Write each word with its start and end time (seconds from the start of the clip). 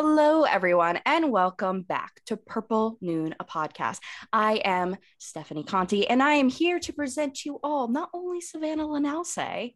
Hello, 0.00 0.44
everyone, 0.44 1.00
and 1.06 1.32
welcome 1.32 1.82
back 1.82 2.20
to 2.26 2.36
Purple 2.36 2.98
Noon, 3.00 3.34
a 3.40 3.44
podcast. 3.44 3.98
I 4.32 4.62
am 4.64 4.96
Stephanie 5.18 5.64
Conti, 5.64 6.06
and 6.06 6.22
I 6.22 6.34
am 6.34 6.48
here 6.48 6.78
to 6.78 6.92
present 6.92 7.34
to 7.38 7.48
you 7.48 7.60
all 7.64 7.88
not 7.88 8.08
only 8.14 8.40
Savanna 8.40 8.86
Lanausse, 8.86 9.74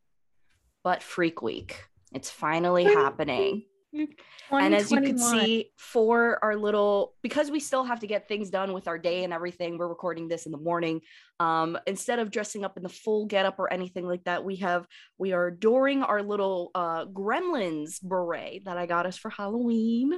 but 0.85 1.03
Freak 1.03 1.43
Week. 1.43 1.87
It's 2.15 2.31
finally 2.31 2.85
happening. 2.85 3.65
And 4.51 4.75
as 4.75 4.91
you 4.91 5.01
can 5.01 5.17
see, 5.17 5.71
for 5.79 6.39
our 6.43 6.57
little, 6.57 7.15
because 7.23 7.51
we 7.51 7.59
still 7.59 7.85
have 7.85 8.01
to 8.01 8.07
get 8.07 8.29
things 8.29 8.51
done 8.51 8.75
with 8.75 8.87
our 8.87 8.99
day 8.99 9.25
and 9.25 9.33
everything, 9.33 9.79
we're 9.79 9.89
recording 9.89 10.29
this 10.29 10.45
in 10.45 10.53
the 10.53 10.59
morning. 10.59 11.01
Um, 11.41 11.79
instead 11.87 12.19
of 12.19 12.31
dressing 12.31 12.63
up 12.65 12.77
in 12.77 12.83
the 12.83 12.91
full 12.91 13.25
getup 13.27 13.59
or 13.59 13.73
anything 13.73 14.07
like 14.07 14.25
that, 14.25 14.45
we 14.45 14.57
have 14.57 14.87
we 15.17 15.33
are 15.33 15.47
adoring 15.47 16.03
our 16.03 16.23
little 16.23 16.71
uh, 16.75 17.07
Gremlins 17.07 18.03
beret 18.03 18.67
that 18.67 18.77
I 18.77 18.85
got 18.85 19.07
us 19.07 19.17
for 19.17 19.31
Halloween. 19.31 20.13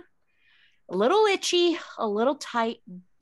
A 0.91 0.97
little 0.97 1.25
itchy, 1.27 1.79
a 1.97 2.07
little 2.07 2.35
tight, 2.35 2.79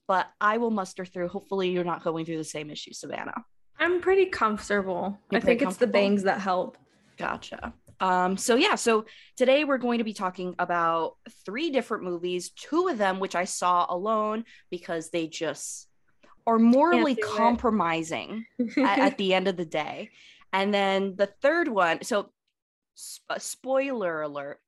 but 0.09 0.29
I 0.41 0.59
will 0.59 0.71
muster 0.71 1.05
through. 1.05 1.29
Hopefully, 1.29 1.71
you're 1.71 1.85
not 1.85 2.03
going 2.03 2.25
through 2.25 2.39
the 2.39 2.45
same 2.45 2.71
issue, 2.71 2.93
Savanna. 2.93 3.45
I'm 3.79 4.01
pretty 4.01 4.27
comfortable. 4.27 5.19
You're 5.31 5.41
I 5.41 5.45
think 5.45 5.61
it's 5.61 5.77
the 5.77 5.87
bangs 5.87 6.23
that 6.23 6.41
help. 6.41 6.79
Gotcha. 7.19 7.75
Um, 8.03 8.37
so 8.37 8.57
yeah, 8.57 8.75
so 8.75 9.07
today 9.37 9.63
we're 9.63 9.79
going 9.79 9.99
to 9.99 10.05
be 10.05 10.13
talking 10.13 10.57
about 10.59 11.15
three 11.47 11.71
different 11.71 12.03
movies, 12.03 12.51
two 12.51 12.89
of 12.89 12.99
them 12.99 13.21
which 13.21 13.37
I 13.37 13.45
saw 13.45 13.87
alone 13.89 14.45
because 14.71 15.11
they 15.11 15.29
just 15.29 15.87
are 16.45 16.59
morally 16.59 17.15
compromising 17.15 18.45
at, 18.77 18.77
at, 18.99 19.19
the 19.19 19.35
end 19.35 19.47
of 19.47 19.57
the 19.57 19.65
day. 19.65 20.11
And 20.53 20.75
then 20.75 21.15
the 21.15 21.31
third 21.43 21.69
one, 21.69 22.03
so 22.03 22.33
sp- 22.99 23.39
spoiler 23.39 24.23
alert, 24.23 24.59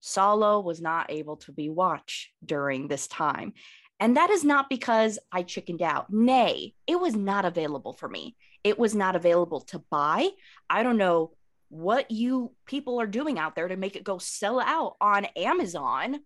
Salò 0.00 0.62
was 0.62 0.80
not 0.80 1.10
able 1.10 1.38
to 1.38 1.50
be 1.50 1.68
watched 1.68 2.28
during 2.44 2.86
this 2.86 3.08
time. 3.08 3.52
And 3.98 4.16
that 4.16 4.30
is 4.30 4.44
not 4.44 4.70
because 4.70 5.18
I 5.32 5.42
chickened 5.42 5.82
out. 5.82 6.06
Nay, 6.08 6.74
it 6.86 7.00
was 7.00 7.16
not 7.16 7.44
available 7.44 7.94
for 7.94 8.08
me. 8.08 8.36
It 8.62 8.78
was 8.78 8.94
not 8.94 9.16
available 9.16 9.62
to 9.62 9.80
buy. 9.90 10.28
I 10.70 10.84
don't 10.84 10.98
know 10.98 11.32
what 11.68 12.10
you 12.10 12.52
people 12.66 13.00
are 13.00 13.06
doing 13.06 13.38
out 13.38 13.54
there 13.54 13.68
to 13.68 13.76
make 13.76 13.96
it 13.96 14.04
go 14.04 14.18
sell 14.18 14.60
out 14.60 14.96
on 15.00 15.26
Amazon. 15.36 16.20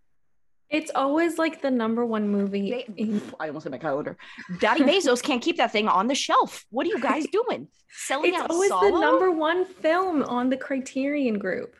It's 0.69 0.91
always 0.95 1.37
like 1.37 1.61
the 1.61 1.69
number 1.69 2.05
one 2.05 2.29
movie. 2.29 2.85
I 3.39 3.47
almost 3.47 3.65
hit 3.65 3.71
my 3.71 3.77
calendar. 3.77 4.17
Daddy 4.59 4.81
Bezos 4.83 5.21
can't 5.21 5.41
keep 5.41 5.57
that 5.57 5.71
thing 5.71 5.87
on 5.87 6.07
the 6.07 6.15
shelf. 6.15 6.65
What 6.71 6.87
are 6.87 6.89
you 6.89 6.99
guys 6.99 7.25
doing? 7.31 7.67
Selling 7.89 8.33
it's 8.33 8.41
out 8.41 8.49
always 8.49 8.71
Salò? 8.71 8.91
the 8.91 8.99
number 8.99 9.31
one 9.31 9.65
film 9.65 10.23
on 10.23 10.49
the 10.49 10.57
Criterion 10.57 11.37
Group. 11.37 11.75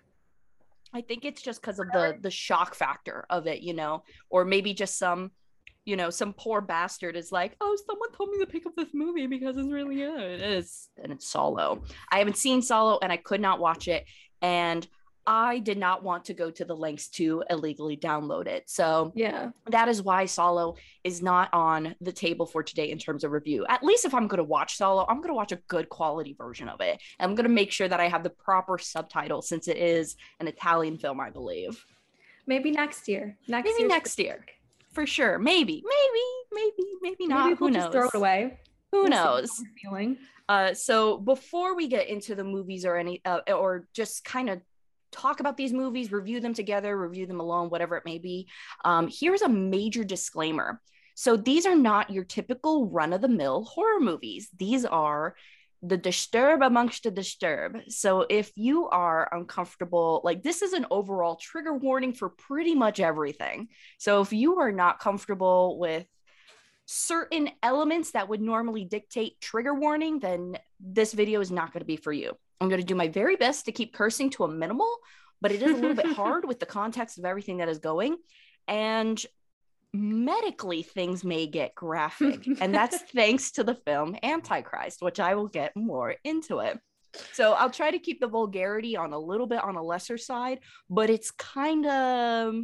I 0.94 1.02
think 1.02 1.26
it's 1.26 1.42
just 1.42 1.60
because 1.60 1.80
of 1.80 1.88
the 1.92 2.18
the 2.22 2.30
shock 2.30 2.76
factor 2.76 3.26
of 3.30 3.48
it, 3.48 3.62
you 3.62 3.74
know, 3.74 4.04
or 4.30 4.46
maybe 4.46 4.76
just 4.76 5.00
some 5.00 5.32
you 5.86 5.96
know, 5.96 6.10
some 6.10 6.34
poor 6.34 6.62
bastard 6.62 7.16
is 7.16 7.32
like, 7.32 7.56
oh, 7.60 7.78
someone 7.86 8.12
told 8.12 8.30
me 8.30 8.40
to 8.40 8.46
pick 8.46 8.66
up 8.66 8.76
this 8.76 8.94
movie 8.94 9.28
because 9.28 9.58
it's 9.58 9.72
really 9.72 9.98
good. 9.98 10.22
It 10.22 10.42
is, 10.42 10.90
and 11.02 11.12
it's 11.12 11.32
Salò. 11.32 11.84
I 12.12 12.20
haven't 12.20 12.38
seen 12.38 12.62
Salò 12.62 13.00
and 13.02 13.12
I 13.12 13.18
could 13.18 13.42
not 13.42 13.60
watch 13.60 13.88
it. 13.88 14.06
And 14.42 14.88
I 15.26 15.60
did 15.60 15.78
not 15.78 16.04
want 16.04 16.26
to 16.26 16.34
go 16.34 16.52
to 16.52 16.66
the 16.66 16.76
lengths 16.76 17.08
to 17.12 17.44
illegally 17.50 17.96
download 17.96 18.48
it. 18.48 18.70
So, 18.70 19.14
yeah, 19.16 19.52
that 19.70 19.88
is 19.88 20.02
why 20.02 20.26
Salò 20.26 20.78
is 21.04 21.22
not 21.22 21.50
on 21.54 21.96
the 22.02 22.12
table 22.12 22.46
for 22.46 22.62
today 22.62 22.92
in 22.92 22.98
terms 22.98 23.24
of 23.24 23.32
review. 23.32 23.66
At 23.70 23.84
least 23.84 24.04
if 24.04 24.14
I'm 24.14 24.28
going 24.28 24.40
to 24.40 24.44
watch 24.44 24.78
Salò, 24.78 25.06
I'm 25.08 25.18
going 25.18 25.30
to 25.30 25.34
watch 25.34 25.54
a 25.54 25.62
good 25.68 25.88
quality 25.88 26.34
version 26.38 26.68
of 26.68 26.82
it. 26.82 27.02
And 27.20 27.30
I'm 27.30 27.36
going 27.36 27.48
to 27.48 27.54
make 27.54 27.72
sure 27.72 27.88
that 27.88 28.02
I 28.02 28.10
have 28.10 28.24
the 28.24 28.32
proper 28.32 28.78
subtitles 28.78 29.48
since 29.48 29.70
it 29.70 29.78
is 29.78 30.18
an 30.42 30.48
Italian 30.48 30.98
film, 30.98 31.22
I 31.22 31.30
believe. 31.30 31.86
Maybe 32.46 32.72
next 32.72 33.08
year. 33.08 33.38
Next 33.48 33.72
Maybe 33.78 33.88
next 33.88 34.20
year 34.20 34.44
for 34.94 35.06
sure. 35.06 35.38
Maybe, 35.40 35.84
maybe, 35.86 36.26
maybe, 36.78 36.90
maybe 37.02 37.28
not. 37.28 37.46
Maybe 37.46 37.58
we'll 37.60 37.70
Who 37.70 37.78
knows? 37.78 37.92
throw 37.92 38.08
it 38.08 38.14
away. 38.14 38.60
Who 38.92 39.02
we'll 39.04 39.10
knows? 39.10 39.64
Feeling. 39.82 40.18
Uh, 40.48 40.74
so 40.74 41.18
before 41.18 41.76
we 41.76 41.88
get 41.88 42.08
into 42.08 42.36
the 42.36 42.44
movies 42.44 42.86
or 42.86 42.98
any, 42.98 43.22
uh, 43.26 43.40
or 43.48 43.88
just 43.94 44.24
kind 44.26 44.50
of 44.50 44.62
talk 45.12 45.40
about 45.40 45.58
these 45.58 45.74
movies, 45.74 46.12
review 46.12 46.40
them 46.40 46.54
together, 46.54 46.98
review 46.98 47.26
them 47.26 47.40
alone, 47.40 47.70
whatever 47.70 47.96
it 47.98 48.06
may 48.06 48.18
be. 48.18 48.48
Um, 48.84 49.10
here's 49.12 49.42
a 49.42 49.50
major 49.50 50.04
disclaimer. 50.04 50.82
So 51.16 51.38
these 51.38 51.66
are 51.66 51.76
not 51.76 52.10
your 52.10 52.24
typical 52.24 52.88
run 52.88 53.14
of 53.14 53.22
the 53.22 53.28
mill 53.28 53.64
horror 53.64 54.00
movies. 54.00 54.50
These 54.58 54.86
are 54.86 55.36
the 55.84 55.98
disturb 55.98 56.62
amongst 56.62 57.04
the 57.04 57.12
disturb. 57.12 57.78
So 57.90 58.26
if 58.30 58.52
you 58.56 58.88
are 58.88 59.28
uncomfortable, 59.34 60.22
like 60.24 60.42
this 60.42 60.62
is 60.62 60.72
an 60.72 60.86
overall 60.90 61.36
trigger 61.36 61.76
warning 61.76 62.14
for 62.14 62.30
pretty 62.30 62.74
much 62.74 63.02
everything. 63.02 63.68
So 63.98 64.22
if 64.22 64.32
you 64.32 64.60
are 64.60 64.72
not 64.72 65.00
comfortable 65.00 65.78
with 65.78 66.06
certain 66.86 67.50
elements 67.62 68.12
that 68.12 68.30
would 68.30 68.42
normally 68.42 68.86
dictate 68.86 69.42
trigger 69.42 69.74
warning, 69.74 70.20
then 70.20 70.58
this 70.80 71.12
video 71.12 71.42
is 71.42 71.52
not 71.52 71.74
going 71.74 71.82
to 71.82 71.86
be 71.86 71.98
for 71.98 72.14
you. 72.14 72.32
I'm 72.62 72.70
going 72.70 72.82
to 72.82 72.88
do 72.88 72.96
my 72.96 73.10
very 73.10 73.36
best 73.36 73.66
to 73.66 73.74
keep 73.74 73.94
cursing 73.94 74.30
to 74.32 74.46
a 74.46 74.48
minimal, 74.48 74.98
but 75.42 75.52
it 75.52 75.62
is 75.62 75.72
a 75.72 75.76
little 75.76 75.96
bit 75.96 76.06
hard 76.16 76.46
with 76.46 76.62
the 76.62 76.66
context 76.66 77.18
of 77.18 77.26
everything 77.26 77.58
that 77.58 77.68
is 77.68 77.80
going. 77.80 78.16
And 78.70 79.22
medically 79.94 80.82
things 80.82 81.24
may 81.24 81.46
get 81.46 81.76
graphic. 81.76 82.48
And 82.62 82.74
that's 82.74 82.98
thanks 83.14 83.52
to 83.52 83.64
the 83.64 83.76
film 83.76 84.16
antichrist 84.24 85.02
which 85.02 85.20
i 85.20 85.36
will 85.36 85.48
get 85.48 85.76
more 85.76 86.16
into 86.24 86.60
it. 86.60 86.80
So 87.34 87.54
i'll 87.54 87.70
try 87.70 87.92
to 87.92 88.00
keep 88.00 88.20
the 88.20 88.28
vulgarity 88.28 88.98
on 88.98 89.14
a 89.14 89.20
little 89.20 89.48
bit 89.48 89.64
on 89.64 89.76
a 89.76 89.84
lesser 89.84 90.18
side 90.18 90.60
but 90.90 91.10
it's 91.10 91.32
kind 91.32 91.86
of 91.86 92.56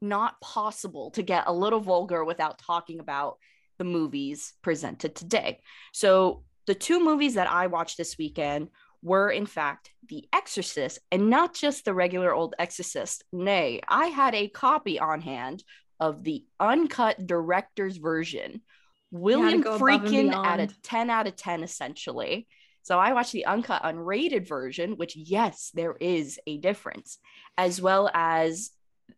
not 0.00 0.40
possible 0.40 1.10
to 1.12 1.22
get 1.22 1.44
a 1.46 1.52
little 1.52 1.80
vulgar 1.80 2.24
without 2.24 2.58
talking 2.58 3.00
about 3.00 3.38
the 3.78 3.84
movies 3.84 4.52
presented 4.62 5.14
today. 5.16 5.60
So 5.92 6.44
the 6.66 6.74
two 6.74 7.02
movies 7.02 7.34
that 7.34 7.50
i 7.50 7.66
watched 7.66 7.96
this 7.96 8.16
weekend 8.18 8.68
were 9.02 9.30
in 9.30 9.46
fact 9.46 9.90
The 10.08 10.26
Exorcist 10.32 10.98
and 11.10 11.28
not 11.28 11.54
just 11.54 11.84
the 11.84 11.94
regular 11.94 12.32
old 12.32 12.54
Exorcist. 12.58 13.24
Nay, 13.32 13.80
I 13.86 14.06
had 14.06 14.34
a 14.34 14.48
copy 14.48 14.98
on 14.98 15.20
hand 15.20 15.62
of 16.00 16.24
the 16.24 16.44
uncut 16.58 17.26
director's 17.26 17.96
version. 17.96 18.62
William 19.10 19.62
Friedkin 19.62 20.34
at 20.34 20.60
a 20.60 20.68
10 20.82 21.10
out 21.10 21.26
of 21.26 21.36
10, 21.36 21.62
essentially. 21.62 22.48
So 22.82 22.98
I 22.98 23.12
watched 23.12 23.32
the 23.32 23.46
uncut, 23.46 23.82
unrated 23.82 24.46
version, 24.46 24.96
which, 24.96 25.16
yes, 25.16 25.70
there 25.72 25.96
is 25.98 26.38
a 26.46 26.58
difference, 26.58 27.18
as 27.56 27.80
well 27.80 28.10
as 28.12 28.70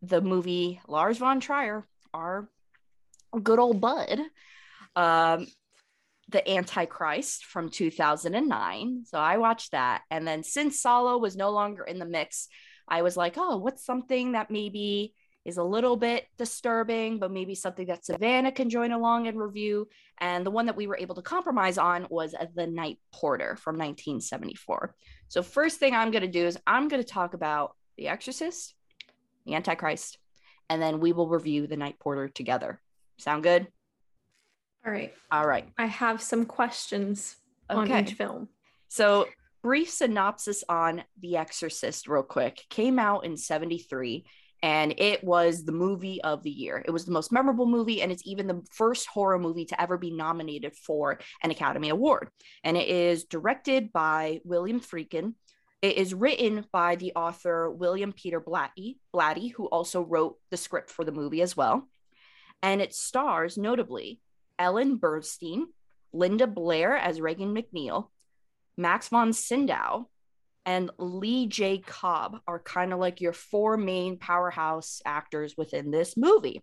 the 0.02 0.20
movie 0.20 0.80
Lars 0.86 1.18
von 1.18 1.40
Trier, 1.40 1.84
our 2.14 2.48
good 3.42 3.58
old 3.58 3.80
bud, 3.80 4.20
um, 4.94 5.46
The 6.28 6.48
Antichrist 6.48 7.44
from 7.44 7.70
2009. 7.70 9.04
So 9.06 9.18
I 9.18 9.38
watched 9.38 9.72
that. 9.72 10.02
And 10.10 10.26
then 10.28 10.42
since 10.44 10.80
Solo 10.80 11.18
was 11.18 11.36
no 11.36 11.50
longer 11.50 11.82
in 11.82 11.98
the 11.98 12.04
mix, 12.06 12.48
I 12.86 13.02
was 13.02 13.16
like, 13.16 13.34
oh, 13.36 13.56
what's 13.56 13.84
something 13.84 14.32
that 14.32 14.50
maybe 14.50 15.14
is 15.46 15.58
a 15.58 15.62
little 15.62 15.96
bit 15.96 16.26
disturbing, 16.36 17.18
but 17.18 17.30
maybe 17.30 17.54
something 17.54 17.86
that 17.86 18.04
Savanna 18.04 18.50
can 18.50 18.68
join 18.68 18.90
along 18.90 19.28
and 19.28 19.38
review. 19.38 19.88
And 20.18 20.44
the 20.44 20.50
one 20.50 20.66
that 20.66 20.76
we 20.76 20.88
were 20.88 20.98
able 20.98 21.14
to 21.14 21.22
compromise 21.22 21.78
on 21.78 22.06
was 22.10 22.34
The 22.54 22.66
Night 22.66 22.98
Porter 23.14 23.56
from 23.56 23.76
1974. 23.76 24.96
So, 25.28 25.42
first 25.42 25.78
thing 25.78 25.94
I'm 25.94 26.10
going 26.10 26.22
to 26.22 26.28
do 26.28 26.44
is 26.44 26.58
I'm 26.66 26.88
going 26.88 27.02
to 27.02 27.08
talk 27.08 27.34
about 27.34 27.76
The 27.96 28.08
Exorcist, 28.08 28.74
The 29.46 29.54
Antichrist, 29.54 30.18
and 30.68 30.82
then 30.82 30.98
we 30.98 31.12
will 31.12 31.28
review 31.28 31.68
The 31.68 31.76
Night 31.76 31.98
Porter 32.00 32.28
together. 32.28 32.80
Sound 33.18 33.44
good? 33.44 33.68
All 34.84 34.92
right. 34.92 35.14
All 35.30 35.46
right. 35.46 35.68
I 35.78 35.86
have 35.86 36.20
some 36.20 36.44
questions 36.44 37.36
okay. 37.70 37.92
on 37.92 38.04
each 38.04 38.14
film. 38.14 38.48
So, 38.88 39.28
brief 39.62 39.90
synopsis 39.90 40.64
on 40.68 41.04
The 41.20 41.36
Exorcist, 41.36 42.08
real 42.08 42.24
quick. 42.24 42.64
Came 42.68 42.98
out 42.98 43.24
in 43.24 43.36
73 43.36 44.24
and 44.66 44.94
it 44.98 45.22
was 45.22 45.64
the 45.64 45.70
movie 45.70 46.20
of 46.22 46.42
the 46.42 46.50
year. 46.50 46.82
It 46.84 46.90
was 46.90 47.04
the 47.04 47.12
most 47.12 47.30
memorable 47.30 47.66
movie, 47.66 48.02
and 48.02 48.10
it's 48.10 48.26
even 48.26 48.48
the 48.48 48.62
first 48.72 49.06
horror 49.06 49.38
movie 49.38 49.64
to 49.66 49.80
ever 49.80 49.96
be 49.96 50.10
nominated 50.10 50.74
for 50.74 51.20
an 51.44 51.52
Academy 51.52 51.88
Award. 51.88 52.30
And 52.64 52.76
it 52.76 52.88
is 52.88 53.26
directed 53.26 53.92
by 53.92 54.40
William 54.42 54.80
Friedkin. 54.80 55.34
It 55.82 55.98
is 55.98 56.14
written 56.14 56.64
by 56.72 56.96
the 56.96 57.12
author 57.14 57.70
William 57.70 58.12
Peter 58.12 58.40
Blatty, 58.40 58.96
Blatty, 59.14 59.52
who 59.52 59.66
also 59.66 60.02
wrote 60.02 60.36
the 60.50 60.56
script 60.56 60.90
for 60.90 61.04
the 61.04 61.12
movie 61.12 61.42
as 61.42 61.56
well. 61.56 61.88
And 62.60 62.82
it 62.82 62.92
stars 62.92 63.56
notably 63.56 64.20
Ellen 64.58 64.98
Burstyn, 64.98 65.66
Linda 66.12 66.48
Blair 66.48 66.96
as 66.96 67.20
Regan 67.20 67.54
MacNeil, 67.54 68.08
Max 68.76 69.10
von 69.10 69.32
Sydow, 69.32 70.10
and 70.66 70.90
Lee 70.98 71.46
J. 71.46 71.78
Cobb 71.78 72.40
are 72.46 72.58
kind 72.58 72.92
of 72.92 72.98
like 72.98 73.20
your 73.20 73.32
four 73.32 73.76
main 73.76 74.18
powerhouse 74.18 75.00
actors 75.06 75.54
within 75.56 75.92
this 75.92 76.16
movie. 76.16 76.62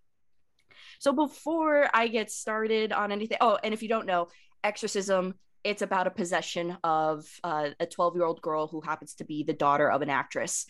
So 1.00 1.12
before 1.12 1.88
I 1.92 2.08
get 2.08 2.30
started 2.30 2.92
on 2.92 3.10
anything, 3.10 3.38
oh, 3.40 3.58
and 3.64 3.72
if 3.72 3.82
you 3.82 3.88
don't 3.88 4.06
know, 4.06 4.28
Exorcism, 4.62 5.34
it's 5.64 5.82
about 5.82 6.06
a 6.06 6.10
possession 6.10 6.76
of 6.84 7.26
uh, 7.42 7.70
a 7.80 7.86
12 7.86 8.16
year 8.16 8.24
old 8.24 8.40
girl 8.42 8.66
who 8.66 8.80
happens 8.82 9.14
to 9.14 9.24
be 9.24 9.42
the 9.42 9.52
daughter 9.52 9.90
of 9.90 10.02
an 10.02 10.10
actress. 10.10 10.66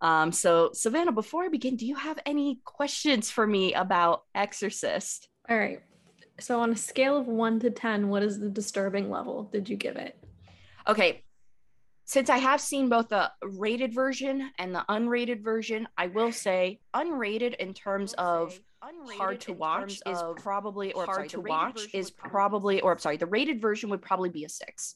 Um, 0.00 0.32
so 0.32 0.70
Savanna, 0.72 1.12
before 1.12 1.44
I 1.44 1.48
begin, 1.48 1.76
do 1.76 1.86
you 1.86 1.96
have 1.96 2.18
any 2.24 2.60
questions 2.64 3.30
for 3.30 3.46
me 3.46 3.74
about 3.74 4.22
Exorcist? 4.34 5.28
All 5.48 5.58
right. 5.58 5.80
So 6.40 6.60
on 6.60 6.70
a 6.70 6.76
scale 6.76 7.16
of 7.16 7.26
one 7.26 7.58
to 7.60 7.70
ten, 7.70 8.08
what 8.08 8.22
is 8.22 8.38
the 8.38 8.48
disturbing 8.48 9.10
level 9.10 9.44
did 9.52 9.68
you 9.68 9.76
give 9.76 9.96
it? 9.96 10.16
Okay. 10.86 11.22
Since 12.08 12.30
I 12.30 12.38
have 12.38 12.62
seen 12.62 12.88
both 12.88 13.10
the 13.10 13.30
rated 13.42 13.92
version 13.92 14.50
and 14.58 14.74
the 14.74 14.82
unrated 14.88 15.44
version, 15.44 15.86
I 15.98 16.06
will 16.06 16.32
say 16.32 16.80
unrated 16.94 17.54
in 17.56 17.74
terms 17.74 18.14
of 18.14 18.58
hard 19.10 19.42
to 19.42 19.52
watch 19.52 20.00
is 20.06 20.22
probably 20.38 20.94
or 20.94 21.04
hard 21.04 21.16
sorry, 21.16 21.28
to 21.28 21.40
watch 21.42 21.82
is 21.92 22.10
probably 22.10 22.80
or 22.80 22.92
I'm 22.92 22.98
sorry, 22.98 23.18
the 23.18 23.26
rated 23.26 23.60
version 23.60 23.90
would 23.90 24.00
probably 24.00 24.30
be 24.30 24.46
a 24.46 24.48
six. 24.48 24.94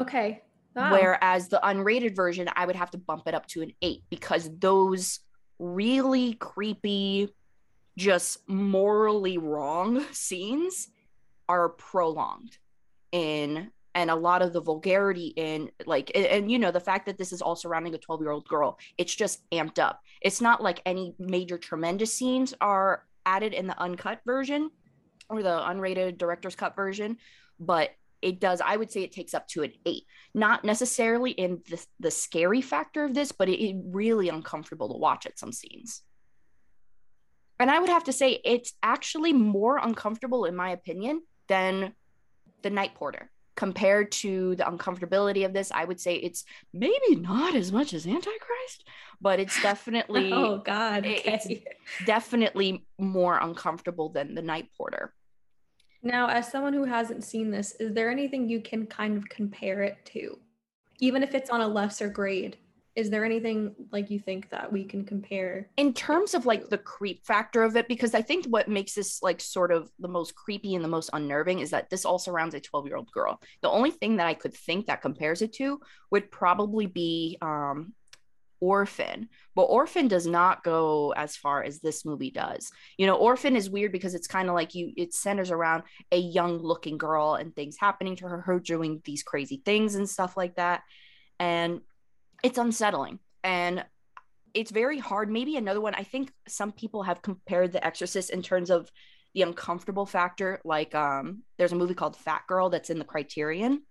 Okay. 0.00 0.42
Wow. 0.74 0.90
Whereas 0.90 1.46
the 1.46 1.60
unrated 1.62 2.16
version, 2.16 2.48
I 2.56 2.66
would 2.66 2.74
have 2.74 2.90
to 2.90 2.98
bump 2.98 3.28
it 3.28 3.34
up 3.34 3.46
to 3.48 3.62
an 3.62 3.70
eight 3.80 4.02
because 4.10 4.50
those 4.58 5.20
really 5.60 6.32
creepy, 6.32 7.32
just 7.96 8.48
morally 8.48 9.38
wrong 9.38 10.04
scenes 10.12 10.88
are 11.48 11.68
prolonged 11.68 12.58
in 13.12 13.70
and 13.94 14.10
a 14.10 14.14
lot 14.14 14.42
of 14.42 14.52
the 14.52 14.60
vulgarity 14.60 15.32
in 15.36 15.70
like 15.86 16.10
and, 16.14 16.26
and, 16.26 16.50
you 16.50 16.58
know 16.58 16.70
the 16.70 16.80
fact 16.80 17.06
that 17.06 17.18
this 17.18 17.32
is 17.32 17.42
all 17.42 17.56
surrounding 17.56 17.94
a 17.94 17.98
12 17.98 18.20
year 18.20 18.30
old 18.30 18.46
girl 18.48 18.78
it's 18.98 19.14
just 19.14 19.48
amped 19.50 19.78
up. 19.78 20.00
It's 20.20 20.40
not 20.40 20.62
like 20.62 20.80
any 20.86 21.14
major 21.18 21.58
tremendous 21.58 22.14
scenes 22.14 22.54
are 22.60 23.04
added 23.26 23.52
in 23.52 23.66
the 23.66 23.78
uncut 23.78 24.20
version 24.26 24.70
or 25.28 25.42
the 25.42 25.48
unrated 25.48 26.18
director's 26.18 26.54
cut 26.54 26.74
version 26.74 27.16
but 27.60 27.90
it 28.20 28.40
does 28.40 28.60
i 28.64 28.76
would 28.76 28.90
say 28.90 29.02
it 29.02 29.12
takes 29.12 29.34
up 29.34 29.46
to 29.48 29.62
an 29.62 29.72
eight. 29.86 30.04
Not 30.34 30.64
necessarily 30.64 31.32
in 31.32 31.60
the, 31.68 31.84
the 32.00 32.10
scary 32.10 32.62
factor 32.62 33.04
of 33.04 33.14
this 33.14 33.32
but 33.32 33.48
it, 33.48 33.62
it 33.62 33.76
really 33.84 34.28
uncomfortable 34.28 34.88
to 34.88 34.98
watch 34.98 35.26
at 35.26 35.38
some 35.38 35.52
scenes. 35.52 36.02
And 37.60 37.70
i 37.70 37.78
would 37.78 37.90
have 37.90 38.04
to 38.04 38.12
say 38.12 38.40
it's 38.44 38.72
actually 38.82 39.32
more 39.32 39.78
uncomfortable 39.78 40.44
in 40.46 40.56
my 40.56 40.70
opinion 40.70 41.22
than 41.48 41.94
the 42.62 42.70
night 42.70 42.94
porter 42.94 43.30
compared 43.56 44.10
to 44.10 44.56
the 44.56 44.64
uncomfortability 44.64 45.44
of 45.44 45.52
this 45.52 45.70
i 45.72 45.84
would 45.84 46.00
say 46.00 46.16
it's 46.16 46.44
maybe 46.72 47.16
not 47.16 47.54
as 47.54 47.70
much 47.70 47.92
as 47.92 48.06
antichrist 48.06 48.84
but 49.20 49.38
it's 49.38 49.60
definitely 49.62 50.32
oh 50.32 50.58
god 50.58 51.06
okay. 51.06 51.22
it's 51.24 51.48
definitely 52.06 52.84
more 52.98 53.38
uncomfortable 53.38 54.08
than 54.08 54.34
the 54.34 54.42
night 54.42 54.68
porter 54.76 55.12
now, 56.02 56.26
as 56.28 56.50
someone 56.50 56.72
who 56.72 56.84
hasn't 56.84 57.22
seen 57.22 57.50
this, 57.50 57.76
is 57.78 57.94
there 57.94 58.10
anything 58.10 58.48
you 58.48 58.60
can 58.60 58.86
kind 58.86 59.16
of 59.16 59.28
compare 59.28 59.82
it 59.82 60.04
to? 60.06 60.36
Even 60.98 61.22
if 61.22 61.32
it's 61.34 61.50
on 61.50 61.60
a 61.60 61.68
lesser 61.68 62.08
grade, 62.08 62.56
is 62.94 63.08
there 63.08 63.24
anything 63.24 63.74
like 63.90 64.10
you 64.10 64.18
think 64.18 64.50
that 64.50 64.70
we 64.70 64.84
can 64.84 65.04
compare 65.04 65.68
in 65.76 65.94
terms 65.94 66.34
of 66.34 66.44
like 66.44 66.68
the 66.68 66.78
creep 66.78 67.24
factor 67.24 67.62
of 67.62 67.76
it 67.76 67.88
because 67.88 68.14
i 68.14 68.22
think 68.22 68.44
what 68.46 68.68
makes 68.68 68.94
this 68.94 69.22
like 69.22 69.40
sort 69.40 69.72
of 69.72 69.90
the 69.98 70.08
most 70.08 70.34
creepy 70.34 70.74
and 70.74 70.84
the 70.84 70.88
most 70.88 71.10
unnerving 71.12 71.60
is 71.60 71.70
that 71.70 71.88
this 71.90 72.04
all 72.04 72.18
surrounds 72.18 72.54
a 72.54 72.60
12 72.60 72.86
year 72.86 72.96
old 72.96 73.10
girl 73.10 73.40
the 73.62 73.70
only 73.70 73.90
thing 73.90 74.16
that 74.16 74.26
i 74.26 74.34
could 74.34 74.54
think 74.54 74.86
that 74.86 75.02
compares 75.02 75.42
it 75.42 75.52
to 75.52 75.80
would 76.10 76.30
probably 76.30 76.86
be 76.86 77.38
um 77.40 77.92
Orphan, 78.62 79.28
but 79.56 79.64
Orphan 79.64 80.06
does 80.06 80.24
not 80.24 80.62
go 80.62 81.12
as 81.16 81.34
far 81.34 81.64
as 81.64 81.80
this 81.80 82.04
movie 82.04 82.30
does. 82.30 82.70
You 82.96 83.08
know, 83.08 83.16
Orphan 83.16 83.56
is 83.56 83.68
weird 83.68 83.90
because 83.90 84.14
it's 84.14 84.28
kind 84.28 84.48
of 84.48 84.54
like 84.54 84.76
you, 84.76 84.92
it 84.96 85.12
centers 85.12 85.50
around 85.50 85.82
a 86.12 86.16
young 86.16 86.58
looking 86.58 86.96
girl 86.96 87.34
and 87.34 87.56
things 87.56 87.76
happening 87.76 88.14
to 88.16 88.28
her, 88.28 88.40
her 88.42 88.60
doing 88.60 89.02
these 89.04 89.24
crazy 89.24 89.60
things 89.64 89.96
and 89.96 90.08
stuff 90.08 90.36
like 90.36 90.54
that. 90.54 90.82
And 91.40 91.80
it's 92.42 92.58
unsettling. 92.58 93.18
And 93.44 93.84
it's 94.54 94.70
very 94.70 94.98
hard. 94.98 95.30
Maybe 95.30 95.56
another 95.56 95.80
one, 95.80 95.94
I 95.94 96.02
think 96.02 96.32
some 96.46 96.72
people 96.72 97.02
have 97.04 97.22
compared 97.22 97.72
The 97.72 97.84
Exorcist 97.84 98.30
in 98.30 98.42
terms 98.42 98.70
of 98.70 98.90
the 99.34 99.42
uncomfortable 99.42 100.04
factor. 100.04 100.60
Like, 100.64 100.94
um, 100.94 101.42
there's 101.56 101.72
a 101.72 101.76
movie 101.76 101.94
called 101.94 102.16
Fat 102.16 102.42
Girl 102.46 102.68
that's 102.68 102.90
in 102.90 102.98
the 102.98 103.04
Criterion 103.04 103.82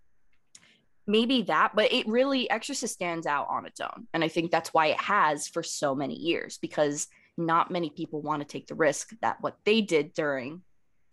maybe 1.08 1.42
that 1.44 1.72
but 1.76 1.92
it 1.92 2.08
really 2.08 2.50
exorcist 2.50 2.94
stands 2.94 3.26
out 3.26 3.48
on 3.50 3.66
its 3.66 3.80
own 3.80 4.08
and 4.14 4.24
i 4.24 4.28
think 4.28 4.52
that's 4.52 4.74
why 4.74 4.88
it 4.88 5.00
has 5.00 5.48
for 5.48 5.64
so 5.64 5.96
many 5.96 6.16
years 6.16 6.58
because 6.62 7.08
not 7.38 7.72
many 7.72 7.90
people 7.90 8.22
want 8.22 8.42
to 8.42 8.48
take 8.48 8.68
the 8.68 8.76
risk 8.76 9.10
that 9.22 9.38
what 9.42 9.58
they 9.66 9.82
did 9.82 10.14
during 10.14 10.62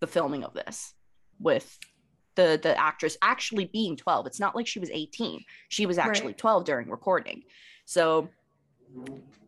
the 0.01 0.07
filming 0.07 0.45
of 0.45 0.53
this 0.53 0.93
with 1.41 1.79
the 2.39 2.59
the 2.63 2.79
actress 2.81 3.17
actually 3.21 3.67
being 3.67 3.97
12 3.97 4.27
it's 4.27 4.41
not 4.41 4.57
like 4.57 4.67
she 4.67 4.79
was 4.79 4.91
18 4.91 5.45
she 5.69 5.87
was 5.87 5.99
actually 5.99 6.29
right. 6.29 6.39
12 6.39 6.65
during 6.65 6.89
recording 6.89 7.43
so 7.85 8.29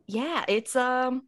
yeah 0.06 0.44
it's 0.48 0.76
um 0.76 1.22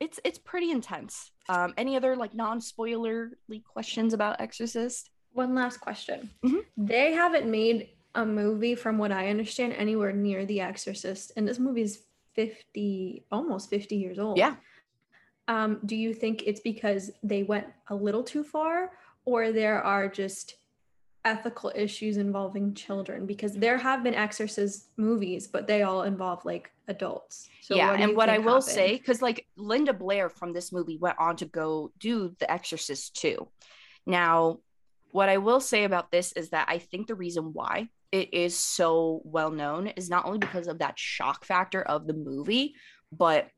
it's 0.00 0.20
it's 0.24 0.38
pretty 0.38 0.70
intense 0.70 1.30
um 1.48 1.72
any 1.76 1.96
other 1.96 2.16
like 2.16 2.34
non-spoilerly 2.34 3.62
questions 3.64 4.12
about 4.12 4.40
exorcist 4.40 5.10
one 5.32 5.54
last 5.54 5.78
question 5.78 6.28
mm-hmm. 6.44 6.58
they 6.76 7.12
haven't 7.12 7.50
made 7.50 7.90
a 8.14 8.26
movie, 8.26 8.74
from 8.74 8.98
what 8.98 9.12
I 9.12 9.28
understand, 9.28 9.72
anywhere 9.74 10.12
near 10.12 10.44
The 10.44 10.60
Exorcist. 10.60 11.32
And 11.36 11.46
this 11.46 11.58
movie 11.58 11.82
is 11.82 12.04
50, 12.34 13.24
almost 13.30 13.70
50 13.70 13.96
years 13.96 14.18
old. 14.18 14.38
Yeah. 14.38 14.56
Um, 15.48 15.80
do 15.84 15.96
you 15.96 16.12
think 16.14 16.44
it's 16.46 16.60
because 16.60 17.10
they 17.22 17.42
went 17.42 17.66
a 17.88 17.94
little 17.94 18.22
too 18.22 18.44
far, 18.44 18.92
or 19.24 19.52
there 19.52 19.82
are 19.82 20.08
just 20.08 20.56
ethical 21.24 21.72
issues 21.74 22.16
involving 22.16 22.74
children? 22.74 23.26
Because 23.26 23.54
there 23.54 23.78
have 23.78 24.02
been 24.02 24.14
Exorcist 24.14 24.88
movies, 24.96 25.46
but 25.46 25.66
they 25.66 25.82
all 25.82 26.02
involve 26.02 26.44
like 26.44 26.70
adults. 26.88 27.48
So 27.60 27.76
yeah, 27.76 27.90
what 27.90 28.00
and 28.00 28.16
what 28.16 28.28
I 28.28 28.38
will 28.38 28.54
happened? 28.54 28.64
say, 28.64 28.92
because 28.96 29.22
like 29.22 29.46
Linda 29.56 29.92
Blair 29.92 30.28
from 30.28 30.52
this 30.52 30.72
movie 30.72 30.98
went 30.98 31.18
on 31.18 31.36
to 31.36 31.46
go 31.46 31.92
do 31.98 32.34
The 32.38 32.50
Exorcist 32.50 33.14
too. 33.16 33.48
Now, 34.06 34.58
what 35.12 35.28
I 35.28 35.38
will 35.38 35.60
say 35.60 35.84
about 35.84 36.10
this 36.10 36.32
is 36.32 36.50
that 36.50 36.68
I 36.68 36.78
think 36.78 37.06
the 37.06 37.14
reason 37.14 37.52
why 37.52 37.88
it 38.12 38.34
is 38.34 38.56
so 38.56 39.22
well 39.24 39.50
known 39.50 39.88
is 39.88 40.10
not 40.10 40.24
only 40.24 40.38
because 40.38 40.66
of 40.66 40.78
that 40.78 40.98
shock 40.98 41.44
factor 41.44 41.82
of 41.82 42.06
the 42.06 42.14
movie, 42.14 42.74
but 43.12 43.48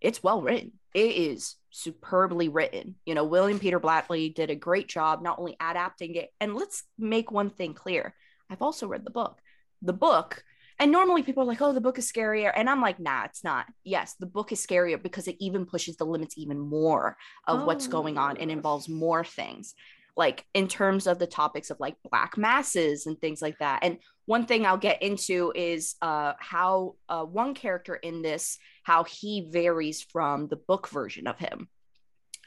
it's 0.00 0.22
well 0.22 0.42
written. 0.42 0.72
It 0.94 1.12
is 1.14 1.56
superbly 1.72 2.48
written. 2.48 2.94
You 3.04 3.14
know, 3.14 3.24
William 3.24 3.58
Peter 3.58 3.80
Blatty 3.80 4.32
did 4.32 4.50
a 4.50 4.54
great 4.54 4.88
job 4.88 5.22
not 5.22 5.38
only 5.38 5.56
adapting 5.60 6.14
it, 6.14 6.30
and 6.40 6.54
let's 6.54 6.84
make 6.98 7.32
one 7.32 7.50
thing 7.50 7.74
clear. 7.74 8.14
I've 8.48 8.62
also 8.62 8.86
read 8.86 9.04
the 9.04 9.10
book. 9.10 9.40
The 9.80 9.92
book, 9.92 10.44
and 10.78 10.92
normally 10.92 11.22
people 11.22 11.42
are 11.42 11.46
like, 11.46 11.60
oh, 11.60 11.72
the 11.72 11.80
book 11.80 11.98
is 11.98 12.10
scarier. 12.10 12.52
And 12.54 12.70
I'm 12.70 12.80
like, 12.80 13.00
nah, 13.00 13.24
it's 13.24 13.42
not. 13.42 13.66
Yes, 13.82 14.14
the 14.14 14.26
book 14.26 14.52
is 14.52 14.64
scarier 14.64 15.02
because 15.02 15.26
it 15.26 15.36
even 15.40 15.66
pushes 15.66 15.96
the 15.96 16.04
limits 16.04 16.38
even 16.38 16.58
more 16.58 17.16
of 17.48 17.60
oh. 17.60 17.64
what's 17.64 17.88
going 17.88 18.16
on 18.18 18.36
and 18.36 18.50
involves 18.50 18.88
more 18.88 19.24
things 19.24 19.74
like 20.16 20.44
in 20.54 20.68
terms 20.68 21.06
of 21.06 21.18
the 21.18 21.26
topics 21.26 21.70
of 21.70 21.80
like 21.80 21.96
black 22.10 22.36
masses 22.36 23.06
and 23.06 23.18
things 23.20 23.40
like 23.40 23.58
that 23.58 23.80
and 23.82 23.98
one 24.26 24.46
thing 24.46 24.66
i'll 24.66 24.76
get 24.76 25.02
into 25.02 25.52
is 25.54 25.94
uh 26.02 26.32
how 26.38 26.94
uh 27.08 27.24
one 27.24 27.54
character 27.54 27.94
in 27.94 28.22
this 28.22 28.58
how 28.82 29.04
he 29.04 29.48
varies 29.50 30.02
from 30.02 30.48
the 30.48 30.56
book 30.56 30.88
version 30.88 31.26
of 31.26 31.38
him 31.38 31.68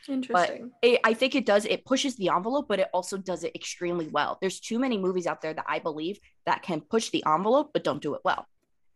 interesting 0.10 0.72
but 0.82 0.90
it, 0.90 1.00
i 1.04 1.14
think 1.14 1.36
it 1.36 1.46
does 1.46 1.66
it 1.66 1.86
pushes 1.86 2.16
the 2.16 2.30
envelope 2.30 2.68
but 2.68 2.80
it 2.80 2.90
also 2.94 3.18
does 3.18 3.44
it 3.44 3.56
extremely 3.56 4.08
well 4.08 4.38
there's 4.42 4.60
too 4.60 4.80
many 4.80 4.98
movies 4.98 5.28
out 5.28 5.42
there 5.42 5.54
that 5.54 5.66
i 5.68 5.80
believe 5.80 6.20
that 6.46 6.62
can 6.62 6.82
push 6.82 7.10
the 7.10 7.24
envelope 7.26 7.72
but 7.74 7.84
don't 7.84 8.02
do 8.02 8.14
it 8.14 8.22
well 8.24 8.46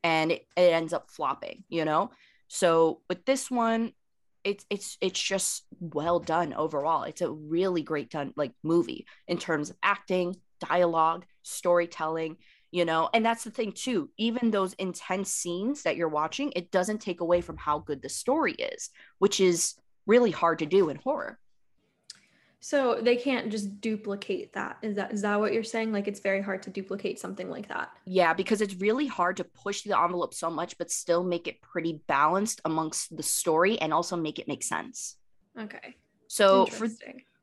and 0.04 0.32
it, 0.32 0.46
it 0.56 0.74
ends 0.74 0.94
up 0.94 1.10
flopping 1.10 1.64
you 1.70 1.86
know 1.86 2.12
so 2.48 3.02
with 3.10 3.26
this 3.26 3.50
one 3.50 3.94
it's 4.44 4.66
it's 4.70 4.98
it's 5.02 5.22
just 5.22 5.66
well 5.80 6.20
done 6.20 6.54
overall. 6.54 7.04
It's 7.04 7.22
a 7.22 7.32
really 7.32 7.82
great 7.82 8.10
done 8.10 8.34
like 8.36 8.54
movie 8.64 9.06
in 9.28 9.38
terms 9.38 9.70
of 9.70 9.78
acting, 9.84 10.38
dialogue, 10.60 11.26
storytelling, 11.44 12.38
you 12.72 12.86
know. 12.86 13.10
And 13.14 13.26
that's 13.26 13.44
the 13.44 13.52
thing 13.52 13.74
too. 13.74 14.10
Even 14.18 14.52
those 14.52 14.74
intense 14.74 15.32
scenes 15.32 15.84
that 15.84 15.98
you're 15.98 16.10
watching, 16.10 16.54
it 16.56 16.72
doesn't 16.72 17.00
take 17.00 17.22
away 17.22 17.42
from 17.42 17.58
how 17.58 17.80
good 17.80 18.02
the 18.02 18.10
story 18.10 18.54
is, 18.54 18.90
which 19.20 19.40
is 19.40 19.76
really 20.06 20.32
hard 20.32 20.60
to 20.60 20.66
do 20.66 20.90
in 20.90 20.98
horror. 20.98 21.40
So 22.62 23.00
they 23.02 23.16
can't 23.16 23.50
just 23.50 23.80
duplicate 23.80 24.52
that. 24.54 24.78
Is 24.82 24.96
that 24.98 25.14
is 25.14 25.22
that 25.22 25.40
what 25.40 25.54
you're 25.54 25.64
saying? 25.64 25.94
Like 25.94 26.08
it's 26.08 26.20
very 26.20 26.42
hard 26.42 26.62
to 26.64 26.70
duplicate 26.70 27.18
something 27.18 27.50
like 27.50 27.70
that. 27.70 27.92
Yeah, 28.06 28.34
because 28.34 28.60
it's 28.60 28.76
really 28.76 29.08
hard 29.08 29.38
to 29.38 29.46
push 29.46 29.84
the 29.84 29.98
envelope 29.98 30.34
so 30.34 30.50
much 30.50 30.78
but 30.78 30.92
still 30.92 31.24
make 31.24 31.48
it 31.48 31.62
pretty 31.62 32.02
balanced 32.08 32.60
amongst 32.66 33.16
the 33.16 33.24
story 33.24 33.80
and 33.80 33.94
also 33.94 34.18
make 34.18 34.40
it 34.40 34.48
make 34.48 34.64
sense. 34.64 35.16
Okay. 35.58 35.96
So 36.28 36.66
for 36.66 36.90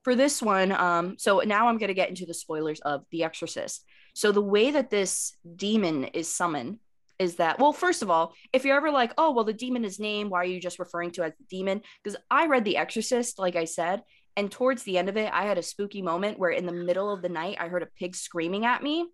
for 0.03 0.15
this 0.15 0.43
one, 0.43 0.71
um 0.73 1.17
so 1.19 1.41
now 1.41 1.69
I'm 1.69 1.79
going 1.79 1.89
to 1.89 1.95
get 1.95 2.11
into 2.11 2.27
the 2.27 2.35
spoilers 2.35 2.81
of 2.81 3.07
The 3.11 3.25
Exorcist. 3.25 3.85
So 4.15 4.33
the 4.33 4.43
way 4.43 4.71
that 4.71 4.91
this 4.91 5.35
demon 5.57 6.05
is 6.05 6.29
summoned 6.29 6.79
is 7.19 7.37
that 7.37 7.59
well 7.59 7.73
first 7.73 8.03
of 8.03 8.11
all 8.11 8.35
if 8.53 8.65
you're 8.65 8.77
ever 8.77 8.91
like 8.91 9.13
oh 9.17 9.33
well 9.33 9.45
the 9.45 9.53
demon 9.53 9.85
is 9.85 9.99
named 9.99 10.31
why 10.31 10.41
are 10.41 10.45
you 10.45 10.61
just 10.61 10.79
referring 10.79 11.11
to 11.11 11.23
as 11.23 11.33
the 11.39 11.45
demon 11.49 11.81
because 12.03 12.19
i 12.31 12.47
read 12.47 12.65
the 12.65 12.77
exorcist 12.77 13.39
like 13.39 13.57
i 13.57 13.65
said 13.65 14.03
and 14.37 14.53
towards 14.53 14.83
the 14.83 14.99
end 14.99 15.09
of 15.09 15.17
it, 15.17 15.33
I 15.33 15.45
had 15.45 15.57
a 15.57 15.63
spooky 15.63 16.03
moment 16.03 16.39
where 16.39 16.51
in 16.51 16.67
the 16.67 16.73
middle 16.73 17.11
of 17.11 17.23
the 17.23 17.29
night, 17.29 17.57
I 17.59 17.69
heard 17.69 17.83
a 17.83 17.89
pig 17.99 18.15
screaming 18.15 18.67
at 18.67 18.83
me. 18.83 19.07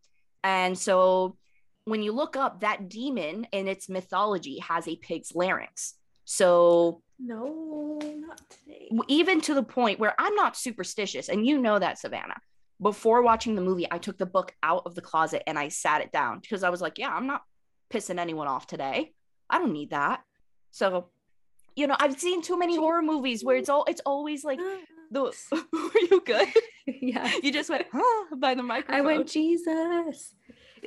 And 0.43 0.77
so 0.77 1.37
when 1.85 2.03
you 2.03 2.13
look 2.13 2.37
up 2.37 2.61
that 2.61 2.89
demon 2.89 3.47
in 3.53 3.69
its 3.69 3.89
mythology 3.89 4.59
has 4.59 4.89
a 4.89 4.97
pig's 4.97 5.33
larynx. 5.35 5.95
So 6.25 7.03
no, 7.21 8.01
not 8.03 8.41
today. 8.51 8.91
Even 9.07 9.41
to 9.43 9.55
the 9.55 9.63
point 9.63 10.01
where 10.01 10.15
I'm 10.19 10.35
not 10.35 10.57
superstitious, 10.57 11.29
and 11.29 11.47
you 11.47 11.59
know 11.59 11.79
that, 11.79 11.99
Savanna. 11.99 12.37
Before 12.81 13.23
watching 13.23 13.55
the 13.55 13.63
movie, 13.63 13.87
I 13.89 13.99
took 13.99 14.19
the 14.19 14.27
book 14.27 14.53
out 14.65 14.83
of 14.87 14.97
the 14.97 15.03
closet 15.03 15.45
and 15.47 15.57
I 15.57 15.69
sat 15.69 16.01
it 16.01 16.11
down 16.11 16.41
because 16.41 16.65
I 16.65 16.71
was 16.71 16.81
like, 16.81 16.99
yeah, 16.99 17.15
I'm 17.15 17.29
not 17.29 17.43
pissing 17.93 18.19
anyone 18.19 18.49
off 18.49 18.67
today. 18.67 19.13
I 19.51 19.59
don't 19.59 19.73
need 19.73 19.91
that. 19.91 20.23
So, 20.71 21.09
you 21.77 21.87
know, 21.87 21.97
I've 21.99 22.19
seen 22.19 22.43
too 22.43 22.59
many 22.59 22.77
horror 22.77 23.03
movies 23.03 23.45
where 23.45 23.57
it's 23.57 23.69
all 23.69 23.85
it's 23.85 24.01
always 24.07 24.45
like 24.45 24.59
the 25.11 25.21
were 25.73 26.01
you 26.11 26.23
good? 26.25 26.49
Yeah. 26.85 27.31
You 27.41 27.53
just 27.53 27.71
went 27.71 27.87
huh, 27.93 28.35
by 28.37 28.57
the 28.57 28.63
microphone. 28.65 28.97
I 28.97 29.03
went 29.03 29.29
Jesus 29.29 30.35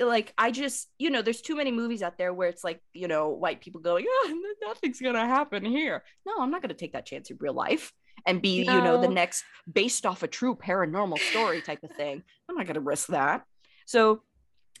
like 0.04 0.32
I 0.36 0.50
just, 0.50 0.88
you 0.98 1.10
know, 1.10 1.22
there's 1.22 1.40
too 1.40 1.56
many 1.56 1.72
movies 1.72 2.02
out 2.02 2.18
there 2.18 2.34
where 2.34 2.48
it's 2.48 2.64
like, 2.64 2.80
you 2.92 3.08
know, 3.08 3.30
white 3.30 3.60
people 3.60 3.80
going, 3.80 4.04
yeah, 4.04 4.34
nothing's 4.66 5.00
gonna 5.00 5.26
happen 5.26 5.64
here. 5.64 6.02
No, 6.26 6.34
I'm 6.38 6.50
not 6.50 6.62
gonna 6.62 6.74
take 6.74 6.92
that 6.92 7.06
chance 7.06 7.30
in 7.30 7.38
real 7.40 7.54
life 7.54 7.92
and 8.26 8.42
be, 8.42 8.64
no. 8.64 8.74
you 8.74 8.82
know, 8.82 9.00
the 9.00 9.08
next 9.08 9.44
based 9.70 10.04
off 10.04 10.22
a 10.22 10.28
true 10.28 10.54
paranormal 10.54 11.18
story 11.18 11.62
type 11.62 11.82
of 11.82 11.92
thing. 11.92 12.22
I'm 12.48 12.56
not 12.56 12.66
gonna 12.66 12.80
risk 12.80 13.08
that. 13.08 13.44
So 13.86 14.22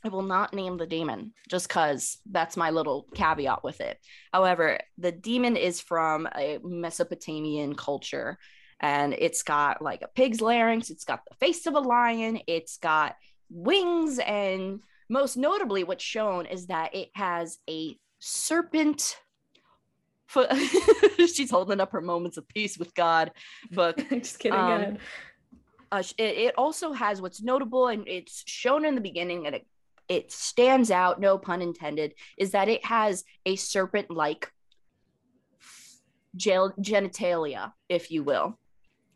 I 0.06 0.08
will 0.08 0.22
not 0.22 0.54
name 0.54 0.76
the 0.76 0.86
demon 0.86 1.32
just 1.48 1.66
because 1.66 2.18
that's 2.30 2.56
my 2.56 2.70
little 2.70 3.06
caveat 3.14 3.64
with 3.64 3.80
it. 3.80 3.98
However, 4.32 4.78
the 4.98 5.10
demon 5.10 5.56
is 5.56 5.80
from 5.80 6.28
a 6.36 6.60
Mesopotamian 6.62 7.74
culture 7.74 8.38
and 8.78 9.12
it's 9.12 9.42
got 9.42 9.82
like 9.82 10.02
a 10.02 10.08
pig's 10.08 10.40
larynx, 10.40 10.90
it's 10.90 11.04
got 11.04 11.22
the 11.28 11.34
face 11.36 11.66
of 11.66 11.74
a 11.74 11.80
lion, 11.80 12.38
it's 12.46 12.76
got 12.76 13.16
wings 13.50 14.20
and 14.20 14.80
most 15.08 15.36
notably, 15.36 15.82
what's 15.82 16.04
shown 16.04 16.46
is 16.46 16.66
that 16.66 16.94
it 16.94 17.10
has 17.14 17.58
a 17.68 17.96
serpent 18.20 19.16
foot. 20.26 20.52
She's 21.18 21.50
holding 21.50 21.80
up 21.80 21.92
her 21.92 22.00
moments 22.00 22.36
of 22.36 22.46
peace 22.48 22.78
with 22.78 22.94
God 22.94 23.32
book. 23.72 23.96
Just 24.10 24.38
kidding. 24.38 24.58
Um, 24.58 24.98
uh, 25.92 26.02
it, 26.18 26.22
it 26.38 26.54
also 26.58 26.92
has 26.92 27.22
what's 27.22 27.42
notable, 27.42 27.88
and 27.88 28.06
it's 28.08 28.42
shown 28.46 28.84
in 28.84 28.94
the 28.94 29.00
beginning, 29.00 29.46
and 29.46 29.54
it 29.54 29.66
it 30.08 30.32
stands 30.32 30.90
out. 30.90 31.20
No 31.20 31.38
pun 31.38 31.62
intended. 31.62 32.14
Is 32.36 32.52
that 32.52 32.68
it 32.68 32.84
has 32.84 33.24
a 33.44 33.56
serpent-like 33.56 34.50
genitalia, 36.36 37.72
if 37.88 38.10
you 38.10 38.22
will. 38.22 38.58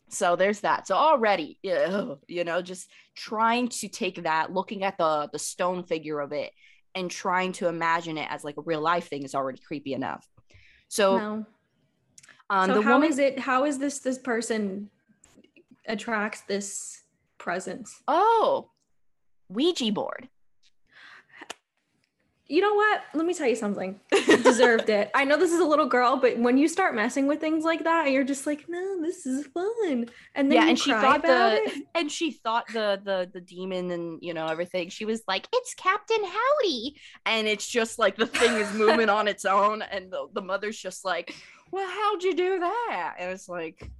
So 0.09 0.37
there's 0.37 0.61
that. 0.61 0.87
So 0.87 0.97
already, 0.97 1.59
you 1.63 2.45
know, 2.45 2.63
just 2.63 2.91
trying 3.15 3.69
to 3.69 3.89
take 3.89 4.23
that, 4.25 4.53
looking 4.53 4.83
at 4.83 4.99
the 4.99 5.29
the 5.33 5.39
stone 5.39 5.85
figure 5.85 6.19
of 6.19 6.33
it, 6.33 6.53
and 6.95 7.11
trying 7.11 7.53
to 7.53 7.69
imagine 7.69 8.19
it 8.19 8.27
as 8.31 8.43
like 8.43 8.57
a 8.57 8.63
real 8.63 8.81
life 8.81 9.09
thing 9.09 9.23
is 9.23 9.35
already 9.35 9.61
creepy 9.61 9.95
enough. 9.95 10.27
So, 10.89 11.19
no. 11.19 11.47
um, 12.51 12.69
so 12.69 12.75
the 12.75 12.83
how 12.83 12.95
woman, 12.95 13.09
is 13.09 13.19
it? 13.19 13.39
How 13.39 13.65
is 13.65 13.79
this 13.79 14.01
this 14.01 14.19
person 14.19 14.91
attracts 15.87 16.41
this 16.41 17.03
presence? 17.39 18.03
Oh, 18.09 18.71
Ouija 19.49 19.93
board 19.93 20.29
you 22.51 22.61
know 22.61 22.75
what? 22.75 23.03
Let 23.15 23.25
me 23.25 23.33
tell 23.33 23.47
you 23.47 23.55
something. 23.55 24.01
deserved 24.43 24.89
it. 24.89 25.11
I 25.15 25.25
know 25.25 25.37
this 25.37 25.53
is 25.53 25.61
a 25.61 25.65
little 25.65 25.87
girl, 25.87 26.17
but 26.17 26.37
when 26.37 26.59
you 26.59 26.67
start 26.67 26.97
messing 26.97 27.29
with 27.29 27.41
things 27.41 27.65
like 27.65 27.85
that, 27.85 28.11
you're 28.11 28.25
just 28.25 28.45
like, 28.45 28.65
no, 28.69 29.01
this 29.01 29.25
is 29.25 29.47
fun. 29.47 30.07
And 30.35 30.51
then 30.51 30.53
yeah, 30.53 30.69
and 30.69 30.79
she 30.79 30.91
thought 30.91 31.23
the 31.23 31.61
it. 31.65 31.85
and 31.95 32.11
she 32.11 32.33
thought 32.33 32.67
the 32.73 33.01
the 33.05 33.31
the 33.33 33.41
demon 33.41 33.93
and 33.93 34.19
you 34.21 34.35
know 34.35 34.47
everything. 34.47 34.89
She 34.89 35.05
was 35.05 35.23
like, 35.29 35.47
it's 35.53 35.75
Captain 35.75 36.25
Howdy, 36.25 36.97
and 37.25 37.47
it's 37.47 37.69
just 37.69 38.01
like 38.01 38.17
the 38.17 38.27
thing 38.27 38.55
is 38.55 38.73
moving 38.75 39.09
on 39.09 39.29
its 39.29 39.45
own, 39.45 39.83
and 39.83 40.11
the, 40.11 40.27
the 40.33 40.43
mother's 40.43 40.77
just 40.77 41.05
like, 41.05 41.35
well, 41.71 41.89
how'd 41.89 42.23
you 42.25 42.35
do 42.35 42.59
that? 42.59 43.15
And 43.21 43.31
it's 43.31 43.49
like, 43.49 43.91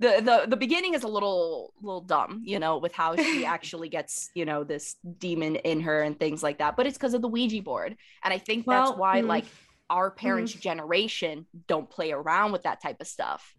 the 0.00 0.20
the 0.22 0.46
the 0.48 0.56
beginning 0.56 0.94
is 0.94 1.02
a 1.02 1.08
little 1.08 1.72
little 1.82 2.00
dumb, 2.00 2.42
you 2.44 2.58
know, 2.58 2.78
with 2.78 2.92
how 2.92 3.16
she 3.16 3.44
actually 3.56 3.88
gets, 3.88 4.30
you 4.34 4.44
know, 4.44 4.64
this 4.64 4.96
demon 5.18 5.56
in 5.56 5.80
her 5.80 6.02
and 6.02 6.18
things 6.18 6.42
like 6.42 6.58
that. 6.58 6.76
But 6.76 6.86
it's 6.86 6.96
because 6.96 7.14
of 7.14 7.22
the 7.22 7.28
Ouija 7.28 7.62
board. 7.62 7.96
And 8.22 8.32
I 8.32 8.38
think 8.38 8.66
well, 8.66 8.86
that's 8.86 8.98
why 8.98 9.22
mm, 9.22 9.26
like 9.26 9.44
our 9.90 10.10
parents' 10.10 10.54
mm. 10.54 10.60
generation 10.60 11.46
don't 11.66 11.90
play 11.90 12.12
around 12.12 12.52
with 12.52 12.62
that 12.62 12.80
type 12.80 13.00
of 13.00 13.06
stuff. 13.06 13.54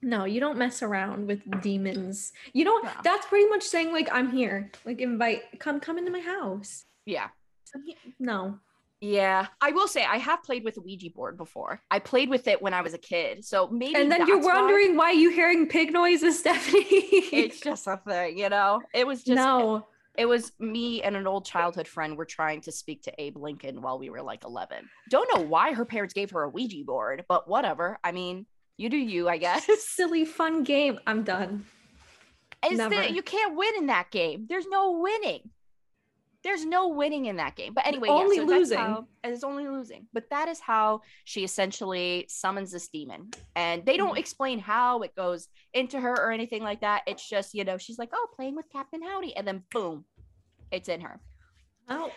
No, 0.00 0.24
you 0.24 0.38
don't 0.38 0.58
mess 0.58 0.82
around 0.82 1.26
with 1.26 1.42
demons. 1.60 2.32
You 2.52 2.64
don't 2.64 2.84
yeah. 2.84 3.00
that's 3.02 3.26
pretty 3.26 3.48
much 3.48 3.62
saying 3.62 3.92
like 3.92 4.08
I'm 4.12 4.30
here. 4.30 4.70
Like 4.84 5.00
invite 5.00 5.60
come 5.60 5.80
come 5.80 5.98
into 5.98 6.10
my 6.10 6.20
house. 6.20 6.84
Yeah. 7.04 7.28
No. 8.18 8.58
Yeah, 9.00 9.46
I 9.60 9.70
will 9.70 9.86
say 9.86 10.04
I 10.04 10.16
have 10.16 10.42
played 10.42 10.64
with 10.64 10.76
a 10.76 10.80
Ouija 10.80 11.10
board 11.10 11.36
before. 11.36 11.80
I 11.90 12.00
played 12.00 12.28
with 12.28 12.48
it 12.48 12.60
when 12.60 12.74
I 12.74 12.82
was 12.82 12.94
a 12.94 12.98
kid, 12.98 13.44
so 13.44 13.68
maybe. 13.68 13.94
And 13.94 14.10
then 14.10 14.26
you're 14.26 14.40
wondering 14.40 14.96
why, 14.96 15.06
why 15.06 15.12
you 15.12 15.30
hearing 15.30 15.68
pig 15.68 15.92
noises, 15.92 16.38
Stephanie. 16.40 16.82
it's 16.82 17.60
just 17.60 17.86
a 17.86 17.96
thing, 17.96 18.38
you 18.38 18.48
know. 18.48 18.82
It 18.92 19.06
was 19.06 19.22
just 19.22 19.36
no. 19.36 19.76
It, 19.76 20.22
it 20.22 20.26
was 20.26 20.50
me 20.58 21.00
and 21.02 21.14
an 21.14 21.28
old 21.28 21.44
childhood 21.44 21.86
friend 21.86 22.16
were 22.16 22.24
trying 22.24 22.60
to 22.62 22.72
speak 22.72 23.02
to 23.02 23.12
Abe 23.22 23.36
Lincoln 23.36 23.82
while 23.82 24.00
we 24.00 24.10
were 24.10 24.20
like 24.20 24.44
11. 24.44 24.88
Don't 25.10 25.30
know 25.32 25.42
why 25.42 25.72
her 25.74 25.84
parents 25.84 26.12
gave 26.12 26.32
her 26.32 26.42
a 26.42 26.48
Ouija 26.48 26.84
board, 26.84 27.24
but 27.28 27.46
whatever. 27.46 28.00
I 28.02 28.10
mean, 28.10 28.46
you 28.78 28.88
do 28.88 28.96
you, 28.96 29.28
I 29.28 29.36
guess. 29.36 29.68
Silly 29.86 30.24
fun 30.24 30.64
game. 30.64 30.98
I'm 31.06 31.22
done. 31.22 31.66
Is 32.68 32.78
that 32.78 33.12
you 33.12 33.22
can't 33.22 33.56
win 33.56 33.74
in 33.78 33.86
that 33.86 34.10
game? 34.10 34.46
There's 34.48 34.66
no 34.66 34.98
winning 34.98 35.50
there's 36.48 36.64
no 36.64 36.88
winning 36.88 37.26
in 37.26 37.36
that 37.36 37.56
game. 37.56 37.74
But 37.74 37.86
anyway, 37.86 38.08
only 38.08 38.36
yeah, 38.36 38.42
so 38.42 38.48
losing. 38.48 38.78
How, 38.78 39.06
it's 39.22 39.44
only 39.44 39.68
losing. 39.68 40.06
But 40.14 40.30
that 40.30 40.48
is 40.48 40.60
how 40.60 41.02
she 41.24 41.44
essentially 41.44 42.24
summons 42.30 42.72
this 42.72 42.88
demon. 42.88 43.30
And 43.54 43.84
they 43.84 43.98
don't 43.98 44.12
mm-hmm. 44.12 44.16
explain 44.16 44.58
how 44.58 45.02
it 45.02 45.14
goes 45.14 45.48
into 45.74 46.00
her 46.00 46.14
or 46.14 46.32
anything 46.32 46.62
like 46.62 46.80
that. 46.80 47.02
It's 47.06 47.28
just, 47.28 47.52
you 47.52 47.64
know, 47.64 47.76
she's 47.76 47.98
like, 47.98 48.08
oh, 48.14 48.28
playing 48.34 48.56
with 48.56 48.64
Captain 48.72 49.02
Howdy. 49.02 49.36
And 49.36 49.46
then 49.46 49.62
boom, 49.70 50.06
it's 50.70 50.88
in 50.88 51.02
her. 51.02 51.20
Oh. 51.90 52.10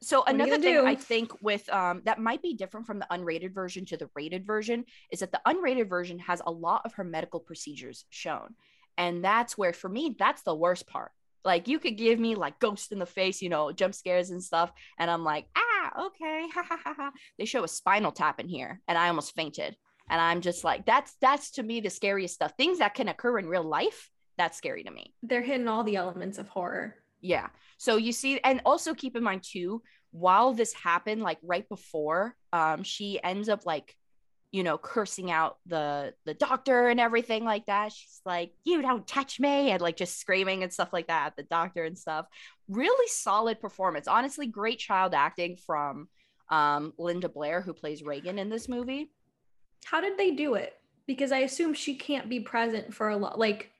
So 0.00 0.20
what 0.20 0.30
another 0.30 0.52
thing 0.52 0.62
do? 0.62 0.86
I 0.86 0.94
think 0.94 1.30
with 1.42 1.70
um 1.70 2.00
that 2.06 2.18
might 2.18 2.40
be 2.40 2.54
different 2.54 2.86
from 2.86 2.98
the 2.98 3.06
unrated 3.10 3.52
version 3.52 3.84
to 3.86 3.98
the 3.98 4.08
rated 4.14 4.46
version 4.46 4.86
is 5.12 5.20
that 5.20 5.30
the 5.30 5.40
unrated 5.46 5.90
version 5.90 6.18
has 6.20 6.40
a 6.46 6.50
lot 6.50 6.82
of 6.86 6.94
her 6.94 7.04
medical 7.04 7.40
procedures 7.40 8.06
shown. 8.08 8.54
And 8.96 9.22
that's 9.22 9.58
where 9.58 9.74
for 9.74 9.90
me 9.90 10.16
that's 10.18 10.42
the 10.42 10.54
worst 10.54 10.86
part 10.86 11.12
like 11.44 11.68
you 11.68 11.78
could 11.78 11.96
give 11.96 12.18
me 12.18 12.34
like 12.34 12.58
ghost 12.58 12.92
in 12.92 12.98
the 12.98 13.06
face, 13.06 13.42
you 13.42 13.48
know, 13.48 13.72
jump 13.72 13.94
scares 13.94 14.30
and 14.30 14.42
stuff, 14.42 14.72
and 14.98 15.10
I'm 15.10 15.24
like, 15.24 15.46
ah, 15.56 16.06
okay, 16.06 16.46
ha 16.54 16.64
ha 16.68 16.78
ha 16.82 16.94
ha. 16.96 17.12
They 17.38 17.44
show 17.44 17.64
a 17.64 17.68
spinal 17.68 18.12
tap 18.12 18.40
in 18.40 18.48
here, 18.48 18.80
and 18.88 18.96
I 18.96 19.08
almost 19.08 19.34
fainted. 19.34 19.76
And 20.10 20.20
I'm 20.20 20.42
just 20.42 20.64
like, 20.64 20.84
that's 20.84 21.14
that's 21.20 21.52
to 21.52 21.62
me 21.62 21.80
the 21.80 21.90
scariest 21.90 22.34
stuff. 22.34 22.52
Things 22.56 22.78
that 22.78 22.94
can 22.94 23.08
occur 23.08 23.38
in 23.38 23.46
real 23.46 23.62
life, 23.62 24.10
that's 24.36 24.58
scary 24.58 24.84
to 24.84 24.90
me. 24.90 25.14
They're 25.22 25.42
hitting 25.42 25.68
all 25.68 25.84
the 25.84 25.96
elements 25.96 26.38
of 26.38 26.48
horror. 26.48 26.96
Yeah. 27.20 27.48
So 27.78 27.96
you 27.96 28.12
see, 28.12 28.38
and 28.44 28.60
also 28.66 28.94
keep 28.94 29.16
in 29.16 29.22
mind 29.22 29.42
too, 29.42 29.82
while 30.10 30.52
this 30.52 30.74
happened, 30.74 31.22
like 31.22 31.38
right 31.42 31.68
before, 31.68 32.36
um, 32.52 32.82
she 32.82 33.18
ends 33.22 33.48
up 33.48 33.64
like 33.64 33.96
you 34.54 34.62
know, 34.62 34.78
cursing 34.78 35.32
out 35.32 35.56
the 35.66 36.14
the 36.26 36.32
doctor 36.32 36.86
and 36.86 37.00
everything 37.00 37.44
like 37.44 37.66
that. 37.66 37.92
She's 37.92 38.20
like, 38.24 38.52
"You 38.62 38.82
don't 38.82 39.04
touch 39.04 39.40
me," 39.40 39.72
and 39.72 39.80
like 39.80 39.96
just 39.96 40.20
screaming 40.20 40.62
and 40.62 40.72
stuff 40.72 40.92
like 40.92 41.08
that 41.08 41.26
at 41.26 41.36
the 41.36 41.42
doctor 41.42 41.82
and 41.82 41.98
stuff. 41.98 42.26
Really 42.68 43.08
solid 43.08 43.60
performance. 43.60 44.06
Honestly, 44.06 44.46
great 44.46 44.78
child 44.78 45.12
acting 45.12 45.56
from 45.56 46.08
um, 46.50 46.92
Linda 46.98 47.28
Blair, 47.28 47.62
who 47.62 47.72
plays 47.72 48.04
Regan 48.04 48.38
in 48.38 48.48
this 48.48 48.68
movie. 48.68 49.10
How 49.86 50.00
did 50.00 50.16
they 50.16 50.30
do 50.30 50.54
it? 50.54 50.74
Because 51.08 51.32
I 51.32 51.38
assume 51.38 51.74
she 51.74 51.96
can't 51.96 52.28
be 52.28 52.38
present 52.38 52.94
for 52.94 53.08
a 53.08 53.16
lot, 53.16 53.36
like 53.36 53.72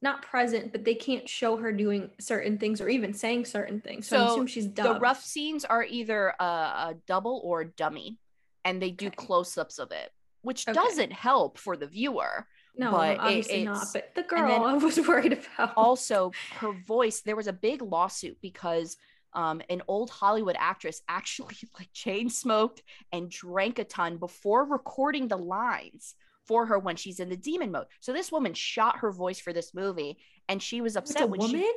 not 0.00 0.22
present, 0.22 0.72
but 0.72 0.86
they 0.86 0.94
can't 0.94 1.28
show 1.28 1.58
her 1.58 1.70
doing 1.70 2.10
certain 2.18 2.56
things 2.56 2.80
or 2.80 2.88
even 2.88 3.12
saying 3.12 3.44
certain 3.44 3.82
things. 3.82 4.08
So, 4.08 4.16
so 4.16 4.22
I 4.22 4.26
assume 4.30 4.46
she's 4.46 4.66
dubbed. 4.68 4.96
The 4.96 5.00
rough 5.00 5.22
scenes 5.22 5.66
are 5.66 5.84
either 5.84 6.32
a, 6.40 6.44
a 6.44 6.94
double 7.06 7.42
or 7.44 7.60
a 7.60 7.66
dummy 7.66 8.18
and 8.64 8.80
they 8.80 8.90
do 8.90 9.06
okay. 9.08 9.16
close-ups 9.16 9.78
of 9.78 9.90
it 9.90 10.10
which 10.42 10.66
okay. 10.66 10.72
doesn't 10.74 11.12
help 11.12 11.58
for 11.58 11.76
the 11.76 11.86
viewer 11.86 12.46
no 12.76 12.90
but 12.90 13.18
obviously 13.18 13.62
it, 13.62 13.64
not 13.64 13.86
but 13.92 14.14
the 14.14 14.22
girl 14.22 14.64
i 14.64 14.74
was 14.74 14.98
worried 15.08 15.38
about 15.56 15.72
also 15.76 16.30
her 16.56 16.72
voice 16.86 17.20
there 17.20 17.36
was 17.36 17.46
a 17.46 17.52
big 17.52 17.82
lawsuit 17.82 18.36
because 18.40 18.96
um, 19.34 19.62
an 19.70 19.82
old 19.88 20.10
Hollywood 20.10 20.56
actress 20.58 21.00
actually 21.08 21.56
like 21.78 21.92
chain 21.92 22.28
smoked 22.28 22.82
and 23.12 23.30
drank 23.30 23.78
a 23.78 23.84
ton 23.84 24.18
before 24.18 24.64
recording 24.64 25.28
the 25.28 25.38
lines 25.38 26.14
for 26.46 26.66
her 26.66 26.78
when 26.78 26.96
she's 26.96 27.20
in 27.20 27.28
the 27.28 27.36
demon 27.36 27.70
mode. 27.70 27.86
So 28.00 28.12
this 28.12 28.32
woman 28.32 28.54
shot 28.54 28.98
her 28.98 29.12
voice 29.12 29.38
for 29.38 29.52
this 29.52 29.74
movie, 29.74 30.18
and 30.48 30.62
she 30.62 30.80
was 30.80 30.96
upset 30.96 31.28
when 31.28 31.40
woman? 31.40 31.60
she. 31.60 31.72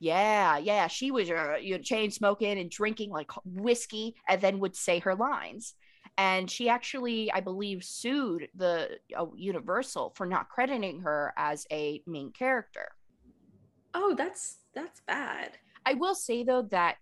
Yeah, 0.00 0.58
yeah, 0.58 0.86
she 0.86 1.10
was 1.10 1.28
uh, 1.28 1.56
you 1.60 1.76
know, 1.76 1.82
chain 1.82 2.10
smoking 2.10 2.58
and 2.58 2.70
drinking 2.70 3.10
like 3.10 3.30
whiskey, 3.44 4.14
and 4.28 4.40
then 4.40 4.60
would 4.60 4.76
say 4.76 5.00
her 5.00 5.14
lines 5.14 5.74
and 6.18 6.50
she 6.50 6.68
actually 6.68 7.32
i 7.32 7.40
believe 7.40 7.82
sued 7.82 8.48
the 8.54 8.98
uh, 9.16 9.26
universal 9.34 10.12
for 10.14 10.26
not 10.26 10.50
crediting 10.50 11.00
her 11.00 11.32
as 11.38 11.66
a 11.72 12.02
main 12.06 12.30
character 12.32 12.88
oh 13.94 14.14
that's 14.14 14.58
that's 14.74 15.00
bad 15.06 15.52
I 15.88 15.94
will 15.94 16.14
say 16.14 16.44
though 16.44 16.68
that 16.70 16.96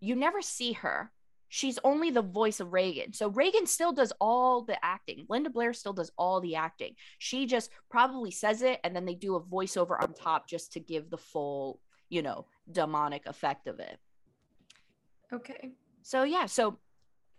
you 0.00 0.16
never 0.16 0.42
see 0.42 0.72
her. 0.72 1.12
She's 1.48 1.78
only 1.84 2.10
the 2.10 2.22
voice 2.22 2.60
of 2.60 2.72
regan 2.72 3.12
So 3.12 3.28
regan 3.28 3.66
still 3.66 3.92
does 3.92 4.12
all 4.20 4.62
the 4.62 4.82
acting. 4.84 5.26
Linda 5.28 5.48
Blair 5.48 5.72
still 5.74 5.92
does 5.92 6.10
all 6.18 6.40
the 6.40 6.56
acting. 6.56 6.94
She 7.18 7.46
just 7.46 7.70
probably 7.88 8.32
says 8.32 8.62
it 8.62 8.80
and 8.82 8.96
then 8.96 9.04
they 9.04 9.14
do 9.14 9.36
a 9.36 9.40
voiceover 9.40 10.02
on 10.02 10.12
top 10.14 10.48
just 10.48 10.72
to 10.72 10.80
give 10.80 11.08
the 11.08 11.18
full, 11.18 11.78
you 12.08 12.22
know, 12.22 12.46
demonic 12.70 13.26
effect 13.26 13.68
of 13.68 13.78
it. 13.78 13.98
Okay. 15.32 15.70
So 16.02 16.24
yeah, 16.24 16.46
so 16.46 16.78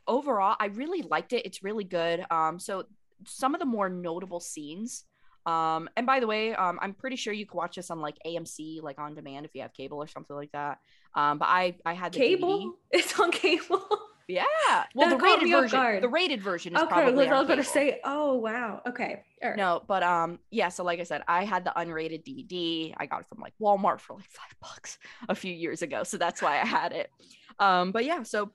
overall 0.07 0.55
I 0.59 0.67
really 0.67 1.01
liked 1.01 1.33
it. 1.33 1.45
It's 1.45 1.63
really 1.63 1.83
good. 1.83 2.25
Um 2.31 2.59
so 2.59 2.85
some 3.25 3.53
of 3.53 3.59
the 3.59 3.65
more 3.65 3.89
notable 3.89 4.39
scenes 4.39 5.05
um, 5.45 5.89
and 5.97 6.05
by 6.05 6.19
the 6.19 6.27
way, 6.27 6.55
um, 6.55 6.79
I'm 6.81 6.93
pretty 6.93 7.15
sure 7.15 7.33
you 7.33 7.45
can 7.45 7.57
watch 7.57 7.75
this 7.75 7.91
on 7.91 7.99
like 7.99 8.17
AMC, 8.25 8.81
like 8.81 8.99
on 8.99 9.13
demand 9.13 9.45
if 9.45 9.53
you 9.53 9.61
have 9.61 9.73
cable 9.73 9.97
or 9.97 10.07
something 10.07 10.35
like 10.35 10.51
that. 10.53 10.79
Um, 11.15 11.37
but 11.37 11.47
I 11.49 11.75
I 11.85 11.93
had 11.93 12.13
the 12.13 12.19
cable. 12.19 12.59
DVD. 12.59 12.71
It's 12.91 13.19
on 13.19 13.31
cable. 13.31 13.85
Yeah. 14.27 14.45
Well, 14.95 15.09
that 15.09 15.17
the 15.17 15.23
rated 15.23 15.49
version. 15.49 16.01
The 16.01 16.09
rated 16.09 16.41
version 16.41 16.75
is 16.75 16.81
okay, 16.81 16.89
probably. 16.89 17.25
Okay, 17.25 17.31
I 17.31 17.39
was 17.39 17.47
going 17.47 17.59
to 17.59 17.65
say, 17.65 17.99
oh 18.03 18.35
wow, 18.35 18.81
okay. 18.87 19.23
Right. 19.43 19.57
No, 19.57 19.83
but 19.87 20.01
um, 20.01 20.39
yeah. 20.49 20.69
So 20.69 20.83
like 20.83 20.99
I 20.99 21.03
said, 21.03 21.23
I 21.27 21.43
had 21.43 21.65
the 21.65 21.73
unrated 21.75 22.23
DVD. 22.23 22.93
I 22.97 23.05
got 23.05 23.21
it 23.21 23.27
from 23.27 23.39
like 23.39 23.53
Walmart 23.61 23.99
for 23.99 24.15
like 24.15 24.29
five 24.29 24.55
bucks 24.61 24.97
a 25.27 25.35
few 25.35 25.53
years 25.53 25.81
ago, 25.81 26.03
so 26.03 26.17
that's 26.17 26.41
why 26.41 26.61
I 26.61 26.65
had 26.65 26.93
it. 26.93 27.11
Um, 27.59 27.91
but 27.91 28.05
yeah, 28.05 28.23
so 28.23 28.51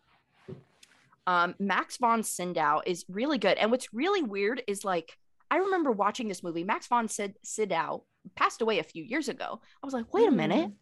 um, 1.28 1.54
Max 1.60 1.98
von 1.98 2.22
Sydow 2.22 2.80
is 2.86 3.04
really 3.08 3.36
good, 3.36 3.58
and 3.58 3.70
what's 3.70 3.92
really 3.92 4.22
weird 4.22 4.62
is 4.66 4.82
like 4.82 5.16
I 5.50 5.58
remember 5.58 5.92
watching 5.92 6.28
this 6.28 6.42
movie. 6.42 6.64
Max 6.64 6.86
von 6.86 7.08
Sid- 7.08 7.38
Sydow 7.42 8.04
passed 8.34 8.62
away 8.62 8.78
a 8.78 8.84
few 8.84 9.02
years 9.02 9.28
ago. 9.28 9.60
I 9.82 9.86
was 9.86 9.94
like, 9.94 10.12
wait 10.12 10.28
a 10.28 10.32
minute. 10.32 10.68
Mm. 10.68 10.74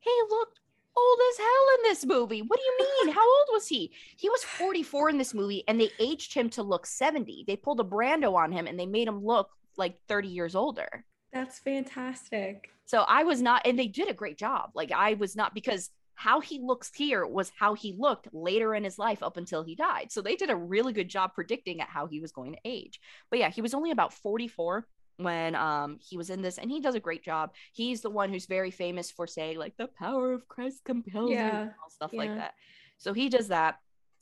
He 0.00 0.22
looked 0.28 0.60
old 0.96 1.18
as 1.32 1.38
hell 1.38 1.66
in 1.76 1.82
this 1.84 2.06
movie. 2.06 2.42
What 2.42 2.58
do 2.58 2.64
you 2.64 2.78
mean? 3.04 3.14
How 3.14 3.22
old 3.22 3.46
was 3.52 3.66
he? 3.66 3.92
He 4.16 4.28
was 4.28 4.42
44 4.44 5.10
in 5.10 5.18
this 5.18 5.34
movie 5.34 5.64
and 5.68 5.80
they 5.80 5.90
aged 5.98 6.34
him 6.34 6.50
to 6.50 6.62
look 6.62 6.86
70. 6.86 7.44
They 7.46 7.56
pulled 7.56 7.80
a 7.80 7.84
Brando 7.84 8.34
on 8.34 8.52
him 8.52 8.66
and 8.66 8.78
they 8.78 8.86
made 8.86 9.08
him 9.08 9.24
look 9.24 9.48
like 9.76 9.98
30 10.08 10.28
years 10.28 10.54
older. 10.54 11.04
That's 11.32 11.58
fantastic. 11.58 12.70
So 12.86 13.02
I 13.06 13.22
was 13.22 13.40
not, 13.40 13.66
and 13.66 13.78
they 13.78 13.86
did 13.86 14.08
a 14.08 14.14
great 14.14 14.36
job. 14.36 14.70
Like 14.74 14.92
I 14.92 15.14
was 15.14 15.36
not 15.36 15.54
because 15.54 15.90
how 16.20 16.40
he 16.40 16.58
looks 16.58 16.90
here 16.94 17.26
was 17.26 17.50
how 17.58 17.72
he 17.72 17.94
looked 17.98 18.28
later 18.34 18.74
in 18.74 18.84
his 18.84 18.98
life 18.98 19.22
up 19.22 19.38
until 19.38 19.62
he 19.62 19.74
died. 19.74 20.12
So 20.12 20.20
they 20.20 20.36
did 20.36 20.50
a 20.50 20.54
really 20.54 20.92
good 20.92 21.08
job 21.08 21.32
predicting 21.32 21.80
at 21.80 21.88
how 21.88 22.06
he 22.06 22.20
was 22.20 22.30
going 22.30 22.52
to 22.52 22.58
age. 22.62 23.00
But 23.30 23.38
yeah, 23.38 23.48
he 23.48 23.62
was 23.62 23.72
only 23.72 23.90
about 23.90 24.12
44 24.12 24.86
when 25.16 25.54
um 25.54 25.96
he 25.98 26.18
was 26.18 26.28
in 26.28 26.42
this 26.42 26.58
and 26.58 26.70
he 26.70 26.78
does 26.78 26.94
a 26.94 27.00
great 27.00 27.24
job. 27.24 27.54
He's 27.72 28.02
the 28.02 28.10
one 28.10 28.28
who's 28.28 28.44
very 28.44 28.70
famous 28.70 29.10
for 29.10 29.26
saying 29.26 29.56
like 29.56 29.78
the 29.78 29.86
power 29.86 30.34
of 30.34 30.46
Christ 30.46 30.84
compels 30.84 31.30
yeah. 31.30 31.64
you 31.64 31.70
stuff 31.88 32.10
yeah. 32.12 32.20
like 32.20 32.34
that. 32.34 32.52
So 32.98 33.14
he 33.14 33.30
does 33.30 33.48
that. 33.48 33.78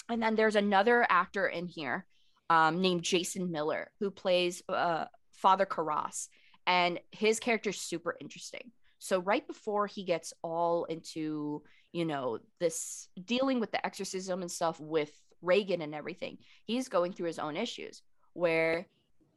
And 0.09 0.23
then 0.23 0.37
there's 0.37 0.55
another 0.55 1.05
actor 1.11 1.49
in 1.49 1.67
here 1.67 2.07
um 2.49 2.81
named 2.81 3.03
Jason 3.03 3.51
Miller 3.51 3.91
who 3.99 4.13
plays 4.13 4.63
uh 4.69 5.07
Father 5.33 5.67
Karras 5.67 6.29
and 6.65 7.01
his 7.11 7.41
character's 7.41 7.81
super 7.81 8.17
interesting. 8.21 8.71
So 9.01 9.21
right 9.21 9.47
before 9.47 9.89
he 9.89 10.05
gets 10.05 10.33
all 10.43 10.85
into 10.85 11.63
you 11.93 12.05
know, 12.05 12.39
this 12.61 13.09
dealing 13.25 13.61
with 13.61 13.73
the 13.73 13.85
exorcism 13.85 14.43
and 14.43 14.51
stuff 14.51 14.79
with 14.81 15.11
Regan 15.43 15.83
and 15.83 15.95
everything, 15.95 16.39
he's 16.65 16.89
going 16.89 17.13
through 17.13 17.29
his 17.29 17.39
own 17.39 17.57
issues 17.57 18.03
where 18.35 18.87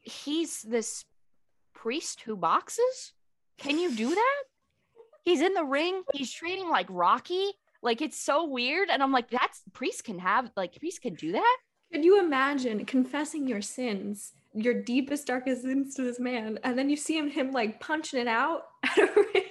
he's 0.01 0.61
this 0.61 1.05
priest 1.73 2.21
who 2.21 2.35
boxes. 2.35 3.13
Can 3.57 3.77
you 3.79 3.93
do 3.93 4.13
that? 4.13 4.43
He's 5.23 5.41
in 5.41 5.53
the 5.53 5.63
ring, 5.63 6.01
he's 6.13 6.31
training 6.31 6.69
like 6.69 6.87
Rocky. 6.89 7.51
Like 7.83 8.01
it's 8.01 8.19
so 8.19 8.45
weird. 8.45 8.89
And 8.89 9.01
I'm 9.01 9.11
like, 9.11 9.29
that's 9.29 9.61
priest 9.73 10.03
can 10.03 10.19
have 10.19 10.51
like 10.55 10.79
priest 10.79 11.01
can 11.01 11.15
do 11.15 11.31
that. 11.33 11.57
Could 11.91 12.05
you 12.05 12.19
imagine 12.19 12.85
confessing 12.85 13.47
your 13.47 13.61
sins, 13.61 14.33
your 14.53 14.81
deepest, 14.81 15.27
darkest 15.27 15.63
sins 15.63 15.95
to 15.95 16.03
this 16.03 16.19
man, 16.19 16.59
and 16.63 16.77
then 16.77 16.89
you 16.89 16.95
see 16.95 17.17
him 17.17 17.29
him 17.29 17.51
like 17.51 17.79
punching 17.79 18.19
it 18.19 18.27
out 18.27 18.63
at 18.83 18.97
a 18.97 19.11
ring? 19.33 19.43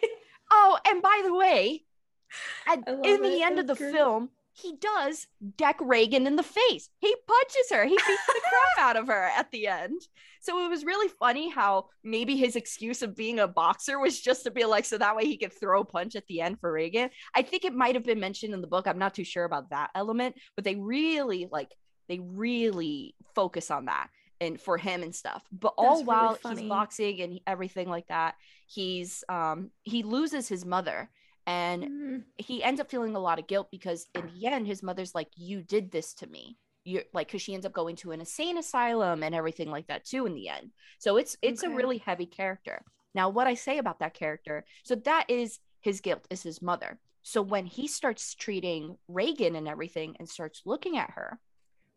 Oh, 0.50 0.78
and 0.86 1.02
by 1.02 1.22
the 1.24 1.34
way, 1.34 1.84
and 2.66 2.84
in 3.04 3.22
the 3.22 3.42
end 3.42 3.58
of 3.58 3.66
the 3.66 3.74
great. 3.74 3.92
film, 3.92 4.30
he 4.52 4.76
does 4.76 5.26
deck 5.56 5.76
Regan 5.80 6.26
in 6.26 6.36
the 6.36 6.42
face. 6.42 6.90
He 6.98 7.14
punches 7.26 7.70
her. 7.70 7.84
He 7.84 7.96
beats 7.96 8.26
the 8.26 8.40
crap 8.48 8.88
out 8.88 8.96
of 8.96 9.06
her 9.08 9.30
at 9.36 9.50
the 9.50 9.68
end. 9.68 10.00
So 10.40 10.64
it 10.64 10.68
was 10.68 10.84
really 10.84 11.08
funny 11.08 11.50
how 11.50 11.86
maybe 12.02 12.36
his 12.36 12.56
excuse 12.56 13.02
of 13.02 13.16
being 13.16 13.38
a 13.38 13.48
boxer 13.48 13.98
was 13.98 14.20
just 14.20 14.44
to 14.44 14.50
be 14.50 14.64
like, 14.64 14.84
so 14.84 14.98
that 14.98 15.16
way 15.16 15.24
he 15.24 15.36
could 15.36 15.52
throw 15.52 15.82
a 15.82 15.84
punch 15.84 16.16
at 16.16 16.26
the 16.26 16.40
end 16.40 16.60
for 16.60 16.72
Regan. 16.72 17.10
I 17.34 17.42
think 17.42 17.64
it 17.64 17.74
might 17.74 17.94
have 17.94 18.04
been 18.04 18.20
mentioned 18.20 18.54
in 18.54 18.60
the 18.60 18.66
book. 18.66 18.86
I'm 18.86 18.98
not 18.98 19.14
too 19.14 19.24
sure 19.24 19.44
about 19.44 19.70
that 19.70 19.90
element, 19.94 20.36
but 20.56 20.64
they 20.64 20.76
really 20.76 21.48
like 21.50 21.74
they 22.08 22.18
really 22.18 23.14
focus 23.34 23.70
on 23.70 23.84
that 23.84 24.08
and 24.40 24.60
for 24.60 24.78
him 24.78 25.02
and 25.02 25.14
stuff. 25.14 25.42
But 25.52 25.74
all 25.76 25.96
That's 25.96 26.06
while 26.06 26.38
really 26.44 26.62
he's 26.62 26.68
boxing 26.68 27.20
and 27.20 27.40
everything 27.46 27.88
like 27.88 28.08
that, 28.08 28.34
he's 28.66 29.22
um 29.28 29.70
he 29.82 30.02
loses 30.02 30.48
his 30.48 30.64
mother 30.64 31.10
and 31.50 31.84
mm. 31.84 32.22
he 32.38 32.62
ends 32.62 32.80
up 32.80 32.88
feeling 32.88 33.16
a 33.16 33.20
lot 33.20 33.40
of 33.40 33.48
guilt 33.48 33.68
because 33.72 34.06
in 34.14 34.30
the 34.32 34.46
end 34.46 34.68
his 34.68 34.84
mother's 34.84 35.16
like 35.16 35.28
you 35.34 35.62
did 35.62 35.90
this 35.90 36.14
to 36.14 36.28
me. 36.28 36.56
You're 36.84 37.02
like 37.12 37.26
because 37.26 37.42
she 37.42 37.54
ends 37.54 37.66
up 37.66 37.72
going 37.72 37.96
to 37.96 38.12
an 38.12 38.20
insane 38.20 38.56
asylum 38.56 39.22
and 39.24 39.34
everything 39.34 39.68
like 39.68 39.88
that 39.88 40.04
too 40.04 40.26
in 40.26 40.34
the 40.34 40.48
end. 40.48 40.70
So 40.98 41.16
it's 41.16 41.36
it's 41.42 41.64
okay. 41.64 41.72
a 41.72 41.76
really 41.76 41.98
heavy 41.98 42.26
character. 42.26 42.84
Now 43.14 43.28
what 43.28 43.48
i 43.48 43.54
say 43.54 43.78
about 43.78 43.98
that 43.98 44.14
character 44.14 44.64
so 44.84 44.94
that 44.94 45.24
is 45.28 45.58
his 45.80 46.00
guilt 46.00 46.26
is 46.30 46.42
his 46.42 46.62
mother. 46.62 47.00
So 47.22 47.42
when 47.42 47.66
he 47.66 47.88
starts 47.88 48.34
treating 48.34 48.96
regan 49.08 49.56
and 49.56 49.66
everything 49.66 50.16
and 50.18 50.28
starts 50.28 50.62
looking 50.64 50.96
at 50.98 51.10
her 51.10 51.40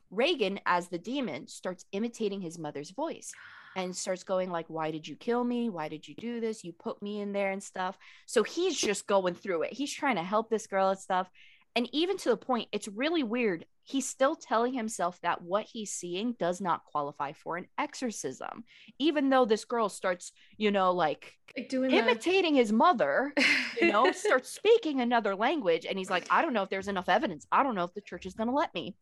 regan 0.10 0.60
as 0.66 0.88
the 0.88 0.98
demon 0.98 1.48
starts 1.48 1.86
imitating 1.92 2.42
his 2.42 2.58
mother's 2.58 2.92
voice 2.92 3.32
and 3.76 3.96
starts 3.96 4.24
going 4.24 4.50
like 4.50 4.66
why 4.68 4.92
did 4.92 5.08
you 5.08 5.16
kill 5.16 5.44
me? 5.44 5.70
Why 5.70 5.90
did 5.90 6.08
you 6.08 6.16
do 6.16 6.40
this? 6.40 6.64
You 6.64 6.74
put 6.74 7.02
me 7.02 7.22
in 7.22 7.32
there 7.32 7.52
and 7.52 7.62
stuff. 7.64 7.98
So 8.26 8.44
he's 8.44 8.78
just 8.78 9.08
going 9.08 9.36
through 9.36 9.64
it. 9.64 9.74
He's 9.74 9.94
trying 9.94 10.16
to 10.16 10.24
help 10.24 10.50
this 10.50 10.68
girl 10.68 10.90
and 10.90 11.00
stuff. 11.00 11.30
And 11.76 11.90
even 11.92 12.18
to 12.18 12.30
the 12.30 12.38
point 12.38 12.70
it's 12.72 12.88
really 12.88 13.24
weird. 13.24 13.66
He's 13.86 14.08
still 14.08 14.36
telling 14.36 14.74
himself 14.74 15.20
that 15.24 15.42
what 15.42 15.66
he's 15.66 15.92
seeing 15.92 16.36
does 16.40 16.62
not 16.62 16.86
qualify 16.86 17.34
for 17.34 17.58
an 17.58 17.68
exorcism 17.78 18.64
even 18.98 19.30
though 19.30 19.46
this 19.46 19.66
girl 19.66 19.90
starts 19.90 20.32
you 20.58 20.72
know 20.72 20.94
like, 20.94 21.34
like 21.58 21.68
doing 21.68 21.92
imitating 21.92 22.54
that. 22.54 22.60
his 22.60 22.72
mother 22.72 23.34
you 23.82 23.92
know 23.92 24.10
starts 24.14 24.50
speaking 24.50 25.02
another 25.02 25.36
language. 25.36 25.86
And 25.86 25.98
he's 25.98 26.10
like 26.10 26.28
i 26.30 26.42
don't 26.42 26.54
know 26.54 26.64
if 26.64 26.70
there's 26.70 26.88
enough 26.88 27.10
evidence. 27.10 27.46
I 27.52 27.64
don't 27.64 27.76
know 27.76 27.86
if 27.86 27.94
the 27.94 28.02
church 28.02 28.26
is 28.26 28.36
going 28.36 28.50
to 28.50 28.56
let 28.56 28.74
me 28.74 28.96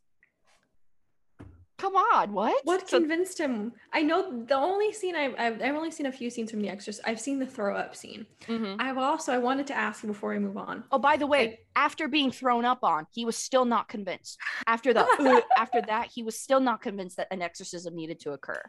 Come 1.81 1.95
on, 1.95 2.31
what? 2.31 2.63
What 2.63 2.87
so- 2.87 2.99
convinced 2.99 3.39
him? 3.39 3.73
I 3.91 4.03
know 4.03 4.43
the 4.45 4.53
only 4.53 4.93
scene 4.93 5.15
I've, 5.15 5.33
I've, 5.39 5.61
I've 5.63 5.75
only 5.75 5.89
seen 5.89 6.05
a 6.05 6.11
few 6.11 6.29
scenes 6.29 6.51
from 6.51 6.61
The 6.61 6.69
Exorcist. 6.69 7.01
I've 7.09 7.19
seen 7.19 7.39
the 7.39 7.45
throw 7.47 7.75
up 7.75 7.95
scene. 7.95 8.27
Mm-hmm. 8.47 8.79
I've 8.79 8.99
also 8.99 9.33
I 9.33 9.39
wanted 9.39 9.65
to 9.67 9.73
ask 9.73 10.03
you 10.03 10.07
before 10.07 10.35
I 10.35 10.37
move 10.37 10.57
on. 10.57 10.83
Oh, 10.91 10.99
by 10.99 11.17
the 11.17 11.25
way, 11.25 11.59
I, 11.75 11.85
after 11.85 12.07
being 12.07 12.31
thrown 12.31 12.65
up 12.65 12.83
on, 12.83 13.07
he 13.09 13.25
was 13.25 13.35
still 13.35 13.65
not 13.65 13.87
convinced. 13.87 14.37
After 14.67 14.93
the 14.93 15.43
after 15.57 15.81
that, 15.81 16.11
he 16.13 16.21
was 16.21 16.37
still 16.37 16.59
not 16.59 16.83
convinced 16.83 17.17
that 17.17 17.27
an 17.31 17.41
exorcism 17.41 17.95
needed 17.95 18.19
to 18.19 18.33
occur. 18.33 18.61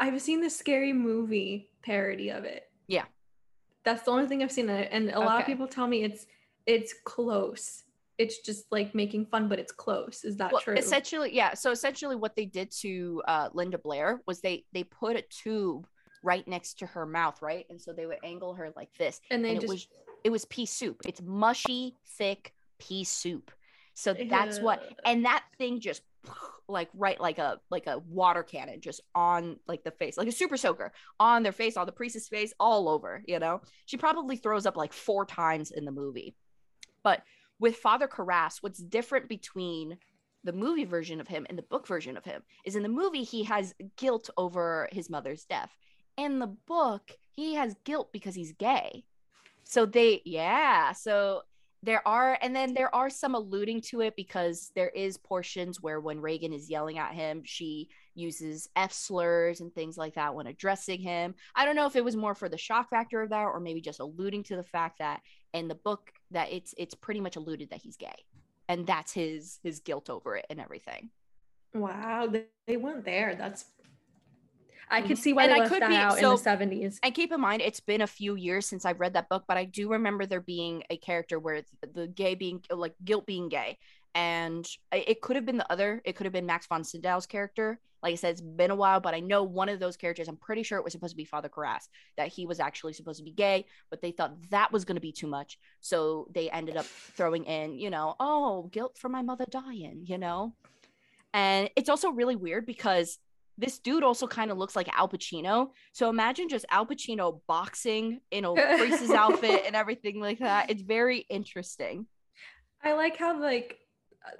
I've 0.00 0.18
seen 0.22 0.40
the 0.40 0.48
scary 0.48 0.94
movie 0.94 1.68
parody 1.82 2.30
of 2.30 2.44
it. 2.44 2.70
Yeah, 2.86 3.04
that's 3.84 4.04
the 4.04 4.10
only 4.10 4.26
thing 4.26 4.42
I've 4.42 4.52
seen, 4.52 4.70
and 4.70 5.10
a 5.10 5.20
lot 5.20 5.40
of 5.40 5.46
people 5.46 5.68
tell 5.68 5.86
me 5.86 6.02
it's 6.02 6.26
it's 6.64 6.94
close 7.04 7.82
it's 8.18 8.38
just 8.38 8.66
like 8.70 8.94
making 8.94 9.26
fun, 9.26 9.48
but 9.48 9.58
it's 9.58 9.72
close. 9.72 10.24
Is 10.24 10.36
that 10.36 10.52
well, 10.52 10.60
true? 10.60 10.74
Essentially, 10.74 11.34
yeah. 11.34 11.54
So 11.54 11.70
essentially, 11.70 12.16
what 12.16 12.34
they 12.36 12.46
did 12.46 12.70
to 12.80 13.22
uh, 13.28 13.48
Linda 13.52 13.78
Blair 13.78 14.20
was 14.26 14.40
they 14.40 14.64
they 14.72 14.84
put 14.84 15.16
a 15.16 15.22
tube 15.22 15.86
right 16.22 16.46
next 16.48 16.78
to 16.80 16.86
her 16.86 17.06
mouth, 17.06 17.40
right, 17.42 17.66
and 17.70 17.80
so 17.80 17.92
they 17.92 18.06
would 18.06 18.18
angle 18.24 18.54
her 18.54 18.72
like 18.76 18.90
this, 18.98 19.20
and 19.30 19.44
then 19.44 19.56
it 19.56 19.68
was 19.68 19.86
it 20.24 20.30
was 20.30 20.44
pea 20.46 20.66
soup. 20.66 21.02
It's 21.06 21.20
mushy, 21.22 21.94
thick 22.18 22.52
pea 22.78 23.04
soup. 23.04 23.50
So 23.94 24.14
that's 24.28 24.60
what, 24.60 24.82
and 25.06 25.24
that 25.24 25.44
thing 25.56 25.80
just 25.80 26.02
like 26.68 26.88
right 26.94 27.20
like 27.20 27.38
a 27.38 27.60
like 27.70 27.86
a 27.86 27.98
water 28.08 28.42
cannon 28.42 28.80
just 28.80 29.00
on 29.14 29.56
like 29.68 29.84
the 29.84 29.90
face 29.92 30.16
like 30.16 30.26
a 30.26 30.32
super 30.32 30.56
soaker 30.56 30.92
on 31.20 31.44
their 31.44 31.52
face 31.52 31.76
on 31.76 31.86
the 31.86 31.92
priestess 31.92 32.26
face 32.26 32.52
all 32.58 32.88
over 32.88 33.22
you 33.28 33.38
know 33.38 33.60
she 33.84 33.96
probably 33.96 34.36
throws 34.36 34.66
up 34.66 34.76
like 34.76 34.92
four 34.92 35.24
times 35.24 35.70
in 35.70 35.84
the 35.84 35.92
movie 35.92 36.34
but 37.04 37.22
with 37.58 37.76
Father 37.76 38.08
Karras, 38.08 38.58
what's 38.60 38.78
different 38.78 39.28
between 39.28 39.98
the 40.44 40.52
movie 40.52 40.84
version 40.84 41.20
of 41.20 41.28
him 41.28 41.46
and 41.48 41.58
the 41.58 41.62
book 41.62 41.86
version 41.86 42.16
of 42.16 42.24
him 42.24 42.42
is 42.64 42.76
in 42.76 42.82
the 42.82 42.88
movie 42.88 43.24
he 43.24 43.44
has 43.44 43.74
guilt 43.96 44.30
over 44.36 44.88
his 44.92 45.10
mother's 45.10 45.44
death. 45.44 45.70
In 46.16 46.38
the 46.38 46.46
book, 46.46 47.10
he 47.32 47.54
has 47.54 47.76
guilt 47.84 48.12
because 48.12 48.34
he's 48.34 48.52
gay. 48.52 49.04
So 49.64 49.84
they 49.84 50.22
yeah, 50.24 50.92
so 50.92 51.42
there 51.82 52.06
are 52.06 52.38
and 52.40 52.54
then 52.54 52.74
there 52.74 52.94
are 52.94 53.10
some 53.10 53.34
alluding 53.34 53.80
to 53.80 54.00
it 54.00 54.14
because 54.16 54.70
there 54.74 54.88
is 54.90 55.16
portions 55.16 55.82
where 55.82 56.00
when 56.00 56.20
Regan 56.20 56.52
is 56.52 56.70
yelling 56.70 56.98
at 56.98 57.12
him 57.12 57.42
she 57.44 57.88
uses 58.16 58.68
f 58.76 58.92
slurs 58.92 59.60
and 59.60 59.74
things 59.74 59.96
like 59.96 60.14
that 60.14 60.34
when 60.34 60.46
addressing 60.46 61.00
him. 61.00 61.34
I 61.54 61.64
don't 61.64 61.76
know 61.76 61.86
if 61.86 61.96
it 61.96 62.04
was 62.04 62.16
more 62.16 62.34
for 62.34 62.48
the 62.48 62.58
shock 62.58 62.90
factor 62.90 63.22
of 63.22 63.30
that 63.30 63.44
or 63.44 63.60
maybe 63.60 63.80
just 63.80 64.00
alluding 64.00 64.44
to 64.44 64.56
the 64.56 64.64
fact 64.64 64.98
that 64.98 65.20
in 65.52 65.68
the 65.68 65.74
book 65.74 66.12
that 66.30 66.52
it's 66.52 66.74
it's 66.76 66.94
pretty 66.94 67.20
much 67.20 67.36
alluded 67.36 67.70
that 67.70 67.80
he's 67.82 67.96
gay 67.96 68.14
and 68.68 68.86
that's 68.86 69.12
his 69.12 69.58
his 69.62 69.80
guilt 69.80 70.10
over 70.10 70.36
it 70.36 70.46
and 70.50 70.60
everything. 70.60 71.10
Wow 71.74 72.32
they, 72.66 72.76
went 72.76 73.04
there. 73.04 73.34
That's 73.34 73.66
I 74.88 75.00
could 75.00 75.12
mm-hmm. 75.12 75.20
see 75.20 75.32
why 75.32 75.44
and 75.44 75.52
they 75.52 75.56
I 75.56 75.58
left 75.60 75.72
could 75.72 75.82
that 75.82 75.88
be, 75.88 75.96
out 75.96 76.18
so, 76.18 76.30
in 76.30 76.36
the 76.36 76.42
seventies. 76.42 77.00
And 77.02 77.14
keep 77.14 77.32
in 77.32 77.40
mind, 77.40 77.60
it's 77.60 77.80
been 77.80 78.02
a 78.02 78.06
few 78.06 78.36
years 78.36 78.66
since 78.66 78.84
I've 78.84 79.00
read 79.00 79.14
that 79.14 79.28
book, 79.28 79.44
but 79.48 79.56
I 79.56 79.64
do 79.64 79.90
remember 79.90 80.26
there 80.26 80.40
being 80.40 80.84
a 80.90 80.96
character 80.96 81.38
where 81.38 81.62
the 81.94 82.06
gay 82.06 82.34
being 82.34 82.62
like 82.70 82.94
guilt 83.04 83.26
being 83.26 83.48
gay, 83.48 83.78
and 84.16 84.66
it 84.92 85.20
could 85.20 85.36
have 85.36 85.44
been 85.44 85.58
the 85.58 85.70
other. 85.70 86.00
It 86.06 86.16
could 86.16 86.24
have 86.24 86.32
been 86.32 86.46
Max 86.46 86.66
von 86.66 86.82
Sydow's 86.82 87.26
character. 87.26 87.78
Like 88.02 88.12
I 88.12 88.16
said, 88.16 88.30
it's 88.30 88.40
been 88.40 88.70
a 88.70 88.74
while, 88.74 88.98
but 88.98 89.12
I 89.12 89.20
know 89.20 89.42
one 89.42 89.68
of 89.68 89.78
those 89.78 89.98
characters. 89.98 90.26
I'm 90.26 90.38
pretty 90.38 90.62
sure 90.62 90.78
it 90.78 90.84
was 90.84 90.94
supposed 90.94 91.12
to 91.12 91.18
be 91.18 91.26
Father 91.26 91.50
Karras, 91.50 91.88
that 92.16 92.28
he 92.28 92.46
was 92.46 92.58
actually 92.58 92.94
supposed 92.94 93.18
to 93.18 93.24
be 93.24 93.30
gay, 93.30 93.66
but 93.90 94.00
they 94.00 94.12
thought 94.12 94.34
that 94.50 94.72
was 94.72 94.86
going 94.86 94.94
to 94.94 95.02
be 95.02 95.12
too 95.12 95.26
much, 95.26 95.58
so 95.80 96.28
they 96.32 96.48
ended 96.48 96.78
up 96.78 96.86
throwing 96.86 97.44
in, 97.44 97.78
you 97.78 97.90
know, 97.90 98.14
oh, 98.18 98.70
guilt 98.72 98.96
for 98.96 99.10
my 99.10 99.20
mother 99.20 99.44
dying, 99.50 100.04
you 100.06 100.16
know. 100.16 100.54
And 101.34 101.68
it's 101.76 101.90
also 101.90 102.10
really 102.10 102.36
weird 102.36 102.64
because 102.64 103.18
this 103.58 103.78
dude 103.78 104.02
also 104.02 104.26
kind 104.26 104.50
of 104.50 104.56
looks 104.56 104.76
like 104.76 104.88
Al 104.96 105.10
Pacino. 105.10 105.72
So 105.92 106.08
imagine 106.08 106.48
just 106.48 106.64
Al 106.70 106.86
Pacino 106.86 107.40
boxing 107.46 108.20
in 108.30 108.46
a 108.46 108.54
priest's 108.78 109.10
outfit 109.10 109.64
and 109.66 109.76
everything 109.76 110.20
like 110.20 110.38
that. 110.38 110.70
It's 110.70 110.82
very 110.82 111.18
interesting. 111.28 112.06
I 112.82 112.94
like 112.94 113.16
how 113.16 113.40
like 113.40 113.78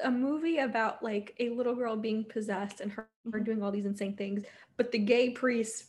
a 0.03 0.11
movie 0.11 0.59
about 0.59 1.03
like 1.03 1.35
a 1.39 1.51
little 1.51 1.75
girl 1.75 1.97
being 1.97 2.25
possessed 2.25 2.81
and 2.81 2.93
her, 2.93 3.09
her 3.25 3.31
mm-hmm. 3.31 3.45
doing 3.45 3.63
all 3.63 3.71
these 3.71 3.87
insane 3.87 4.17
things, 4.17 4.45
but 4.77 4.93
the 4.93 4.99
gay 4.99 5.31
priest 5.31 5.87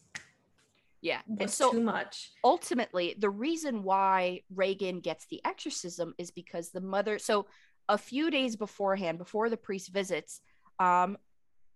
yeah 1.00 1.20
and 1.40 1.48
so 1.48 1.72
too 1.72 1.80
much 1.80 2.32
ultimately 2.44 3.16
the 3.20 3.30
reason 3.30 3.84
why 3.84 4.42
Regan 4.56 5.00
gets 5.00 5.28
the 5.28 5.40
exorcism 5.46 6.16
is 6.18 6.32
because 6.32 6.72
the 6.72 6.82
mother 6.82 7.20
so 7.20 7.46
a 7.88 8.00
few 8.00 8.32
days 8.32 8.56
beforehand 8.56 9.20
before 9.20 9.48
the 9.48 9.58
priest 9.58 9.94
visits 9.94 10.42
um 10.80 11.16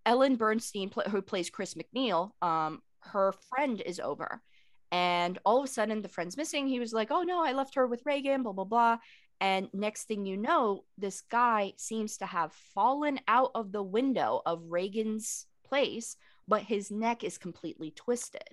Ellen 0.04 0.36
Bernstein, 0.36 0.90
who 1.10 1.22
plays 1.22 1.50
Chris 1.50 1.74
MacNeil, 1.74 2.32
um, 2.42 2.82
her 3.00 3.32
friend 3.50 3.80
is 3.80 4.00
over. 4.00 4.42
And 4.90 5.38
all 5.44 5.58
of 5.58 5.64
a 5.64 5.68
sudden, 5.68 6.02
the 6.02 6.08
friend's 6.08 6.36
missing. 6.36 6.66
He 6.66 6.80
was 6.80 6.92
like, 6.92 7.10
Oh, 7.10 7.22
no, 7.22 7.42
I 7.42 7.52
left 7.52 7.76
her 7.76 7.86
with 7.86 8.02
Regan, 8.04 8.42
blah, 8.42 8.52
blah, 8.52 8.64
blah. 8.64 8.98
And 9.42 9.68
next 9.74 10.04
thing 10.04 10.24
you 10.24 10.36
know, 10.36 10.84
this 10.96 11.20
guy 11.22 11.74
seems 11.76 12.16
to 12.18 12.26
have 12.26 12.52
fallen 12.74 13.18
out 13.26 13.50
of 13.54 13.72
the 13.72 13.82
window 13.82 14.40
of 14.46 14.70
Regan's 14.70 15.46
place, 15.64 16.16
but 16.46 16.62
his 16.62 16.90
neck 16.90 17.24
is 17.24 17.38
completely 17.38 17.90
twisted. 17.90 18.48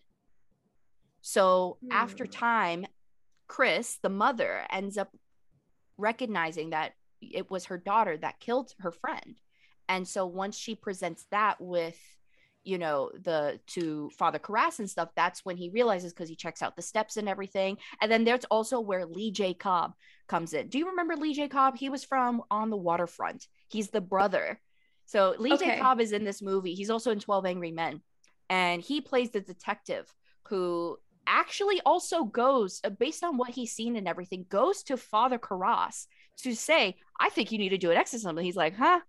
So 1.21 1.77
mm. 1.85 1.89
after 1.91 2.25
hmm. 2.25 2.31
time, 2.31 2.85
Chris, 3.47 3.99
the 4.01 4.09
mother, 4.09 4.65
ends 4.71 4.97
up 4.97 5.15
recognizing 5.97 6.71
that 6.71 6.93
it 7.21 7.51
was 7.51 7.65
her 7.65 7.77
daughter 7.77 8.17
that 8.17 8.39
killed 8.39 8.73
her 8.79 8.91
friend 8.91 9.39
and 9.89 10.07
so 10.07 10.27
once 10.27 10.55
she 10.55 10.75
presents 10.75 11.25
that 11.31 11.59
with 11.59 11.99
you 12.63 12.77
know 12.77 13.11
the 13.23 13.59
to 13.67 14.09
father 14.17 14.39
Karras 14.39 14.79
and 14.79 14.89
stuff 14.89 15.09
that's 15.15 15.45
when 15.45 15.57
he 15.57 15.69
realizes 15.69 16.13
because 16.13 16.29
he 16.29 16.35
checks 16.35 16.61
out 16.61 16.75
the 16.75 16.81
steps 16.81 17.17
and 17.17 17.29
everything. 17.29 17.77
And 18.01 18.11
then 18.11 18.23
there's 18.23 18.45
also 18.45 18.79
where 18.79 19.05
lee 19.05 19.31
j 19.31 19.53
cobb 19.53 19.93
comes 20.27 20.53
in. 20.53 20.67
Do 20.67 20.77
you 20.77 20.89
remember 20.89 21.15
lee 21.15 21.33
j 21.33 21.47
cobb? 21.47 21.77
He 21.77 21.89
was 21.89 22.03
from 22.03 22.41
on 22.51 22.69
the 22.69 22.77
waterfront. 22.77 23.47
He's 23.67 23.89
the 23.89 24.01
brother. 24.01 24.59
So 25.05 25.35
lee 25.39 25.53
okay. 25.53 25.75
j 25.75 25.79
cobb 25.79 26.01
is 26.01 26.11
in 26.11 26.23
this 26.23 26.41
movie. 26.41 26.75
He's 26.75 26.89
also 26.89 27.11
in 27.11 27.19
12 27.19 27.45
angry 27.45 27.71
men. 27.71 28.01
And 28.49 28.81
he 28.81 29.01
plays 29.01 29.31
the 29.31 29.41
detective 29.41 30.11
who 30.47 30.97
actually 31.27 31.79
also 31.85 32.23
goes 32.23 32.81
uh, 32.83 32.89
based 32.89 33.23
on 33.23 33.37
what 33.37 33.51
he's 33.51 33.71
seen 33.71 33.95
and 33.95 34.07
everything 34.07 34.45
goes 34.49 34.81
to 34.81 34.97
father 34.97 35.37
Karras 35.37 36.07
to 36.37 36.55
say 36.55 36.95
i 37.19 37.29
think 37.29 37.51
you 37.51 37.59
need 37.59 37.69
to 37.69 37.77
do 37.77 37.91
an 37.91 37.97
exorcism. 37.97 38.35
And 38.37 38.45
he's 38.45 38.55
like 38.55 38.75
huh 38.75 38.99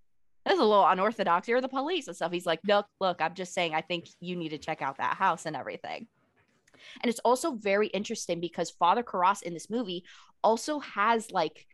that's 0.44 0.58
a 0.58 0.64
little 0.64 0.86
unorthodox. 0.86 1.48
You're 1.48 1.60
the 1.60 1.68
police 1.68 2.06
and 2.06 2.16
stuff. 2.16 2.32
He's 2.32 2.46
like, 2.46 2.60
look, 2.66 2.86
look, 3.00 3.20
I'm 3.20 3.34
just 3.34 3.52
saying, 3.52 3.74
I 3.74 3.82
think 3.82 4.08
you 4.20 4.36
need 4.36 4.50
to 4.50 4.58
check 4.58 4.82
out 4.82 4.96
that 4.98 5.16
house 5.16 5.46
and 5.46 5.54
everything. 5.54 6.06
And 7.02 7.10
it's 7.10 7.20
also 7.20 7.52
very 7.52 7.88
interesting 7.88 8.40
because 8.40 8.70
Father 8.70 9.02
Karras 9.02 9.42
in 9.42 9.52
this 9.52 9.68
movie 9.68 10.04
also 10.42 10.78
has 10.80 11.30
like, 11.30 11.66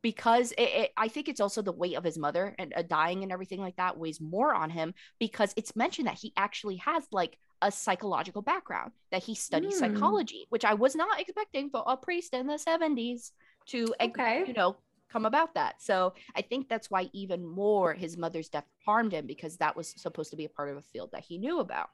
because 0.00 0.52
it, 0.52 0.62
it, 0.62 0.90
I 0.96 1.08
think 1.08 1.28
it's 1.28 1.40
also 1.40 1.62
the 1.62 1.72
weight 1.72 1.96
of 1.96 2.04
his 2.04 2.18
mother 2.18 2.54
and 2.58 2.72
uh, 2.76 2.82
dying 2.82 3.22
and 3.22 3.32
everything 3.32 3.60
like 3.60 3.76
that 3.76 3.98
weighs 3.98 4.20
more 4.20 4.54
on 4.54 4.70
him 4.70 4.94
because 5.18 5.52
it's 5.56 5.74
mentioned 5.74 6.06
that 6.06 6.18
he 6.20 6.32
actually 6.36 6.76
has 6.76 7.04
like 7.10 7.38
a 7.62 7.72
psychological 7.72 8.42
background, 8.42 8.92
that 9.10 9.22
he 9.22 9.34
studies 9.34 9.76
mm. 9.76 9.78
psychology, 9.78 10.46
which 10.50 10.64
I 10.64 10.74
was 10.74 10.94
not 10.94 11.20
expecting 11.20 11.70
for 11.70 11.82
a 11.86 11.96
priest 11.96 12.34
in 12.34 12.46
the 12.46 12.54
70s 12.54 13.30
to, 13.68 13.94
okay. 14.00 14.44
you 14.46 14.52
know, 14.52 14.76
come 15.14 15.26
about 15.26 15.54
that. 15.54 15.80
So 15.80 16.12
I 16.34 16.42
think 16.42 16.68
that's 16.68 16.90
why 16.90 17.08
even 17.12 17.46
more 17.46 17.94
his 17.94 18.16
mother's 18.16 18.48
death 18.48 18.66
harmed 18.84 19.12
him 19.12 19.26
because 19.26 19.56
that 19.58 19.76
was 19.76 19.94
supposed 19.96 20.30
to 20.32 20.36
be 20.36 20.44
a 20.44 20.48
part 20.48 20.70
of 20.70 20.76
a 20.76 20.82
field 20.82 21.10
that 21.12 21.24
he 21.24 21.38
knew 21.38 21.60
about. 21.60 21.88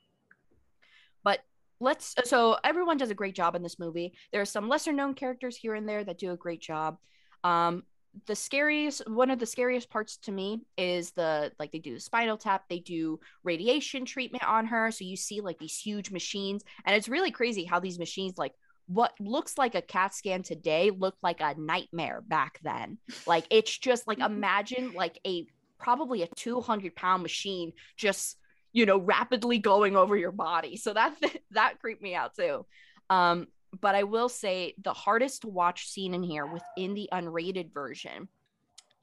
But 1.22 1.40
let's 1.80 2.14
so 2.24 2.56
everyone 2.64 2.96
does 2.96 3.10
a 3.10 3.14
great 3.14 3.34
job 3.34 3.54
in 3.54 3.62
this 3.62 3.78
movie. 3.78 4.14
There 4.32 4.40
are 4.40 4.46
some 4.46 4.70
lesser 4.70 4.92
known 4.92 5.12
characters 5.12 5.54
here 5.54 5.74
and 5.74 5.86
there 5.86 6.02
that 6.02 6.18
do 6.18 6.32
a 6.32 6.36
great 6.36 6.62
job. 6.62 6.96
Um, 7.44 7.82
the 8.26 8.34
scariest 8.34 9.08
one 9.08 9.30
of 9.30 9.38
the 9.38 9.46
scariest 9.46 9.90
parts 9.90 10.16
to 10.16 10.32
me 10.32 10.62
is 10.78 11.10
the 11.12 11.52
like 11.58 11.70
they 11.72 11.78
do 11.78 11.94
the 11.94 12.00
spinal 12.00 12.36
tap 12.36 12.64
they 12.68 12.80
do 12.80 13.20
radiation 13.44 14.04
treatment 14.04 14.42
on 14.42 14.66
her 14.66 14.90
so 14.90 15.04
you 15.04 15.16
see 15.16 15.40
like 15.40 15.58
these 15.60 15.78
huge 15.78 16.10
machines 16.10 16.64
and 16.84 16.96
it's 16.96 17.08
really 17.08 17.30
crazy 17.30 17.64
how 17.64 17.78
these 17.78 18.00
machines 18.00 18.36
like 18.36 18.52
what 18.90 19.12
looks 19.20 19.56
like 19.56 19.76
a 19.76 19.82
CAT 19.82 20.12
scan 20.12 20.42
today 20.42 20.90
looked 20.90 21.22
like 21.22 21.40
a 21.40 21.54
nightmare 21.56 22.22
back 22.26 22.58
then. 22.64 22.98
Like 23.24 23.46
it's 23.48 23.78
just 23.78 24.08
like 24.08 24.18
mm-hmm. 24.18 24.34
imagine 24.34 24.92
like 24.94 25.20
a 25.24 25.46
probably 25.78 26.22
a 26.22 26.26
200 26.26 26.96
pound 26.96 27.22
machine 27.22 27.72
just 27.96 28.36
you 28.72 28.86
know 28.86 28.98
rapidly 28.98 29.58
going 29.58 29.96
over 29.96 30.16
your 30.16 30.32
body. 30.32 30.76
So 30.76 30.92
that 30.94 31.14
that 31.52 31.78
creeped 31.80 32.02
me 32.02 32.16
out 32.16 32.34
too. 32.34 32.66
Um, 33.08 33.46
but 33.80 33.94
I 33.94 34.02
will 34.02 34.28
say 34.28 34.74
the 34.82 34.92
hardest 34.92 35.42
to 35.42 35.48
watch 35.48 35.88
scene 35.88 36.12
in 36.12 36.24
here 36.24 36.46
within 36.46 36.94
the 36.94 37.08
unrated 37.12 37.72
version 37.72 38.26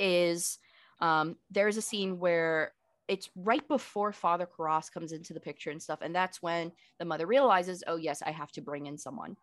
is 0.01 0.59
um, 0.99 1.37
there's 1.49 1.77
a 1.77 1.81
scene 1.81 2.19
where 2.19 2.73
it's 3.07 3.29
right 3.37 3.65
before 3.69 4.11
Father 4.11 4.45
Karras 4.45 4.91
comes 4.91 5.13
into 5.13 5.33
the 5.33 5.39
picture 5.39 5.71
and 5.71 5.81
stuff. 5.81 5.99
And 6.01 6.13
that's 6.13 6.41
when 6.41 6.73
the 6.99 7.05
mother 7.05 7.25
realizes, 7.25 7.85
oh, 7.87 7.95
yes, 7.95 8.21
I 8.21 8.31
have 8.31 8.51
to 8.53 8.61
bring 8.61 8.87
in 8.87 8.97
someone. 8.97 9.37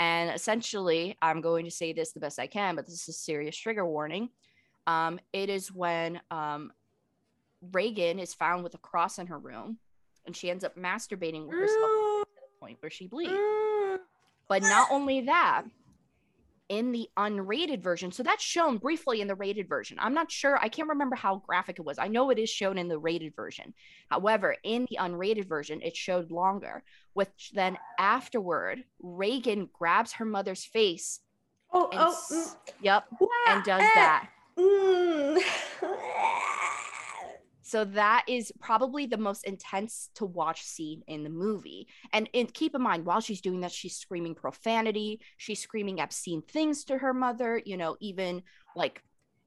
And 0.00 0.30
essentially, 0.30 1.16
I'm 1.20 1.42
going 1.42 1.66
to 1.66 1.70
say 1.70 1.92
this 1.92 2.12
the 2.12 2.20
best 2.20 2.38
I 2.38 2.46
can, 2.46 2.74
but 2.74 2.86
this 2.86 3.02
is 3.02 3.08
a 3.08 3.12
serious 3.12 3.54
trigger 3.54 3.84
warning. 3.84 4.30
Um, 4.86 5.20
it 5.34 5.50
is 5.50 5.70
when 5.70 6.20
um, 6.30 6.72
Regan 7.70 8.18
is 8.18 8.32
found 8.32 8.64
with 8.64 8.74
a 8.74 8.78
cross 8.78 9.18
in 9.18 9.26
her 9.26 9.38
room 9.38 9.78
and 10.24 10.34
she 10.34 10.50
ends 10.50 10.64
up 10.64 10.74
masturbating 10.74 11.46
with 11.46 11.54
herself 11.54 11.80
to 11.80 12.26
the 12.34 12.60
point 12.60 12.78
where 12.80 12.90
she 12.90 13.06
bleeds. 13.06 13.34
But 14.48 14.62
not 14.62 14.88
only 14.90 15.20
that, 15.22 15.64
in 16.70 16.92
the 16.92 17.10
unrated 17.18 17.82
version. 17.82 18.12
So 18.12 18.22
that's 18.22 18.42
shown 18.42 18.78
briefly 18.78 19.20
in 19.20 19.26
the 19.26 19.34
rated 19.34 19.68
version. 19.68 19.98
I'm 20.00 20.14
not 20.14 20.30
sure. 20.30 20.56
I 20.56 20.68
can't 20.68 20.88
remember 20.88 21.16
how 21.16 21.42
graphic 21.44 21.80
it 21.80 21.84
was. 21.84 21.98
I 21.98 22.06
know 22.06 22.30
it 22.30 22.38
is 22.38 22.48
shown 22.48 22.78
in 22.78 22.86
the 22.86 22.96
rated 22.96 23.34
version. 23.34 23.74
However, 24.08 24.56
in 24.62 24.86
the 24.88 24.98
unrated 25.00 25.48
version, 25.48 25.82
it 25.82 25.96
showed 25.96 26.30
longer, 26.30 26.84
which 27.12 27.50
then 27.54 27.76
afterward, 27.98 28.84
Regan 29.02 29.68
grabs 29.72 30.12
her 30.12 30.24
mother's 30.24 30.64
face. 30.64 31.18
Oh, 31.72 31.88
oh, 31.92 32.16
mm. 32.32 32.56
yep, 32.80 33.04
and 33.48 33.64
does 33.64 33.80
that. 33.80 34.28
Mm. 34.56 35.40
So 37.70 37.84
that 37.84 38.24
is 38.26 38.52
probably 38.58 39.06
the 39.06 39.16
most 39.16 39.44
intense 39.44 40.10
to 40.16 40.24
watch 40.24 40.64
scene 40.64 41.02
in 41.06 41.22
the 41.22 41.30
movie. 41.30 41.86
And, 42.12 42.28
and 42.34 42.52
keep 42.52 42.74
in 42.74 42.82
mind, 42.82 43.06
while 43.06 43.20
she's 43.20 43.40
doing 43.40 43.60
that, 43.60 43.70
she's 43.70 43.96
screaming 43.96 44.34
profanity, 44.34 45.20
she's 45.36 45.62
screaming 45.62 46.00
obscene 46.00 46.42
things 46.42 46.82
to 46.86 46.98
her 46.98 47.14
mother, 47.14 47.62
you 47.64 47.76
know, 47.76 47.96
even 48.00 48.42
like 48.74 49.04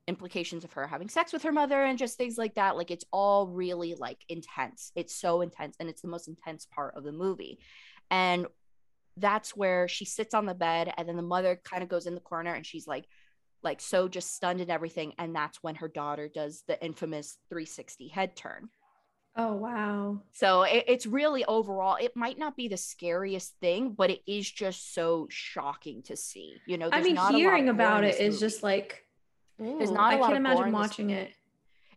implications 0.07 0.63
of 0.63 0.71
her 0.71 0.87
having 0.87 1.09
sex 1.09 1.33
with 1.33 1.43
her 1.43 1.51
mother 1.51 1.83
and 1.83 1.97
just 1.97 2.17
things 2.17 2.37
like 2.37 2.55
that. 2.55 2.77
Like 2.77 2.91
it's 2.91 3.03
all 3.11 3.49
really 3.49 3.93
like 3.95 4.23
intense. 4.29 4.93
It's 4.95 5.13
so 5.13 5.41
intense. 5.41 5.75
And 5.81 5.89
it's 5.89 6.01
the 6.01 6.07
most 6.07 6.29
intense 6.29 6.65
part 6.65 6.95
of 6.95 7.03
the 7.03 7.11
movie. 7.11 7.59
And 8.09 8.47
that's 9.17 9.53
where 9.53 9.89
she 9.89 10.05
sits 10.05 10.33
on 10.33 10.45
the 10.45 10.55
bed 10.55 10.93
and 10.95 11.09
then 11.09 11.17
the 11.17 11.23
mother 11.23 11.59
kind 11.61 11.83
of 11.83 11.89
goes 11.89 12.05
in 12.05 12.15
the 12.15 12.21
corner 12.21 12.53
and 12.53 12.65
she's 12.65 12.87
like, 12.87 13.03
like 13.63 13.81
so 13.81 14.07
just 14.07 14.35
stunned 14.35 14.61
and 14.61 14.71
everything 14.71 15.13
and 15.17 15.35
that's 15.35 15.61
when 15.61 15.75
her 15.75 15.87
daughter 15.87 16.29
does 16.33 16.63
the 16.67 16.83
infamous 16.83 17.37
360 17.49 18.07
head 18.09 18.35
turn 18.35 18.69
oh 19.35 19.53
wow 19.53 20.19
so 20.31 20.63
it, 20.63 20.83
it's 20.87 21.05
really 21.05 21.43
overall 21.45 21.97
it 21.99 22.15
might 22.15 22.37
not 22.37 22.55
be 22.55 22.67
the 22.67 22.77
scariest 22.77 23.55
thing 23.59 23.91
but 23.91 24.09
it 24.09 24.21
is 24.27 24.49
just 24.49 24.93
so 24.93 25.27
shocking 25.29 26.03
to 26.03 26.15
see 26.15 26.55
you 26.67 26.77
know 26.77 26.89
i 26.91 27.01
mean 27.01 27.17
hearing 27.31 27.69
about 27.69 28.03
it 28.03 28.19
is 28.19 28.35
movie. 28.35 28.39
just 28.39 28.63
like 28.63 29.03
Ooh, 29.61 29.77
There's 29.77 29.91
not 29.91 30.13
a 30.13 30.17
I 30.17 30.19
lot 30.19 30.29
I 30.29 30.33
can't 30.33 30.45
imagine 30.45 30.71
watching 30.71 31.09
it. 31.11 31.31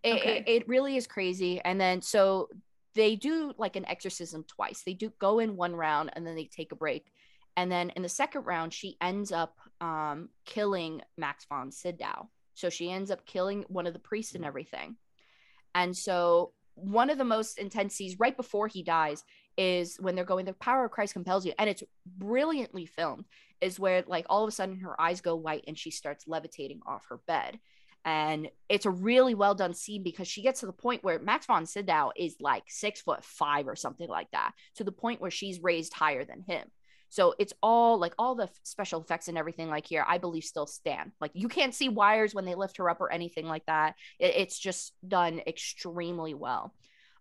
It, 0.03 0.15
okay. 0.15 0.39
it. 0.39 0.49
It 0.49 0.69
really 0.69 0.97
is 0.97 1.07
crazy. 1.07 1.61
And 1.65 1.81
then 1.81 2.03
so 2.03 2.49
they 2.95 3.17
do 3.17 3.53
like 3.59 3.77
an 3.77 3.87
exorcism 3.87 4.45
twice. 4.45 4.83
They 4.85 4.95
do 4.95 5.13
go 5.19 5.39
in 5.39 5.57
one 5.57 5.75
round 5.75 6.11
and 6.15 6.27
then 6.27 6.37
they 6.37 6.45
take 6.45 6.73
a 6.73 6.77
break. 6.77 7.13
And 7.57 7.73
then 7.73 7.91
in 7.91 8.03
the 8.03 8.09
second 8.09 8.45
round, 8.45 8.75
she 8.75 8.97
ends 9.01 9.33
up 9.33 9.59
um, 9.81 10.29
killing 10.45 11.03
Max 11.17 11.45
von 11.45 11.71
Sydow. 11.71 12.31
So 12.55 12.71
she 12.71 12.91
ends 12.91 13.11
up 13.11 13.27
killing 13.27 13.65
one 13.69 13.87
of 13.87 13.93
the 13.93 13.99
priests 13.99 14.35
and 14.35 14.45
everything. 14.45 14.97
And 15.75 15.95
so 15.97 16.53
one 16.77 17.11
of 17.11 17.19
the 17.19 17.25
most 17.25 17.59
intense 17.59 17.95
scenes 17.95 18.19
right 18.19 18.37
before 18.37 18.69
he 18.69 18.83
dies 18.83 19.25
is 19.57 19.97
when 19.99 20.15
they're 20.15 20.25
going 20.25 20.45
the 20.45 20.53
power 20.53 20.85
of 20.85 20.91
christ 20.91 21.15
compels 21.15 21.47
you 21.47 21.53
and 21.59 21.69
it's 21.69 21.83
brilliantly 22.19 22.85
filmed 22.85 23.25
is 23.61 23.81
where 23.81 24.05
like 24.07 24.27
all 24.29 24.45
of 24.45 24.49
a 24.49 24.53
sudden 24.53 24.81
her 24.81 25.01
eyes 25.01 25.23
go 25.23 25.35
white 25.35 25.65
and 25.67 25.79
she 25.79 25.91
starts 25.91 26.29
levitating 26.29 26.81
off 26.87 27.07
her 27.09 27.19
bed 27.27 27.59
and 28.05 28.49
it's 28.69 28.87
a 28.87 28.91
really 28.91 29.35
well 29.35 29.55
done 29.55 29.73
scene 29.73 30.03
because 30.03 30.29
she 30.29 30.43
gets 30.43 30.61
to 30.61 30.67
the 30.67 30.73
point 30.73 31.03
where 31.03 31.19
max 31.19 31.47
von 31.47 31.65
sydow 31.65 32.13
is 32.15 32.37
like 32.41 32.65
six 32.69 33.01
foot 33.01 33.25
five 33.25 33.67
or 33.67 33.75
something 33.75 34.09
like 34.09 34.31
that 34.33 34.53
to 34.75 34.85
the 34.85 34.93
point 34.93 35.21
where 35.21 35.31
she's 35.31 35.63
raised 35.63 35.95
higher 35.95 36.25
than 36.27 36.43
him 36.43 36.69
so 37.09 37.35
it's 37.39 37.53
all 37.63 37.99
like 37.99 38.15
all 38.19 38.35
the 38.35 38.49
special 38.63 39.01
effects 39.01 39.29
and 39.29 39.39
everything 39.39 39.69
like 39.69 39.87
here 39.87 40.05
i 40.09 40.19
believe 40.19 40.45
still 40.45 40.67
stand 40.67 41.13
like 41.21 41.31
you 41.35 41.49
can't 41.49 41.75
see 41.75 41.89
wires 41.89 42.35
when 42.35 42.45
they 42.45 42.55
lift 42.55 42.77
her 42.77 42.91
up 42.91 43.01
or 43.01 43.13
anything 43.13 43.47
like 43.47 43.65
that 43.67 43.95
it, 44.19 44.35
it's 44.37 44.59
just 44.59 44.93
done 45.07 45.41
extremely 45.47 46.35
well 46.35 46.75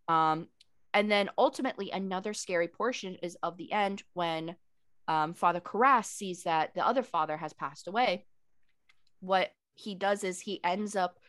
um 0.07 0.47
and 0.95 1.11
then 1.11 1.29
ultimately, 1.37 1.91
another 1.91 2.33
scary 2.33 2.69
portion 2.69 3.17
is 3.21 3.37
of 3.43 3.57
the 3.57 3.69
end 3.73 4.01
when 4.13 4.55
um, 5.09 5.33
Father 5.33 5.59
Karras 5.59 6.05
sees 6.05 6.43
that 6.43 6.73
the 6.73 6.87
other 6.87 7.03
father 7.03 7.35
has 7.35 7.51
passed 7.51 7.89
away. 7.89 8.25
What 9.19 9.51
he 9.73 9.93
does 9.93 10.23
is 10.23 10.39
he 10.39 10.63
ends 10.63 10.95
up 10.95 11.19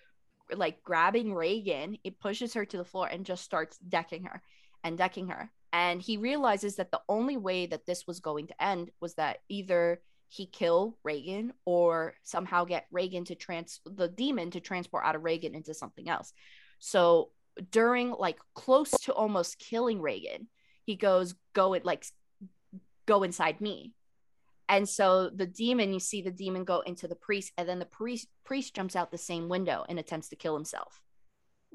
like 0.55 0.85
grabbing 0.85 1.35
Regan, 1.35 1.99
it 2.05 2.21
pushes 2.21 2.55
her 2.55 2.65
to 2.65 2.77
the 2.77 2.85
floor 2.85 3.09
and 3.09 3.27
just 3.27 3.43
starts 3.43 3.77
decking 3.79 4.23
her 4.23 4.41
and 4.85 4.97
decking 4.97 5.29
her. 5.29 5.51
And 5.77 6.01
he 6.01 6.17
realizes 6.17 6.77
that 6.77 6.91
the 6.91 7.03
only 7.07 7.37
way 7.37 7.67
that 7.67 7.85
this 7.85 8.07
was 8.07 8.21
going 8.21 8.47
to 8.47 8.65
end 8.65 8.91
was 8.99 9.13
that 9.17 9.41
either 9.51 10.01
he 10.29 10.47
kill 10.47 10.97
Regan 11.05 11.53
or 11.67 12.15
somehow 12.23 12.65
get 12.65 12.87
Regan 12.91 13.27
to 13.27 13.35
trans 13.35 13.81
the 13.85 14.09
demon 14.09 14.51
to 14.53 14.61
transport 14.61 15.05
out 15.05 15.17
of 15.17 15.23
Regan 15.23 15.55
into 15.55 15.75
something 15.75 16.09
else. 16.09 16.33
So 16.79 17.29
during 17.71 18.13
like 18.13 18.39
close 18.55 18.91
to 19.03 19.13
almost 19.13 19.59
killing 19.59 20.01
Regan, 20.01 20.49
he 20.87 20.97
goes, 20.97 21.35
go 21.53 21.75
it 21.75 21.85
like 21.85 22.07
go 23.05 23.23
inside 23.23 23.61
me. 23.61 23.93
And 24.71 24.89
so 24.89 25.29
the 25.29 25.47
demon, 25.47 25.93
you 25.93 26.01
see 26.01 26.23
the 26.23 26.31
demon 26.31 26.65
go 26.65 26.81
into 26.81 27.07
the 27.07 27.17
priest, 27.17 27.53
and 27.59 27.69
then 27.69 27.81
the 27.81 27.85
priest 27.85 28.29
priest 28.45 28.75
jumps 28.75 28.97
out 28.97 29.11
the 29.11 29.19
same 29.19 29.51
window 29.51 29.85
and 29.91 29.99
attempts 29.99 30.31
to 30.31 30.37
kill 30.37 30.55
himself. 30.55 31.03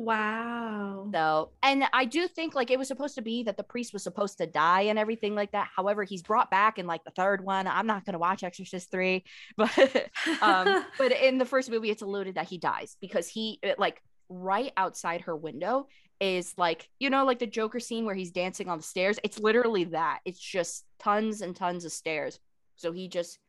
Wow. 0.01 1.09
So, 1.13 1.51
and 1.61 1.83
I 1.93 2.05
do 2.05 2.27
think 2.27 2.55
like 2.55 2.71
it 2.71 2.79
was 2.79 2.87
supposed 2.87 3.13
to 3.15 3.21
be 3.21 3.43
that 3.43 3.55
the 3.55 3.63
priest 3.63 3.93
was 3.93 4.01
supposed 4.01 4.39
to 4.39 4.47
die 4.47 4.81
and 4.81 4.97
everything 4.97 5.35
like 5.35 5.51
that. 5.51 5.69
However, 5.75 6.03
he's 6.03 6.23
brought 6.23 6.49
back 6.49 6.79
in 6.79 6.87
like 6.87 7.03
the 7.03 7.11
third 7.11 7.43
one. 7.45 7.67
I'm 7.67 7.85
not 7.85 8.03
going 8.03 8.13
to 8.13 8.19
watch 8.19 8.43
Exorcist 8.43 8.89
3, 8.89 9.23
but 9.57 10.09
um 10.41 10.85
but 10.97 11.11
in 11.11 11.37
the 11.37 11.45
first 11.45 11.69
movie 11.69 11.91
it's 11.91 12.01
alluded 12.01 12.35
that 12.35 12.49
he 12.49 12.57
dies 12.57 12.97
because 12.99 13.27
he 13.27 13.59
like 13.77 14.01
right 14.27 14.73
outside 14.75 15.21
her 15.21 15.35
window 15.35 15.87
is 16.19 16.53
like 16.57 16.89
you 16.99 17.09
know 17.09 17.25
like 17.25 17.39
the 17.39 17.47
joker 17.47 17.79
scene 17.79 18.05
where 18.05 18.15
he's 18.15 18.31
dancing 18.31 18.69
on 18.69 18.77
the 18.77 18.83
stairs 18.83 19.19
it's 19.23 19.39
literally 19.39 19.83
that 19.85 20.19
it's 20.25 20.39
just 20.39 20.85
tons 20.99 21.41
and 21.41 21.55
tons 21.55 21.83
of 21.83 21.91
stairs 21.91 22.39
so 22.75 22.91
he 22.91 23.07
just 23.07 23.39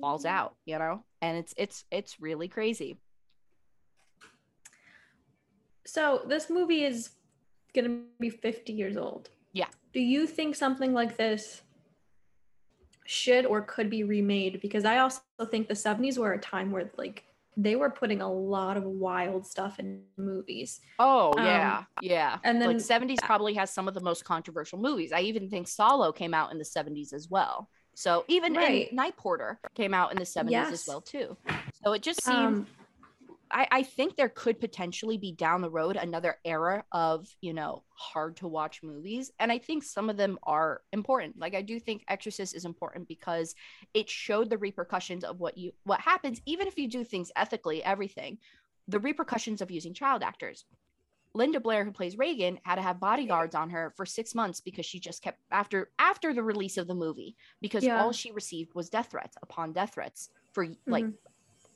falls 0.00 0.24
out 0.24 0.56
you 0.66 0.78
know 0.78 1.04
and 1.22 1.38
it's 1.38 1.54
it's 1.56 1.84
it's 1.90 2.20
really 2.20 2.48
crazy 2.48 2.98
so 5.88 6.22
this 6.26 6.50
movie 6.50 6.84
is 6.84 7.10
gonna 7.74 8.00
be 8.20 8.30
50 8.30 8.72
years 8.72 8.96
old 8.96 9.30
yeah 9.52 9.68
do 9.92 10.00
you 10.00 10.26
think 10.26 10.54
something 10.54 10.92
like 10.92 11.16
this 11.16 11.62
should 13.06 13.46
or 13.46 13.62
could 13.62 13.88
be 13.88 14.04
remade 14.04 14.60
because 14.60 14.84
i 14.84 14.98
also 14.98 15.20
think 15.50 15.68
the 15.68 15.74
70s 15.74 16.18
were 16.18 16.32
a 16.32 16.38
time 16.38 16.70
where 16.70 16.90
like 16.96 17.24
they 17.58 17.74
were 17.74 17.90
putting 17.90 18.22
a 18.22 18.32
lot 18.32 18.76
of 18.76 18.84
wild 18.84 19.44
stuff 19.44 19.80
in 19.80 20.02
movies. 20.16 20.80
Oh 21.00 21.32
yeah, 21.36 21.78
um, 21.78 21.86
yeah. 22.02 22.38
And 22.44 22.62
then 22.62 22.68
like 22.68 22.76
70s 22.76 23.18
probably 23.18 23.52
has 23.54 23.68
some 23.72 23.88
of 23.88 23.94
the 23.94 24.00
most 24.00 24.24
controversial 24.24 24.78
movies. 24.78 25.10
I 25.12 25.22
even 25.22 25.50
think 25.50 25.66
Salò 25.66 26.14
came 26.14 26.34
out 26.34 26.52
in 26.52 26.58
the 26.58 26.64
70s 26.64 27.12
as 27.12 27.28
well. 27.28 27.68
So 27.96 28.24
even 28.28 28.54
right. 28.54 28.92
Night 28.92 29.16
Porter 29.16 29.58
came 29.74 29.92
out 29.92 30.12
in 30.12 30.18
the 30.18 30.24
70s 30.24 30.50
yes. 30.50 30.72
as 30.72 30.84
well 30.86 31.00
too. 31.00 31.36
So 31.84 31.94
it 31.94 32.02
just 32.02 32.22
seems 32.22 32.38
um, 32.38 32.66
I, 33.50 33.66
I 33.70 33.82
think 33.82 34.16
there 34.16 34.28
could 34.28 34.60
potentially 34.60 35.16
be 35.16 35.32
down 35.32 35.60
the 35.60 35.70
road 35.70 35.96
another 35.96 36.36
era 36.44 36.84
of 36.92 37.28
you 37.40 37.52
know 37.52 37.84
hard 37.88 38.36
to 38.38 38.48
watch 38.48 38.82
movies 38.82 39.30
and 39.38 39.50
i 39.50 39.58
think 39.58 39.82
some 39.82 40.10
of 40.10 40.16
them 40.16 40.38
are 40.42 40.82
important. 40.92 41.38
Like 41.38 41.54
i 41.54 41.62
do 41.62 41.78
think 41.80 42.04
exorcist 42.08 42.54
is 42.54 42.64
important 42.64 43.08
because 43.08 43.54
it 43.94 44.08
showed 44.08 44.50
the 44.50 44.58
repercussions 44.58 45.24
of 45.24 45.40
what 45.40 45.56
you 45.58 45.72
what 45.84 46.00
happens 46.00 46.40
even 46.46 46.66
if 46.66 46.78
you 46.78 46.88
do 46.88 47.04
things 47.04 47.32
ethically 47.36 47.82
everything 47.82 48.38
the 48.86 48.98
repercussions 48.98 49.60
of 49.60 49.70
using 49.70 49.92
child 49.92 50.22
actors. 50.22 50.64
Linda 51.34 51.60
blair 51.60 51.84
who 51.84 51.92
plays 51.92 52.16
Regan, 52.16 52.58
had 52.64 52.76
to 52.76 52.82
have 52.82 52.98
bodyguards 52.98 53.54
on 53.54 53.68
her 53.70 53.92
for 53.96 54.06
six 54.06 54.34
months 54.34 54.60
because 54.60 54.86
she 54.86 54.98
just 54.98 55.22
kept 55.22 55.38
after 55.50 55.90
after 55.98 56.32
the 56.32 56.42
release 56.42 56.78
of 56.78 56.86
the 56.86 56.94
movie 56.94 57.36
because 57.60 57.84
yeah. 57.84 58.02
all 58.02 58.12
she 58.12 58.32
received 58.32 58.74
was 58.74 58.88
death 58.88 59.10
threats 59.10 59.36
upon 59.42 59.72
death 59.72 59.94
threats 59.94 60.30
for 60.52 60.66
like 60.86 61.04
mm-hmm 61.04 61.14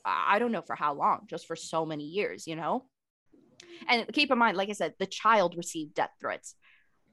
I 0.04 0.38
don't 0.38 0.52
know 0.52 0.62
for 0.62 0.74
how 0.74 0.94
long, 0.94 1.26
just 1.28 1.46
for 1.46 1.56
so 1.56 1.86
many 1.86 2.04
years, 2.04 2.46
you 2.46 2.56
know? 2.56 2.86
And 3.88 4.06
keep 4.12 4.30
in 4.30 4.38
mind, 4.38 4.56
like 4.56 4.68
I 4.68 4.72
said, 4.72 4.94
the 4.98 5.06
child 5.06 5.56
received 5.56 5.94
death 5.94 6.12
threats. 6.20 6.54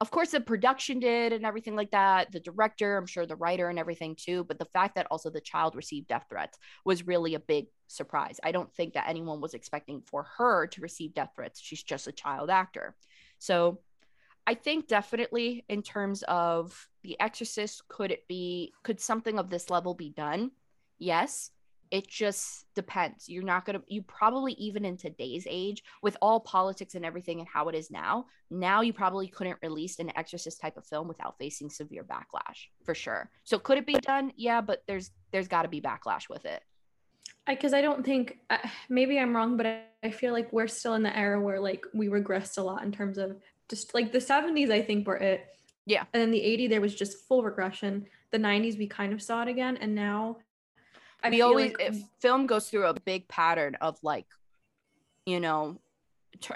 Of 0.01 0.11
course, 0.11 0.31
the 0.31 0.39
production 0.39 0.99
did 0.99 1.33
and 1.33 1.45
everything 1.45 1.75
like 1.75 1.91
that. 1.91 2.31
The 2.31 2.39
director, 2.39 2.97
I'm 2.97 3.05
sure 3.05 3.25
the 3.25 3.35
writer 3.35 3.69
and 3.69 3.77
everything 3.77 4.15
too. 4.15 4.45
But 4.45 4.57
the 4.57 4.65
fact 4.65 4.95
that 4.95 5.07
also 5.11 5.29
the 5.29 5.41
child 5.41 5.75
received 5.75 6.07
death 6.07 6.25
threats 6.29 6.57
was 6.85 7.05
really 7.05 7.35
a 7.35 7.39
big 7.39 7.65
surprise. 7.87 8.39
I 8.43 8.51
don't 8.51 8.73
think 8.73 8.93
that 8.93 9.09
anyone 9.09 9.41
was 9.41 9.53
expecting 9.53 10.01
for 10.01 10.25
her 10.37 10.67
to 10.67 10.81
receive 10.81 11.13
death 11.13 11.31
threats. 11.35 11.59
She's 11.61 11.83
just 11.83 12.07
a 12.07 12.13
child 12.13 12.49
actor. 12.49 12.95
So 13.39 13.81
I 14.47 14.53
think 14.53 14.87
definitely 14.87 15.65
in 15.67 15.83
terms 15.83 16.23
of 16.23 16.87
The 17.03 17.19
Exorcist, 17.19 17.87
could 17.89 18.11
it 18.11 18.27
be, 18.27 18.73
could 18.83 19.01
something 19.01 19.37
of 19.37 19.49
this 19.49 19.69
level 19.69 19.93
be 19.93 20.09
done? 20.09 20.51
Yes 20.97 21.51
it 21.91 22.07
just 22.07 22.65
depends. 22.75 23.27
You're 23.27 23.43
not 23.43 23.65
going 23.65 23.79
to 23.79 23.85
you 23.87 24.01
probably 24.01 24.53
even 24.53 24.85
in 24.85 24.97
today's 24.97 25.47
age 25.49 25.83
with 26.01 26.17
all 26.21 26.39
politics 26.39 26.95
and 26.95 27.05
everything 27.05 27.39
and 27.39 27.47
how 27.47 27.67
it 27.69 27.75
is 27.75 27.89
now 27.89 28.25
now 28.51 28.81
you 28.81 28.93
probably 28.93 29.27
couldn't 29.27 29.57
release 29.61 29.99
an 29.99 30.11
exorcist 30.15 30.59
type 30.59 30.77
of 30.77 30.85
film 30.85 31.07
without 31.07 31.37
facing 31.37 31.69
severe 31.69 32.03
backlash 32.03 32.67
for 32.83 32.95
sure. 32.95 33.29
So 33.43 33.59
could 33.59 33.77
it 33.77 33.85
be 33.85 33.93
done? 33.93 34.31
Yeah 34.35 34.61
but 34.61 34.83
there's 34.87 35.11
there's 35.31 35.47
got 35.47 35.63
to 35.63 35.69
be 35.69 35.81
backlash 35.81 36.29
with 36.29 36.45
it. 36.45 36.61
Because 37.47 37.73
I, 37.73 37.79
I, 37.79 37.81
don't 37.81 38.05
think 38.05 38.37
uh, 38.49 38.57
maybe 38.89 39.17
i'm 39.17 39.35
wrong 39.35 39.57
but 39.57 39.65
I, 39.65 39.81
I 40.03 40.11
feel 40.11 40.33
like 40.33 40.51
we're 40.53 40.67
still 40.67 40.93
in 40.93 41.03
the 41.03 41.17
era 41.17 41.41
where 41.41 41.59
like 41.59 41.83
we 41.93 42.07
regressed 42.07 42.57
a 42.59 42.61
lot 42.61 42.83
in 42.83 42.91
terms 42.91 43.17
of 43.17 43.37
just 43.69 43.93
like 43.93 44.11
the 44.11 44.19
70s 44.19 44.71
i 44.71 44.81
think 44.81 45.07
were 45.07 45.17
it. 45.17 45.47
Yeah. 45.85 46.03
And 46.13 46.21
then 46.21 46.31
the 46.31 46.41
80 46.41 46.67
there 46.67 46.81
was 46.81 46.93
just 46.93 47.27
full 47.27 47.41
regression. 47.41 48.05
The 48.31 48.37
90s 48.37 48.77
we 48.77 48.87
kind 48.87 49.13
of 49.13 49.21
saw 49.21 49.41
it 49.41 49.47
again. 49.47 49.77
And 49.77 49.95
now 49.95 50.37
I 51.23 51.29
we 51.29 51.41
always 51.41 51.73
like, 51.77 51.93
film 52.19 52.47
goes 52.47 52.69
through 52.69 52.87
a 52.87 52.93
big 52.93 53.27
pattern 53.27 53.75
of 53.81 53.97
like, 54.03 54.25
you 55.25 55.39
know, 55.39 55.79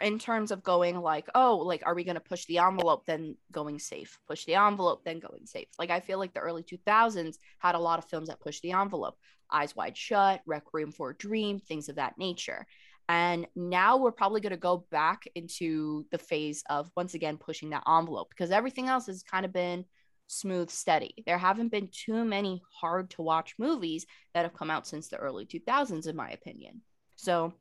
in 0.02 0.19
terms 0.19 0.52
of 0.52 0.63
going 0.63 0.99
like, 1.02 1.28
oh, 1.36 1.58
like, 1.58 1.84
are 1.86 1.95
we 1.95 2.04
going 2.04 2.15
to 2.15 2.21
push 2.21 2.45
the 2.45 2.60
envelope, 2.60 3.06
then 3.06 3.36
going 3.52 3.80
safe? 3.80 4.19
Push 4.28 4.45
the 4.45 4.56
envelope, 4.56 5.04
then 5.04 5.19
going 5.19 5.45
safe. 5.45 5.67
Like, 5.78 5.89
I 5.89 5.99
feel 5.99 6.19
like 6.19 6.34
the 6.34 6.39
early 6.39 6.63
2000s 6.63 7.38
had 7.60 7.76
a 7.76 7.80
lot 7.80 7.99
of 7.99 8.06
films 8.06 8.30
that 8.30 8.39
pushed 8.39 8.62
the 8.62 8.71
envelope. 8.71 9.17
Eyes 9.52 9.76
Wide 9.76 9.97
Shut, 9.97 10.41
Requiem 10.45 10.91
for 10.91 11.12
a 11.12 11.15
Dream, 11.15 11.60
things 11.60 11.89
of 11.89 11.95
that 11.95 12.17
nature. 12.17 12.65
And 13.10 13.47
now 13.56 13.97
we're 13.97 14.12
probably 14.12 14.41
going 14.41 14.52
to 14.52 14.58
go 14.58 14.86
back 14.89 15.26
into 15.36 16.06
the 16.12 16.17
phase 16.17 16.63
of 16.69 16.89
once 16.95 17.13
again 17.13 17.38
pushing 17.38 17.71
that 17.71 17.84
envelope 17.88 18.30
because 18.30 18.52
everything 18.52 18.88
else 18.88 19.08
has 19.08 19.23
kind 19.23 19.45
of 19.45 19.52
been 19.52 19.86
smooth, 20.27 20.69
steady. 20.69 21.23
There 21.25 21.38
haven't 21.38 21.71
been 21.71 21.89
too 21.91 22.23
many 22.25 22.62
hard 22.79 23.09
to 23.12 23.21
watch 23.21 23.55
movies 23.57 24.05
that 24.33 24.43
have 24.43 24.53
come 24.53 24.71
out 24.71 24.88
since 24.88 25.07
the 25.07 25.17
early 25.17 25.45
2000s, 25.45 26.07
in 26.07 26.15
my 26.15 26.31
opinion. 26.31 26.81
So 27.15 27.53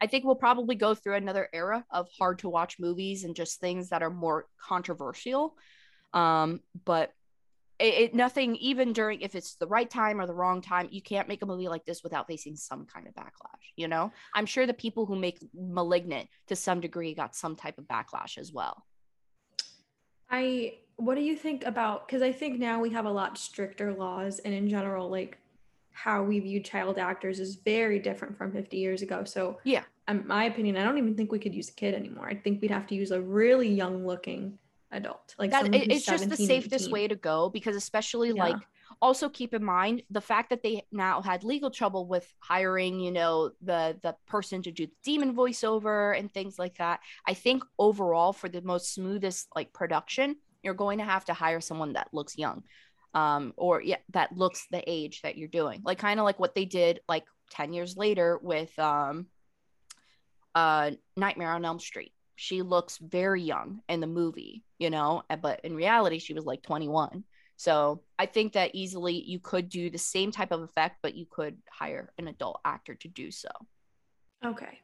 I 0.00 0.06
think 0.06 0.24
we'll 0.24 0.34
probably 0.34 0.74
go 0.74 0.94
through 0.94 1.14
another 1.14 1.48
era 1.52 1.84
of 1.90 2.08
hard 2.18 2.40
to 2.40 2.48
watch 2.48 2.78
movies 2.78 3.24
and 3.24 3.34
just 3.34 3.60
things 3.60 3.90
that 3.90 4.02
are 4.02 4.10
more 4.10 4.46
controversial. 4.60 5.56
Um, 6.12 6.60
but 6.84 7.12
it, 7.78 7.94
it, 7.94 8.14
nothing 8.14 8.56
even 8.56 8.92
during 8.92 9.20
if 9.20 9.34
it's 9.34 9.54
the 9.54 9.66
right 9.66 9.88
time 9.88 10.20
or 10.20 10.26
the 10.26 10.34
wrong 10.34 10.60
time 10.60 10.88
you 10.90 11.00
can't 11.00 11.28
make 11.28 11.42
a 11.42 11.46
movie 11.46 11.68
like 11.68 11.84
this 11.84 12.02
without 12.02 12.26
facing 12.26 12.56
some 12.56 12.86
kind 12.86 13.06
of 13.06 13.14
backlash 13.14 13.72
you 13.76 13.86
know 13.86 14.10
i'm 14.34 14.46
sure 14.46 14.66
the 14.66 14.74
people 14.74 15.06
who 15.06 15.16
make 15.16 15.38
malignant 15.54 16.28
to 16.48 16.56
some 16.56 16.80
degree 16.80 17.14
got 17.14 17.36
some 17.36 17.54
type 17.54 17.78
of 17.78 17.84
backlash 17.84 18.36
as 18.36 18.52
well 18.52 18.84
i 20.30 20.72
what 20.98 21.16
do 21.16 21.22
you 21.22 21.34
think 21.34 21.64
about 21.64 22.06
because 22.06 22.22
i 22.22 22.30
think 22.30 22.58
now 22.58 22.80
we 22.80 22.90
have 22.90 23.06
a 23.06 23.10
lot 23.10 23.36
stricter 23.38 23.92
laws 23.92 24.38
and 24.40 24.52
in 24.52 24.68
general 24.68 25.08
like 25.08 25.38
how 25.98 26.22
we 26.22 26.38
view 26.38 26.60
child 26.60 26.96
actors 26.96 27.40
is 27.40 27.56
very 27.56 27.98
different 27.98 28.38
from 28.38 28.52
50 28.52 28.76
years 28.76 29.02
ago. 29.02 29.24
So 29.24 29.58
yeah, 29.64 29.82
in 30.06 30.24
my 30.28 30.44
opinion, 30.44 30.76
I 30.76 30.84
don't 30.84 30.96
even 30.96 31.16
think 31.16 31.32
we 31.32 31.40
could 31.40 31.54
use 31.54 31.70
a 31.70 31.72
kid 31.72 31.92
anymore. 31.92 32.28
I 32.28 32.36
think 32.36 32.62
we'd 32.62 32.70
have 32.70 32.86
to 32.88 32.94
use 32.94 33.10
a 33.10 33.20
really 33.20 33.68
young 33.68 34.06
looking 34.06 34.58
adult. 34.92 35.34
Like 35.40 35.50
that, 35.50 35.74
it's 35.74 36.06
just 36.06 36.28
the 36.30 36.36
safest 36.36 36.84
18. 36.84 36.92
way 36.92 37.08
to 37.08 37.16
go 37.16 37.50
because 37.50 37.74
especially 37.74 38.28
yeah. 38.28 38.44
like 38.44 38.56
also 39.02 39.28
keep 39.28 39.52
in 39.54 39.64
mind 39.64 40.02
the 40.08 40.20
fact 40.20 40.50
that 40.50 40.62
they 40.62 40.84
now 40.92 41.20
had 41.20 41.42
legal 41.42 41.70
trouble 41.70 42.06
with 42.06 42.32
hiring 42.38 43.00
you 43.00 43.10
know 43.10 43.50
the 43.60 43.98
the 44.02 44.14
person 44.26 44.62
to 44.62 44.72
do 44.72 44.86
the 44.86 44.92
demon 45.04 45.34
voiceover 45.34 46.18
and 46.18 46.32
things 46.32 46.58
like 46.58 46.74
that 46.78 46.98
i 47.26 47.34
think 47.34 47.62
overall 47.78 48.32
for 48.32 48.48
the 48.48 48.62
most 48.62 48.94
smoothest 48.94 49.46
like 49.54 49.74
production 49.74 50.36
you're 50.68 50.74
going 50.74 50.98
to 50.98 51.04
have 51.04 51.24
to 51.24 51.32
hire 51.32 51.62
someone 51.62 51.94
that 51.94 52.08
looks 52.12 52.36
young 52.36 52.62
um 53.14 53.54
or 53.56 53.80
yeah 53.80 53.96
that 54.12 54.36
looks 54.36 54.66
the 54.70 54.82
age 54.86 55.22
that 55.22 55.38
you're 55.38 55.48
doing 55.48 55.80
like 55.82 55.98
kind 55.98 56.20
of 56.20 56.24
like 56.24 56.38
what 56.38 56.54
they 56.54 56.66
did 56.66 57.00
like 57.08 57.24
10 57.52 57.72
years 57.72 57.96
later 57.96 58.38
with 58.42 58.78
um 58.78 59.24
uh 60.54 60.90
nightmare 61.16 61.52
on 61.52 61.64
elm 61.64 61.80
street 61.80 62.12
she 62.36 62.60
looks 62.60 62.98
very 62.98 63.40
young 63.40 63.80
in 63.88 64.00
the 64.00 64.06
movie 64.06 64.62
you 64.78 64.90
know 64.90 65.22
but 65.40 65.58
in 65.64 65.74
reality 65.74 66.18
she 66.18 66.34
was 66.34 66.44
like 66.44 66.62
21 66.62 67.24
so 67.56 68.02
I 68.20 68.26
think 68.26 68.52
that 68.52 68.70
easily 68.72 69.14
you 69.14 69.40
could 69.40 69.68
do 69.68 69.90
the 69.90 69.98
same 69.98 70.30
type 70.30 70.52
of 70.52 70.62
effect, 70.62 70.98
but 71.02 71.16
you 71.16 71.26
could 71.28 71.58
hire 71.68 72.12
an 72.16 72.28
adult 72.28 72.60
actor 72.64 72.94
to 72.94 73.08
do 73.08 73.32
so. 73.32 73.48
Okay. 74.46 74.78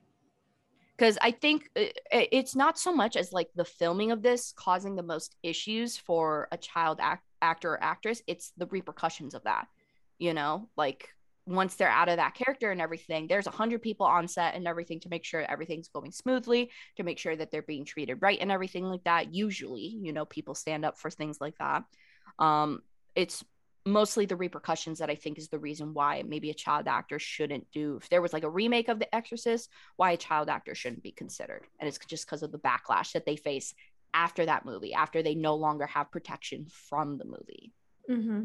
Because 0.96 1.18
I 1.20 1.32
think 1.32 1.68
uh, 1.76 1.86
it's 2.10 2.54
not 2.54 2.78
so 2.78 2.94
much 2.94 3.16
as 3.16 3.32
like 3.32 3.48
the 3.54 3.64
filming 3.64 4.12
of 4.12 4.22
this 4.22 4.52
causing 4.56 4.94
the 4.94 5.02
most 5.02 5.36
issues 5.42 5.96
for 5.96 6.48
a 6.52 6.56
child 6.56 6.98
act- 7.00 7.26
actor 7.42 7.72
or 7.72 7.82
actress, 7.82 8.22
it's 8.26 8.52
the 8.56 8.66
repercussions 8.66 9.34
of 9.34 9.42
that. 9.44 9.66
You 10.18 10.34
know, 10.34 10.68
like 10.76 11.08
once 11.46 11.74
they're 11.74 11.88
out 11.88 12.08
of 12.08 12.16
that 12.16 12.34
character 12.34 12.70
and 12.70 12.80
everything, 12.80 13.26
there's 13.26 13.46
a 13.46 13.50
hundred 13.50 13.82
people 13.82 14.06
on 14.06 14.28
set 14.28 14.54
and 14.54 14.66
everything 14.66 15.00
to 15.00 15.08
make 15.08 15.24
sure 15.24 15.42
everything's 15.42 15.88
going 15.88 16.12
smoothly, 16.12 16.70
to 16.96 17.02
make 17.02 17.18
sure 17.18 17.36
that 17.36 17.50
they're 17.50 17.62
being 17.62 17.84
treated 17.84 18.22
right 18.22 18.38
and 18.40 18.50
everything 18.50 18.84
like 18.84 19.04
that. 19.04 19.34
Usually, 19.34 19.98
you 20.00 20.12
know, 20.12 20.24
people 20.24 20.54
stand 20.54 20.84
up 20.84 20.98
for 20.98 21.10
things 21.10 21.38
like 21.40 21.56
that. 21.58 21.82
Um, 22.38 22.82
it's 23.14 23.44
mostly 23.86 24.26
the 24.26 24.36
repercussions 24.36 24.98
that 24.98 25.10
I 25.10 25.14
think 25.14 25.38
is 25.38 25.48
the 25.48 25.58
reason 25.58 25.92
why 25.92 26.22
maybe 26.26 26.50
a 26.50 26.54
child 26.54 26.88
actor 26.88 27.18
shouldn't 27.18 27.70
do. 27.70 27.98
If 28.00 28.08
there 28.08 28.22
was 28.22 28.32
like 28.32 28.44
a 28.44 28.50
remake 28.50 28.88
of 28.88 28.98
The 28.98 29.14
Exorcist, 29.14 29.70
why 29.96 30.12
a 30.12 30.16
child 30.16 30.48
actor 30.48 30.74
shouldn't 30.74 31.02
be 31.02 31.12
considered, 31.12 31.66
and 31.78 31.88
it's 31.88 31.98
just 32.06 32.26
because 32.26 32.42
of 32.42 32.52
the 32.52 32.58
backlash 32.58 33.12
that 33.12 33.26
they 33.26 33.36
face 33.36 33.74
after 34.14 34.46
that 34.46 34.64
movie, 34.64 34.94
after 34.94 35.22
they 35.22 35.34
no 35.34 35.54
longer 35.56 35.86
have 35.86 36.10
protection 36.10 36.66
from 36.70 37.18
the 37.18 37.24
movie. 37.24 37.72
Mm-hmm. 38.08 38.44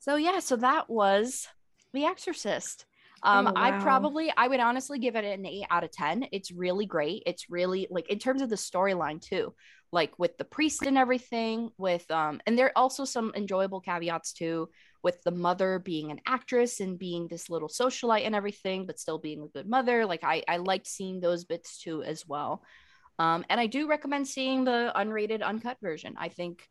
So 0.00 0.16
yeah, 0.16 0.40
so 0.40 0.56
that 0.56 0.90
was 0.90 1.48
The 1.92 2.04
Exorcist. 2.04 2.84
Um, 3.22 3.46
oh, 3.46 3.52
wow. 3.52 3.62
I 3.62 3.80
probably, 3.80 4.30
I 4.36 4.48
would 4.48 4.60
honestly 4.60 4.98
give 4.98 5.16
it 5.16 5.24
an 5.24 5.46
eight 5.46 5.66
out 5.70 5.82
of 5.82 5.90
10. 5.92 6.26
It's 6.30 6.52
really 6.52 6.84
great. 6.84 7.22
It's 7.24 7.48
really 7.48 7.86
like 7.90 8.10
in 8.10 8.18
terms 8.18 8.42
of 8.42 8.50
the 8.50 8.56
storyline 8.56 9.18
too 9.18 9.54
like 9.94 10.18
with 10.18 10.36
the 10.36 10.44
priest 10.44 10.84
and 10.84 10.98
everything 10.98 11.70
with 11.78 12.10
um 12.10 12.40
and 12.46 12.58
there 12.58 12.66
are 12.66 12.78
also 12.78 13.04
some 13.04 13.32
enjoyable 13.34 13.80
caveats 13.80 14.32
too 14.32 14.68
with 15.02 15.22
the 15.22 15.30
mother 15.30 15.78
being 15.78 16.10
an 16.10 16.20
actress 16.26 16.80
and 16.80 16.98
being 16.98 17.28
this 17.28 17.48
little 17.48 17.68
socialite 17.68 18.26
and 18.26 18.34
everything 18.34 18.86
but 18.86 18.98
still 18.98 19.18
being 19.18 19.42
a 19.42 19.48
good 19.48 19.68
mother. 19.68 20.04
Like 20.04 20.24
i 20.24 20.42
i 20.48 20.56
liked 20.56 20.86
seeing 20.86 21.20
those 21.20 21.44
bits 21.44 21.78
too 21.78 22.02
as 22.02 22.26
well. 22.26 22.62
Um 23.18 23.44
and 23.48 23.60
i 23.60 23.66
do 23.66 23.86
recommend 23.86 24.26
seeing 24.26 24.64
the 24.64 24.92
unrated 24.94 25.42
uncut 25.42 25.78
version. 25.80 26.14
I 26.18 26.28
think 26.28 26.68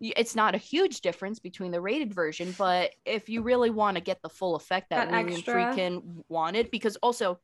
it's 0.00 0.34
not 0.34 0.56
a 0.56 0.58
huge 0.58 1.00
difference 1.00 1.38
between 1.38 1.70
the 1.70 1.80
rated 1.80 2.12
version 2.12 2.52
but 2.58 2.90
if 3.06 3.28
you 3.28 3.42
really 3.42 3.70
want 3.70 3.96
to 3.96 4.02
get 4.02 4.20
the 4.22 4.28
full 4.28 4.56
effect 4.56 4.90
that, 4.90 5.08
that 5.08 5.24
William 5.24 5.40
Friedkin 5.40 6.24
wanted 6.28 6.70
because 6.72 6.96
also 6.96 7.38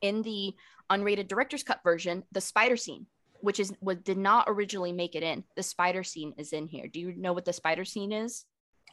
in 0.00 0.22
the 0.22 0.54
unrated 0.90 1.28
director's 1.28 1.62
cut 1.62 1.80
version 1.84 2.24
the 2.32 2.40
spider 2.40 2.78
scene 2.78 3.06
which 3.40 3.60
is 3.60 3.72
what 3.80 4.04
did 4.04 4.18
not 4.18 4.44
originally 4.48 4.92
make 4.92 5.14
it 5.14 5.22
in. 5.22 5.44
The 5.56 5.62
spider 5.62 6.02
scene 6.02 6.34
is 6.38 6.52
in 6.52 6.66
here. 6.66 6.88
Do 6.88 7.00
you 7.00 7.14
know 7.16 7.32
what 7.32 7.44
the 7.44 7.52
spider 7.52 7.84
scene 7.84 8.12
is? 8.12 8.44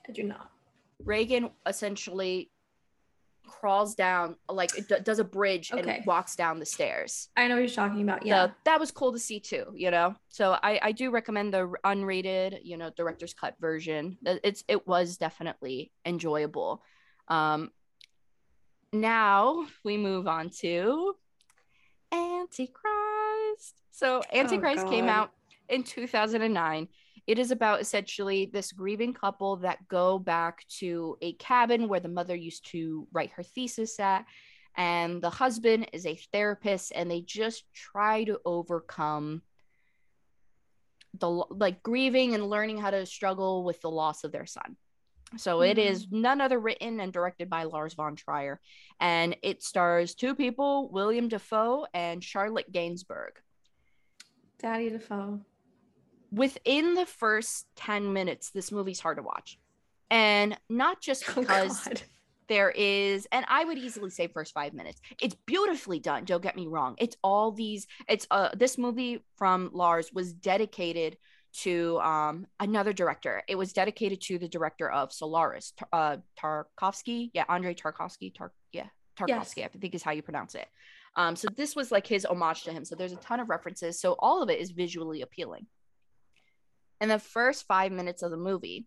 I 0.08 0.12
do 0.12 0.24
not. 0.24 0.50
Regan 1.04 1.52
essentially 1.66 2.52
crawls 3.48 3.96
down 3.96 4.36
like 4.50 4.78
it 4.78 4.88
d- 4.90 5.00
does 5.04 5.20
a 5.20 5.24
bridge 5.24 5.72
okay. 5.72 5.98
and 5.98 6.06
walks 6.06 6.36
down 6.36 6.60
the 6.60 6.66
stairs. 6.66 7.30
I 7.38 7.48
know 7.48 7.56
what 7.56 7.62
you're 7.62 7.70
talking 7.70 8.02
about. 8.02 8.26
Yeah. 8.26 8.50
that 8.66 8.80
was 8.80 8.92
cool 8.92 9.14
to 9.14 9.20
see 9.20 9.40
too, 9.40 9.66
you 9.74 9.90
know. 9.90 10.16
So 10.30 10.58
I 10.62 10.80
I 10.82 10.92
do 10.92 11.10
recommend 11.12 11.54
the 11.54 11.72
unrated, 11.86 12.60
you 12.64 12.78
know, 12.78 12.92
director's 12.96 13.34
cut 13.34 13.56
version. 13.60 14.18
It's 14.24 14.64
it 14.68 14.86
was 14.86 15.18
definitely 15.18 15.92
enjoyable. 16.06 16.84
Um 17.28 17.72
now 18.94 19.66
we 19.84 19.98
move 19.98 20.28
on 20.28 20.50
to 20.62 21.16
Antichrist. 22.12 22.97
So 23.98 24.22
Antichrist 24.32 24.86
oh, 24.86 24.90
came 24.92 25.10
out 25.10 25.32
in 25.70 25.82
2009. 25.82 26.88
It 27.26 27.40
is 27.40 27.50
about 27.50 27.82
essentially 27.82 28.46
this 28.46 28.72
grieving 28.72 29.12
couple 29.12 29.56
that 29.58 29.88
go 29.88 30.20
back 30.20 30.68
to 30.78 31.18
a 31.24 31.34
cabin 31.34 31.88
where 31.88 32.00
the 32.00 32.08
mother 32.08 32.36
used 32.36 32.70
to 32.74 33.08
write 33.12 33.32
her 33.32 33.42
thesis 33.42 34.00
at. 34.00 34.26
And 34.76 35.20
the 35.20 35.32
husband 35.32 35.90
is 35.94 36.06
a 36.06 36.20
therapist, 36.32 36.92
and 36.94 37.10
they 37.10 37.22
just 37.22 37.64
try 37.74 38.24
to 38.26 38.40
overcome 38.46 39.42
the 41.18 41.28
like 41.28 41.82
grieving 41.82 42.36
and 42.36 42.52
learning 42.52 42.78
how 42.78 42.92
to 42.92 43.04
struggle 43.04 43.64
with 43.64 43.82
the 43.82 43.90
loss 43.90 44.24
of 44.24 44.32
their 44.32 44.46
son. 44.46 44.78
So 45.38 45.58
mm-hmm. 45.58 45.72
it 45.72 45.80
is 45.80 46.06
none 46.12 46.40
other 46.40 46.60
written 46.60 47.00
and 47.00 47.12
directed 47.12 47.50
by 47.50 47.64
Lars 47.64 47.96
von 47.96 48.16
Trier. 48.16 48.62
And 49.00 49.36
it 49.42 49.64
stars 49.64 50.14
two 50.14 50.36
people, 50.36 50.88
William 50.92 51.30
Dafoe 51.30 51.88
and 51.96 52.24
Charlotte 52.24 52.72
Gainsbourg. 52.72 53.32
Daddy 54.60 54.89
Dafoe. 54.89 55.39
Within 56.32 56.93
the 56.93 57.06
first 57.06 57.67
10 57.78 58.12
minutes, 58.12 58.50
this 58.50 58.72
movie's 58.72 59.00
hard 59.00 59.17
to 59.17 59.24
watch. 59.24 59.58
And 60.10 60.58
not 60.70 61.02
just 61.02 61.24
oh, 61.30 61.41
because 61.41 61.88
oh 61.88 61.93
there 62.48 62.70
is, 62.70 63.28
and 63.32 63.46
I 63.50 63.65
would 63.65 63.78
easily 63.78 64.10
say 64.10 64.28
first 64.28 64.54
five 64.54 64.74
minutes. 64.74 65.02
It's 65.22 65.36
beautifully 65.46 66.00
done. 66.00 66.26
Don't 66.26 66.41
get 66.41 66.56
me 66.56 66.67
wrong. 66.67 66.96
It's 66.98 67.17
all 67.24 67.52
these, 67.52 67.88
it's 68.08 68.26
uh 68.32 68.50
this 68.56 68.78
movie 68.78 69.24
from 69.36 69.70
Lars 69.74 70.12
was 70.13 70.34
dedicated 70.34 71.17
to 71.62 72.00
um 72.00 72.48
another 72.60 72.93
director. 72.93 73.43
It 73.48 73.56
was 73.56 73.74
dedicated 73.74 74.22
to 74.22 74.38
the 74.38 74.48
director 74.48 74.89
of 74.89 75.12
Solaris, 75.12 75.74
uh 75.91 76.17
Tarkovsky. 76.39 77.32
Yeah, 77.34 77.43
Andrei 77.50 77.74
Tarkovsky. 77.74 78.34
Tar- 78.34 78.54
yeah, 78.72 78.88
Tarkovsky, 79.17 79.58
yes. 79.58 79.72
I 79.76 79.78
think 79.78 79.96
is 79.96 80.04
how 80.04 80.12
you 80.12 80.22
pronounce 80.22 80.56
it. 80.56 80.67
Um, 81.17 81.36
so 81.36 81.47
this 81.58 81.75
was 81.75 81.91
like 81.91 82.06
his 82.06 82.25
homage 82.25 82.63
to 82.63 82.71
him. 82.71 82.86
So 82.86 82.95
there's 82.95 83.12
a 83.12 83.17
ton 83.17 83.39
of 83.39 83.49
references. 83.49 83.99
So 83.99 84.15
all 84.19 84.43
of 84.43 84.49
it 84.49 84.60
is 84.60 84.71
visually 84.71 85.23
appealing. 85.23 85.65
In 87.01 87.10
the 87.10 87.19
first 87.19 87.65
five 87.67 87.91
minutes 87.91 88.21
of 88.21 88.32
the 88.32 88.38
movie, 88.38 88.86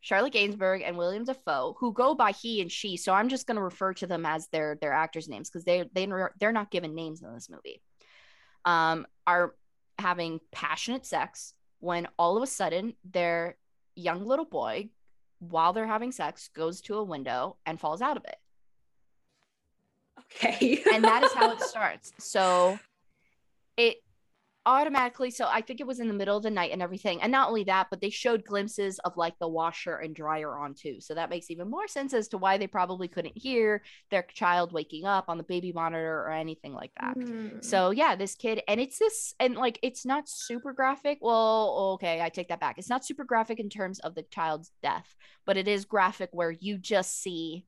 Charlotte 0.00 0.32
Gainsbourg 0.32 0.82
and 0.84 0.98
William 0.98 1.24
Dafoe, 1.24 1.76
who 1.78 1.92
go 1.92 2.16
by 2.16 2.32
he 2.32 2.60
and 2.60 2.70
she, 2.70 2.96
so 2.96 3.12
I'm 3.12 3.28
just 3.28 3.46
going 3.46 3.56
to 3.56 3.62
refer 3.62 3.94
to 3.94 4.06
them 4.08 4.26
as 4.26 4.48
their 4.48 4.76
their 4.80 4.92
actors' 4.92 5.28
names 5.28 5.48
because 5.48 5.64
they 5.64 5.84
they 5.94 6.08
they're 6.40 6.52
not 6.52 6.72
given 6.72 6.96
names 6.96 7.22
in 7.22 7.32
this 7.32 7.48
movie. 7.48 7.80
Um, 8.64 9.06
are 9.26 9.54
having 10.00 10.40
passionate 10.50 11.06
sex 11.06 11.54
when 11.78 12.08
all 12.18 12.36
of 12.36 12.42
a 12.42 12.48
sudden 12.48 12.94
their 13.08 13.56
young 13.94 14.26
little 14.26 14.44
boy, 14.44 14.88
while 15.38 15.72
they're 15.72 15.86
having 15.86 16.10
sex, 16.10 16.48
goes 16.48 16.80
to 16.82 16.96
a 16.96 17.04
window 17.04 17.56
and 17.64 17.78
falls 17.78 18.02
out 18.02 18.16
of 18.16 18.24
it. 18.24 18.36
Okay. 20.36 20.82
and 20.92 21.04
that 21.04 21.22
is 21.22 21.32
how 21.32 21.52
it 21.52 21.60
starts. 21.62 22.12
So 22.18 22.78
it 23.76 23.96
automatically 24.64 25.30
so 25.30 25.46
i 25.50 25.60
think 25.60 25.80
it 25.80 25.86
was 25.86 25.98
in 25.98 26.06
the 26.06 26.14
middle 26.14 26.36
of 26.36 26.42
the 26.44 26.50
night 26.50 26.70
and 26.70 26.80
everything 26.80 27.20
and 27.20 27.32
not 27.32 27.48
only 27.48 27.64
that 27.64 27.88
but 27.90 28.00
they 28.00 28.10
showed 28.10 28.44
glimpses 28.44 29.00
of 29.00 29.16
like 29.16 29.36
the 29.40 29.48
washer 29.48 29.96
and 29.96 30.14
dryer 30.14 30.56
on 30.56 30.72
too 30.72 31.00
so 31.00 31.14
that 31.14 31.30
makes 31.30 31.50
even 31.50 31.68
more 31.68 31.88
sense 31.88 32.14
as 32.14 32.28
to 32.28 32.38
why 32.38 32.56
they 32.56 32.68
probably 32.68 33.08
couldn't 33.08 33.36
hear 33.36 33.82
their 34.10 34.22
child 34.22 34.72
waking 34.72 35.04
up 35.04 35.24
on 35.26 35.36
the 35.36 35.42
baby 35.42 35.72
monitor 35.72 36.20
or 36.20 36.30
anything 36.30 36.72
like 36.72 36.92
that 37.00 37.16
mm. 37.16 37.64
so 37.64 37.90
yeah 37.90 38.14
this 38.14 38.36
kid 38.36 38.62
and 38.68 38.80
it's 38.80 38.98
this 38.98 39.34
and 39.40 39.56
like 39.56 39.80
it's 39.82 40.06
not 40.06 40.28
super 40.28 40.72
graphic 40.72 41.18
well 41.20 41.94
okay 41.94 42.20
i 42.20 42.28
take 42.28 42.48
that 42.48 42.60
back 42.60 42.78
it's 42.78 42.88
not 42.90 43.04
super 43.04 43.24
graphic 43.24 43.58
in 43.58 43.68
terms 43.68 43.98
of 44.00 44.14
the 44.14 44.22
child's 44.30 44.70
death 44.80 45.16
but 45.44 45.56
it 45.56 45.66
is 45.66 45.84
graphic 45.84 46.28
where 46.32 46.52
you 46.52 46.78
just 46.78 47.20
see 47.20 47.64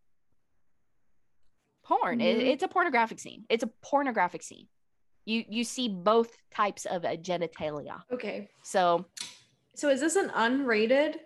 porn. 1.85 2.19
Mm-hmm. 2.19 2.41
It, 2.41 2.47
it's 2.47 2.63
a 2.63 2.69
pornographic 2.69 3.19
scene. 3.19 3.45
It's 3.49 3.63
a 3.63 3.71
pornographic 3.83 4.43
scene. 4.43 4.67
You 5.25 5.45
you 5.49 5.65
see 5.65 5.89
both 5.89 6.37
types 6.55 6.85
of 6.85 7.03
genitalia. 7.03 8.03
Okay. 8.13 8.49
So 8.63 9.07
so 9.75 9.89
is 9.91 10.01
this 10.01 10.17
an 10.17 10.31
unrated? 10.31 11.17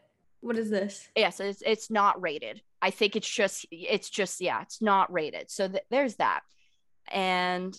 What 0.40 0.56
is 0.56 0.70
this? 0.70 1.08
Yes, 1.16 1.40
it's 1.40 1.62
it's 1.64 1.90
not 1.90 2.20
rated. 2.20 2.62
I 2.80 2.90
think 2.90 3.16
it's 3.16 3.28
just 3.28 3.66
it's 3.70 4.08
just 4.08 4.40
yeah, 4.40 4.62
it's 4.62 4.80
not 4.80 5.12
rated. 5.12 5.50
So 5.50 5.68
th- 5.68 5.84
there's 5.90 6.16
that. 6.16 6.40
And 7.10 7.76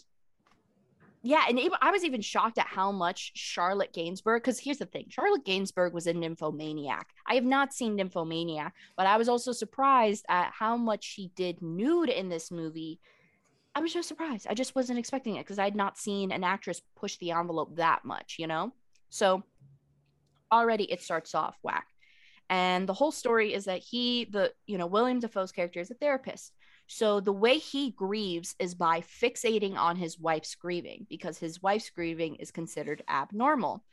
yeah, 1.22 1.46
and 1.50 1.60
even, 1.60 1.78
I 1.82 1.92
was 1.92 2.06
even 2.06 2.22
shocked 2.22 2.58
at 2.58 2.68
how 2.68 2.92
much 2.92 3.32
Charlotte 3.36 3.92
Gainsbourg. 3.94 4.38
Because 4.38 4.60
here's 4.60 4.78
the 4.78 4.86
thing: 4.86 5.06
Charlotte 5.10 5.44
Gainsbourg 5.44 5.92
was 5.92 6.08
a 6.08 6.14
nymphomaniac. 6.14 7.08
I 7.28 7.36
have 7.36 7.44
not 7.44 7.74
seen 7.74 7.96
Nymphomaniac, 7.98 8.74
but 8.96 9.06
I 9.06 9.18
was 9.18 9.28
also 9.28 9.52
surprised 9.52 10.26
at 10.30 10.52
how 10.54 10.78
much 10.78 11.04
she 11.04 11.32
did 11.36 11.62
nude 11.62 12.10
in 12.10 12.30
this 12.30 12.52
movie. 12.52 13.00
I 13.76 13.82
was 13.82 13.94
just 13.94 14.08
surprised. 14.08 14.48
I 14.50 14.54
just 14.54 14.76
wasn't 14.76 15.00
expecting 15.00 15.36
it 15.36 15.46
because 15.46 15.60
I 15.60 15.66
had 15.66 15.76
not 15.76 15.98
seen 15.98 16.32
an 16.32 16.44
actress 16.44 16.82
push 16.96 17.18
the 17.18 17.32
envelope 17.32 17.76
that 17.76 18.06
much, 18.06 18.38
you 18.40 18.48
know. 18.48 18.74
So 19.10 19.44
already 20.52 20.86
it 20.86 21.02
starts 21.02 21.36
off 21.36 21.58
whack, 21.64 21.88
and 22.50 22.88
the 22.88 22.94
whole 22.94 23.12
story 23.12 23.54
is 23.54 23.66
that 23.66 23.80
he, 23.80 24.24
the 24.26 24.54
you 24.68 24.78
know 24.78 24.88
William 24.88 25.20
Dafoe's 25.20 25.52
character, 25.52 25.82
is 25.82 25.92
a 25.92 25.96
therapist 25.96 26.54
so 26.92 27.20
the 27.20 27.32
way 27.32 27.60
he 27.60 27.92
grieves 27.92 28.56
is 28.58 28.74
by 28.74 29.02
fixating 29.02 29.78
on 29.78 29.96
his 29.96 30.18
wife's 30.20 30.56
grieving 30.56 31.06
because 31.08 31.38
his 31.38 31.62
wife's 31.62 31.92
grieving 31.92 32.38
is 32.38 32.50
considered 32.50 33.04
abnormal. 33.08 33.84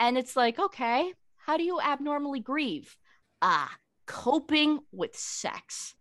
And 0.00 0.16
it's 0.16 0.34
like, 0.34 0.58
okay, 0.58 1.12
how 1.36 1.58
do 1.58 1.62
you 1.62 1.78
abnormally 1.78 2.40
grieve? 2.40 2.96
Ah, 3.42 3.70
coping 4.06 4.78
with 4.92 5.14
sex. 5.14 5.94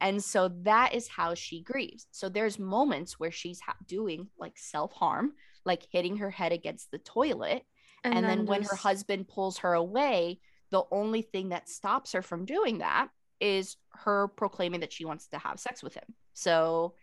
And 0.00 0.22
so 0.22 0.50
that 0.62 0.96
is 0.96 1.06
how 1.06 1.34
she 1.34 1.62
grieves. 1.62 2.08
So 2.10 2.28
there's 2.28 2.58
moments 2.58 3.20
where 3.20 3.30
she's 3.30 3.60
ha- 3.60 3.76
doing 3.86 4.26
like 4.36 4.58
self 4.58 4.92
harm, 4.92 5.34
like 5.64 5.86
hitting 5.92 6.16
her 6.16 6.30
head 6.30 6.50
against 6.50 6.90
the 6.90 6.98
toilet. 6.98 7.62
And, 8.02 8.14
and 8.14 8.24
then, 8.24 8.38
then 8.38 8.46
when 8.46 8.62
her 8.64 8.74
husband 8.74 9.28
pulls 9.28 9.58
her 9.58 9.74
away, 9.74 10.40
the 10.72 10.82
only 10.90 11.22
thing 11.22 11.50
that 11.50 11.68
stops 11.68 12.14
her 12.14 12.22
from 12.22 12.46
doing 12.46 12.78
that 12.78 13.10
is 13.44 13.76
her 13.90 14.28
proclaiming 14.28 14.80
that 14.80 14.92
she 14.92 15.04
wants 15.04 15.28
to 15.28 15.38
have 15.38 15.60
sex 15.60 15.82
with 15.82 15.94
him. 15.94 16.14
So 16.32 16.94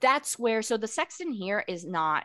that's 0.00 0.38
where 0.38 0.62
so 0.62 0.76
the 0.76 0.86
sex 0.86 1.20
in 1.20 1.32
here 1.32 1.64
is 1.66 1.84
not 1.84 2.24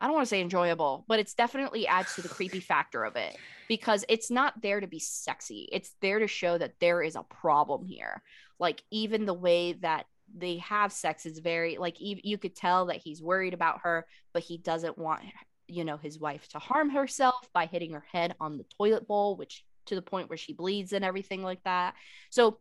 I 0.00 0.06
don't 0.06 0.14
want 0.16 0.26
to 0.26 0.30
say 0.30 0.42
enjoyable, 0.42 1.04
but 1.08 1.18
it's 1.18 1.34
definitely 1.34 1.86
adds 1.86 2.14
to 2.16 2.22
the 2.22 2.28
creepy 2.28 2.60
factor 2.60 3.04
of 3.04 3.16
it 3.16 3.36
because 3.68 4.04
it's 4.08 4.30
not 4.30 4.60
there 4.60 4.80
to 4.80 4.86
be 4.86 4.98
sexy. 4.98 5.68
It's 5.72 5.94
there 6.02 6.18
to 6.18 6.26
show 6.26 6.58
that 6.58 6.74
there 6.80 7.00
is 7.00 7.16
a 7.16 7.22
problem 7.22 7.86
here. 7.86 8.22
Like 8.58 8.82
even 8.90 9.24
the 9.24 9.32
way 9.32 9.74
that 9.74 10.04
they 10.36 10.58
have 10.58 10.92
sex 10.92 11.24
is 11.24 11.38
very 11.38 11.78
like 11.78 11.96
you 12.00 12.36
could 12.38 12.56
tell 12.56 12.86
that 12.86 12.96
he's 12.96 13.22
worried 13.22 13.54
about 13.54 13.80
her, 13.84 14.06
but 14.32 14.42
he 14.42 14.58
doesn't 14.58 14.98
want 14.98 15.22
you 15.68 15.84
know 15.84 15.96
his 15.96 16.18
wife 16.18 16.48
to 16.48 16.58
harm 16.58 16.90
herself 16.90 17.48
by 17.54 17.66
hitting 17.66 17.92
her 17.92 18.04
head 18.12 18.34
on 18.40 18.58
the 18.58 18.66
toilet 18.78 19.06
bowl, 19.06 19.36
which 19.36 19.64
to 19.86 19.94
the 19.94 20.02
point 20.02 20.28
where 20.28 20.36
she 20.36 20.52
bleeds 20.52 20.92
and 20.92 21.04
everything 21.04 21.42
like 21.42 21.62
that. 21.64 21.94
So 22.30 22.58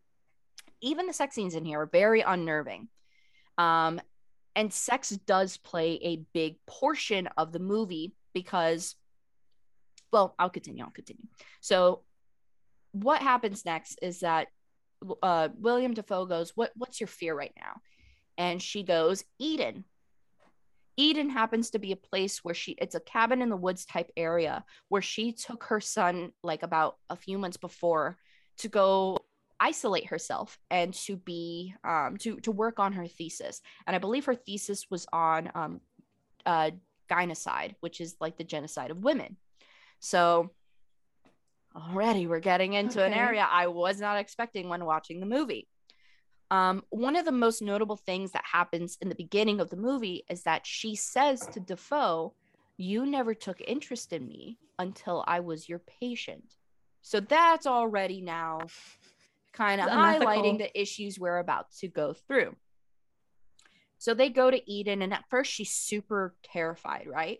even 0.82 1.08
the 1.08 1.14
sex 1.14 1.36
scenes 1.36 1.56
in 1.56 1.66
here 1.66 1.82
are 1.82 1.86
very 1.86 2.22
unnerving. 2.22 2.90
Um, 3.58 4.02
and 4.56 4.72
sex 4.72 5.10
does 5.10 5.58
play 5.58 6.00
a 6.04 6.24
big 6.34 6.58
portion 6.68 7.28
of 7.38 7.52
the 7.52 7.60
movie 7.60 8.14
because, 8.34 8.96
well, 10.12 10.36
I'll 10.38 10.50
continue. 10.50 10.84
I'll 10.84 10.92
continue. 10.92 11.26
So, 11.62 12.02
what 12.92 13.22
happens 13.22 13.66
next 13.66 13.98
is 14.04 14.20
that 14.20 14.50
uh, 15.24 15.50
William 15.58 15.94
Dafoe 15.94 16.26
goes, 16.26 16.52
"What? 16.56 16.72
What's 16.76 17.02
your 17.02 17.08
fear 17.08 17.34
right 17.36 17.54
now?" 17.58 17.82
And 18.38 18.62
she 18.62 18.84
goes, 18.84 19.24
"Eden." 19.40 19.86
Eden 20.98 21.30
happens 21.30 21.72
to 21.72 21.80
be 21.80 21.92
a 21.92 21.98
place 21.98 22.44
where 22.44 22.54
she 22.54 22.74
it's 22.74 22.96
a 22.96 23.00
cabin 23.00 23.42
in 23.42 23.50
the 23.50 23.58
woods 23.58 23.86
type 23.86 24.12
area 24.16 24.64
where 24.90 25.02
she 25.02 25.32
took 25.32 25.66
her 25.66 25.80
son 25.80 26.32
like 26.44 26.64
about 26.64 26.98
a 27.10 27.16
few 27.16 27.38
months 27.38 27.58
before 27.58 28.18
to 28.58 28.68
go 28.68 29.18
isolate 29.60 30.08
herself 30.08 30.60
and 30.70 30.94
to 30.94 31.16
be 31.16 31.74
um 31.84 32.18
to 32.18 32.40
to 32.42 32.52
work 32.52 32.80
on 32.80 32.94
her 32.94 33.08
thesis. 33.08 33.62
And 33.88 33.96
i 33.96 34.00
believe 34.00 34.26
her 34.26 34.36
thesis 34.36 34.86
was 34.90 35.08
on 35.12 35.52
um 35.56 35.82
uh 36.46 36.72
gynocide 37.10 37.76
which 37.80 38.00
is 38.00 38.16
like 38.20 38.38
the 38.38 38.44
genocide 38.44 38.92
of 38.92 39.04
women. 39.04 39.38
So 40.00 40.52
already 41.76 42.28
we're 42.28 42.40
getting 42.40 42.74
into 42.74 43.00
okay. 43.00 43.12
an 43.12 43.18
area 43.18 43.48
i 43.50 43.66
was 43.66 44.00
not 44.00 44.20
expecting 44.20 44.70
when 44.70 44.86
watching 44.86 45.20
the 45.20 45.26
movie 45.26 45.68
um, 46.54 46.84
one 46.92 47.16
of 47.16 47.26
the 47.26 47.32
most 47.32 47.64
notable 47.64 47.98
things 47.98 48.32
that 48.34 48.44
happens 48.46 48.96
in 49.02 49.10
the 49.10 49.16
beginning 49.16 49.60
of 49.60 49.72
the 49.72 49.76
movie 49.76 50.24
is 50.30 50.44
that 50.44 50.68
she 50.68 50.96
says 50.96 51.48
to 51.48 51.60
Dafoe, 51.60 52.36
You 52.78 53.08
never 53.08 53.34
took 53.34 53.60
interest 53.60 54.14
in 54.14 54.28
me 54.28 54.60
until 54.78 55.24
I 55.26 55.40
was 55.40 55.68
your 55.68 55.80
patient. 55.80 56.54
So 57.02 57.20
that's 57.20 57.66
already 57.66 58.22
now 58.22 58.68
kind 59.52 59.82
of 59.82 59.88
highlighting 59.88 60.60
the 60.60 60.80
issues 60.80 61.18
we're 61.18 61.40
about 61.40 61.72
to 61.80 61.88
go 61.88 62.14
through. 62.14 62.56
So 63.98 64.14
they 64.14 64.30
go 64.30 64.52
to 64.52 64.72
Eden, 64.72 65.02
and 65.02 65.12
at 65.12 65.26
first 65.32 65.52
she's 65.52 65.72
super 65.72 66.36
terrified, 66.44 67.08
right? 67.08 67.40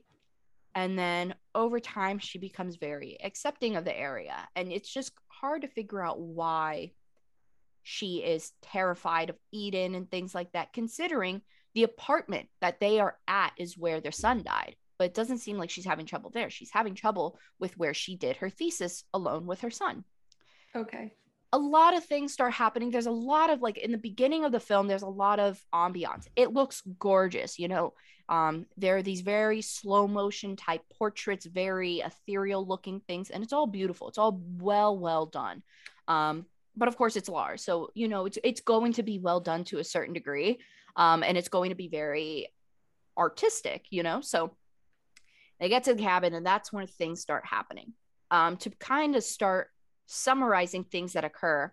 And 0.74 0.98
then 0.98 1.36
over 1.54 1.80
time, 1.80 2.18
she 2.18 2.40
becomes 2.40 2.78
very 2.78 3.20
accepting 3.24 3.76
of 3.76 3.86
the 3.86 3.96
area. 3.96 4.50
And 4.56 4.72
it's 4.72 4.92
just 4.92 5.12
hard 5.28 5.62
to 5.62 5.68
figure 5.68 6.04
out 6.04 6.20
why 6.20 6.94
she 7.84 8.18
is 8.18 8.52
terrified 8.62 9.30
of 9.30 9.38
Eden 9.52 9.96
and 9.96 10.10
things 10.10 10.34
like 10.34 10.52
that, 10.54 10.74
considering 10.74 11.42
the 11.76 11.84
apartment 11.84 12.48
that 12.62 12.80
they 12.80 13.00
are 13.00 13.18
at 13.28 13.54
is 13.58 13.78
where 13.78 14.00
their 14.00 14.12
son 14.12 14.44
died. 14.44 14.76
But 14.98 15.06
it 15.06 15.14
doesn't 15.14 15.40
seem 15.40 15.58
like 15.58 15.70
she's 15.70 15.86
having 15.86 16.06
trouble 16.06 16.30
there. 16.30 16.50
She's 16.50 16.72
having 16.72 16.96
trouble 16.96 17.40
with 17.60 17.78
where 17.78 17.94
she 17.94 18.16
did 18.16 18.38
her 18.38 18.50
thesis 18.50 19.04
alone 19.14 19.46
with 19.46 19.62
her 19.62 19.72
son. 19.72 20.04
Okay. 20.76 21.14
A 21.52 21.58
lot 21.58 21.96
of 21.96 22.06
things 22.06 22.34
start 22.34 22.54
happening. 22.54 22.90
There's 22.90 23.06
a 23.06 23.12
lot 23.12 23.50
of 23.50 23.62
like 23.62 23.78
in 23.78 23.92
the 23.92 23.98
beginning 23.98 24.46
of 24.46 24.52
the 24.52 24.60
film, 24.60 24.88
there's 24.88 25.04
a 25.04 25.08
lot 25.08 25.40
of 25.40 25.64
ambiance. 25.74 26.28
It 26.36 26.54
looks 26.54 26.82
gorgeous, 27.00 27.60
you 27.60 27.68
know. 27.68 27.94
Um, 28.30 28.66
there 28.78 28.98
are 28.98 29.04
these 29.04 29.22
very 29.22 29.62
slow 29.62 30.08
motion 30.08 30.56
type 30.56 30.82
portraits, 30.98 31.46
very 31.46 31.98
ethereal 31.98 32.66
looking 32.66 33.02
things, 33.02 33.30
and 33.30 33.44
it's 33.44 33.54
all 33.54 33.68
beautiful. 33.68 34.08
It's 34.08 34.18
all 34.18 34.42
well, 34.58 34.98
well 34.98 35.26
done. 35.26 35.62
Um, 36.08 36.46
but 36.76 36.88
of 36.88 36.98
course 36.98 37.16
it's 37.16 37.30
Lars. 37.30 37.64
So, 37.64 37.90
you 37.94 38.08
know, 38.08 38.26
it's 38.26 38.38
it's 38.44 38.62
going 38.62 38.94
to 38.94 39.04
be 39.04 39.20
well 39.20 39.40
done 39.40 39.64
to 39.66 39.80
a 39.80 39.84
certain 39.84 40.14
degree. 40.14 40.60
Um, 40.96 41.24
and 41.24 41.38
it's 41.38 41.50
going 41.50 41.70
to 41.70 41.76
be 41.76 41.88
very 41.88 42.48
artistic, 43.18 43.86
you 43.90 44.04
know. 44.04 44.22
So 44.22 44.56
they 45.60 45.70
get 45.70 45.84
to 45.86 45.94
the 45.94 46.02
cabin, 46.02 46.34
and 46.34 46.46
that's 46.46 46.72
when 46.72 46.88
things 46.88 47.22
start 47.22 47.46
happening. 47.46 47.94
Um, 48.32 48.58
to 48.58 48.70
kind 48.72 49.16
of 49.16 49.24
start 49.24 49.70
summarizing 50.06 50.84
things 50.84 51.14
that 51.14 51.24
occur. 51.24 51.72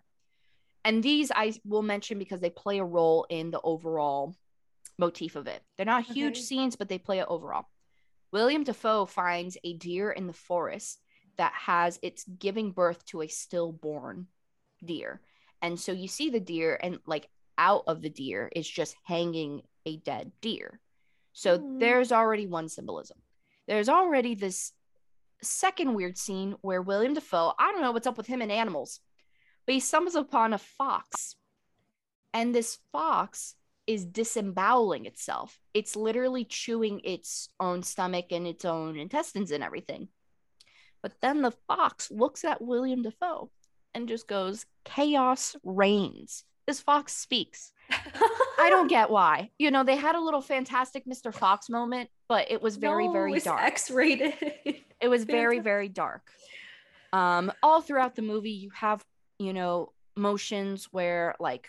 And 0.83 1.03
these 1.03 1.31
I 1.33 1.53
will 1.65 1.81
mention 1.81 2.17
because 2.17 2.39
they 2.41 2.49
play 2.49 2.79
a 2.79 2.83
role 2.83 3.25
in 3.29 3.51
the 3.51 3.61
overall 3.61 4.35
motif 4.97 5.35
of 5.35 5.47
it. 5.47 5.61
They're 5.77 5.85
not 5.85 6.03
huge 6.03 6.37
okay. 6.37 6.41
scenes, 6.41 6.75
but 6.75 6.89
they 6.89 6.97
play 6.97 7.19
it 7.19 7.27
overall. 7.27 7.65
William 8.31 8.63
Dafoe 8.63 9.05
finds 9.05 9.57
a 9.63 9.73
deer 9.73 10.11
in 10.11 10.27
the 10.27 10.33
forest 10.33 11.01
that 11.37 11.53
has 11.53 11.99
it's 12.01 12.23
giving 12.23 12.71
birth 12.71 13.05
to 13.07 13.21
a 13.21 13.27
stillborn 13.27 14.27
deer. 14.83 15.21
And 15.61 15.79
so 15.79 15.91
you 15.91 16.07
see 16.07 16.29
the 16.29 16.39
deer, 16.39 16.79
and 16.81 16.99
like 17.05 17.29
out 17.57 17.83
of 17.87 18.01
the 18.01 18.09
deer 18.09 18.51
is 18.55 18.67
just 18.67 18.95
hanging 19.03 19.61
a 19.85 19.97
dead 19.97 20.31
deer. 20.41 20.79
So 21.33 21.59
mm. 21.59 21.79
there's 21.79 22.11
already 22.11 22.47
one 22.47 22.69
symbolism. 22.69 23.17
There's 23.67 23.89
already 23.89 24.35
this 24.35 24.73
second 25.41 25.93
weird 25.93 26.17
scene 26.17 26.55
where 26.61 26.81
William 26.81 27.13
Dafoe, 27.13 27.53
I 27.57 27.71
don't 27.71 27.81
know 27.81 27.91
what's 27.91 28.07
up 28.07 28.17
with 28.17 28.27
him 28.27 28.41
and 28.41 28.51
animals, 28.51 28.99
but 29.65 29.73
he 29.73 29.79
stumbles 29.79 30.15
upon 30.15 30.53
a 30.53 30.57
fox. 30.57 31.35
And 32.33 32.53
this 32.53 32.79
fox 32.91 33.55
is 33.87 34.05
disemboweling 34.05 35.05
itself. 35.05 35.59
It's 35.73 35.95
literally 35.95 36.45
chewing 36.45 37.01
its 37.03 37.49
own 37.59 37.83
stomach 37.83 38.27
and 38.31 38.47
its 38.47 38.65
own 38.65 38.97
intestines 38.97 39.51
and 39.51 39.63
everything. 39.63 40.07
But 41.01 41.13
then 41.21 41.41
the 41.41 41.51
fox 41.67 42.11
looks 42.11 42.43
at 42.45 42.61
William 42.61 43.01
Dafoe 43.01 43.49
and 43.93 44.07
just 44.07 44.27
goes, 44.27 44.65
Chaos 44.83 45.55
reigns. 45.63 46.43
This 46.67 46.79
fox 46.79 47.15
speaks. 47.15 47.71
I 47.89 48.69
don't 48.69 48.87
get 48.89 49.09
why. 49.09 49.49
You 49.57 49.71
know, 49.71 49.83
they 49.83 49.95
had 49.95 50.15
a 50.15 50.21
little 50.21 50.41
fantastic 50.41 51.05
Mr. 51.05 51.33
Fox 51.33 51.69
moment, 51.69 52.09
but 52.27 52.49
it 52.49 52.61
was 52.61 52.77
very, 52.77 53.07
no, 53.07 53.13
very 53.13 53.39
dark. 53.39 53.61
X-rated. 53.61 54.33
it 54.99 55.07
was 55.07 55.23
very, 55.23 55.59
very 55.59 55.89
dark. 55.89 56.29
Um, 57.13 57.51
all 57.61 57.81
throughout 57.81 58.15
the 58.15 58.21
movie, 58.21 58.51
you 58.51 58.69
have, 58.71 59.03
you 59.39 59.53
know, 59.53 59.91
motions 60.15 60.89
where 60.91 61.35
like 61.39 61.67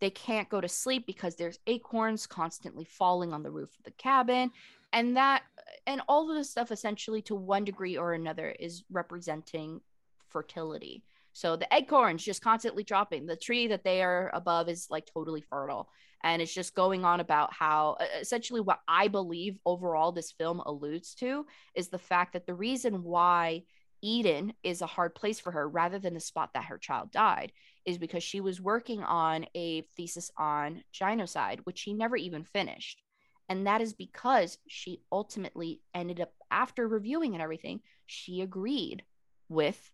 they 0.00 0.10
can't 0.10 0.48
go 0.48 0.60
to 0.60 0.68
sleep 0.68 1.06
because 1.06 1.36
there's 1.36 1.58
acorns 1.66 2.26
constantly 2.26 2.84
falling 2.84 3.32
on 3.32 3.42
the 3.42 3.50
roof 3.50 3.70
of 3.78 3.84
the 3.84 3.90
cabin. 3.92 4.50
And 4.92 5.16
that 5.16 5.42
and 5.86 6.02
all 6.08 6.28
of 6.28 6.36
this 6.36 6.50
stuff 6.50 6.70
essentially 6.70 7.22
to 7.22 7.34
one 7.34 7.64
degree 7.64 7.96
or 7.96 8.12
another 8.12 8.50
is 8.58 8.84
representing 8.90 9.80
fertility. 10.28 11.04
So 11.32 11.56
the 11.56 11.68
acorns 11.72 12.24
just 12.24 12.42
constantly 12.42 12.84
dropping. 12.84 13.26
The 13.26 13.36
tree 13.36 13.68
that 13.68 13.84
they 13.84 14.02
are 14.02 14.30
above 14.34 14.68
is 14.68 14.88
like 14.90 15.06
totally 15.06 15.40
fertile. 15.40 15.88
And 16.24 16.40
it's 16.40 16.54
just 16.54 16.74
going 16.74 17.04
on 17.04 17.20
about 17.20 17.52
how 17.52 17.96
essentially 18.20 18.60
what 18.60 18.80
I 18.86 19.08
believe 19.08 19.58
overall 19.66 20.12
this 20.12 20.32
film 20.32 20.60
alludes 20.60 21.14
to 21.16 21.46
is 21.74 21.88
the 21.88 21.98
fact 21.98 22.34
that 22.34 22.46
the 22.46 22.54
reason 22.54 23.02
why 23.02 23.64
Eden 24.02 24.52
is 24.62 24.82
a 24.82 24.86
hard 24.86 25.14
place 25.14 25.40
for 25.40 25.52
her 25.52 25.68
rather 25.68 25.98
than 25.98 26.14
the 26.14 26.20
spot 26.20 26.50
that 26.54 26.64
her 26.64 26.78
child 26.78 27.10
died 27.10 27.52
is 27.84 27.98
because 27.98 28.22
she 28.22 28.40
was 28.40 28.60
working 28.60 29.02
on 29.02 29.46
a 29.54 29.82
thesis 29.96 30.30
on 30.36 30.82
genocide, 30.92 31.60
which 31.64 31.78
she 31.78 31.92
never 31.92 32.16
even 32.16 32.44
finished. 32.44 33.02
And 33.48 33.66
that 33.66 33.80
is 33.80 33.92
because 33.92 34.58
she 34.68 35.02
ultimately 35.10 35.82
ended 35.94 36.20
up, 36.20 36.32
after 36.50 36.86
reviewing 36.86 37.34
and 37.34 37.42
everything, 37.42 37.80
she 38.06 38.40
agreed 38.40 39.02
with 39.48 39.90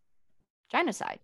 genocide. 0.70 1.18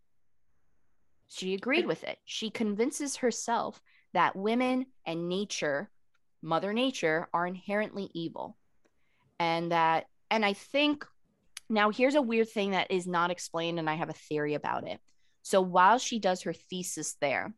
She 1.29 1.55
agreed 1.55 1.87
with 1.87 2.05
it. 2.05 2.19
She 2.25 2.51
convinces 2.51 3.17
herself 3.17 3.81
that 4.13 4.37
women 4.37 4.87
and 5.07 5.29
nature, 5.29 5.91
Mother 6.43 6.73
Nature, 6.73 7.29
are 7.35 7.47
inherently 7.47 8.11
evil. 8.15 8.57
And 9.39 9.73
that, 9.73 10.07
and 10.31 10.45
I 10.45 10.53
think 10.53 11.05
now 11.69 11.91
here's 11.91 12.15
a 12.15 12.23
weird 12.23 12.49
thing 12.49 12.73
that 12.73 12.91
is 12.91 13.07
not 13.07 13.31
explained, 13.31 13.79
and 13.79 13.89
I 13.91 13.95
have 13.95 14.11
a 14.11 14.15
theory 14.15 14.55
about 14.55 14.87
it. 14.87 15.01
So 15.43 15.61
while 15.61 15.99
she 15.99 16.19
does 16.19 16.43
her 16.43 16.53
thesis 16.53 17.17
there, 17.21 17.55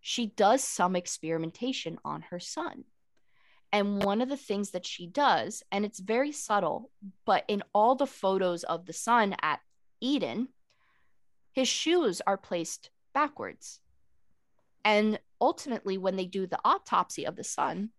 she 0.00 0.26
does 0.26 0.62
some 0.62 0.96
experimentation 0.96 1.98
on 2.04 2.22
her 2.30 2.40
son. 2.40 2.84
And 3.72 4.02
one 4.02 4.20
of 4.20 4.28
the 4.28 4.36
things 4.36 4.70
that 4.70 4.86
she 4.86 5.06
does, 5.06 5.62
and 5.72 5.84
it's 5.84 5.98
very 5.98 6.30
subtle, 6.30 6.90
but 7.26 7.44
in 7.48 7.62
all 7.74 7.96
the 7.96 8.06
photos 8.06 8.62
of 8.64 8.86
the 8.86 8.92
son 8.92 9.34
at 9.42 9.60
Eden, 10.00 10.48
his 11.54 11.68
shoes 11.68 12.20
are 12.26 12.36
placed 12.36 12.90
backwards. 13.14 13.80
And 14.84 15.18
ultimately, 15.40 15.96
when 15.96 16.16
they 16.16 16.26
do 16.26 16.46
the 16.46 16.60
autopsy 16.64 17.24
of 17.24 17.36
the 17.36 17.44
son, 17.44 17.90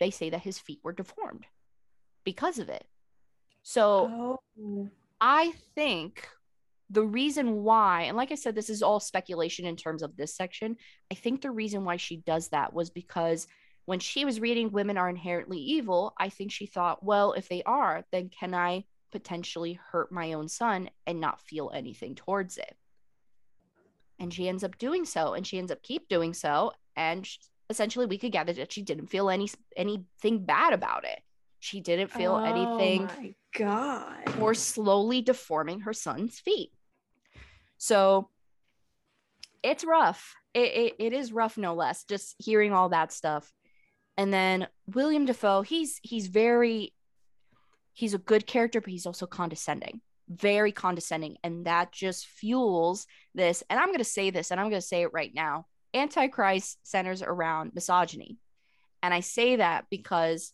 they 0.00 0.10
say 0.10 0.30
that 0.30 0.42
his 0.42 0.58
feet 0.58 0.80
were 0.82 0.92
deformed 0.92 1.46
because 2.24 2.58
of 2.58 2.68
it. 2.68 2.84
So 3.62 4.38
oh. 4.58 4.88
I 5.20 5.52
think 5.74 6.26
the 6.88 7.04
reason 7.04 7.62
why, 7.62 8.02
and 8.02 8.16
like 8.16 8.32
I 8.32 8.36
said, 8.36 8.54
this 8.54 8.70
is 8.70 8.82
all 8.82 8.98
speculation 8.98 9.66
in 9.66 9.76
terms 9.76 10.02
of 10.02 10.16
this 10.16 10.34
section. 10.34 10.76
I 11.12 11.14
think 11.14 11.42
the 11.42 11.50
reason 11.50 11.84
why 11.84 11.96
she 11.96 12.16
does 12.16 12.48
that 12.48 12.72
was 12.72 12.90
because 12.90 13.46
when 13.84 14.00
she 14.00 14.24
was 14.24 14.40
reading 14.40 14.72
Women 14.72 14.96
Are 14.96 15.08
Inherently 15.08 15.58
Evil, 15.58 16.14
I 16.18 16.30
think 16.30 16.50
she 16.50 16.66
thought, 16.66 17.04
well, 17.04 17.32
if 17.32 17.48
they 17.48 17.62
are, 17.62 18.04
then 18.10 18.30
can 18.30 18.54
I 18.54 18.84
potentially 19.10 19.74
hurt 19.90 20.10
my 20.12 20.32
own 20.32 20.48
son 20.48 20.90
and 21.06 21.20
not 21.20 21.40
feel 21.40 21.70
anything 21.74 22.14
towards 22.14 22.56
it? 22.56 22.76
and 24.20 24.32
she 24.32 24.48
ends 24.48 24.62
up 24.62 24.78
doing 24.78 25.04
so 25.04 25.32
and 25.32 25.46
she 25.46 25.58
ends 25.58 25.72
up 25.72 25.82
keep 25.82 26.06
doing 26.08 26.34
so 26.34 26.72
and 26.94 27.26
she, 27.26 27.38
essentially 27.70 28.06
we 28.06 28.18
could 28.18 28.30
gather 28.30 28.52
that 28.52 28.70
she 28.70 28.82
didn't 28.82 29.06
feel 29.06 29.30
any 29.30 29.48
anything 29.76 30.44
bad 30.44 30.72
about 30.72 31.04
it. 31.04 31.20
She 31.58 31.80
didn't 31.80 32.10
feel 32.10 32.32
oh 32.32 32.44
anything 32.44 33.04
my 33.06 33.34
god. 33.56 34.40
or 34.40 34.54
slowly 34.54 35.22
deforming 35.22 35.80
her 35.80 35.92
son's 35.92 36.38
feet. 36.38 36.72
So 37.78 38.28
it's 39.62 39.84
rough. 39.84 40.34
It, 40.52 40.72
it, 40.72 40.94
it 40.98 41.12
is 41.12 41.32
rough 41.32 41.56
no 41.56 41.74
less 41.74 42.04
just 42.04 42.34
hearing 42.38 42.72
all 42.72 42.90
that 42.90 43.12
stuff. 43.12 43.52
And 44.16 44.32
then 44.32 44.68
william 44.86 45.24
Dafoe, 45.24 45.62
he's 45.62 45.98
he's 46.02 46.26
very 46.26 46.92
he's 47.92 48.14
a 48.14 48.18
good 48.18 48.46
character 48.46 48.80
but 48.80 48.90
he's 48.90 49.06
also 49.06 49.26
condescending 49.26 50.00
very 50.30 50.70
condescending. 50.70 51.36
And 51.42 51.66
that 51.66 51.92
just 51.92 52.26
fuels 52.26 53.06
this. 53.34 53.62
And 53.68 53.78
i'm 53.78 53.88
going 53.88 53.98
to 53.98 54.04
say 54.04 54.30
this 54.30 54.50
and 54.50 54.60
i'm 54.60 54.70
going 54.70 54.80
to 54.80 54.86
say 54.86 55.02
it 55.02 55.12
right 55.12 55.32
now. 55.34 55.66
Antichrist 55.92 56.78
centers 56.84 57.22
around 57.22 57.72
misogyny. 57.74 58.38
And 59.02 59.12
i 59.12 59.20
say 59.20 59.56
that 59.56 59.86
because 59.90 60.52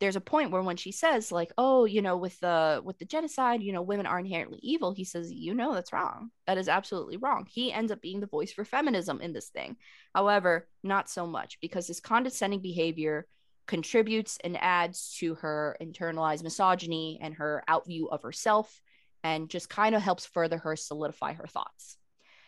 there's 0.00 0.16
a 0.16 0.20
point 0.20 0.50
where 0.50 0.62
when 0.62 0.76
she 0.76 0.90
says 0.90 1.30
like 1.30 1.52
oh 1.56 1.84
you 1.84 2.02
know 2.02 2.16
with 2.16 2.40
the 2.40 2.80
with 2.82 2.98
the 2.98 3.04
genocide 3.04 3.62
you 3.62 3.72
know 3.72 3.82
women 3.82 4.04
are 4.04 4.18
inherently 4.18 4.58
evil 4.60 4.90
he 4.90 5.04
says 5.04 5.30
you 5.30 5.54
know 5.54 5.74
that's 5.74 5.92
wrong. 5.92 6.30
That 6.46 6.58
is 6.58 6.68
absolutely 6.68 7.18
wrong. 7.18 7.46
He 7.48 7.72
ends 7.72 7.92
up 7.92 8.00
being 8.00 8.20
the 8.20 8.26
voice 8.26 8.52
for 8.52 8.64
feminism 8.64 9.20
in 9.20 9.32
this 9.32 9.50
thing. 9.50 9.76
However 10.14 10.68
not 10.82 11.10
so 11.10 11.26
much 11.26 11.58
because 11.60 11.86
his 11.86 12.00
condescending 12.00 12.60
behavior 12.60 13.26
contributes 13.66 14.38
and 14.42 14.56
adds 14.60 15.16
to 15.18 15.34
her 15.36 15.76
internalized 15.80 16.42
misogyny 16.42 17.18
and 17.22 17.34
her 17.34 17.62
outview 17.68 18.08
of 18.10 18.22
herself 18.22 18.80
and 19.24 19.48
just 19.48 19.68
kind 19.68 19.94
of 19.94 20.02
helps 20.02 20.26
further 20.26 20.58
her 20.58 20.76
solidify 20.76 21.32
her 21.34 21.46
thoughts. 21.46 21.96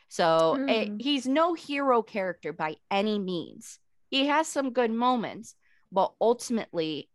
So 0.08 0.56
mm. 0.58 0.70
it, 0.70 1.02
he's 1.02 1.26
no 1.26 1.54
hero 1.54 2.02
character 2.02 2.52
by 2.52 2.76
any 2.90 3.18
means. 3.18 3.78
He 4.10 4.26
has 4.26 4.46
some 4.46 4.72
good 4.72 4.90
moments, 4.90 5.54
but 5.90 6.12
ultimately, 6.20 7.08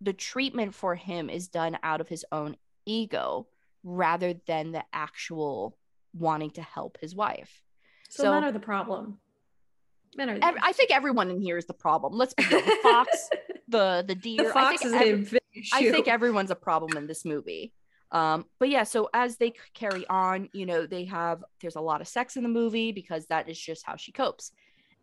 the 0.00 0.12
treatment 0.12 0.74
for 0.74 0.94
him 0.94 1.30
is 1.30 1.48
done 1.48 1.78
out 1.82 2.00
of 2.00 2.08
his 2.08 2.24
own 2.32 2.56
ego 2.86 3.46
rather 3.82 4.34
than 4.46 4.72
the 4.72 4.84
actual 4.92 5.76
wanting 6.12 6.50
to 6.50 6.62
help 6.62 6.98
his 7.00 7.14
wife. 7.14 7.62
So, 8.08 8.24
so 8.24 8.30
men 8.32 8.44
are 8.44 8.52
the 8.52 8.60
problem. 8.60 9.18
Men 10.16 10.30
are. 10.30 10.54
I 10.62 10.72
think 10.72 10.90
everyone 10.90 11.30
in 11.30 11.40
here 11.40 11.56
is 11.56 11.66
the 11.66 11.74
problem. 11.74 12.14
Let's 12.14 12.34
be 12.34 12.44
real. 12.46 12.60
The 12.60 12.78
fox, 12.82 13.30
the 13.68 14.04
the 14.06 14.14
deer. 14.14 14.44
The 14.44 14.52
fox 14.52 14.84
I 14.84 14.98
think 14.98 15.20
every, 15.22 15.40
I 15.72 15.90
think 15.90 16.08
everyone's 16.08 16.50
a 16.50 16.56
problem 16.56 16.96
in 16.96 17.06
this 17.06 17.24
movie. 17.24 17.72
Um, 18.12 18.44
but 18.60 18.68
yeah, 18.68 18.84
so 18.84 19.08
as 19.12 19.38
they 19.38 19.54
carry 19.74 20.06
on, 20.08 20.48
you 20.52 20.66
know, 20.66 20.86
they 20.86 21.04
have 21.06 21.42
there's 21.60 21.76
a 21.76 21.80
lot 21.80 22.00
of 22.00 22.08
sex 22.08 22.36
in 22.36 22.42
the 22.42 22.48
movie 22.48 22.92
because 22.92 23.26
that 23.26 23.48
is 23.48 23.58
just 23.58 23.84
how 23.84 23.96
she 23.96 24.12
copes. 24.12 24.52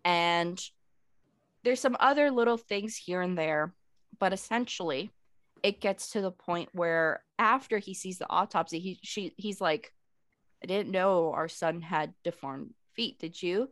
And 0.05 0.59
there's 1.63 1.79
some 1.79 1.97
other 1.99 2.31
little 2.31 2.57
things 2.57 2.95
here 2.95 3.21
and 3.21 3.37
there, 3.37 3.73
but 4.19 4.33
essentially 4.33 5.11
it 5.63 5.81
gets 5.81 6.11
to 6.11 6.21
the 6.21 6.31
point 6.31 6.69
where 6.73 7.23
after 7.37 7.77
he 7.77 7.93
sees 7.93 8.17
the 8.17 8.29
autopsy, 8.29 8.79
he 8.79 8.99
she 9.03 9.33
he's 9.37 9.61
like, 9.61 9.93
I 10.63 10.67
didn't 10.67 10.91
know 10.91 11.33
our 11.33 11.47
son 11.47 11.81
had 11.81 12.13
deformed 12.23 12.73
feet, 12.95 13.19
did 13.19 13.41
you? 13.41 13.69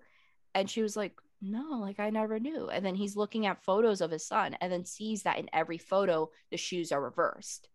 And 0.53 0.69
she 0.69 0.81
was 0.81 0.97
like, 0.97 1.13
no, 1.41 1.79
like 1.79 1.99
I 1.99 2.09
never 2.09 2.39
knew. 2.39 2.69
And 2.69 2.85
then 2.85 2.95
he's 2.95 3.15
looking 3.15 3.45
at 3.45 3.63
photos 3.63 4.01
of 4.01 4.11
his 4.11 4.25
son 4.25 4.55
and 4.59 4.71
then 4.71 4.85
sees 4.85 5.23
that 5.23 5.39
in 5.39 5.49
every 5.53 5.77
photo 5.77 6.29
the 6.51 6.57
shoes 6.57 6.91
are 6.91 7.01
reversed. 7.01 7.69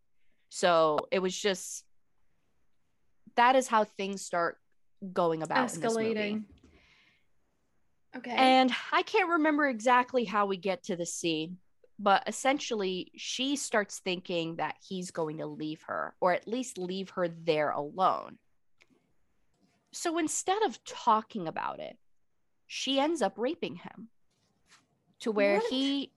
So 0.51 0.99
it 1.11 1.21
was 1.21 1.37
just 1.37 1.85
that 3.37 3.57
is 3.57 3.67
how 3.67 3.85
things 3.85 4.23
start 4.23 4.59
going 5.13 5.43
about 5.43 5.69
escalating. 5.69 6.45
Okay. 8.17 8.31
And 8.31 8.71
I 8.93 9.03
can't 9.03 9.31
remember 9.31 9.67
exactly 9.67 10.25
how 10.25 10.47
we 10.47 10.57
get 10.57 10.85
to 10.85 10.97
the 10.97 11.07
scene, 11.07 11.59
but 11.99 12.23
essentially 12.29 13.11
she 13.17 13.57
starts 13.57 13.99
thinking 13.99 14.57
that 14.57 14.77
he's 14.87 15.11
going 15.11 15.39
to 15.39 15.47
leave 15.47 15.83
her 15.89 16.15
or 16.21 16.33
at 16.33 16.47
least 16.47 16.79
leave 16.79 17.11
her 17.11 17.29
there 17.29 17.71
alone. 17.71 18.39
So 19.93 20.19
instead 20.19 20.63
of 20.63 20.83
talking 20.85 21.49
about 21.49 21.81
it, 21.81 21.97
she 22.67 22.99
ends 22.99 23.23
up 23.23 23.35
raping 23.37 23.77
him 23.77 24.09
to 25.21 25.33
where 25.33 25.57
what? 25.57 25.71
he 25.71 26.13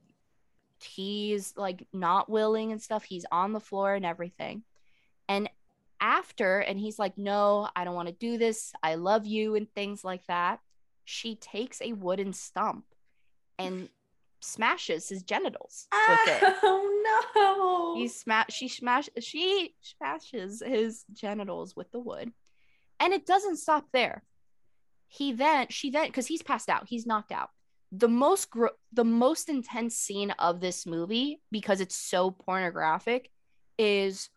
he's 0.83 1.53
like 1.57 1.87
not 1.93 2.29
willing 2.29 2.71
and 2.71 2.81
stuff. 2.81 3.03
He's 3.03 3.25
on 3.31 3.53
the 3.53 3.59
floor 3.59 3.93
and 3.93 4.05
everything. 4.05 4.63
And 5.27 5.49
after, 5.99 6.59
and 6.59 6.79
he's 6.79 6.99
like, 6.99 7.17
No, 7.17 7.69
I 7.75 7.83
don't 7.83 7.95
want 7.95 8.09
to 8.09 8.13
do 8.13 8.37
this. 8.37 8.73
I 8.83 8.95
love 8.95 9.25
you, 9.25 9.55
and 9.55 9.71
things 9.73 10.03
like 10.03 10.25
that. 10.27 10.59
She 11.05 11.35
takes 11.35 11.81
a 11.81 11.93
wooden 11.93 12.33
stump 12.33 12.85
and 13.57 13.89
smashes 14.39 15.09
his 15.09 15.23
genitals 15.23 15.87
with 15.91 16.19
it. 16.27 16.53
Oh 16.63 17.93
no. 17.95 18.01
He 18.01 18.09
smash 18.09 18.47
she 18.49 18.67
smash 18.67 19.09
she 19.19 19.73
smashes 19.81 20.61
his 20.65 21.05
genitals 21.13 21.75
with 21.75 21.89
the 21.91 21.99
wood. 21.99 22.31
And 22.99 23.13
it 23.13 23.25
doesn't 23.25 23.57
stop 23.57 23.85
there. 23.93 24.23
He 25.07 25.31
then 25.31 25.67
she 25.69 25.89
then 25.89 26.07
because 26.07 26.27
he's 26.27 26.43
passed 26.43 26.69
out, 26.69 26.87
he's 26.87 27.05
knocked 27.05 27.31
out. 27.31 27.49
The 27.91 28.09
most 28.09 28.49
gro- 28.49 28.77
the 28.91 29.05
most 29.05 29.49
intense 29.49 29.95
scene 29.95 30.31
of 30.31 30.59
this 30.59 30.85
movie 30.85 31.41
because 31.51 31.79
it's 31.81 31.95
so 31.95 32.31
pornographic 32.31 33.31
is 33.77 34.29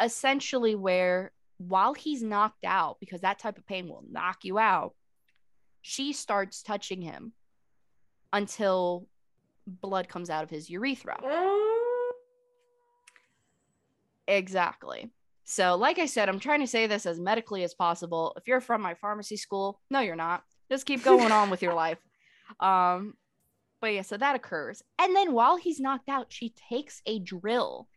essentially 0.00 0.74
where 0.74 1.32
while 1.58 1.94
he's 1.94 2.22
knocked 2.22 2.64
out 2.64 2.98
because 3.00 3.22
that 3.22 3.38
type 3.38 3.56
of 3.56 3.66
pain 3.66 3.88
will 3.88 4.04
knock 4.10 4.38
you 4.44 4.58
out 4.58 4.94
she 5.86 6.14
starts 6.14 6.62
touching 6.62 7.02
him 7.02 7.32
until 8.32 9.06
blood 9.66 10.08
comes 10.08 10.30
out 10.30 10.42
of 10.42 10.48
his 10.48 10.70
urethra. 10.70 11.18
Mm. 11.22 12.10
Exactly 14.26 15.10
so 15.44 15.76
like 15.76 15.98
i 15.98 16.06
said 16.06 16.28
i'm 16.28 16.40
trying 16.40 16.60
to 16.60 16.66
say 16.66 16.86
this 16.86 17.06
as 17.06 17.20
medically 17.20 17.62
as 17.64 17.74
possible 17.74 18.32
if 18.36 18.46
you're 18.46 18.60
from 18.60 18.80
my 18.80 18.94
pharmacy 18.94 19.36
school 19.36 19.80
no 19.90 20.00
you're 20.00 20.16
not 20.16 20.42
just 20.70 20.86
keep 20.86 21.02
going 21.04 21.32
on 21.32 21.50
with 21.50 21.62
your 21.62 21.74
life 21.84 21.98
um, 22.60 23.14
but 23.80 23.92
yeah, 23.92 24.02
so 24.02 24.16
that 24.16 24.34
occurs. 24.34 24.82
And 24.98 25.14
then 25.14 25.32
while 25.32 25.56
he's 25.56 25.80
knocked 25.80 26.08
out, 26.08 26.28
she 26.30 26.54
takes 26.70 27.02
a 27.04 27.18
drill 27.18 27.88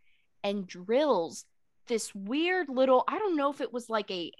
and 0.43 0.67
drills 0.67 1.45
this 1.87 2.13
weird 2.13 2.67
little 2.67 3.05
I 3.07 3.17
don't 3.17 3.37
know 3.37 3.49
if 3.49 3.61
it 3.61 3.71
was 3.71 3.89
like 3.89 4.11
a 4.11 4.31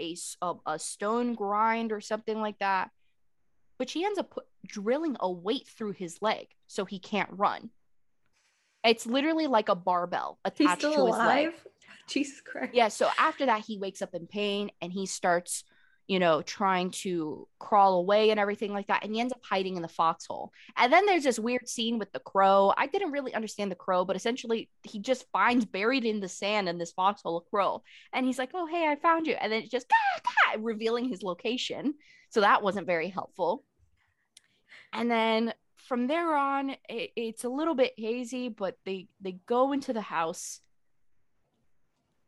a, 0.42 0.54
a 0.66 0.78
stone 0.78 1.36
grind 1.36 1.94
or 1.94 2.02
something 2.02 2.42
like 2.42 2.60
that. 2.60 2.90
But 3.80 3.90
she 3.90 4.04
ends 4.04 4.20
up 4.20 4.32
put, 4.32 4.44
drilling 4.66 5.16
a 5.22 5.32
weight 5.32 5.68
through 5.68 5.94
his 5.94 6.22
leg 6.22 6.48
so 6.68 6.84
he 6.84 7.00
can't 7.00 7.30
run. 7.32 7.70
It's 8.84 9.06
literally 9.06 9.48
like 9.48 9.70
a 9.70 9.76
barbell 9.76 10.40
attached 10.44 10.82
to 10.82 10.90
his 10.90 10.98
alive? 10.98 11.28
leg. 11.28 11.54
Jesus 12.10 12.42
Christ. 12.42 12.74
Yeah, 12.74 12.88
so 12.88 13.10
after 13.18 13.46
that 13.46 13.66
he 13.66 13.78
wakes 13.78 14.02
up 14.02 14.14
in 14.14 14.28
pain 14.28 14.72
and 14.82 14.92
he 14.92 15.06
starts 15.06 15.64
you 16.08 16.20
know, 16.20 16.42
trying 16.42 16.90
to 16.90 17.48
crawl 17.60 17.96
away 17.96 18.30
and 18.30 18.40
everything 18.40 18.72
like 18.72 18.88
that. 18.88 19.04
And 19.04 19.14
he 19.14 19.20
ends 19.20 19.34
up 19.34 19.44
hiding 19.44 19.76
in 19.76 19.82
the 19.82 19.90
foxhole. 19.90 20.54
And 20.78 20.92
then 20.92 21.06
there's 21.06 21.26
this 21.26 21.38
weird 21.38 21.68
scene 21.68 22.00
with 22.00 22.12
the 22.14 22.22
crow. 22.22 22.74
I 22.78 22.88
didn't 22.88 23.12
really 23.12 23.34
understand 23.34 23.70
the 23.70 23.76
crow, 23.76 24.06
but 24.06 24.16
essentially 24.16 24.70
he 24.84 25.00
just 25.00 25.26
finds 25.34 25.66
buried 25.66 26.06
in 26.06 26.22
the 26.22 26.30
sand 26.30 26.70
in 26.70 26.78
this 26.78 26.94
foxhole 26.94 27.38
a 27.38 27.42
crow. 27.42 27.84
And 28.14 28.26
he's 28.26 28.40
like, 28.40 28.52
oh, 28.54 28.68
hey, 28.68 28.88
I 28.88 28.96
found 28.96 29.28
you. 29.28 29.34
And 29.34 29.52
then 29.52 29.64
it's 29.64 29.72
just 29.72 29.88
revealing 30.60 31.10
his 31.10 31.24
location. 31.24 31.94
So 32.30 32.40
that 32.40 32.64
wasn't 32.64 32.88
very 32.88 33.10
helpful. 33.10 33.66
And 34.94 35.12
then 35.12 35.54
from 35.76 36.08
there 36.08 36.36
on, 36.38 36.70
it, 36.88 37.12
it's 37.18 37.44
a 37.44 37.50
little 37.50 37.76
bit 37.76 37.94
hazy, 37.98 38.48
but 38.48 38.78
they 38.86 39.10
they 39.20 39.40
go 39.46 39.74
into 39.74 39.92
the 39.92 40.02
house 40.02 40.62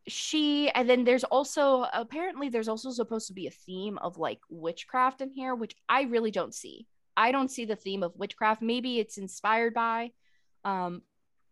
she 0.07 0.69
and 0.69 0.89
then 0.89 1.03
there's 1.03 1.23
also 1.25 1.85
apparently 1.93 2.49
there's 2.49 2.67
also 2.67 2.89
supposed 2.89 3.27
to 3.27 3.33
be 3.33 3.47
a 3.47 3.51
theme 3.51 3.97
of 3.99 4.17
like 4.17 4.39
witchcraft 4.49 5.21
in 5.21 5.29
here 5.29 5.53
which 5.53 5.75
i 5.87 6.03
really 6.03 6.31
don't 6.31 6.55
see. 6.55 6.87
I 7.17 7.33
don't 7.33 7.51
see 7.51 7.65
the 7.65 7.75
theme 7.75 8.01
of 8.01 8.15
witchcraft. 8.15 8.61
Maybe 8.61 8.97
it's 8.97 9.17
inspired 9.17 9.73
by 9.73 10.11
um 10.63 11.01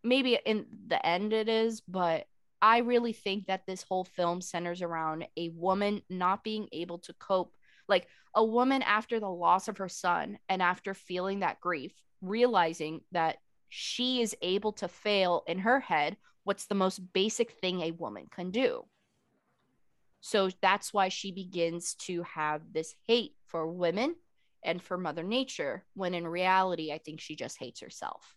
maybe 0.02 0.38
in 0.44 0.66
the 0.86 1.04
end 1.04 1.32
it 1.32 1.48
is 1.48 1.80
but 1.80 2.26
i 2.62 2.78
really 2.78 3.12
think 3.12 3.46
that 3.46 3.66
this 3.66 3.82
whole 3.82 4.04
film 4.04 4.40
centers 4.40 4.82
around 4.82 5.26
a 5.36 5.48
woman 5.50 6.02
not 6.08 6.44
being 6.44 6.68
able 6.72 6.98
to 6.98 7.12
cope 7.14 7.52
like 7.88 8.06
a 8.34 8.44
woman 8.44 8.82
after 8.82 9.18
the 9.18 9.28
loss 9.28 9.68
of 9.68 9.78
her 9.78 9.88
son 9.88 10.38
and 10.48 10.62
after 10.62 10.94
feeling 10.94 11.40
that 11.40 11.60
grief 11.60 11.92
realizing 12.20 13.00
that 13.12 13.38
she 13.68 14.22
is 14.22 14.36
able 14.42 14.72
to 14.72 14.88
fail 14.88 15.42
in 15.46 15.58
her 15.58 15.80
head 15.80 16.16
what's 16.48 16.64
the 16.64 16.74
most 16.74 17.12
basic 17.12 17.52
thing 17.60 17.82
a 17.82 17.90
woman 17.90 18.26
can 18.34 18.50
do. 18.50 18.86
So 20.22 20.48
that's 20.62 20.94
why 20.94 21.10
she 21.10 21.30
begins 21.30 21.92
to 22.06 22.22
have 22.22 22.62
this 22.72 22.94
hate 23.06 23.34
for 23.44 23.66
women 23.66 24.16
and 24.64 24.82
for 24.82 24.96
Mother 24.96 25.22
Nature, 25.22 25.84
when 25.92 26.14
in 26.14 26.26
reality, 26.26 26.90
I 26.90 26.98
think 27.04 27.20
she 27.20 27.36
just 27.36 27.58
hates 27.58 27.80
herself. 27.80 28.34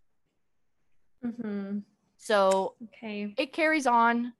Mm-hmm. 1.25 1.79
So 2.17 2.75
okay. 2.83 3.33
it 3.37 3.53
carries 3.53 3.87
on. 3.87 4.33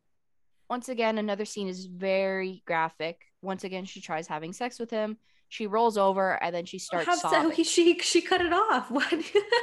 Once 0.70 0.90
again, 0.90 1.18
another 1.18 1.46
scene 1.46 1.70
is 1.70 1.86
very 1.86 2.64
graphic. 2.68 3.22
Once 3.42 3.64
again, 3.64 3.86
she 3.86 4.02
tries 4.02 4.28
having 4.28 4.52
sex 4.52 4.80
with 4.80 4.92
him. 4.92 5.16
She 5.48 5.66
rolls 5.66 5.98
over 5.98 6.44
and 6.44 6.54
then 6.54 6.66
she 6.66 6.78
starts 6.78 7.08
How 7.08 7.16
sobbing. 7.16 7.56
So 7.56 7.64
she 7.64 7.98
she 8.00 8.22
cut 8.22 8.42
it 8.42 8.52
off. 8.52 8.92
What? 8.92 9.14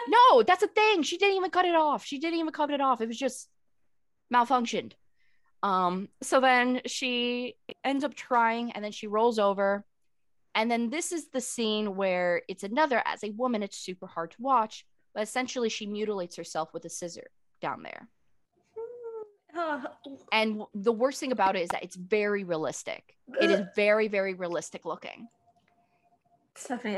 no, 0.09 0.43
that's 0.45 0.63
the 0.63 0.69
thing. 0.69 1.03
She 1.03 1.19
didn't 1.19 1.37
even 1.37 1.51
cut 1.51 1.67
it 1.67 1.75
off. 1.75 2.07
She 2.07 2.19
didn't 2.19 2.39
even 2.39 2.53
cut 2.53 2.71
it 2.71 2.81
off. 2.81 3.03
It 3.03 3.09
was 3.09 3.19
just 3.19 3.51
malfunctioned. 4.33 4.93
Um, 5.63 6.09
so 6.23 6.41
then 6.41 6.83
she 6.87 7.57
ends 7.85 8.05
up 8.05 8.15
trying 8.15 8.73
and 8.73 8.85
then 8.85 8.93
she 8.93 9.07
rolls 9.07 9.39
over. 9.39 9.85
And 10.55 10.71
then 10.71 10.91
this 10.91 11.13
is 11.13 11.29
the 11.29 11.41
scene 11.41 11.97
where 11.97 12.43
it's 12.49 12.65
another, 12.65 13.03
as 13.05 13.23
a 13.23 13.31
woman, 13.31 13.63
it's 13.63 13.77
super 13.77 14.07
hard 14.07 14.33
to 14.33 14.43
watch, 14.43 14.85
but 15.15 15.23
essentially 15.23 15.69
she 15.69 15.87
mutilates 15.87 16.37
herself 16.37 16.73
with 16.73 16.85
a 16.85 16.91
scissor 16.91 17.31
down 17.61 17.83
there. 17.83 18.09
And 20.33 20.63
the 20.75 20.93
worst 20.93 21.21
thing 21.21 21.33
about 21.33 21.57
it 21.57 21.63
is 21.63 21.69
that 21.71 21.83
it's 21.83 21.97
very 21.97 22.45
realistic. 22.45 23.17
It 23.41 23.51
is 23.51 23.63
very, 23.75 24.09
very 24.09 24.35
realistic 24.35 24.85
looking. 24.85 25.29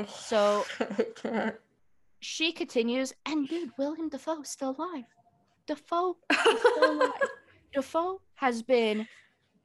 So 0.08 0.64
she 2.20 2.52
continues, 2.52 3.12
and 3.26 3.48
dude, 3.48 3.70
William 3.78 4.08
Dafoe 4.08 4.42
still 4.42 4.76
alive. 4.78 5.04
Dafoe, 5.66 6.16
still 7.72 8.20
has 8.34 8.62
been 8.62 9.06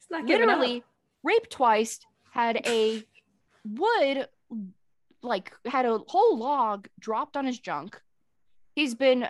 literally 0.09 0.83
raped 1.23 1.49
twice, 1.49 1.99
had 2.31 2.65
a 2.67 3.03
wood 3.63 4.27
like 5.21 5.53
had 5.65 5.85
a 5.85 5.99
whole 6.07 6.37
log 6.37 6.87
dropped 6.99 7.35
on 7.35 7.45
his 7.45 7.59
junk. 7.59 7.99
He's 8.75 8.93
been 8.93 9.27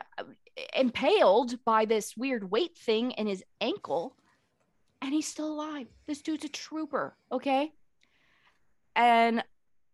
impaled 0.76 1.63
by 1.63 1.86
this 1.86 2.18
weird 2.18 2.49
weight 2.49 2.78
thing 2.78 3.11
in 3.11 3.28
his 3.28 3.43
ankle 3.61 4.16
and 5.01 5.13
he's 5.13 5.28
still 5.28 5.53
alive. 5.53 5.88
This 6.07 6.22
dude's 6.22 6.45
a 6.45 6.49
trooper, 6.49 7.16
okay? 7.32 7.72
And 8.95 9.43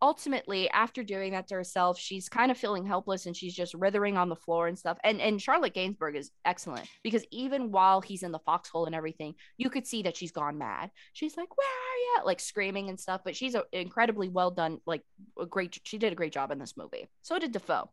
ultimately 0.01 0.69
after 0.71 1.03
doing 1.03 1.31
that 1.31 1.47
to 1.47 1.55
herself 1.55 1.97
she's 1.97 2.27
kind 2.27 2.49
of 2.49 2.57
feeling 2.57 2.85
helpless 2.85 3.25
and 3.25 3.37
she's 3.37 3.53
just 3.53 3.73
writhing 3.75 4.17
on 4.17 4.29
the 4.29 4.35
floor 4.35 4.67
and 4.67 4.77
stuff. 4.77 4.97
And 5.03 5.21
and 5.21 5.41
charlotte 5.41 5.73
gainsbourg 5.73 6.15
is 6.15 6.31
excellent 6.45 6.87
because 7.03 7.25
even 7.31 7.71
while 7.71 8.01
he's 8.01 8.23
in 8.23 8.31
the 8.31 8.39
foxhole 8.39 8.85
and 8.85 8.95
everything 8.95 9.35
you 9.57 9.69
could 9.69 9.85
see 9.85 10.03
that 10.03 10.17
she's 10.17 10.31
gone 10.31 10.57
mad. 10.57 10.91
She's 11.13 11.37
like 11.37 11.55
where 11.57 11.67
are 11.67 12.21
you 12.21 12.25
like 12.25 12.39
screaming 12.39 12.89
and 12.89 12.99
stuff 12.99 13.21
but 13.23 13.35
she's 13.35 13.55
a, 13.55 13.63
incredibly 13.71 14.29
well 14.29 14.51
done 14.51 14.79
like 14.85 15.03
a 15.39 15.45
great 15.45 15.79
she 15.83 15.97
did 15.97 16.13
a 16.13 16.15
great 16.15 16.33
job 16.33 16.51
in 16.51 16.59
this 16.59 16.77
movie. 16.77 17.07
So 17.21 17.37
did 17.39 17.51
dafoe. 17.51 17.89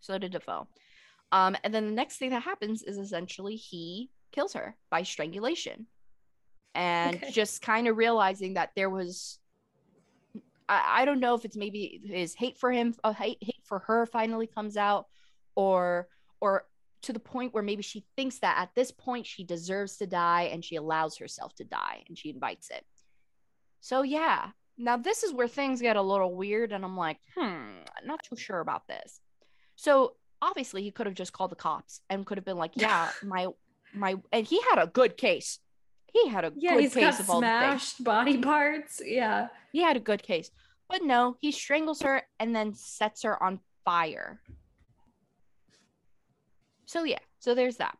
So 0.00 0.18
did 0.18 0.32
dafoe. 0.32 0.66
Um 1.32 1.56
and 1.62 1.72
then 1.72 1.86
the 1.86 1.92
next 1.92 2.18
thing 2.18 2.30
that 2.30 2.42
happens 2.42 2.82
is 2.82 2.98
essentially 2.98 3.56
he 3.56 4.10
kills 4.32 4.52
her 4.54 4.76
by 4.90 5.02
strangulation 5.02 5.86
and 6.74 7.16
okay. 7.16 7.30
just 7.32 7.62
kind 7.62 7.88
of 7.88 7.96
realizing 7.96 8.54
that 8.54 8.70
there 8.76 8.90
was 8.90 9.39
I, 10.70 11.02
I 11.02 11.04
don't 11.04 11.20
know 11.20 11.34
if 11.34 11.44
it's 11.44 11.56
maybe 11.56 12.00
his 12.04 12.34
hate 12.34 12.56
for 12.56 12.70
him, 12.70 12.94
a 13.04 13.12
hate, 13.12 13.38
hate 13.40 13.64
for 13.64 13.80
her 13.80 14.06
finally 14.06 14.46
comes 14.46 14.76
out, 14.76 15.06
or 15.56 16.08
or 16.40 16.64
to 17.02 17.12
the 17.12 17.20
point 17.20 17.52
where 17.52 17.62
maybe 17.62 17.82
she 17.82 18.04
thinks 18.16 18.38
that 18.38 18.58
at 18.58 18.74
this 18.74 18.90
point 18.90 19.26
she 19.26 19.44
deserves 19.44 19.96
to 19.96 20.06
die 20.06 20.50
and 20.52 20.64
she 20.64 20.76
allows 20.76 21.16
herself 21.16 21.54
to 21.56 21.64
die 21.64 22.04
and 22.08 22.16
she 22.16 22.30
invites 22.30 22.70
it. 22.70 22.84
So 23.80 24.02
yeah, 24.02 24.50
now 24.78 24.96
this 24.96 25.22
is 25.22 25.32
where 25.32 25.48
things 25.48 25.80
get 25.80 25.96
a 25.96 26.02
little 26.02 26.34
weird 26.34 26.72
and 26.72 26.84
I'm 26.84 26.96
like, 26.96 27.18
hmm, 27.34 27.80
not 28.04 28.20
too 28.22 28.36
sure 28.36 28.60
about 28.60 28.86
this. 28.86 29.20
So 29.76 30.14
obviously 30.42 30.82
he 30.82 30.90
could 30.90 31.06
have 31.06 31.14
just 31.14 31.32
called 31.32 31.50
the 31.50 31.56
cops 31.56 32.00
and 32.10 32.26
could 32.26 32.38
have 32.38 32.44
been 32.44 32.58
like, 32.58 32.72
yeah, 32.74 33.10
my 33.24 33.48
my 33.94 34.16
and 34.32 34.46
he 34.46 34.60
had 34.70 34.78
a 34.78 34.86
good 34.86 35.16
case. 35.16 35.58
He 36.12 36.28
had 36.28 36.44
a 36.44 36.52
yeah, 36.56 36.74
good 36.74 36.80
he's 36.80 36.94
case 36.94 37.16
got 37.16 37.20
of 37.20 37.30
all 37.30 37.38
smashed 37.38 38.02
body 38.02 38.38
parts. 38.38 39.00
Yeah. 39.04 39.48
He 39.72 39.82
had 39.82 39.96
a 39.96 40.00
good 40.00 40.22
case. 40.22 40.50
But 40.88 41.02
no, 41.02 41.36
he 41.40 41.52
strangles 41.52 42.02
her 42.02 42.22
and 42.38 42.54
then 42.54 42.74
sets 42.74 43.22
her 43.22 43.40
on 43.40 43.60
fire. 43.84 44.40
So 46.86 47.04
yeah, 47.04 47.20
so 47.38 47.54
there's 47.54 47.76
that. 47.76 47.96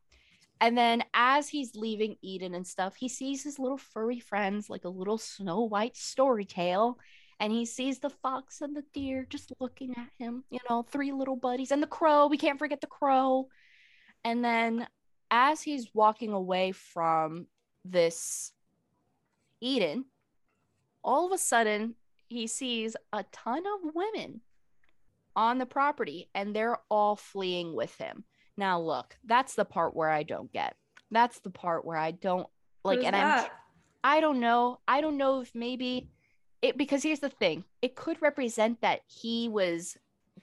And 0.61 0.77
then 0.77 1.05
as 1.15 1.49
he's 1.49 1.75
leaving 1.75 2.17
Eden 2.21 2.55
and 2.55 2.67
stuff, 2.67 2.97
he 2.97 3.09
sees 3.09 3.43
his 3.43 3.59
little 3.59 3.79
furry 3.79 4.21
friends 4.21 4.69
like 4.69 4.85
a 4.85 4.91
little 4.91 5.17
Snow 5.17 5.61
White 5.63 5.97
story 5.97 6.45
tale. 6.45 6.99
And 7.39 7.51
he 7.53 7.65
sees 7.65 8.01
the 8.01 8.11
fox 8.11 8.61
and 8.61 8.77
the 8.77 8.85
deer 8.93 9.27
just 9.31 9.53
looking 9.61 9.95
at 9.97 10.09
him, 10.19 10.45
you 10.51 10.59
know, 10.69 10.83
three 10.83 11.13
little 11.13 11.37
buddies 11.37 11.71
and 11.71 11.83
the 11.83 11.87
crow. 11.87 12.27
We 12.27 12.37
can't 12.37 12.59
forget 12.59 12.83
the 12.83 12.87
crow. 12.87 13.49
And 14.25 14.45
then 14.45 14.87
as 15.31 15.63
he's 15.63 15.89
walking 15.95 16.33
away 16.33 16.73
from 16.73 17.47
this 17.85 18.53
Eden, 19.61 20.07
all 21.03 21.27
of 21.27 21.33
a 21.33 21.39
sudden 21.39 21.95
he 22.29 22.47
sees 22.47 22.97
a 23.13 23.25
ton 23.33 23.65
of 23.67 23.95
women 23.95 24.41
on 25.37 25.59
the 25.59 25.67
property 25.67 26.29
and 26.35 26.55
they're 26.55 26.79
all 26.91 27.17
fleeing 27.17 27.75
with 27.75 27.95
him. 27.97 28.25
Now, 28.57 28.81
look, 28.81 29.17
that's 29.25 29.55
the 29.55 29.65
part 29.65 29.95
where 29.95 30.11
I 30.11 30.23
don't 30.23 30.53
get. 30.53 30.77
That's 31.11 31.41
the 31.41 31.51
part 31.51 31.85
where 31.85 31.97
I 31.97 32.11
don't 32.11 32.47
like, 32.85 32.99
Who's 32.99 33.07
and 33.07 33.15
that? 33.15 33.45
I'm, 33.45 33.51
I 34.03 34.21
don't 34.21 34.41
know. 34.41 34.81
I 34.87 35.01
don't 35.01 35.17
know 35.17 35.41
if 35.41 35.51
maybe 35.55 36.11
it, 36.63 36.77
because 36.77 37.03
here's 37.03 37.21
the 37.21 37.31
thing 37.31 37.65
it 37.83 37.97
could 37.97 38.21
represent 38.21 38.81
that 38.83 39.01
he 39.07 39.49
was 39.49 39.97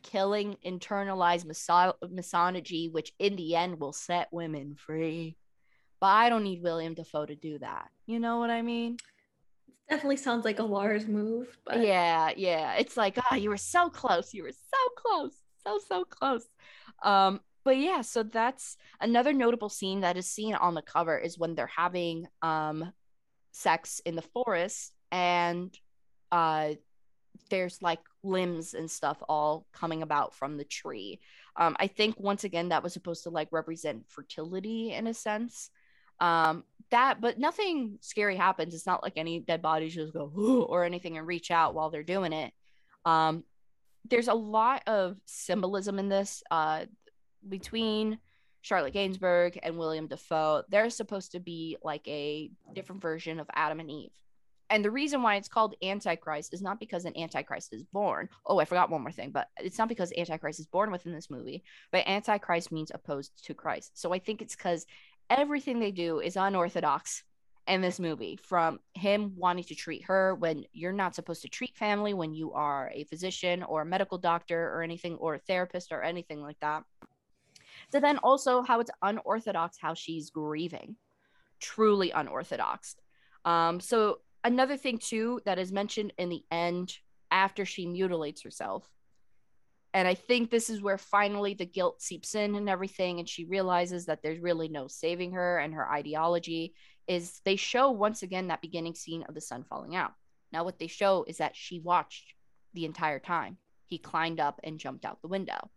killing 0.03 0.57
internalized 0.65 1.45
miso- 1.45 1.95
misogyny, 2.09 2.89
which 2.89 3.13
in 3.19 3.35
the 3.35 3.55
end 3.55 3.79
will 3.79 3.93
set 3.93 4.27
women 4.31 4.75
free. 4.75 5.37
But 5.99 6.07
I 6.07 6.29
don't 6.29 6.43
need 6.43 6.61
William 6.61 6.93
Dafoe 6.93 7.25
to 7.25 7.35
do 7.35 7.59
that. 7.59 7.89
You 8.05 8.19
know 8.19 8.39
what 8.39 8.49
I 8.49 8.61
mean? 8.61 8.97
Definitely 9.89 10.17
sounds 10.17 10.45
like 10.45 10.59
a 10.59 10.63
Lars 10.63 11.07
move. 11.07 11.57
But... 11.65 11.81
Yeah, 11.81 12.31
yeah. 12.35 12.73
It's 12.75 12.97
like, 12.97 13.17
oh, 13.31 13.35
you 13.35 13.49
were 13.49 13.57
so 13.57 13.89
close. 13.89 14.33
You 14.33 14.43
were 14.43 14.51
so 14.51 14.77
close. 14.97 15.33
So, 15.65 15.79
so 15.87 16.05
close. 16.05 16.47
Um, 17.03 17.41
but 17.67 17.77
yeah, 17.77 18.01
so 18.01 18.23
that's 18.23 18.77
another 19.01 19.33
notable 19.33 19.67
scene 19.67 19.99
that 19.99 20.15
is 20.15 20.25
seen 20.25 20.55
on 20.55 20.73
the 20.73 20.81
cover 20.81 21.17
is 21.17 21.37
when 21.37 21.53
they're 21.53 21.67
having 21.67 22.25
um 22.41 22.93
sex 23.51 23.99
in 24.05 24.15
the 24.15 24.21
forest 24.21 24.93
and 25.11 25.77
uh 26.31 26.69
there's 27.49 27.81
like 27.81 27.99
limbs 28.23 28.73
and 28.73 28.89
stuff 28.89 29.21
all 29.27 29.65
coming 29.73 30.01
about 30.01 30.33
from 30.33 30.55
the 30.55 30.63
tree. 30.63 31.19
Um, 31.57 31.75
I 31.79 31.87
think 31.87 32.17
once 32.17 32.45
again 32.45 32.69
that 32.69 32.83
was 32.83 32.93
supposed 32.93 33.23
to 33.23 33.31
like 33.31 33.49
represent 33.51 34.05
fertility 34.07 34.93
in 34.93 35.07
a 35.07 35.13
sense. 35.13 35.69
Um, 36.19 36.63
that, 36.89 37.19
but 37.19 37.37
nothing 37.37 37.97
scary 38.01 38.35
happens. 38.37 38.73
It's 38.73 38.85
not 38.85 39.03
like 39.03 39.13
any 39.17 39.39
dead 39.41 39.61
bodies 39.61 39.95
just 39.95 40.13
go 40.13 40.31
or 40.69 40.83
anything 40.85 41.17
and 41.17 41.27
reach 41.27 41.51
out 41.51 41.75
while 41.75 41.89
they're 41.89 42.03
doing 42.03 42.33
it. 42.33 42.53
Um, 43.05 43.43
there's 44.09 44.29
a 44.29 44.33
lot 44.33 44.83
of 44.87 45.17
symbolism 45.25 45.99
in 45.99 46.07
this 46.07 46.41
uh, 46.49 46.85
between 47.47 48.19
Charlotte 48.61 48.93
Gainsbourg 48.93 49.59
and 49.63 49.77
William 49.77 50.07
Dafoe. 50.07 50.63
They're 50.69 50.89
supposed 50.89 51.33
to 51.33 51.39
be 51.39 51.77
like 51.83 52.07
a 52.07 52.49
different 52.73 53.01
version 53.01 53.39
of 53.39 53.47
Adam 53.53 53.79
and 53.81 53.91
Eve. 53.91 54.11
and 54.69 54.83
the 54.83 54.91
reason 54.91 55.21
why 55.21 55.35
it's 55.35 55.47
called 55.47 55.75
Antichrist 55.81 56.53
is 56.53 56.61
not 56.61 56.79
because 56.79 57.05
an 57.05 57.17
Antichrist 57.17 57.73
is 57.73 57.83
born. 57.83 58.27
Oh, 58.45 58.59
I 58.59 58.65
forgot 58.65 58.89
one 58.89 59.01
more 59.01 59.11
thing, 59.11 59.31
but 59.31 59.47
it's 59.57 59.77
not 59.77 59.87
because 59.89 60.11
Antichrist 60.17 60.59
is 60.59 60.67
born 60.67 60.91
within 60.91 61.13
this 61.13 61.29
movie, 61.29 61.63
but 61.91 62.07
Antichrist 62.07 62.71
means 62.71 62.91
opposed 62.93 63.31
to 63.45 63.53
Christ. 63.53 63.91
So 63.99 64.13
I 64.13 64.19
think 64.19 64.41
it's 64.41 64.55
because 64.55 64.85
everything 65.29 65.79
they 65.79 65.91
do 65.91 66.19
is 66.19 66.35
unorthodox 66.35 67.23
in 67.67 67.81
this 67.81 67.99
movie 67.99 68.39
from 68.41 68.79
him 68.93 69.33
wanting 69.35 69.63
to 69.65 69.75
treat 69.75 70.03
her 70.05 70.35
when 70.35 70.63
you're 70.71 70.93
not 70.93 71.15
supposed 71.15 71.41
to 71.41 71.49
treat 71.49 71.75
family 71.75 72.13
when 72.13 72.33
you 72.33 72.53
are 72.53 72.89
a 72.93 73.03
physician 73.05 73.61
or 73.63 73.81
a 73.81 73.85
medical 73.85 74.17
doctor 74.17 74.73
or 74.73 74.81
anything 74.81 75.15
or 75.15 75.35
a 75.35 75.39
therapist 75.39 75.91
or 75.91 76.01
anything 76.01 76.41
like 76.41 76.59
that. 76.61 76.83
So 77.91 77.99
then 77.99 78.17
also 78.19 78.61
how 78.61 78.79
it's 78.79 78.91
unorthodox 79.01 79.77
how 79.79 79.93
she's 79.93 80.29
grieving. 80.29 80.95
Truly 81.59 82.11
unorthodox. 82.11 82.95
Um, 83.43 83.79
so 83.79 84.19
another 84.43 84.77
thing 84.77 84.97
too 84.97 85.41
that 85.45 85.59
is 85.59 85.71
mentioned 85.71 86.13
in 86.17 86.29
the 86.29 86.43
end 86.51 86.97
after 87.31 87.65
she 87.65 87.85
mutilates 87.85 88.43
herself 88.43 88.89
and 89.97 90.07
i 90.07 90.13
think 90.13 90.49
this 90.49 90.69
is 90.69 90.81
where 90.81 90.97
finally 90.97 91.53
the 91.53 91.65
guilt 91.65 92.01
seeps 92.01 92.35
in 92.35 92.55
and 92.55 92.69
everything 92.69 93.19
and 93.19 93.27
she 93.27 93.45
realizes 93.45 94.05
that 94.05 94.21
there's 94.21 94.39
really 94.39 94.67
no 94.67 94.87
saving 94.87 95.31
her 95.31 95.57
and 95.57 95.73
her 95.73 95.89
ideology 95.91 96.73
is 97.07 97.41
they 97.45 97.55
show 97.55 97.91
once 97.91 98.21
again 98.21 98.47
that 98.47 98.61
beginning 98.61 98.93
scene 98.93 99.23
of 99.27 99.35
the 99.35 99.41
sun 99.41 99.63
falling 99.63 99.95
out. 99.95 100.13
Now 100.51 100.63
what 100.63 100.79
they 100.79 100.87
show 100.87 101.25
is 101.27 101.37
that 101.37 101.55
she 101.55 101.79
watched 101.79 102.33
the 102.73 102.85
entire 102.85 103.19
time. 103.19 103.57
He 103.85 103.97
climbed 103.97 104.39
up 104.39 104.59
and 104.63 104.79
jumped 104.79 105.05
out 105.05 105.21
the 105.21 105.27
window. 105.27 105.69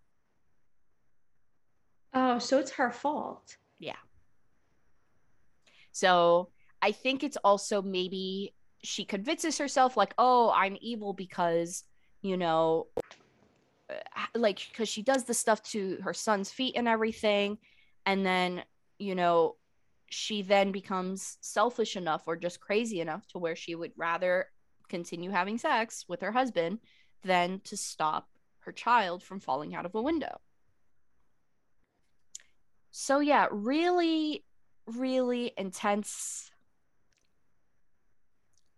Oh 2.13 2.39
so 2.39 2.59
it's 2.59 2.73
her 2.73 2.91
fault. 2.91 3.57
Yeah. 3.79 3.97
So 5.93 6.49
I 6.83 6.93
think 6.93 7.23
it's 7.23 7.37
also 7.39 7.83
maybe 7.83 8.55
she 8.83 9.05
convinces 9.05 9.59
herself 9.59 9.97
like, 9.97 10.15
"Oh, 10.17 10.51
I'm 10.55 10.79
evil 10.81 11.13
because, 11.13 11.85
you 12.23 12.37
know, 12.37 12.87
Uh, 13.91 14.27
like 14.35 14.61
cuz 14.75 14.89
she 14.89 15.03
does 15.03 15.25
the 15.25 15.35
stuff 15.35 15.63
to 15.63 15.99
her 16.03 16.15
son's 16.15 16.51
feet 16.51 16.77
and 16.77 16.89
everything." 16.89 17.59
And 18.07 18.25
then, 18.25 18.65
you 18.99 19.15
know, 19.15 19.57
she 20.11 20.43
then 20.43 20.73
becomes 20.73 21.39
selfish 21.41 21.97
enough 21.97 22.25
or 22.27 22.37
just 22.37 22.61
crazy 22.61 23.01
enough 23.01 23.27
to 23.29 23.39
where 23.39 23.57
she 23.57 23.75
would 23.75 23.93
rather 23.97 24.51
continue 24.89 25.31
having 25.31 25.59
sex 25.59 26.05
with 26.09 26.21
her 26.21 26.33
husband 26.33 26.81
than 27.23 27.61
to 27.61 27.77
stop 27.77 28.29
her 28.61 28.73
child 28.73 29.23
from 29.23 29.41
falling 29.41 29.75
out 29.75 29.87
of 29.87 29.95
a 29.95 30.03
window. 30.03 30.41
So 32.91 33.21
yeah, 33.21 33.47
really 33.51 34.45
really 34.87 35.53
intense 35.57 36.51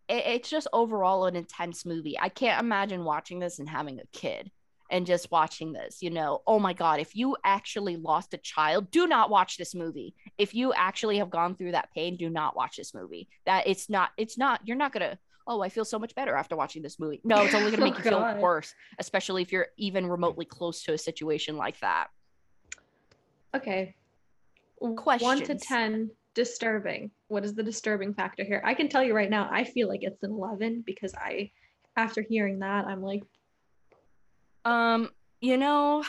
it, 0.09 0.27
it's 0.27 0.51
just 0.51 0.67
overall 0.73 1.27
an 1.27 1.37
intense 1.37 1.87
movie. 1.87 2.19
I 2.19 2.29
can't 2.29 2.61
imagine 2.61 3.05
watching 3.05 3.39
this 3.39 3.59
and 3.59 3.69
having 3.69 3.99
a 4.01 4.07
kid 4.13 4.51
and 4.93 5.07
just 5.07 5.31
watching 5.31 5.73
this, 5.73 6.03
you 6.03 6.11
know, 6.11 6.43
oh 6.47 6.59
my 6.59 6.75
God, 6.75 7.01
if 7.01 7.17
you 7.17 7.35
actually 7.45 7.97
lost 7.97 8.35
a 8.35 8.39
child, 8.39 8.91
do 8.91 9.07
not 9.07 9.31
watch 9.31 9.57
this 9.57 9.75
movie. 9.75 10.15
If 10.37 10.55
you 10.55 10.75
actually 10.75 11.17
have 11.17 11.31
gone 11.31 11.57
through 11.57 11.73
that 11.73 11.89
pain, 11.95 12.19
do 12.19 12.29
not 12.29 12.55
watch 12.55 12.77
this 12.77 12.93
movie. 12.93 13.27
That 13.47 13.67
it's 13.67 13.89
not, 13.89 14.11
it's 14.19 14.37
not, 14.37 14.61
you're 14.65 14.77
not 14.77 14.93
going 14.93 15.11
to, 15.11 15.19
oh, 15.47 15.63
I 15.63 15.71
feel 15.71 15.87
so 15.87 15.99
much 15.99 16.15
better 16.15 16.37
after 16.37 16.57
watching 16.57 16.83
this 16.83 17.01
movie. 17.01 17.23
No, 17.25 17.43
it's 17.43 17.55
only 17.55 17.71
going 17.71 17.81
to 17.81 17.87
oh 17.87 17.91
make 17.91 17.95
oh, 17.95 18.05
you 18.05 18.11
God. 18.11 18.35
feel 18.35 18.43
worse, 18.43 18.75
especially 18.99 19.41
if 19.41 19.51
you're 19.51 19.69
even 19.79 20.07
remotely 20.07 20.45
close 20.45 20.83
to 20.83 20.93
a 20.93 20.99
situation 20.99 21.57
like 21.57 21.81
that. 21.81 22.09
Okay. 23.57 23.95
Questions. 24.97 25.27
One 25.27 25.43
to 25.43 25.55
10 25.55 26.11
disturbing. 26.35 27.11
What 27.29 27.47
is 27.47 27.55
the 27.55 27.63
disturbing 27.63 28.13
factor 28.13 28.45
here? 28.45 28.63
I 28.63 28.75
can 28.75 28.91
tell 28.91 29.03
you 29.03 29.15
right 29.15 29.31
now, 29.31 29.49
I 29.51 29.65
feel 29.65 29.89
like 29.89 30.03
it's 30.03 30.23
an 30.23 30.33
11 30.33 30.83
because 30.85 31.15
I, 31.15 31.51
after 31.97 32.21
hearing 32.21 32.59
that, 32.59 32.85
I'm 32.85 33.03
like, 33.03 33.23
um, 34.65 35.09
you 35.41 35.57
know, 35.57 36.05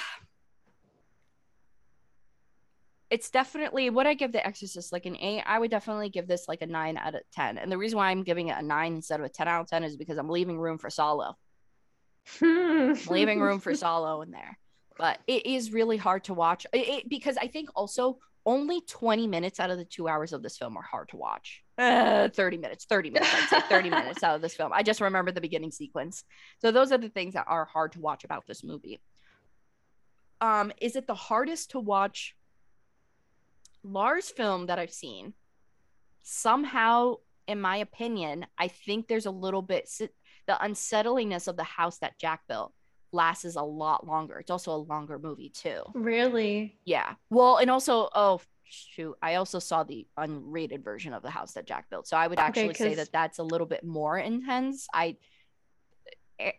it's 3.09 3.29
definitely 3.29 3.89
what 3.91 4.07
I 4.07 4.15
give 4.15 4.31
The 4.31 4.45
Exorcist 4.45 4.91
like 4.91 5.05
an 5.05 5.15
eight. 5.17 5.43
I 5.45 5.59
would 5.59 5.69
definitely 5.71 6.09
give 6.09 6.27
this 6.27 6.47
like 6.47 6.61
a 6.61 6.65
nine 6.65 6.97
out 6.97 7.13
of 7.13 7.21
10. 7.33 7.59
And 7.59 7.71
the 7.71 7.77
reason 7.77 7.97
why 7.97 8.09
I'm 8.09 8.23
giving 8.23 8.47
it 8.47 8.57
a 8.57 8.61
nine 8.61 8.95
instead 8.95 9.19
of 9.19 9.25
a 9.25 9.29
10 9.29 9.47
out 9.47 9.61
of 9.61 9.67
10 9.67 9.83
is 9.83 9.97
because 9.97 10.17
I'm 10.17 10.29
leaving 10.29 10.59
room 10.59 10.79
for 10.79 10.89
Salò. 10.89 11.35
leaving 12.41 13.39
room 13.39 13.59
for 13.59 13.71
Salò 13.73 14.23
in 14.23 14.31
there. 14.31 14.57
But 14.97 15.19
it 15.27 15.45
is 15.45 15.71
really 15.71 15.97
hard 15.97 16.23
to 16.25 16.33
watch 16.33 16.65
it, 16.73 16.87
it, 16.87 17.09
because 17.09 17.37
I 17.37 17.47
think 17.47 17.69
also 17.75 18.17
only 18.45 18.81
20 18.81 19.27
minutes 19.27 19.59
out 19.59 19.69
of 19.69 19.77
the 19.77 19.85
two 19.85 20.07
hours 20.07 20.33
of 20.33 20.43
this 20.43 20.57
film 20.57 20.77
are 20.77 20.83
hard 20.83 21.09
to 21.09 21.17
watch. 21.17 21.61
Uh, 21.75 22.29
30 22.29 22.57
minutes, 22.57 22.85
30 22.85 23.09
minutes, 23.09 23.33
I'd 23.33 23.49
say 23.49 23.59
30 23.67 23.89
minutes 23.89 24.21
out 24.21 24.35
of 24.35 24.43
this 24.43 24.53
film. 24.53 24.71
I 24.71 24.83
just 24.83 25.01
remember 25.01 25.31
the 25.31 25.41
beginning 25.41 25.71
sequence. 25.71 26.23
So 26.59 26.71
those 26.71 26.91
are 26.91 26.99
the 26.99 27.09
things 27.09 27.33
that 27.33 27.45
are 27.47 27.65
hard 27.65 27.93
to 27.93 27.99
watch 27.99 28.23
about 28.23 28.45
this 28.45 28.63
movie. 28.63 29.01
Um, 30.39 30.71
is 30.79 30.95
it 30.95 31.07
the 31.07 31.15
hardest 31.15 31.71
to 31.71 31.79
watch 31.79 32.35
Lars 33.83 34.29
film 34.29 34.67
that 34.67 34.77
I've 34.77 34.93
seen? 34.93 35.33
Somehow, 36.21 37.15
in 37.47 37.59
my 37.59 37.77
opinion, 37.77 38.45
I 38.55 38.67
think 38.67 39.07
there's 39.07 39.25
a 39.25 39.31
little 39.31 39.63
bit 39.63 39.89
the 40.45 40.63
unsettlingness 40.63 41.47
of 41.47 41.57
the 41.57 41.63
house 41.63 41.97
that 41.99 42.19
Jack 42.19 42.41
built 42.47 42.71
lasts 43.13 43.55
a 43.55 43.61
lot 43.61 44.05
longer. 44.05 44.39
It's 44.39 44.51
also 44.51 44.73
a 44.73 44.77
longer 44.77 45.19
movie 45.19 45.49
too. 45.49 45.83
Really? 45.93 46.77
Yeah. 46.85 47.13
Well, 47.29 47.57
and 47.57 47.69
also, 47.69 48.09
oh 48.13 48.41
shoot, 48.73 49.15
I 49.21 49.35
also 49.35 49.59
saw 49.59 49.83
the 49.83 50.07
unrated 50.17 50.83
version 50.83 51.13
of 51.13 51.21
the 51.21 51.29
house 51.29 51.53
that 51.53 51.65
Jack 51.65 51.89
built. 51.89 52.07
So 52.07 52.17
I 52.17 52.27
would 52.27 52.39
actually 52.39 52.69
okay, 52.69 52.89
say 52.89 52.95
that 52.95 53.11
that's 53.11 53.39
a 53.39 53.43
little 53.43 53.67
bit 53.67 53.83
more 53.83 54.17
intense. 54.17 54.87
I 54.93 55.17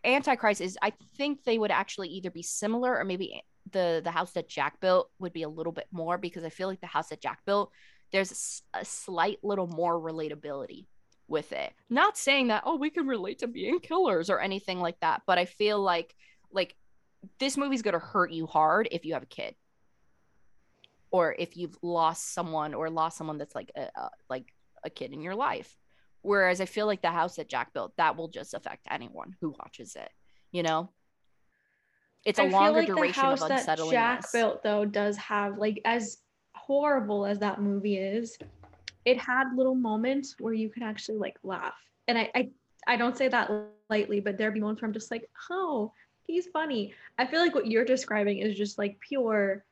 Antichrist 0.04 0.60
is 0.60 0.78
I 0.80 0.92
think 1.16 1.44
they 1.44 1.58
would 1.58 1.70
actually 1.70 2.08
either 2.08 2.30
be 2.30 2.42
similar 2.42 2.96
or 2.96 3.04
maybe 3.04 3.42
the 3.72 4.00
the 4.02 4.10
house 4.10 4.32
that 4.32 4.48
Jack 4.48 4.80
built 4.80 5.10
would 5.18 5.32
be 5.32 5.42
a 5.42 5.48
little 5.48 5.72
bit 5.72 5.88
more 5.90 6.16
because 6.16 6.44
I 6.44 6.48
feel 6.48 6.68
like 6.68 6.80
the 6.80 6.86
house 6.86 7.08
that 7.08 7.20
Jack 7.20 7.40
built 7.44 7.72
there's 8.12 8.62
a, 8.72 8.80
a 8.80 8.84
slight 8.84 9.38
little 9.42 9.66
more 9.66 9.98
relatability 10.00 10.86
with 11.26 11.52
it. 11.52 11.72
Not 11.90 12.16
saying 12.16 12.48
that 12.48 12.62
oh 12.66 12.76
we 12.76 12.90
can 12.90 13.06
relate 13.06 13.40
to 13.40 13.48
being 13.48 13.80
killers 13.80 14.30
or 14.30 14.40
anything 14.40 14.80
like 14.80 15.00
that, 15.00 15.22
but 15.26 15.38
I 15.38 15.44
feel 15.44 15.80
like 15.80 16.14
like 16.54 16.74
this 17.38 17.56
movie's 17.56 17.82
going 17.82 17.92
to 17.92 17.98
hurt 17.98 18.30
you 18.30 18.46
hard 18.46 18.88
if 18.90 19.04
you 19.04 19.14
have 19.14 19.22
a 19.22 19.26
kid. 19.26 19.54
Or 21.10 21.34
if 21.38 21.56
you've 21.56 21.76
lost 21.82 22.34
someone 22.34 22.74
or 22.74 22.90
lost 22.90 23.16
someone 23.16 23.38
that's 23.38 23.54
like 23.54 23.70
a, 23.76 23.82
a, 23.94 24.10
like 24.28 24.46
a 24.84 24.90
kid 24.90 25.12
in 25.12 25.20
your 25.20 25.34
life. 25.34 25.76
Whereas 26.22 26.62
i 26.62 26.64
feel 26.64 26.86
like 26.86 27.02
the 27.02 27.10
house 27.10 27.36
that 27.36 27.50
jack 27.50 27.74
built 27.74 27.92
that 27.98 28.16
will 28.16 28.28
just 28.28 28.54
affect 28.54 28.86
anyone 28.90 29.36
who 29.40 29.50
watches 29.50 29.94
it 29.94 30.10
you 30.54 30.62
know? 30.62 30.88
It's 32.24 32.38
a 32.38 32.44
I 32.44 32.48
longer 32.48 32.78
like 32.78 32.86
duration 32.86 33.26
of 33.26 33.42
unsettling 33.42 33.90
jack 33.90 34.32
built 34.32 34.62
though 34.62 34.86
does 34.86 35.14
have 35.18 35.58
like 35.58 35.82
as 35.84 36.18
horrible 36.54 37.26
as 37.26 37.38
that 37.40 37.60
movie 37.60 37.98
is 37.98 38.38
it 39.04 39.18
had 39.18 39.54
little 39.54 39.74
moments 39.74 40.36
where 40.38 40.54
you 40.54 40.70
could 40.70 40.82
actually 40.82 41.18
like 41.18 41.36
laugh. 41.42 41.74
And 42.08 42.16
i 42.16 42.30
i, 42.34 42.50
I 42.86 42.96
don't 42.96 43.14
say 43.14 43.28
that 43.28 43.50
lightly 43.90 44.20
but 44.20 44.38
there'd 44.38 44.54
be 44.54 44.60
moments 44.60 44.80
where 44.80 44.88
i'm 44.88 44.94
just 44.94 45.10
like 45.10 45.28
oh 45.50 45.92
he's 46.26 46.46
funny. 46.46 46.94
I 47.18 47.26
feel 47.26 47.40
like 47.40 47.54
what 47.54 47.66
you're 47.66 47.84
describing 47.84 48.38
is 48.38 48.56
just 48.56 48.78
like 48.78 48.98
pure 49.00 49.64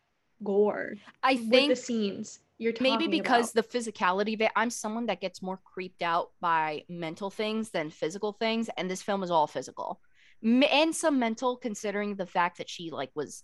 gore. 0.45 0.95
I 1.23 1.37
think 1.37 1.71
the 1.71 1.77
scenes 1.77 2.41
you're 2.59 2.73
maybe 2.81 3.09
because 3.09 3.53
about. 3.53 3.69
the 3.71 3.79
physicality 3.79 4.35
of 4.35 4.43
it. 4.43 4.53
I'm 4.55 4.71
someone 4.71 5.07
that 5.07 5.21
gets 5.21 5.43
more 5.43 5.59
creeped 5.65 6.03
out 6.03 6.31
by 6.41 6.85
mental 6.89 7.31
things 7.31 7.71
than 7.71 7.91
physical 7.91 8.33
things, 8.33 8.71
and 8.77 8.91
this 8.91 9.03
film 9.03 9.23
is 9.23 9.31
all 9.31 9.47
physical 9.47 10.01
and 10.43 10.95
some 10.95 11.19
mental, 11.19 11.57
considering 11.57 12.17
the 12.17 12.27
fact 12.27 12.59
that 12.59 12.69
she 12.69 12.91
like 12.91 13.11
was, 13.15 13.43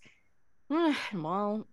well. 1.14 1.66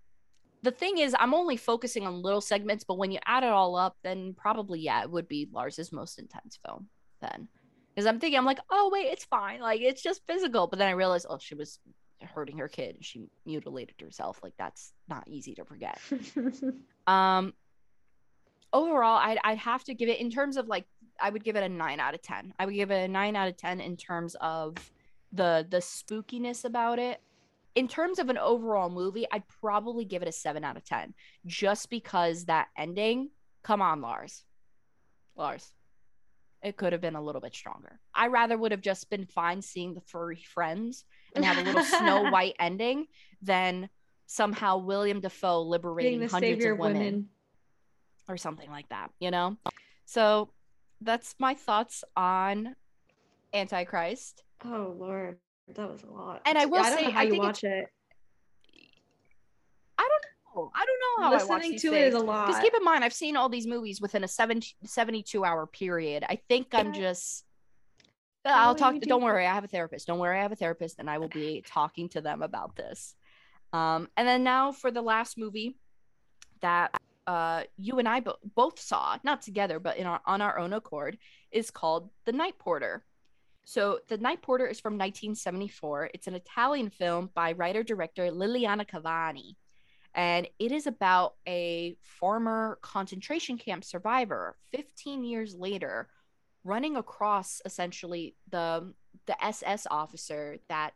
The 0.62 0.72
thing 0.72 0.98
is, 0.98 1.16
I'm 1.20 1.36
only 1.36 1.58
focusing 1.58 2.08
on 2.08 2.24
little 2.24 2.42
segments, 2.42 2.84
but 2.84 2.98
when 2.98 3.12
you 3.12 3.20
add 3.28 3.44
it 3.44 3.50
all 3.50 3.76
up, 3.76 3.98
then 4.04 4.34
probably 4.36 4.80
yeah, 4.80 5.04
it 5.04 5.12
would 5.12 5.28
be 5.28 5.48
Lars's 5.52 5.92
most 5.92 6.18
intense 6.18 6.58
film. 6.66 6.88
Then 7.22 7.50
because 7.96 8.08
I'm 8.08 8.20
thinking, 8.20 8.38
I'm 8.38 8.46
like, 8.46 8.60
oh 8.70 8.90
wait, 8.92 9.08
it's 9.08 9.24
fine. 9.24 9.62
Like 9.62 9.82
it's 9.82 10.02
just 10.02 10.26
physical. 10.28 10.68
But 10.68 10.80
then 10.80 10.90
I 10.90 10.92
realized, 10.92 11.28
oh, 11.30 11.38
she 11.40 11.56
was 11.56 11.80
hurting 12.22 12.58
her 12.58 12.68
kid. 12.68 12.98
She 13.02 13.30
mutilated 13.46 13.96
herself. 14.02 14.40
Like 14.44 14.54
that's 14.58 14.94
not 15.08 15.28
easy 15.28 15.56
to 15.56 15.66
forget. 15.66 16.00
um, 17.08 17.54
overall, 18.74 19.18
I'd 19.18 19.40
I'd 19.44 19.60
have 19.60 19.84
to 19.86 19.94
give 19.94 20.10
it 20.10 20.20
in 20.20 20.30
terms 20.30 20.58
of 20.58 20.68
like 20.68 20.86
I 21.22 21.30
would 21.30 21.44
give 21.44 21.56
it 21.56 21.64
a 21.64 21.70
nine 21.70 22.00
out 22.00 22.14
of 22.14 22.22
ten. 22.22 22.54
I 22.60 22.66
would 22.66 22.76
give 22.76 22.92
it 22.92 23.06
a 23.06 23.08
nine 23.08 23.36
out 23.36 23.48
of 23.48 23.56
ten 23.56 23.80
in 23.80 23.96
terms 23.96 24.36
of 24.42 24.76
the 25.32 25.66
the 25.70 25.78
spookiness 25.78 26.66
about 26.66 27.00
it. 27.00 27.22
In 27.76 27.88
terms 27.88 28.20
of 28.20 28.30
an 28.30 28.38
overall 28.38 28.90
movie, 28.90 29.26
I'd 29.32 29.48
probably 29.62 30.06
give 30.06 30.22
it 30.22 30.28
a 30.28 30.34
seven 30.34 30.64
out 30.64 30.78
of 30.78 30.84
ten, 30.84 31.14
just 31.46 31.90
because 31.90 32.46
that 32.46 32.68
ending. 32.78 33.30
Come 33.64 33.82
on, 33.82 34.02
Lars. 34.02 34.44
Lars 35.38 35.74
it 36.66 36.78
could 36.78 36.94
have 36.94 37.02
been 37.02 37.16
a 37.16 37.22
little 37.22 37.40
bit 37.40 37.54
stronger. 37.54 38.00
I 38.14 38.28
rather 38.28 38.58
would 38.58 38.72
have 38.72 38.82
just 38.82 39.08
been 39.12 39.28
fine 39.28 39.62
seeing 39.62 39.94
the 39.94 40.02
furry 40.02 40.44
friends 40.52 41.06
and 41.36 41.46
have 41.46 41.60
a 41.60 41.62
little 41.62 41.84
Snow 41.84 42.24
White 42.32 42.56
ending 42.60 43.06
than 43.44 43.88
somehow 44.26 44.78
William 44.80 45.20
Dafoe 45.20 45.62
liberating 45.62 46.28
hundreds 46.28 46.66
of 46.66 46.80
women, 46.80 46.98
women, 46.98 47.30
or 48.28 48.36
something 48.36 48.72
like 48.72 48.90
that, 48.90 49.12
you 49.20 49.30
know? 49.30 49.58
So 50.06 50.50
that's 51.02 51.36
my 51.38 51.54
thoughts 51.54 52.04
on 52.18 52.76
Antichrist. 53.54 54.42
Oh 54.64 54.96
Lord, 54.98 55.38
that 55.76 55.88
was 55.88 56.02
a 56.02 56.12
lot. 56.12 56.42
And 56.48 56.58
I 56.58 56.66
will 56.66 56.82
yeah, 56.82 56.88
I 56.88 56.96
say, 56.96 57.12
how 57.12 57.20
I 57.20 57.24
you 57.26 57.32
think 57.32 57.44
watch 57.44 57.64
it. 57.64 57.86
I 60.00 60.02
don't 60.10 60.26
know. 60.56 60.72
I 60.74 60.86
don't 60.86 61.00
know 61.22 61.24
how 61.26 61.34
Listening 61.34 61.52
I 61.52 61.56
watch 61.56 61.64
to 61.64 61.70
these 61.72 61.84
it 61.86 61.94
is 61.94 62.14
things. 62.14 62.16
a 62.16 62.26
lot. 62.26 62.48
Because 62.48 62.62
keep 62.62 62.74
in 62.76 62.84
mind, 62.84 63.04
I've 63.04 63.14
seen 63.14 63.36
all 63.36 63.50
these 63.50 63.68
movies 63.68 64.02
within 64.02 64.24
a 64.24 64.28
70, 64.28 64.76
72 64.86 65.44
hour 65.46 65.66
period. 65.68 66.24
I 66.28 66.40
think 66.50 66.68
I'm 66.74 66.94
Yeah. 66.94 67.00
just. 67.02 67.46
I'll 68.48 68.76
do 68.76 68.80
talk. 68.80 68.94
do? 68.94 69.00
Don't 69.02 69.24
worry, 69.24 69.46
I 69.48 69.54
have 69.54 69.64
a 69.64 69.68
therapist. 69.68 70.06
Don't 70.08 70.20
worry, 70.20 70.38
I 70.38 70.44
have 70.44 70.52
a 70.52 70.56
therapist, 70.56 71.00
and 71.00 71.10
I 71.10 71.18
will 71.18 71.30
be 71.30 71.64
talking 71.68 72.10
to 72.10 72.22
them 72.22 72.42
about 72.44 72.76
this. 72.76 73.16
Um, 73.74 74.08
and 74.16 74.28
then 74.28 74.44
now 74.44 74.72
for 74.72 74.92
the 74.92 75.02
last 75.02 75.38
movie 75.38 75.78
that 76.62 76.92
uh, 77.28 77.64
you 77.78 77.98
and 77.98 78.08
I 78.08 78.20
bo- 78.20 78.38
both 78.56 78.80
saw, 78.80 79.18
not 79.24 79.42
together, 79.42 79.80
but 79.80 79.98
in 79.98 80.06
our 80.06 80.22
on 80.28 80.42
our 80.42 80.60
own 80.60 80.74
accord, 80.74 81.18
is 81.52 81.72
called 81.72 82.12
The 82.26 82.32
Night 82.34 82.60
Porter. 82.60 83.04
So 83.64 84.00
The 84.10 84.18
Night 84.20 84.44
Porter 84.44 84.68
is 84.68 84.80
from 84.80 84.94
1974. 84.94 86.12
It's 86.14 86.28
an 86.28 86.36
Italian 86.36 86.92
film 86.92 87.32
by 87.34 87.54
writer 87.54 87.82
director 87.82 88.30
Liliana 88.30 88.88
Cavani, 88.88 89.56
and 90.16 90.48
it 90.60 90.72
is 90.72 90.88
about 90.88 91.36
a 91.48 91.98
former 92.02 92.80
concentration 92.82 93.58
camp 93.58 93.84
survivor 93.84 94.56
15 94.72 95.24
years 95.24 95.56
later 95.56 96.08
running 96.64 96.96
across 96.96 97.62
essentially 97.66 98.36
the 98.50 98.94
the 99.28 99.46
SS 99.46 99.86
officer 99.92 100.58
that 100.70 100.92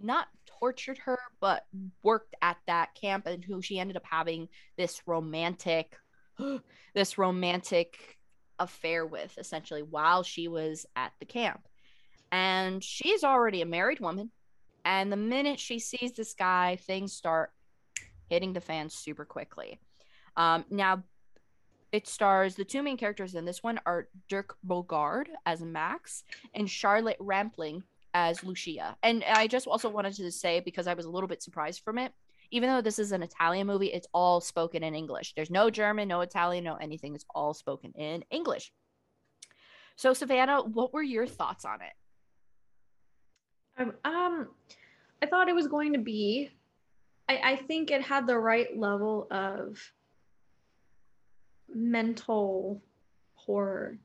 not 0.00 0.28
tortured 0.46 0.98
her 0.98 1.18
but 1.40 1.64
worked 2.02 2.34
at 2.42 2.56
that 2.66 2.94
camp 2.94 3.26
and 3.26 3.44
who 3.44 3.62
she 3.62 3.78
ended 3.78 3.96
up 3.96 4.04
having 4.04 4.48
this 4.76 5.02
romantic 5.06 5.96
this 6.94 7.18
romantic 7.18 8.16
affair 8.58 9.06
with 9.06 9.36
essentially 9.38 9.82
while 9.82 10.22
she 10.22 10.48
was 10.48 10.86
at 10.96 11.12
the 11.20 11.26
camp. 11.26 11.68
And 12.32 12.82
she's 12.82 13.24
already 13.24 13.62
a 13.62 13.66
married 13.66 14.00
woman. 14.00 14.30
And 14.84 15.12
the 15.12 15.16
minute 15.16 15.60
she 15.60 15.78
sees 15.78 16.12
this 16.12 16.34
guy 16.34 16.76
things 16.76 17.12
start 17.12 17.50
hitting 18.28 18.52
the 18.52 18.60
fans 18.60 18.94
super 18.94 19.24
quickly 19.24 19.78
um, 20.36 20.64
now 20.70 21.02
it 21.92 22.06
stars 22.06 22.56
the 22.56 22.64
two 22.64 22.82
main 22.82 22.96
characters 22.96 23.34
in 23.34 23.44
this 23.44 23.62
one 23.62 23.80
are 23.86 24.08
dirk 24.28 24.56
bogarde 24.66 25.28
as 25.46 25.62
max 25.62 26.24
and 26.54 26.68
charlotte 26.68 27.16
rampling 27.20 27.82
as 28.16 28.42
Lucia. 28.42 28.96
And 29.02 29.22
I 29.24 29.46
just 29.46 29.66
also 29.66 29.90
wanted 29.90 30.14
to 30.14 30.32
say 30.32 30.60
because 30.60 30.86
I 30.86 30.94
was 30.94 31.04
a 31.04 31.10
little 31.10 31.28
bit 31.28 31.42
surprised 31.42 31.82
from 31.84 31.98
it, 31.98 32.12
even 32.50 32.70
though 32.70 32.80
this 32.80 32.98
is 32.98 33.12
an 33.12 33.22
Italian 33.22 33.66
movie, 33.66 33.92
it's 33.92 34.06
all 34.14 34.40
spoken 34.40 34.82
in 34.82 34.94
English. 34.94 35.34
There's 35.34 35.50
no 35.50 35.68
German, 35.68 36.08
no 36.08 36.22
Italian, 36.22 36.64
no 36.64 36.76
anything. 36.76 37.14
It's 37.14 37.26
all 37.34 37.52
spoken 37.52 37.92
in 37.92 38.24
English. 38.30 38.72
So 39.96 40.14
Savanna, 40.14 40.62
what 40.62 40.94
were 40.94 41.02
your 41.02 41.26
thoughts 41.26 41.66
on 41.66 41.80
it? 41.82 41.92
Um, 43.78 43.92
um, 44.10 44.48
I 45.22 45.26
thought 45.26 45.50
it 45.50 45.54
was 45.54 45.66
going 45.66 45.92
to 45.92 45.98
be. 45.98 46.50
I, 47.28 47.52
I 47.52 47.56
think 47.56 47.90
it 47.90 48.02
had 48.02 48.26
the 48.26 48.38
right 48.38 48.76
level 48.76 49.26
of 49.30 49.78
mental 51.68 52.82
horror. 53.34 53.98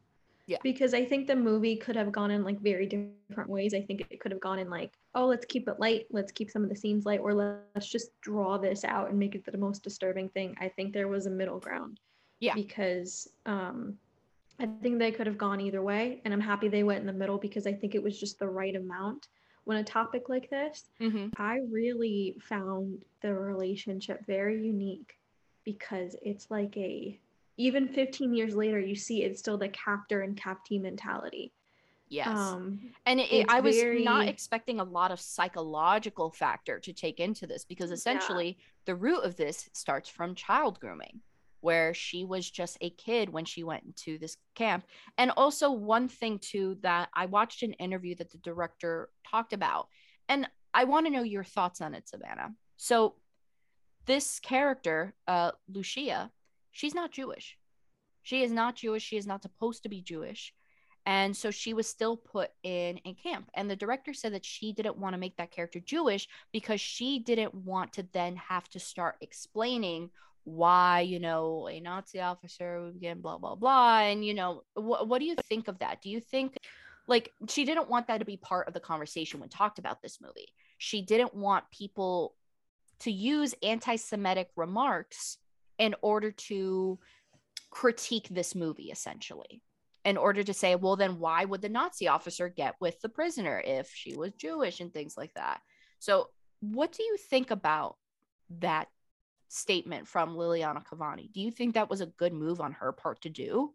Yeah. 0.48 0.58
Because 0.64 0.94
I 0.94 1.06
think 1.06 1.28
the 1.28 1.36
movie 1.36 1.78
could 1.78 1.96
have 1.96 2.12
gone 2.12 2.32
in 2.32 2.44
like 2.44 2.60
very 2.60 2.86
different 2.86 3.50
ways. 3.50 3.74
I 3.74 3.82
think 3.82 4.06
it 4.10 4.20
could 4.20 4.32
have 4.32 4.42
gone 4.42 4.60
in 4.60 4.70
like, 4.70 4.98
oh, 5.16 5.28
let's 5.28 5.46
keep 5.46 5.68
it 5.68 5.80
light, 5.80 6.08
let's 6.12 6.32
keep 6.32 6.50
some 6.52 6.64
of 6.64 6.70
the 6.70 6.76
scenes 6.76 7.06
light, 7.06 7.22
or 7.22 7.34
let's 7.34 7.88
just 7.88 8.20
draw 8.22 8.58
this 8.58 8.84
out 8.84 9.10
and 9.10 9.20
make 9.20 9.36
it 9.36 9.46
the 9.46 9.58
most 9.58 9.84
disturbing 9.84 10.30
thing. 10.30 10.56
I 10.60 10.68
think 10.70 10.94
there 10.94 11.08
was 11.08 11.26
a 11.26 11.30
middle 11.30 11.60
ground. 11.60 12.00
Yeah. 12.40 12.56
Because 12.56 13.30
um 13.46 13.98
I 14.60 14.68
think 14.84 15.00
they 15.00 15.12
could 15.12 15.28
have 15.28 15.38
gone 15.38 15.62
either 15.62 15.82
way. 15.82 16.22
And 16.26 16.34
I'm 16.34 16.42
happy 16.42 16.68
they 16.68 16.84
went 16.84 17.00
in 17.00 17.08
the 17.08 17.14
middle 17.14 17.38
because 17.38 17.66
I 17.66 17.74
think 17.74 17.96
it 17.96 18.04
was 18.04 18.20
just 18.20 18.38
the 18.38 18.48
right 18.48 18.76
amount 18.76 19.28
when 19.64 19.78
a 19.78 19.84
topic 19.84 20.30
like 20.30 20.50
this 20.50 20.86
Mm-hmm. 21.00 21.28
I 21.38 21.60
really 21.70 22.36
found 22.42 23.04
the 23.22 23.34
relationship 23.34 24.26
very 24.26 24.64
unique 24.66 25.18
because 25.64 26.16
it's 26.22 26.50
like 26.50 26.76
a 26.78 27.20
even 27.58 27.88
15 27.88 28.34
years 28.34 28.56
later 28.56 28.80
you 28.80 28.96
see 28.96 29.24
it's 29.24 29.40
still 29.40 29.58
the 29.58 29.70
captor 29.70 30.22
and 30.22 30.36
captee 30.36 30.82
mentality. 30.82 31.52
Yes. 32.10 32.28
Um 32.28 32.80
and 33.06 33.20
it, 33.20 33.32
it's 33.32 33.54
I 33.54 33.60
was 33.60 33.78
not 34.04 34.28
expecting 34.28 34.80
a 34.80 34.84
lot 34.84 35.12
of 35.12 35.20
psychological 35.20 36.32
factor 36.32 36.80
to 36.80 36.94
take 36.94 37.20
into 37.20 37.48
this 37.48 37.64
because 37.64 37.92
essentially 37.92 38.58
the 38.86 38.96
root 38.96 39.24
of 39.24 39.36
this 39.36 39.70
starts 39.74 40.10
from 40.10 40.36
child 40.36 40.80
grooming 40.80 41.22
where 41.62 41.94
she 41.94 42.26
was 42.26 42.50
just 42.50 42.78
a 42.82 42.90
kid 42.92 43.30
when 43.30 43.46
she 43.46 43.64
went 43.64 43.84
into 43.84 44.18
this 44.18 44.38
camp. 44.56 44.86
And 45.18 45.32
also 45.38 45.72
one 45.72 46.08
thing 46.08 46.40
too 46.40 46.78
that 46.82 47.10
i 47.14 47.26
watched 47.26 47.64
an 47.64 47.74
interview 47.74 48.16
that 48.16 48.32
the 48.32 48.38
director 48.40 49.10
talked 49.30 49.54
about 49.54 49.88
and 50.28 50.48
i 50.74 50.84
want 50.84 51.06
to 51.06 51.12
know 51.12 51.24
your 51.24 51.44
thoughts 51.44 51.82
on 51.82 51.94
it 51.94 52.10
savanna. 52.10 52.54
So 52.78 53.16
this 54.06 54.40
character 54.40 55.14
uh 55.28 55.52
lucia 55.68 56.32
she's 56.72 56.96
not 56.96 57.12
jewish. 57.12 57.58
She 58.24 58.44
is 58.44 58.52
not 58.52 58.76
jewish. 58.76 59.04
She 59.04 59.18
is 59.18 59.28
not 59.28 59.42
supposed 59.42 59.84
to 59.84 59.90
be 59.90 60.02
jewish. 60.02 60.54
And 61.06 61.36
so 61.36 61.50
she 61.50 61.74
was 61.74 61.88
still 61.88 62.16
put 62.16 62.52
in 62.64 63.00
a 63.06 63.14
camp. 63.16 63.50
And 63.56 63.70
the 63.70 63.76
director 63.76 64.14
said 64.14 64.34
that 64.34 64.46
she 64.46 64.72
didn't 64.72 64.98
want 64.98 65.14
to 65.14 65.20
make 65.20 65.36
that 65.38 65.52
character 65.52 65.80
Jewish 65.80 66.28
because 66.52 66.80
she 66.80 67.20
didn't 67.20 67.56
want 67.56 67.94
to 67.94 68.06
then 68.14 68.36
have 68.36 68.70
to 68.70 68.80
start 68.80 69.16
explaining 69.22 70.12
why, 70.44 71.02
you 71.02 71.20
know, 71.20 71.68
a 71.70 71.80
Nazi 71.80 72.20
officer 72.20 72.82
would 72.84 73.00
get 73.00 73.22
blah, 73.22 73.38
blah, 73.38 73.56
blah. 73.56 74.00
And, 74.00 74.26
you 74.26 74.34
know, 74.34 74.64
wh- 74.74 75.08
what 75.08 75.20
do 75.20 75.26
you 75.26 75.36
think 75.48 75.68
of 75.68 75.80
that? 75.80 76.02
Do 76.02 76.10
you 76.10 76.20
think, 76.20 76.56
like, 77.08 77.32
she 77.48 77.66
didn't 77.66 77.90
want 77.90 78.08
that 78.08 78.20
to 78.20 78.26
be 78.26 78.38
part 78.38 78.68
of 78.68 78.74
the 78.74 78.80
conversation 78.80 79.40
when 79.40 79.50
talked 79.50 79.80
about 79.80 80.02
this 80.02 80.20
movie? 80.22 80.48
She 80.78 81.02
didn't 81.02 81.34
want 81.34 81.70
people 81.72 82.36
to 83.00 83.12
use 83.12 83.56
anti 83.64 83.96
Semitic 83.96 84.50
remarks 84.56 85.38
in 85.78 85.96
order 86.02 86.32
to 86.32 87.00
critique 87.72 88.28
this 88.30 88.56
movie, 88.56 88.92
essentially 88.92 89.62
in 90.04 90.18
order 90.18 90.44
to 90.44 90.54
say, 90.54 90.76
well, 90.76 90.96
then 90.96 91.20
why 91.20 91.46
would 91.46 91.62
the 91.62 91.70
Nazi 91.70 92.08
officer 92.08 92.50
get 92.50 92.76
with 92.80 93.00
the 93.02 93.10
prisoner 93.10 93.62
if 93.64 93.92
she 93.94 94.16
was 94.16 94.32
Jewish 94.34 94.80
and 94.80 94.92
things 94.92 95.16
like 95.16 95.34
that? 95.36 95.62
So, 96.00 96.30
what 96.60 96.92
do 96.92 97.04
you 97.04 97.18
think 97.18 97.52
about 97.52 97.98
that 98.60 98.88
statement 99.52 100.08
from 100.08 100.36
Liliana 100.36 100.84
Cavani? 100.86 101.32
Do 101.32 101.42
you 101.42 101.52
think 101.52 101.74
that 101.74 101.90
was 101.90 102.02
a 102.02 102.06
good 102.06 102.34
move 102.34 102.62
on 102.62 102.72
her 102.74 102.92
part 102.92 103.22
to 103.22 103.30
do? 103.30 103.74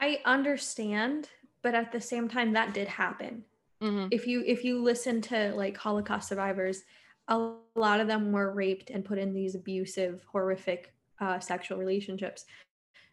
I 0.00 0.20
understand, 0.24 1.28
but 1.62 1.74
at 1.74 1.92
the 1.92 2.00
same 2.00 2.28
time 2.28 2.52
that 2.52 2.74
did 2.74 2.88
happen. 2.88 3.44
Mm-hmm. 3.80 4.08
If 4.10 4.26
you 4.26 4.42
if 4.46 4.64
you 4.64 4.82
listen 4.82 5.20
to 5.22 5.54
like 5.54 5.76
Holocaust 5.76 6.28
survivors, 6.28 6.82
a 7.28 7.52
lot 7.76 8.00
of 8.00 8.08
them 8.08 8.32
were 8.32 8.52
raped 8.52 8.90
and 8.90 9.04
put 9.04 9.18
in 9.18 9.32
these 9.32 9.54
abusive, 9.54 10.24
horrific 10.30 10.92
uh, 11.20 11.38
sexual 11.38 11.78
relationships. 11.78 12.44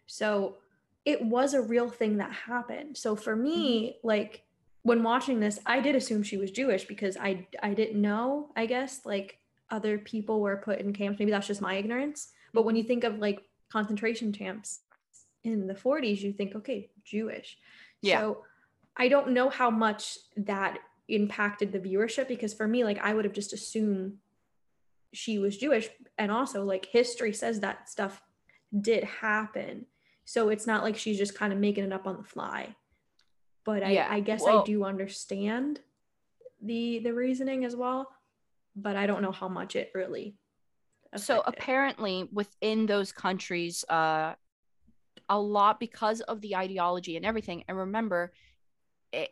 So 0.08 0.58
it 1.06 1.24
was 1.24 1.54
a 1.54 1.62
real 1.62 1.89
thing 1.89 2.18
that 2.18 2.32
happened. 2.32 2.97
So 2.97 3.16
for 3.16 3.36
me, 3.36 3.97
like 4.04 4.43
when 4.84 5.04
watching 5.04 5.39
this, 5.39 5.60
I 5.66 5.80
did 5.80 5.95
assume 5.95 6.24
she 6.24 6.38
was 6.38 6.49
Jewish 6.49 6.86
because 6.86 7.16
I 7.16 7.47
I 7.62 7.76
didn't 7.76 8.02
know, 8.02 8.49
I 8.56 8.66
guess, 8.66 9.02
like 9.06 9.38
other 9.72 9.97
people 9.97 10.41
were 10.41 10.57
put 10.57 10.80
in 10.80 10.93
camps. 10.93 11.19
Maybe 11.19 11.32
that's 11.32 11.47
just 11.47 11.61
my 11.61 11.76
ignorance. 11.76 12.30
But 12.53 12.65
when 12.65 12.76
you 12.76 12.84
think 12.84 13.03
of 13.03 13.19
like 13.19 13.41
concentration 13.72 14.32
camps 14.32 14.82
in 15.43 15.67
the 15.67 15.74
40s, 15.74 16.22
you 16.22 16.34
think, 16.34 16.55
okay, 16.55 16.89
Jewish. 17.03 17.57
Yeah. 18.01 18.19
So 18.19 18.43
I 18.97 19.07
don't 19.07 19.32
know 19.32 19.49
how 19.49 19.69
much 19.69 20.17
that 20.38 20.80
impacted 21.07 21.72
the 21.72 21.80
viewership 21.80 22.28
because 22.28 22.53
for 22.53 22.67
me, 22.67 22.84
like 22.84 22.99
I 22.99 23.13
would 23.13 23.26
have 23.26 23.34
just 23.34 23.53
assumed 23.53 24.17
she 25.13 25.39
was 25.39 25.57
Jewish. 25.57 25.89
And 26.17 26.32
also 26.32 26.63
like 26.63 26.86
history 26.86 27.34
says 27.34 27.61
that 27.61 27.89
stuff 27.89 28.22
did 28.80 29.03
happen. 29.05 29.86
So 30.26 30.49
it's 30.49 30.67
not 30.67 30.84
like 30.84 30.97
she's 30.97 31.17
just 31.17 31.36
kind 31.36 31.51
of 31.51 31.59
making 31.59 31.84
it 31.84 31.93
up 31.93 32.07
on 32.07 32.17
the 32.17 32.24
fly. 32.24 32.76
But 33.63 33.84
I, 33.84 33.91
Yeah, 33.91 34.07
I 34.09 34.19
guess 34.19 34.43
well- 34.43 34.61
I 34.61 34.63
do 34.63 34.84
understand 34.84 35.80
the 36.63 36.99
the 36.99 37.11
reasoning 37.13 37.65
as 37.65 37.76
well, 37.76 38.07
but 38.76 38.95
I 38.95 39.05
don't 39.05 39.22
know 39.22 39.32
how 39.32 39.47
much 39.47 39.76
it 39.76 39.91
really. 39.93 40.36
so 41.15 41.41
apparently 41.45 42.30
within 42.32 42.86
those 42.86 43.11
countries 43.11 43.84
uh 43.89 44.34
a 45.30 45.39
lot 45.39 45.80
because 45.80 46.22
of 46.22 46.41
the 46.41 46.55
ideology 46.55 47.15
and 47.15 47.26
everything 47.26 47.63
and 47.67 47.78
remember 47.78 48.34
it, 49.13 49.30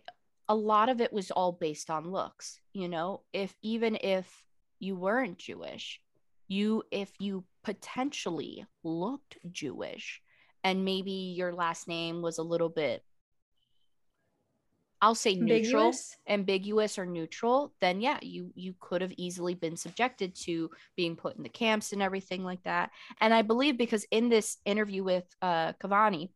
a 0.48 0.56
lot 0.56 0.90
of 0.90 1.02
it 1.02 1.12
was 1.14 1.32
all 1.32 1.52
based 1.52 1.90
on 1.90 2.12
looks 2.12 2.60
you 2.74 2.88
know 2.90 3.22
if 3.34 3.56
even 3.62 3.98
if 4.02 4.44
you 4.80 4.96
weren't 4.96 5.38
jewish 5.38 6.02
you 6.48 6.84
if 6.92 7.12
you 7.20 7.44
potentially 7.64 8.66
looked 8.84 9.38
jewish 9.52 10.22
and 10.64 10.84
maybe 10.84 11.34
your 11.38 11.54
last 11.54 11.88
name 11.88 12.22
was 12.22 12.38
a 12.38 12.44
little 12.44 12.70
bit 12.70 13.04
i'll 15.02 15.16
say 15.16 15.36
neutral 15.36 15.88
ambiguous. 15.88 16.18
ambiguous 16.28 17.00
or 17.00 17.06
neutral 17.06 17.74
then 17.82 18.02
yeah 18.02 18.18
you 18.22 18.52
you 18.56 18.74
could 18.80 19.02
have 19.02 19.14
easily 19.18 19.54
been 19.54 19.76
subjected 19.76 20.36
to 20.36 20.70
being 20.96 21.16
put 21.16 21.36
in 21.38 21.44
the 21.44 21.50
camps 21.50 21.94
and 21.94 22.02
everything 22.02 22.44
like 22.44 22.64
that 22.64 22.92
and 23.22 23.34
i 23.34 23.42
believe 23.42 23.78
because 23.78 24.06
in 24.12 24.30
this 24.30 24.58
interview 24.66 25.04
with 25.04 25.26
uh 25.42 25.74
cavani 25.74 26.30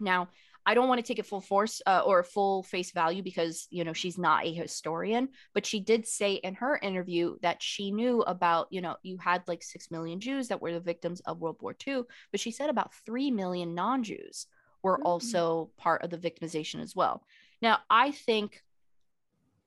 now 0.00 0.28
I 0.66 0.74
don't 0.74 0.88
want 0.88 0.98
to 0.98 1.06
take 1.06 1.18
it 1.18 1.26
full 1.26 1.40
force 1.40 1.80
uh, 1.86 2.02
or 2.04 2.22
full 2.22 2.62
face 2.62 2.90
value 2.92 3.22
because 3.22 3.66
you 3.70 3.82
know 3.82 3.92
she's 3.92 4.18
not 4.18 4.44
a 4.44 4.52
historian, 4.52 5.30
but 5.54 5.64
she 5.64 5.80
did 5.80 6.06
say 6.06 6.34
in 6.34 6.54
her 6.54 6.78
interview 6.82 7.36
that 7.42 7.62
she 7.62 7.90
knew 7.90 8.20
about 8.22 8.68
you 8.70 8.80
know 8.80 8.96
you 9.02 9.16
had 9.18 9.42
like 9.48 9.62
six 9.62 9.90
million 9.90 10.20
Jews 10.20 10.48
that 10.48 10.60
were 10.60 10.72
the 10.72 10.80
victims 10.80 11.20
of 11.20 11.40
World 11.40 11.56
War 11.60 11.74
II, 11.86 12.02
but 12.30 12.40
she 12.40 12.50
said 12.50 12.68
about 12.68 12.94
three 13.06 13.30
million 13.30 13.74
non-Jews 13.74 14.46
were 14.82 14.98
mm-hmm. 14.98 15.06
also 15.06 15.70
part 15.76 16.02
of 16.02 16.10
the 16.10 16.18
victimization 16.18 16.80
as 16.80 16.94
well. 16.94 17.24
Now 17.62 17.78
I 17.88 18.10
think, 18.10 18.62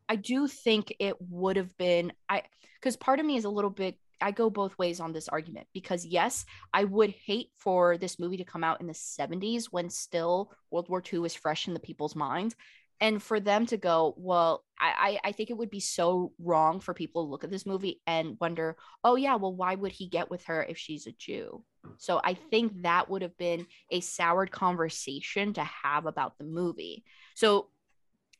I 0.09 0.15
do 0.15 0.47
think 0.47 0.93
it 0.99 1.15
would 1.19 1.55
have 1.57 1.75
been 1.77 2.13
I 2.27 2.43
because 2.79 2.97
part 2.97 3.19
of 3.19 3.25
me 3.25 3.37
is 3.37 3.45
a 3.45 3.49
little 3.49 3.69
bit 3.69 3.97
I 4.21 4.31
go 4.31 4.49
both 4.49 4.77
ways 4.77 4.99
on 4.99 5.11
this 5.11 5.27
argument 5.27 5.67
because 5.73 6.05
yes, 6.05 6.45
I 6.73 6.85
would 6.85 7.11
hate 7.11 7.49
for 7.57 7.97
this 7.97 8.19
movie 8.19 8.37
to 8.37 8.45
come 8.45 8.63
out 8.63 8.79
in 8.79 8.87
the 8.87 8.93
70s 8.93 9.65
when 9.65 9.89
still 9.89 10.51
World 10.71 10.89
War 10.89 11.03
II 11.11 11.19
was 11.19 11.35
fresh 11.35 11.67
in 11.67 11.73
the 11.73 11.79
people's 11.79 12.15
minds. 12.15 12.55
And 13.01 13.21
for 13.21 13.41
them 13.41 13.65
to 13.65 13.75
go, 13.75 14.13
well, 14.17 14.63
I, 14.79 15.19
I 15.25 15.31
think 15.33 15.49
it 15.49 15.57
would 15.57 15.69
be 15.69 15.81
so 15.81 16.31
wrong 16.39 16.79
for 16.79 16.93
people 16.93 17.25
to 17.25 17.29
look 17.29 17.43
at 17.43 17.51
this 17.51 17.65
movie 17.65 18.01
and 18.07 18.37
wonder, 18.39 18.77
oh 19.03 19.15
yeah, 19.15 19.35
well, 19.35 19.53
why 19.53 19.75
would 19.75 19.91
he 19.91 20.07
get 20.07 20.29
with 20.29 20.45
her 20.45 20.63
if 20.63 20.77
she's 20.77 21.05
a 21.05 21.11
Jew? 21.11 21.63
So 21.97 22.21
I 22.23 22.33
think 22.33 22.83
that 22.83 23.09
would 23.09 23.21
have 23.23 23.37
been 23.37 23.65
a 23.91 23.99
soured 23.99 24.51
conversation 24.51 25.53
to 25.53 25.63
have 25.63 26.05
about 26.05 26.37
the 26.37 26.45
movie. 26.45 27.03
So 27.35 27.67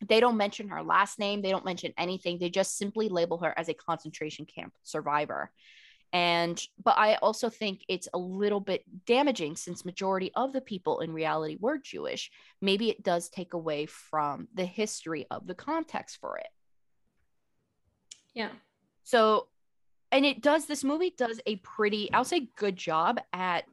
they 0.08 0.20
don't 0.20 0.38
mention 0.38 0.70
her 0.70 0.84
last 0.84 1.20
name, 1.20 1.41
they 1.41 1.51
don't 1.51 1.66
mention 1.66 1.93
anything. 1.97 2.38
They 2.39 2.49
just 2.49 2.78
simply 2.78 3.10
label 3.10 3.38
her 3.39 3.54
as 3.58 3.70
a 3.70 3.74
concentration 3.74 4.45
camp 4.45 4.74
survivor. 4.84 5.51
And 6.14 6.62
but 6.84 6.95
I 6.97 7.16
also 7.16 7.49
think 7.49 7.84
it's 7.88 8.08
a 8.14 8.20
little 8.20 8.60
bit 8.60 8.84
damaging 9.08 9.56
since 9.56 9.84
majority 9.84 10.32
of 10.36 10.54
the 10.54 10.62
people 10.62 10.99
in 10.99 11.12
reality 11.12 11.58
were 11.60 11.80
Jewish. 11.80 12.30
Maybe 12.62 12.91
it 12.91 13.01
does 13.01 13.30
take 13.30 13.54
away 13.54 13.88
from 13.88 14.47
the 14.54 14.66
history 14.66 15.26
of 15.32 15.47
the 15.47 15.56
context 15.56 16.20
for 16.22 16.38
it. 16.38 16.47
Yeah. 18.36 18.49
So 19.04 19.47
and 20.12 20.24
it 20.24 20.41
does 20.41 20.68
this 20.68 20.84
movie 20.84 21.14
does 21.18 21.41
a 21.47 21.56
pretty 21.58 22.14
I'll 22.14 22.24
say 22.24 22.47
good 22.56 22.76
job 22.76 23.20
at 23.34 23.66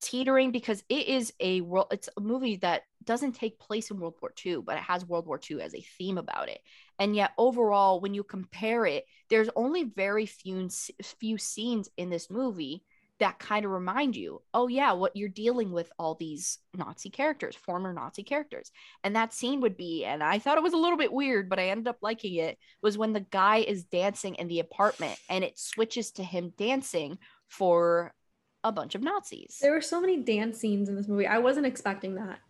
teetering 0.00 0.50
because 0.50 0.82
it 0.88 1.06
is 1.06 1.32
a 1.38 1.60
world 1.60 1.86
it's 1.92 2.08
a 2.16 2.20
movie 2.20 2.56
that 2.56 2.82
doesn't 3.04 3.32
take 3.32 3.58
place 3.58 3.90
in 3.90 3.98
World 3.98 4.14
War 4.20 4.32
II, 4.44 4.62
but 4.62 4.76
it 4.76 4.82
has 4.82 5.06
World 5.06 5.26
War 5.26 5.40
II 5.50 5.60
as 5.60 5.74
a 5.74 5.84
theme 5.98 6.18
about 6.18 6.48
it. 6.48 6.60
And 6.98 7.16
yet 7.16 7.32
overall, 7.38 8.00
when 8.00 8.14
you 8.14 8.22
compare 8.22 8.86
it, 8.86 9.04
there's 9.28 9.48
only 9.56 9.84
very 9.84 10.26
few 10.26 10.68
few 11.02 11.38
scenes 11.38 11.88
in 11.96 12.10
this 12.10 12.30
movie 12.30 12.82
that 13.18 13.38
kind 13.38 13.64
of 13.64 13.70
remind 13.70 14.16
you, 14.16 14.42
oh 14.52 14.66
yeah, 14.66 14.92
what 14.92 15.14
you're 15.14 15.28
dealing 15.28 15.70
with 15.70 15.90
all 15.96 16.16
these 16.16 16.58
Nazi 16.74 17.08
characters, 17.08 17.54
former 17.54 17.92
Nazi 17.92 18.24
characters. 18.24 18.72
And 19.04 19.14
that 19.14 19.32
scene 19.32 19.60
would 19.60 19.76
be, 19.76 20.04
and 20.04 20.24
I 20.24 20.40
thought 20.40 20.58
it 20.58 20.62
was 20.62 20.72
a 20.72 20.78
little 20.78 20.98
bit 20.98 21.12
weird, 21.12 21.48
but 21.48 21.60
I 21.60 21.68
ended 21.68 21.86
up 21.86 21.98
liking 22.02 22.34
it, 22.34 22.58
was 22.82 22.98
when 22.98 23.12
the 23.12 23.20
guy 23.20 23.58
is 23.58 23.84
dancing 23.84 24.34
in 24.36 24.48
the 24.48 24.58
apartment 24.58 25.16
and 25.28 25.44
it 25.44 25.56
switches 25.56 26.10
to 26.12 26.24
him 26.24 26.52
dancing 26.58 27.18
for 27.46 28.12
a 28.64 28.72
bunch 28.72 28.94
of 28.94 29.02
Nazis. 29.02 29.58
There 29.60 29.72
were 29.72 29.80
so 29.80 30.00
many 30.00 30.18
dance 30.18 30.58
scenes 30.58 30.88
in 30.88 30.96
this 30.96 31.08
movie. 31.08 31.26
I 31.26 31.38
wasn't 31.38 31.66
expecting 31.66 32.16
that. 32.16 32.40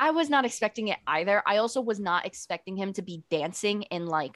I 0.00 0.12
was 0.12 0.30
not 0.30 0.46
expecting 0.46 0.88
it 0.88 0.98
either. 1.06 1.42
I 1.46 1.58
also 1.58 1.82
was 1.82 2.00
not 2.00 2.24
expecting 2.24 2.74
him 2.74 2.94
to 2.94 3.02
be 3.02 3.22
dancing 3.30 3.82
in 3.82 4.06
like 4.06 4.34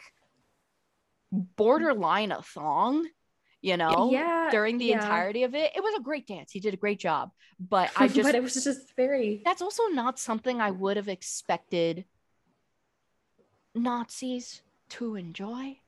borderline 1.32 2.32
a 2.32 2.42
thong, 2.42 3.08
you 3.62 3.78
know, 3.78 4.10
yeah, 4.12 4.50
during 4.50 4.76
the 4.76 4.84
yeah. 4.84 4.96
entirety 4.96 5.42
of 5.42 5.54
it. 5.54 5.72
It 5.74 5.82
was 5.82 5.94
a 5.98 6.02
great 6.02 6.26
dance. 6.26 6.52
He 6.52 6.60
did 6.60 6.74
a 6.74 6.76
great 6.76 6.98
job. 6.98 7.30
But 7.58 7.90
I 7.96 8.08
just 8.08 8.28
But 8.28 8.34
it 8.34 8.42
was 8.42 8.62
just 8.62 8.94
very 8.94 9.40
That's 9.42 9.62
also 9.62 9.84
not 9.86 10.18
something 10.18 10.60
I 10.60 10.70
would 10.70 10.98
have 10.98 11.08
expected 11.08 12.04
Nazis 13.74 14.60
to 14.90 15.16
enjoy 15.16 15.78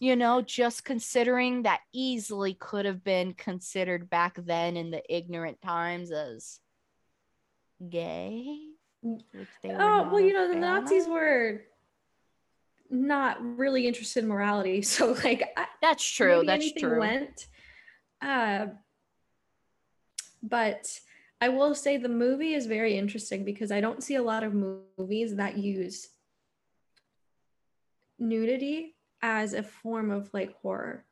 you 0.00 0.16
know, 0.16 0.42
just 0.42 0.84
considering 0.84 1.62
that 1.62 1.80
easily 1.92 2.52
could 2.54 2.84
have 2.84 3.02
been 3.04 3.32
considered 3.32 4.10
back 4.10 4.36
then 4.36 4.76
in 4.76 4.90
the 4.90 5.02
ignorant 5.08 5.62
times 5.62 6.10
as 6.10 6.60
gay. 7.90 8.58
oh, 9.04 10.08
well, 10.10 10.20
you 10.20 10.32
know, 10.32 10.48
the 10.48 10.58
Nazis 10.58 11.06
of. 11.06 11.12
were 11.12 11.62
not 12.90 13.38
really 13.58 13.86
interested 13.86 14.24
in 14.24 14.28
morality. 14.28 14.82
So, 14.82 15.16
like, 15.24 15.42
that's 15.82 16.04
true. 16.04 16.42
That's 16.46 16.72
true. 16.72 17.00
Went. 17.00 17.46
Uh, 18.22 18.66
but 20.42 20.86
I 21.40 21.48
will 21.48 21.74
say 21.74 21.96
the 21.96 22.08
movie 22.08 22.54
is 22.54 22.66
very 22.66 22.96
interesting 22.96 23.44
because 23.44 23.70
I 23.70 23.80
don't 23.80 24.02
see 24.02 24.14
a 24.14 24.22
lot 24.22 24.44
of 24.44 24.54
movies 24.54 25.36
that 25.36 25.58
use 25.58 26.08
nudity 28.18 28.94
as 29.22 29.52
a 29.52 29.62
form 29.62 30.10
of 30.10 30.30
like 30.32 30.54
horror. 30.60 31.04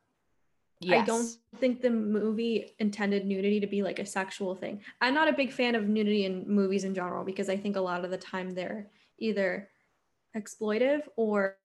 Yes. 0.83 1.01
I 1.01 1.05
don't 1.05 1.29
think 1.59 1.81
the 1.81 1.89
movie 1.89 2.75
intended 2.79 3.25
nudity 3.25 3.59
to 3.59 3.67
be 3.67 3.83
like 3.83 3.99
a 3.99 4.05
sexual 4.05 4.55
thing. 4.55 4.81
I'm 5.01 5.13
not 5.13 5.27
a 5.27 5.33
big 5.33 5.51
fan 5.51 5.75
of 5.75 5.87
nudity 5.87 6.25
in 6.25 6.45
movies 6.47 6.83
in 6.83 6.93
general 6.93 7.23
because 7.23 7.49
I 7.49 7.57
think 7.57 7.75
a 7.75 7.81
lot 7.81 8.03
of 8.03 8.11
the 8.11 8.17
time 8.17 8.51
they're 8.51 8.87
either 9.19 9.69
exploitive 10.35 11.01
or 11.15 11.57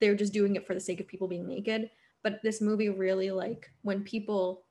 they're 0.00 0.14
just 0.14 0.32
doing 0.32 0.56
it 0.56 0.66
for 0.66 0.74
the 0.74 0.80
sake 0.80 1.00
of 1.00 1.08
people 1.08 1.28
being 1.28 1.46
naked. 1.46 1.90
But 2.22 2.40
this 2.42 2.60
movie 2.60 2.88
really 2.88 3.30
like 3.30 3.70
when 3.82 4.02
people 4.02 4.64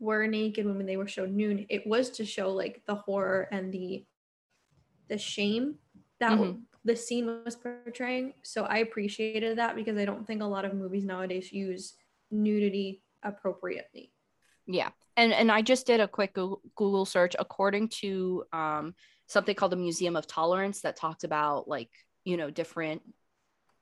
were 0.00 0.26
naked 0.26 0.66
when 0.66 0.86
they 0.86 0.96
were 0.96 1.08
shown 1.08 1.36
nude, 1.36 1.66
it 1.70 1.86
was 1.86 2.10
to 2.10 2.24
show 2.24 2.50
like 2.50 2.82
the 2.86 2.94
horror 2.94 3.48
and 3.50 3.72
the 3.72 4.04
the 5.08 5.18
shame 5.18 5.76
that 6.18 6.32
mm-hmm 6.32 6.60
the 6.84 6.94
scene 6.94 7.40
was 7.44 7.56
portraying. 7.56 8.34
So 8.42 8.64
I 8.64 8.78
appreciated 8.78 9.58
that 9.58 9.74
because 9.74 9.96
I 9.96 10.04
don't 10.04 10.26
think 10.26 10.42
a 10.42 10.46
lot 10.46 10.64
of 10.64 10.74
movies 10.74 11.04
nowadays 11.04 11.52
use 11.52 11.94
nudity 12.30 13.02
appropriately. 13.24 14.12
Yeah. 14.66 14.90
And 15.16 15.32
and 15.32 15.50
I 15.50 15.62
just 15.62 15.86
did 15.86 16.00
a 16.00 16.08
quick 16.08 16.34
Google 16.34 17.04
search 17.04 17.36
according 17.38 17.88
to 18.00 18.44
um, 18.52 18.94
something 19.26 19.54
called 19.54 19.72
the 19.72 19.76
Museum 19.76 20.16
of 20.16 20.26
Tolerance 20.26 20.80
that 20.82 20.96
talks 20.96 21.24
about 21.24 21.68
like, 21.68 21.90
you 22.24 22.36
know, 22.36 22.50
different 22.50 23.02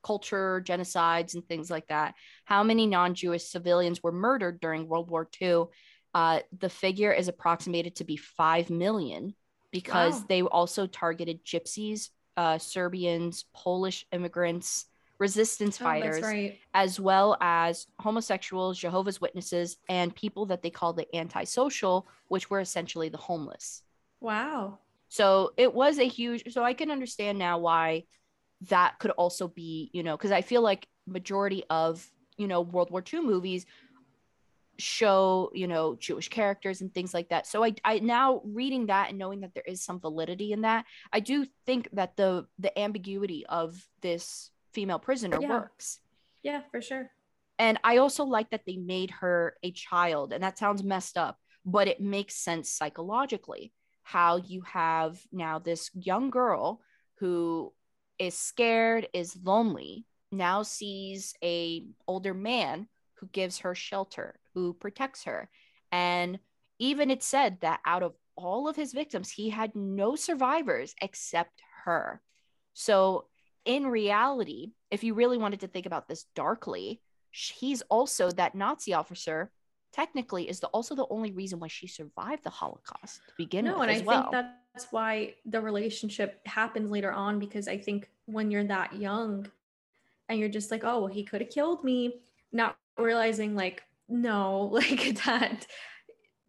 culture 0.03 0.61
genocides 0.65 1.33
and 1.33 1.47
things 1.47 1.71
like 1.71 1.87
that. 1.87 2.15
How 2.45 2.61
many 2.63 2.85
non-Jewish 2.85 3.43
civilians 3.43 4.03
were 4.03 4.11
murdered 4.11 4.59
during 4.59 4.87
World 4.87 5.09
War 5.09 5.27
II? 5.41 5.65
Uh, 6.13 6.41
the 6.59 6.69
figure 6.69 7.11
is 7.11 7.27
approximated 7.27 7.95
to 7.95 8.03
be 8.03 8.17
5 8.17 8.69
million 8.69 9.33
because 9.71 10.19
wow. 10.19 10.25
they 10.29 10.41
also 10.41 10.85
targeted 10.85 11.43
gypsies, 11.43 12.09
uh, 12.37 12.59
Serbians, 12.59 13.45
Polish 13.53 14.05
immigrants, 14.11 14.85
resistance 15.23 15.79
oh, 15.79 15.85
fighters, 15.85 16.21
right. 16.21 16.59
as 16.73 16.99
well 16.99 17.37
as 17.39 17.87
homosexuals, 17.99 18.77
Jehovah's 18.77 19.21
Witnesses, 19.21 19.77
and 19.87 20.13
people 20.13 20.45
that 20.47 20.61
they 20.61 20.69
call 20.69 20.91
the 20.91 21.07
antisocial, 21.15 22.09
which 22.27 22.49
were 22.49 22.59
essentially 22.59 23.07
the 23.07 23.17
homeless. 23.17 23.83
Wow. 24.19 24.79
So 25.07 25.53
it 25.55 25.73
was 25.73 25.97
a 25.97 26.07
huge. 26.07 26.51
So 26.51 26.61
I 26.61 26.73
can 26.73 26.91
understand 26.91 27.39
now 27.39 27.57
why 27.57 28.03
that 28.69 28.99
could 28.99 29.11
also 29.11 29.47
be, 29.47 29.89
you 29.93 30.03
know, 30.03 30.17
because 30.17 30.31
I 30.31 30.41
feel 30.41 30.61
like 30.61 30.87
majority 31.07 31.63
of 31.69 32.05
you 32.37 32.47
know 32.47 32.59
World 32.61 32.91
War 32.91 33.03
II 33.13 33.21
movies 33.21 33.65
show 34.79 35.51
you 35.53 35.67
know 35.67 35.95
jewish 35.99 36.29
characters 36.29 36.81
and 36.81 36.91
things 36.91 37.13
like 37.13 37.29
that 37.29 37.45
so 37.45 37.63
i 37.63 37.71
i 37.85 37.99
now 37.99 38.41
reading 38.43 38.87
that 38.87 39.09
and 39.09 39.19
knowing 39.19 39.41
that 39.41 39.53
there 39.53 39.63
is 39.67 39.83
some 39.83 39.99
validity 39.99 40.51
in 40.51 40.61
that 40.61 40.83
i 41.11 41.19
do 41.19 41.45
think 41.67 41.87
that 41.93 42.17
the 42.17 42.47
the 42.57 42.77
ambiguity 42.79 43.45
of 43.45 43.87
this 44.01 44.49
female 44.73 44.99
prisoner 44.99 45.39
yeah. 45.41 45.49
works 45.49 45.99
yeah 46.43 46.61
for 46.71 46.81
sure 46.81 47.09
and 47.59 47.79
i 47.83 47.97
also 47.97 48.23
like 48.23 48.49
that 48.49 48.65
they 48.65 48.77
made 48.77 49.11
her 49.11 49.55
a 49.63 49.71
child 49.71 50.33
and 50.33 50.43
that 50.43 50.57
sounds 50.57 50.83
messed 50.83 51.17
up 51.17 51.37
but 51.65 51.87
it 51.87 52.01
makes 52.01 52.35
sense 52.35 52.69
psychologically 52.69 53.71
how 54.03 54.37
you 54.37 54.61
have 54.61 55.17
now 55.31 55.59
this 55.59 55.89
young 55.93 56.29
girl 56.29 56.81
who 57.19 57.71
is 58.19 58.37
scared 58.37 59.07
is 59.13 59.37
lonely 59.43 60.05
now 60.31 60.63
sees 60.63 61.33
a 61.43 61.85
older 62.07 62.33
man 62.33 62.87
who 63.15 63.27
gives 63.27 63.59
her 63.59 63.75
shelter 63.75 64.39
who 64.53 64.73
protects 64.73 65.23
her. 65.23 65.49
And 65.91 66.39
even 66.79 67.09
it 67.11 67.23
said 67.23 67.59
that 67.61 67.79
out 67.85 68.03
of 68.03 68.13
all 68.35 68.67
of 68.67 68.75
his 68.75 68.93
victims, 68.93 69.31
he 69.31 69.49
had 69.49 69.75
no 69.75 70.15
survivors 70.15 70.95
except 71.01 71.61
her. 71.85 72.21
So, 72.73 73.27
in 73.65 73.87
reality, 73.87 74.71
if 74.91 75.03
you 75.03 75.13
really 75.13 75.37
wanted 75.37 75.61
to 75.61 75.67
think 75.67 75.85
about 75.85 76.07
this 76.07 76.25
darkly, 76.35 77.01
he's 77.31 77.81
also 77.83 78.29
that 78.31 78.55
Nazi 78.55 78.93
officer. 78.93 79.51
Technically, 79.91 80.49
is 80.49 80.59
the, 80.59 80.67
also 80.67 80.95
the 80.95 81.05
only 81.11 81.31
reason 81.31 81.59
why 81.59 81.67
she 81.67 81.85
survived 81.85 82.43
the 82.43 82.49
Holocaust 82.49 83.21
to 83.27 83.33
begin 83.37 83.65
no, 83.65 83.71
with. 83.71 83.77
No, 83.77 83.83
and 83.83 83.91
I 83.91 84.03
well. 84.03 84.31
think 84.31 84.47
that's 84.73 84.91
why 84.91 85.35
the 85.45 85.61
relationship 85.61 86.39
happens 86.47 86.89
later 86.89 87.11
on 87.11 87.37
because 87.37 87.67
I 87.67 87.77
think 87.77 88.09
when 88.25 88.49
you're 88.49 88.63
that 88.63 88.95
young 88.95 89.45
and 90.29 90.39
you're 90.39 90.49
just 90.49 90.71
like, 90.71 90.83
oh, 90.83 91.01
well, 91.01 91.07
he 91.07 91.23
could 91.23 91.41
have 91.41 91.51
killed 91.51 91.83
me, 91.83 92.21
not 92.51 92.75
realizing 92.97 93.55
like 93.55 93.83
no 94.09 94.61
like 94.71 95.23
that 95.25 95.67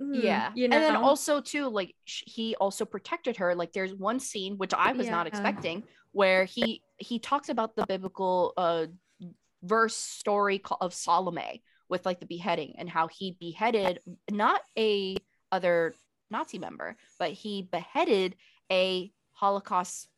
yeah 0.01 0.51
you 0.55 0.69
know? 0.69 0.77
and 0.77 0.85
then 0.85 0.97
also 0.97 1.41
too 1.41 1.69
like 1.69 1.95
he 2.05 2.57
also 2.57 2.85
protected 2.85 3.37
her 3.37 3.55
like 3.55 3.73
there's 3.73 3.95
one 3.95 4.19
scene 4.19 4.57
which 4.57 4.75
i 4.75 4.93
was 4.93 5.07
yeah. 5.07 5.13
not 5.13 5.27
expecting 5.27 5.85
where 6.13 6.45
he 6.45 6.83
he 6.97 7.19
talks 7.19 7.49
about 7.49 7.77
the 7.77 7.87
biblical 7.87 8.53
uh 8.57 8.87
verse 9.63 9.97
story 9.97 10.61
of 10.81 10.93
salome 10.93 11.63
with 11.89 12.05
like 12.05 12.21
the 12.21 12.27
beheading 12.27 12.75
and 12.79 12.89
how 12.89 13.07
he 13.09 13.37
beheaded 13.39 14.01
not 14.31 14.61
a 14.77 15.17
other 15.53 15.95
nazi 16.31 16.59
member 16.59 16.97
but 17.19 17.31
he 17.31 17.63
beheaded 17.71 18.35
a 18.73 19.11
holocaust 19.33 20.09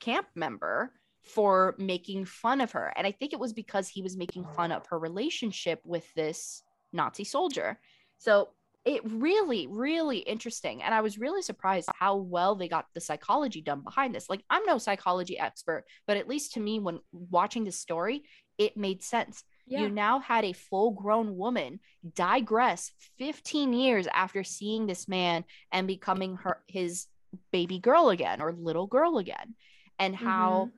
camp 0.00 0.26
member 0.34 0.90
for 1.22 1.74
making 1.78 2.24
fun 2.24 2.60
of 2.60 2.72
her 2.72 2.92
and 2.96 3.06
i 3.06 3.12
think 3.12 3.32
it 3.32 3.38
was 3.38 3.52
because 3.52 3.88
he 3.88 4.02
was 4.02 4.16
making 4.16 4.44
fun 4.56 4.72
of 4.72 4.86
her 4.86 4.98
relationship 4.98 5.80
with 5.84 6.12
this 6.14 6.62
nazi 6.92 7.24
soldier 7.24 7.78
so 8.18 8.48
it 8.84 9.00
really 9.04 9.66
really 9.68 10.18
interesting 10.18 10.82
and 10.82 10.92
i 10.94 11.00
was 11.00 11.18
really 11.18 11.42
surprised 11.42 11.88
how 11.94 12.16
well 12.16 12.54
they 12.54 12.68
got 12.68 12.86
the 12.94 13.00
psychology 13.00 13.60
done 13.60 13.80
behind 13.80 14.14
this 14.14 14.28
like 14.28 14.42
i'm 14.50 14.64
no 14.64 14.78
psychology 14.78 15.38
expert 15.38 15.84
but 16.06 16.16
at 16.16 16.28
least 16.28 16.54
to 16.54 16.60
me 16.60 16.80
when 16.80 16.98
watching 17.12 17.64
the 17.64 17.72
story 17.72 18.24
it 18.58 18.76
made 18.76 19.02
sense 19.02 19.44
yeah. 19.66 19.80
you 19.80 19.88
now 19.88 20.18
had 20.18 20.44
a 20.44 20.52
full 20.52 20.90
grown 20.90 21.36
woman 21.36 21.78
digress 22.14 22.90
15 23.18 23.72
years 23.72 24.08
after 24.12 24.42
seeing 24.42 24.86
this 24.86 25.06
man 25.06 25.44
and 25.70 25.86
becoming 25.86 26.36
her 26.36 26.60
his 26.66 27.06
baby 27.52 27.78
girl 27.78 28.10
again 28.10 28.40
or 28.40 28.52
little 28.52 28.86
girl 28.86 29.18
again 29.18 29.54
and 29.98 30.16
how 30.16 30.70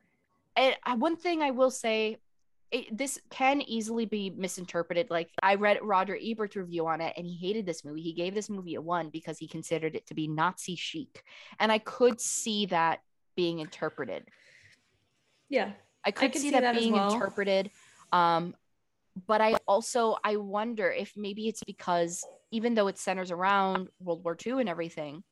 mm-hmm. 0.57 0.73
and 0.85 1.01
one 1.01 1.17
thing 1.17 1.41
i 1.41 1.51
will 1.51 1.71
say 1.71 2.17
it, 2.75 2.97
this 2.97 3.17
can 3.29 3.61
easily 3.61 4.05
be 4.05 4.29
misinterpreted. 4.35 5.09
Like 5.09 5.29
I 5.41 5.55
read 5.55 5.79
Roger 5.81 6.17
Ebert's 6.21 6.57
review 6.57 6.87
on 6.87 6.99
it, 6.99 7.13
and 7.15 7.25
he 7.25 7.35
hated 7.35 7.65
this 7.65 7.85
movie. 7.85 8.01
He 8.01 8.11
gave 8.11 8.33
this 8.35 8.49
movie 8.49 8.75
a 8.75 8.81
one 8.81 9.09
because 9.09 9.39
he 9.39 9.47
considered 9.47 9.95
it 9.95 10.05
to 10.07 10.13
be 10.13 10.27
Nazi 10.27 10.75
chic, 10.75 11.23
and 11.59 11.71
I 11.71 11.77
could 11.77 12.19
see 12.19 12.65
that 12.67 12.99
being 13.37 13.59
interpreted. 13.59 14.27
Yeah, 15.47 15.71
I 16.03 16.11
could 16.11 16.31
I 16.31 16.33
see, 16.33 16.39
see, 16.39 16.49
that, 16.51 16.61
that 16.61 16.75
being 16.75 16.93
well. 16.93 17.13
interpreted. 17.13 17.71
Um, 18.11 18.55
but 19.25 19.39
I 19.39 19.55
also 19.65 20.17
I 20.25 20.35
wonder 20.35 20.91
if 20.91 21.13
maybe 21.15 21.47
it's 21.47 21.63
because 21.63 22.25
even 22.51 22.75
though 22.75 22.87
it 22.87 22.97
centers 22.97 23.31
around 23.31 23.87
World 24.01 24.25
War 24.25 24.35
II 24.45 24.59
and 24.59 24.67
everything, 24.67 25.23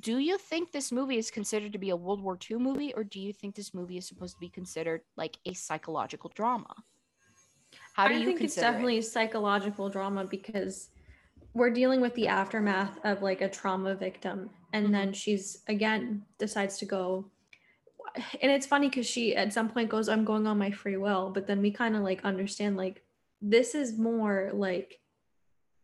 do 0.00 0.18
you 0.18 0.38
think 0.38 0.72
this 0.72 0.90
movie 0.90 1.18
is 1.18 1.30
considered 1.30 1.72
to 1.72 1.78
be 1.78 1.90
a 1.90 1.96
World 1.96 2.20
War 2.20 2.38
II 2.50 2.58
movie, 2.58 2.94
or 2.94 3.04
do 3.04 3.20
you 3.20 3.32
think 3.32 3.54
this 3.54 3.74
movie 3.74 3.98
is 3.98 4.06
supposed 4.06 4.34
to 4.34 4.40
be 4.40 4.48
considered 4.48 5.02
like 5.16 5.36
a 5.44 5.52
psychological 5.52 6.30
drama? 6.34 6.74
How 7.94 8.08
do 8.08 8.14
I 8.14 8.18
you 8.18 8.24
think 8.24 8.40
it's 8.40 8.54
definitely 8.54 8.98
it? 8.98 9.04
psychological 9.04 9.90
drama 9.90 10.24
because 10.24 10.88
we're 11.52 11.70
dealing 11.70 12.00
with 12.00 12.14
the 12.14 12.28
aftermath 12.28 12.98
of 13.04 13.22
like 13.22 13.42
a 13.42 13.48
trauma 13.48 13.94
victim, 13.94 14.50
and 14.72 14.84
mm-hmm. 14.84 14.92
then 14.92 15.12
she's 15.12 15.62
again 15.68 16.22
decides 16.38 16.78
to 16.78 16.86
go. 16.86 17.30
And 18.42 18.50
it's 18.50 18.66
funny 18.66 18.88
because 18.88 19.06
she 19.06 19.36
at 19.36 19.52
some 19.52 19.68
point 19.68 19.90
goes, 19.90 20.08
"I'm 20.08 20.24
going 20.24 20.46
on 20.46 20.58
my 20.58 20.70
free 20.70 20.96
will," 20.96 21.30
but 21.30 21.46
then 21.46 21.60
we 21.60 21.70
kind 21.70 21.96
of 21.96 22.02
like 22.02 22.24
understand 22.24 22.76
like 22.76 23.02
this 23.42 23.74
is 23.74 23.98
more 23.98 24.50
like 24.54 25.00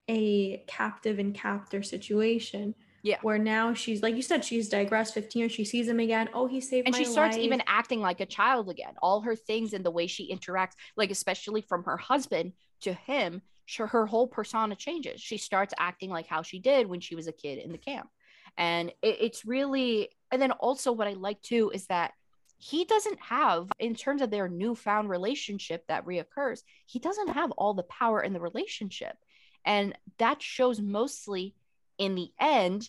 a 0.08 0.64
captive 0.66 1.18
and 1.18 1.34
captor 1.34 1.82
situation 1.82 2.74
yeah. 3.02 3.18
Where 3.22 3.38
now 3.38 3.74
she's 3.74 4.02
like 4.02 4.16
you 4.16 4.22
said, 4.22 4.44
she's 4.44 4.68
digressed 4.68 5.14
15 5.14 5.40
years. 5.40 5.52
She 5.52 5.64
sees 5.64 5.88
him 5.88 6.00
again. 6.00 6.28
Oh, 6.34 6.46
he 6.46 6.60
saved 6.60 6.86
And 6.86 6.96
she 6.96 7.04
starts 7.04 7.36
life. 7.36 7.44
even 7.44 7.62
acting 7.66 8.00
like 8.00 8.20
a 8.20 8.26
child 8.26 8.68
again. 8.68 8.94
All 9.00 9.20
her 9.20 9.36
things 9.36 9.72
and 9.72 9.84
the 9.84 9.90
way 9.90 10.06
she 10.06 10.32
interacts, 10.32 10.72
like 10.96 11.10
especially 11.10 11.60
from 11.60 11.84
her 11.84 11.96
husband 11.96 12.52
to 12.82 12.92
him, 12.92 13.42
sure 13.66 13.86
her 13.86 14.06
whole 14.06 14.26
persona 14.26 14.74
changes. 14.74 15.20
She 15.20 15.38
starts 15.38 15.74
acting 15.78 16.10
like 16.10 16.26
how 16.26 16.42
she 16.42 16.58
did 16.58 16.88
when 16.88 17.00
she 17.00 17.14
was 17.14 17.28
a 17.28 17.32
kid 17.32 17.58
in 17.58 17.72
the 17.72 17.78
camp. 17.78 18.08
And 18.56 18.90
it, 19.02 19.18
it's 19.20 19.44
really 19.44 20.10
and 20.30 20.42
then 20.42 20.52
also 20.52 20.92
what 20.92 21.06
I 21.08 21.12
like 21.12 21.40
too 21.42 21.70
is 21.72 21.86
that 21.86 22.12
he 22.60 22.84
doesn't 22.84 23.20
have 23.20 23.70
in 23.78 23.94
terms 23.94 24.20
of 24.20 24.30
their 24.30 24.48
newfound 24.48 25.08
relationship 25.08 25.84
that 25.86 26.04
reoccurs 26.04 26.62
he 26.86 26.98
doesn't 26.98 27.28
have 27.28 27.52
all 27.52 27.72
the 27.72 27.84
power 27.84 28.20
in 28.20 28.32
the 28.32 28.40
relationship 28.40 29.16
and 29.64 29.96
that 30.18 30.42
shows 30.42 30.80
mostly 30.80 31.54
in 31.98 32.14
the 32.14 32.30
end. 32.40 32.88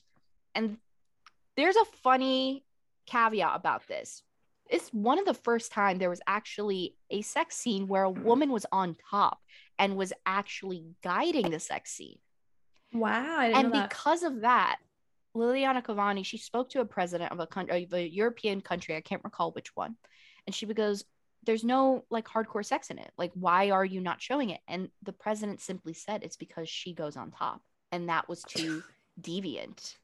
And 0.55 0.78
there's 1.57 1.76
a 1.76 1.86
funny 2.03 2.64
caveat 3.05 3.55
about 3.55 3.88
this. 3.88 4.24
It's 4.70 4.89
one 4.89 5.18
of 5.18 5.26
the 5.26 5.34
first 5.34 5.72
time 5.72 5.97
there 5.97 6.12
was 6.12 6.22
actually 6.28 6.95
a 7.10 7.22
sex 7.24 7.55
scene 7.55 7.88
where 7.88 8.03
a 8.03 8.10
woman 8.10 8.51
was 8.51 8.68
on 8.72 8.95
top 9.10 9.39
and 9.80 9.95
was 9.95 10.14
actually 10.26 10.86
guiding 11.03 11.49
the 11.49 11.60
sex 11.60 11.91
scene. 11.91 12.20
Wow. 12.93 13.39
and 13.41 13.72
because 13.72 14.24
of 14.24 14.41
that, 14.41 14.78
Liliana 15.36 15.84
Cavani, 15.84 16.26
she 16.26 16.38
spoke 16.38 16.70
to 16.72 16.82
a 16.82 16.86
president 16.86 17.32
of 17.32 17.39
a 17.39 17.47
country, 17.47 17.84
of 17.84 17.93
a 17.93 18.07
European 18.07 18.62
country, 18.62 18.95
I 18.95 19.01
can't 19.01 19.24
recall 19.24 19.51
which 19.51 19.76
one. 19.76 19.95
And 20.45 20.55
she 20.55 20.66
goes, 20.66 21.03
There's 21.43 21.64
no 21.64 22.03
like 22.10 22.28
hardcore 22.28 22.66
sex 22.66 22.89
in 22.89 22.97
it. 22.97 23.12
Like, 23.18 23.32
why 23.34 23.70
are 23.70 23.86
you 23.86 24.01
not 24.01 24.22
showing 24.22 24.49
it? 24.49 24.60
And 24.68 24.89
the 25.03 25.14
president 25.14 25.62
simply 25.62 25.93
said 25.93 26.24
it's 26.24 26.38
because 26.38 26.68
she 26.68 26.93
goes 26.93 27.16
on 27.16 27.32
top. 27.32 27.62
And 27.91 28.10
that 28.10 28.28
was 28.28 28.43
to 28.49 28.84
deviant. 29.22 29.96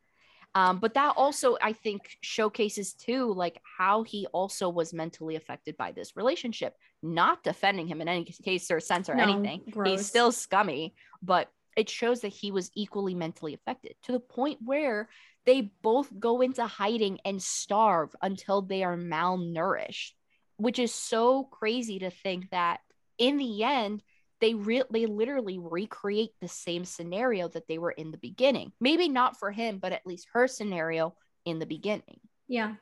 Um, 0.55 0.79
but 0.79 0.93
that 0.93 1.15
also, 1.17 1.57
I 1.61 1.73
think, 1.73 2.17
showcases 2.21 2.93
too, 2.93 3.33
like 3.33 3.61
how 3.77 4.03
he 4.03 4.25
also 4.27 4.69
was 4.69 4.93
mentally 4.93 5.35
affected 5.35 5.75
by 5.75 5.91
this 5.91 6.15
relationship. 6.15 6.75
Not 7.03 7.43
defending 7.43 7.87
him 7.87 7.99
in 7.99 8.07
any 8.07 8.23
case 8.23 8.71
or 8.71 8.79
sense 8.79 9.09
or 9.09 9.15
no, 9.15 9.23
anything. 9.23 9.63
Gross. 9.69 9.89
He's 9.89 10.07
still 10.07 10.31
scummy, 10.31 10.95
but 11.21 11.49
it 11.75 11.89
shows 11.89 12.21
that 12.21 12.29
he 12.29 12.51
was 12.51 12.71
equally 12.73 13.13
mentally 13.13 13.53
affected 13.53 13.95
to 14.03 14.13
the 14.13 14.19
point 14.19 14.59
where 14.63 15.09
they 15.45 15.73
both 15.81 16.09
go 16.19 16.41
into 16.41 16.65
hiding 16.65 17.19
and 17.25 17.41
starve 17.43 18.15
until 18.21 18.61
they 18.61 18.83
are 18.83 18.97
malnourished, 18.97 20.11
which 20.55 20.79
is 20.79 20.93
so 20.93 21.43
crazy 21.43 21.99
to 21.99 22.09
think 22.09 22.49
that 22.51 22.79
in 23.17 23.37
the 23.37 23.63
end, 23.63 24.01
they 24.41 24.53
re- 24.53 24.83
they 24.89 25.05
literally 25.05 25.59
recreate 25.59 26.31
the 26.41 26.47
same 26.47 26.85
scenario 26.85 27.47
that 27.49 27.67
they 27.67 27.77
were 27.77 27.91
in 27.91 28.11
the 28.11 28.17
beginning. 28.17 28.71
Maybe 28.79 29.07
not 29.07 29.39
for 29.39 29.51
him, 29.51 29.79
but 29.79 29.91
at 29.91 30.05
least 30.05 30.27
her 30.33 30.47
scenario 30.47 31.15
in 31.45 31.59
the 31.59 31.65
beginning. 31.65 32.19
Yeah. 32.47 32.75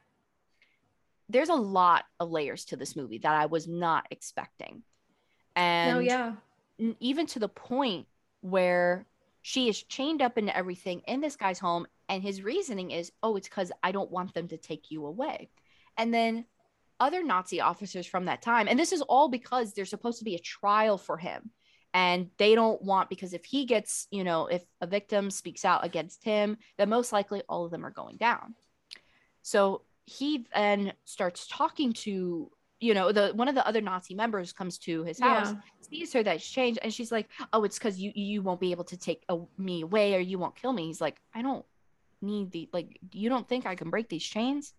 There's 1.30 1.50
a 1.50 1.56
lot 1.56 2.06
of 2.20 2.32
layers 2.32 2.66
to 2.66 2.76
this 2.76 2.96
movie 2.96 3.20
that 3.20 3.34
I 3.34 3.46
was 3.46 3.68
not 3.68 4.08
expecting. 4.12 4.84
And 5.56 5.96
no, 5.96 6.00
yeah. 6.00 6.34
even 7.00 7.28
to 7.28 7.40
the 7.40 7.50
point 7.50 8.08
where 8.42 9.06
she 9.42 9.70
is 9.70 9.84
chained 9.84 10.22
up 10.22 10.38
into 10.38 10.56
everything 10.56 11.02
in 11.08 11.22
this 11.22 11.36
guy's 11.36 11.60
home 11.60 11.86
and 12.10 12.24
his 12.24 12.42
reasoning 12.42 12.92
is, 12.92 13.12
"Oh, 13.22 13.36
it's 13.36 13.48
cuz 13.48 13.72
I 13.82 13.92
don't 13.92 14.12
want 14.12 14.34
them 14.34 14.48
to 14.50 14.58
take 14.58 14.92
you 14.92 15.06
away." 15.06 15.50
And 15.98 16.14
then 16.14 16.46
other 17.00 17.24
Nazi 17.24 17.62
officers 17.62 18.06
from 18.06 18.26
that 18.26 18.42
time. 18.42 18.68
And 18.68 18.80
this 18.80 18.92
is 18.92 19.02
all 19.02 19.30
because 19.30 19.74
there's 19.74 19.90
supposed 19.90 20.20
to 20.20 20.26
be 20.26 20.36
a 20.36 20.40
trial 20.40 20.98
for 20.98 21.18
him. 21.18 21.52
And 21.94 22.30
they 22.38 22.56
don't 22.56 22.82
want, 22.82 23.10
because 23.10 23.34
if 23.34 23.46
he 23.46 23.66
gets, 23.66 24.08
you 24.10 24.24
know, 24.24 24.48
if 24.48 24.64
a 24.82 24.88
victim 24.88 25.30
speaks 25.30 25.64
out 25.64 25.86
against 25.86 26.24
him, 26.24 26.58
then 26.78 26.90
most 26.90 27.12
likely 27.12 27.42
all 27.48 27.66
of 27.66 27.72
them 27.72 27.86
are 27.86 27.92
going 27.92 28.18
down. 28.18 28.56
So 29.44 29.84
he 30.06 30.46
then 30.56 30.94
starts 31.06 31.48
talking 31.48 31.94
to, 31.94 32.50
you 32.80 32.94
know, 32.94 33.12
the 33.12 33.32
one 33.36 33.48
of 33.48 33.56
the 33.56 33.66
other 33.68 33.80
Nazi 33.80 34.16
members 34.16 34.52
comes 34.52 34.78
to 34.80 35.04
his 35.04 35.20
house, 35.20 35.52
yeah. 35.52 35.60
sees 35.82 36.14
her 36.14 36.24
that's 36.24 36.50
changed, 36.50 36.80
and 36.82 36.94
she's 36.94 37.12
like, 37.12 37.30
"Oh, 37.54 37.64
it's 37.64 37.78
because 37.78 38.00
you 38.00 38.12
you 38.16 38.42
won't 38.42 38.60
be 38.60 38.72
able 38.72 38.84
to 38.86 38.98
take 38.98 39.24
a, 39.30 39.38
me 39.58 39.82
away, 39.84 40.16
or 40.16 40.20
you 40.20 40.38
won't 40.38 40.56
kill 40.56 40.74
me." 40.74 40.88
He's 40.88 41.00
like, 41.00 41.22
"I 41.34 41.42
don't 41.42 41.66
need 42.22 42.52
the 42.52 42.70
like. 42.74 43.00
You 43.14 43.30
don't 43.30 43.48
think 43.48 43.66
I 43.66 43.76
can 43.76 43.90
break 43.90 44.10
these 44.10 44.24
chains? 44.24 44.74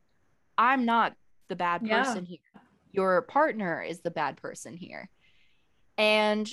I'm 0.58 0.84
not 0.84 1.16
the 1.48 1.56
bad 1.56 1.82
person 1.82 2.24
yeah. 2.24 2.28
here. 2.28 2.62
Your 2.92 3.22
partner 3.22 3.82
is 3.82 4.00
the 4.00 4.10
bad 4.10 4.36
person 4.36 4.76
here. 4.76 5.08
And 5.98 6.52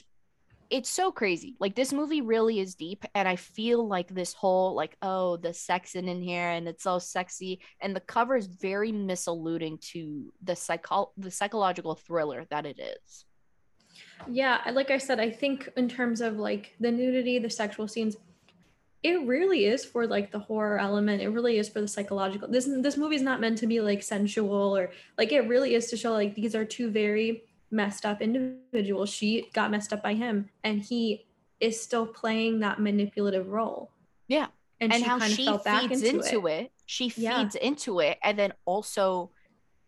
it's 0.71 0.89
so 0.89 1.11
crazy. 1.11 1.55
Like 1.59 1.75
this 1.75 1.91
movie 1.91 2.21
really 2.21 2.59
is 2.59 2.75
deep 2.75 3.03
and 3.13 3.27
I 3.27 3.35
feel 3.35 3.85
like 3.85 4.07
this 4.07 4.33
whole 4.33 4.73
like 4.73 4.95
oh 5.01 5.35
the 5.35 5.53
sex 5.53 5.95
in, 5.95 6.07
in 6.07 6.21
here 6.21 6.47
and 6.47 6.67
it's 6.67 6.83
so 6.83 6.97
sexy 6.97 7.59
and 7.81 7.93
the 7.93 7.99
cover 7.99 8.37
is 8.37 8.47
very 8.47 8.91
misalluding 8.91 9.81
to 9.91 10.31
the 10.41 10.55
psycho 10.55 11.11
the 11.17 11.29
psychological 11.29 11.95
thriller 11.95 12.45
that 12.49 12.65
it 12.65 12.79
is. 12.79 13.25
Yeah, 14.29 14.61
like 14.71 14.91
I 14.91 14.97
said, 14.97 15.19
I 15.19 15.29
think 15.29 15.69
in 15.75 15.89
terms 15.89 16.21
of 16.21 16.37
like 16.37 16.75
the 16.79 16.91
nudity, 16.91 17.39
the 17.39 17.49
sexual 17.49 17.87
scenes, 17.87 18.15
it 19.03 19.25
really 19.25 19.65
is 19.65 19.83
for 19.83 20.05
like 20.05 20.31
the 20.31 20.39
horror 20.39 20.77
element. 20.77 21.21
It 21.21 21.29
really 21.29 21.57
is 21.57 21.69
for 21.69 21.81
the 21.81 21.87
psychological. 21.87 22.47
This 22.47 22.69
this 22.81 22.97
movie 22.97 23.15
is 23.15 23.21
not 23.21 23.41
meant 23.41 23.57
to 23.59 23.67
be 23.67 23.81
like 23.81 24.03
sensual 24.03 24.77
or 24.77 24.91
like 25.17 25.31
it 25.31 25.47
really 25.47 25.73
is 25.73 25.89
to 25.89 25.97
show 25.97 26.11
like 26.11 26.35
these 26.35 26.55
are 26.55 26.65
two 26.65 26.91
very 26.91 27.43
messed 27.71 28.05
up 28.05 28.21
individuals. 28.21 29.09
She 29.09 29.49
got 29.53 29.71
messed 29.71 29.91
up 29.91 30.03
by 30.03 30.13
him, 30.13 30.49
and 30.63 30.81
he 30.81 31.25
is 31.59 31.81
still 31.81 32.05
playing 32.05 32.59
that 32.59 32.79
manipulative 32.79 33.47
role. 33.47 33.91
Yeah, 34.27 34.47
and, 34.79 34.93
and 34.93 35.01
she 35.01 35.09
how 35.09 35.19
she 35.19 35.35
feeds 35.47 36.03
into, 36.03 36.19
into 36.19 36.47
it. 36.47 36.61
it. 36.61 36.71
She 36.85 37.09
feeds 37.09 37.55
yeah. 37.55 37.61
into 37.61 38.01
it, 38.01 38.19
and 38.23 38.37
then 38.37 38.53
also 38.65 39.31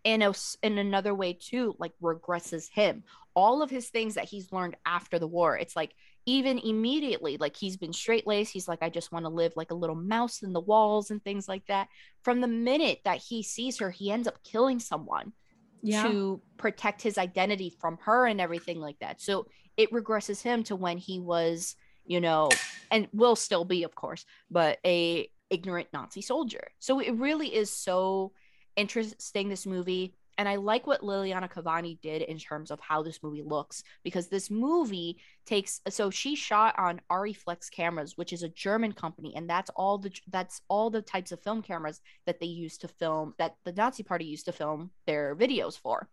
in 0.04 0.24
a 0.24 0.34
in 0.64 0.80
another 0.80 1.14
way 1.14 1.34
too, 1.34 1.76
like 1.78 1.92
regresses 2.02 2.70
him. 2.70 3.04
All 3.36 3.62
of 3.62 3.70
his 3.70 3.90
things 3.90 4.16
that 4.16 4.26
he's 4.26 4.52
learned 4.52 4.76
after 4.86 5.20
the 5.20 5.28
war, 5.28 5.58
it's 5.58 5.76
like 5.76 5.94
even 6.26 6.60
immediately 6.60 7.38
like 7.38 7.56
he's 7.56 7.78
been 7.78 7.92
straight 7.92 8.26
laced 8.26 8.54
he's 8.54 8.68
like 8.68 8.82
i 8.82 8.90
just 8.90 9.12
want 9.12 9.26
to 9.26 9.30
live 9.30 9.52
like 9.56 9.72
a 9.72 9.76
little 9.76 9.96
mouse 9.96 10.42
in 10.42 10.54
the 10.54 10.62
walls 10.62 11.12
and 11.12 11.24
things 11.24 11.48
like 11.48 11.66
that. 11.68 11.88
From 12.24 12.42
the 12.42 12.48
minute 12.48 13.00
that 13.06 13.18
he 13.18 13.44
sees 13.44 13.80
her 13.80 13.92
he 13.92 14.12
ends 14.12 14.28
up 14.28 14.44
killing 14.44 14.80
someone 14.80 15.34
yeah. 15.82 16.04
to 16.04 16.42
protect 16.58 17.02
his 17.02 17.18
identity 17.18 17.76
from 17.82 17.98
her 18.04 18.26
and 18.26 18.40
everything 18.40 18.80
like 18.80 18.98
that. 19.00 19.22
So 19.22 19.48
it 19.76 19.92
regresses 19.92 20.42
him 20.42 20.64
to 20.64 20.76
when 20.76 20.98
he 20.98 21.20
was 21.20 21.76
you 22.06 22.22
know 22.22 22.50
and 22.92 23.08
will 23.14 23.36
still 23.36 23.64
be 23.64 23.84
of 23.84 23.96
course 23.96 24.26
but 24.52 24.78
a 24.86 25.30
ignorant 25.50 25.88
nazi 25.94 26.22
soldier. 26.22 26.68
So 26.80 27.00
it 27.00 27.14
really 27.14 27.54
is 27.54 27.70
so 27.70 28.32
interesting 28.76 29.50
this 29.50 29.66
movie 29.66 30.16
and 30.38 30.50
I 30.50 30.56
like 30.56 30.88
what 30.88 31.02
Liliana 31.02 31.52
Cavani 31.52 32.00
did 32.02 32.24
in 32.24 32.38
terms 32.38 32.72
of 32.72 32.80
how 32.80 33.04
this 33.04 33.22
movie 33.22 33.44
looks 33.44 33.84
because 34.04 34.28
this 34.28 34.50
movie 34.50 35.18
takes 35.46 35.82
so 35.90 36.10
she 36.10 36.36
shot 36.36 36.76
on 36.78 37.02
Arriflex 37.12 37.70
cameras, 37.72 38.18
which 38.18 38.34
is 38.34 38.44
a 38.44 38.50
German 38.50 38.94
company, 38.94 39.34
and 39.36 39.50
that's 39.50 39.70
all 39.76 39.98
the 39.98 40.12
that's 40.30 40.62
all 40.70 40.90
the 40.90 41.02
types 41.02 41.32
of 41.32 41.42
film 41.42 41.62
cameras 41.62 42.02
that 42.26 42.40
they 42.40 42.48
used 42.48 42.82
to 42.82 42.88
film 42.88 43.34
that 43.38 43.56
the 43.64 43.74
Nazi 43.74 44.04
Party 44.04 44.26
used 44.26 44.46
to 44.46 44.52
film 44.52 44.92
their 45.06 45.36
videos 45.36 45.78
for. 45.78 46.10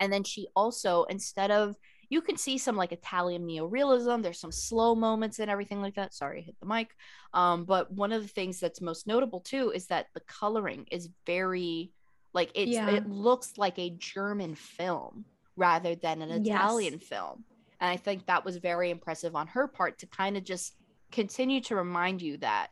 And 0.00 0.12
then 0.12 0.24
she 0.24 0.48
also 0.56 1.04
instead 1.04 1.50
of 1.50 1.76
you 2.10 2.20
can 2.20 2.36
see 2.36 2.58
some 2.58 2.76
like 2.76 2.92
Italian 2.92 3.46
neorealism. 3.46 4.22
There's 4.22 4.40
some 4.40 4.52
slow 4.52 4.94
moments 4.94 5.38
and 5.38 5.50
everything 5.50 5.80
like 5.80 5.94
that. 5.94 6.14
Sorry, 6.14 6.40
I 6.40 6.42
hit 6.42 6.56
the 6.60 6.66
mic. 6.66 6.90
Um, 7.32 7.64
but 7.64 7.90
one 7.90 8.12
of 8.12 8.22
the 8.22 8.28
things 8.28 8.60
that's 8.60 8.80
most 8.80 9.06
notable 9.06 9.40
too 9.40 9.72
is 9.74 9.86
that 9.86 10.06
the 10.14 10.20
coloring 10.20 10.86
is 10.90 11.08
very 11.26 11.92
like 12.34 12.50
it's 12.54 12.72
yeah. 12.72 12.90
it 12.90 13.08
looks 13.08 13.56
like 13.56 13.78
a 13.78 13.90
German 13.90 14.54
film 14.54 15.24
rather 15.56 15.94
than 15.94 16.20
an 16.20 16.30
Italian 16.30 16.94
yes. 16.94 17.02
film. 17.02 17.44
And 17.80 17.90
I 17.90 17.96
think 17.96 18.26
that 18.26 18.44
was 18.44 18.56
very 18.56 18.90
impressive 18.90 19.34
on 19.36 19.46
her 19.48 19.68
part 19.68 19.98
to 20.00 20.06
kind 20.06 20.36
of 20.36 20.44
just 20.44 20.74
continue 21.12 21.60
to 21.62 21.76
remind 21.76 22.20
you 22.20 22.36
that 22.38 22.68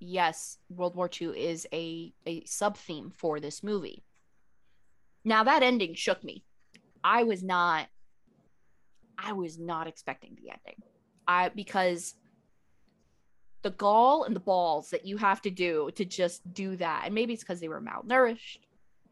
yes, 0.00 0.58
World 0.68 0.96
War 0.96 1.08
II 1.20 1.28
is 1.28 1.66
a, 1.72 2.12
a 2.26 2.44
sub 2.44 2.76
theme 2.76 3.10
for 3.10 3.38
this 3.38 3.62
movie. 3.62 4.02
Now 5.24 5.44
that 5.44 5.62
ending 5.62 5.94
shook 5.94 6.24
me. 6.24 6.44
I 7.04 7.24
was 7.24 7.42
not 7.42 7.86
I 9.18 9.32
was 9.32 9.58
not 9.58 9.86
expecting 9.86 10.36
the 10.36 10.50
ending. 10.50 10.82
I 11.28 11.50
because 11.50 12.14
the 13.62 13.70
gall 13.70 14.24
and 14.24 14.34
the 14.34 14.40
balls 14.40 14.90
that 14.90 15.06
you 15.06 15.16
have 15.16 15.40
to 15.42 15.50
do 15.50 15.90
to 15.94 16.04
just 16.04 16.52
do 16.52 16.76
that. 16.76 17.02
And 17.04 17.14
maybe 17.14 17.32
it's 17.32 17.44
because 17.44 17.60
they 17.60 17.68
were 17.68 17.80
malnourished. 17.80 18.58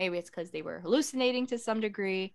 Maybe 0.00 0.16
it's 0.16 0.30
because 0.30 0.50
they 0.50 0.62
were 0.62 0.80
hallucinating 0.80 1.46
to 1.48 1.58
some 1.58 1.80
degree. 1.80 2.34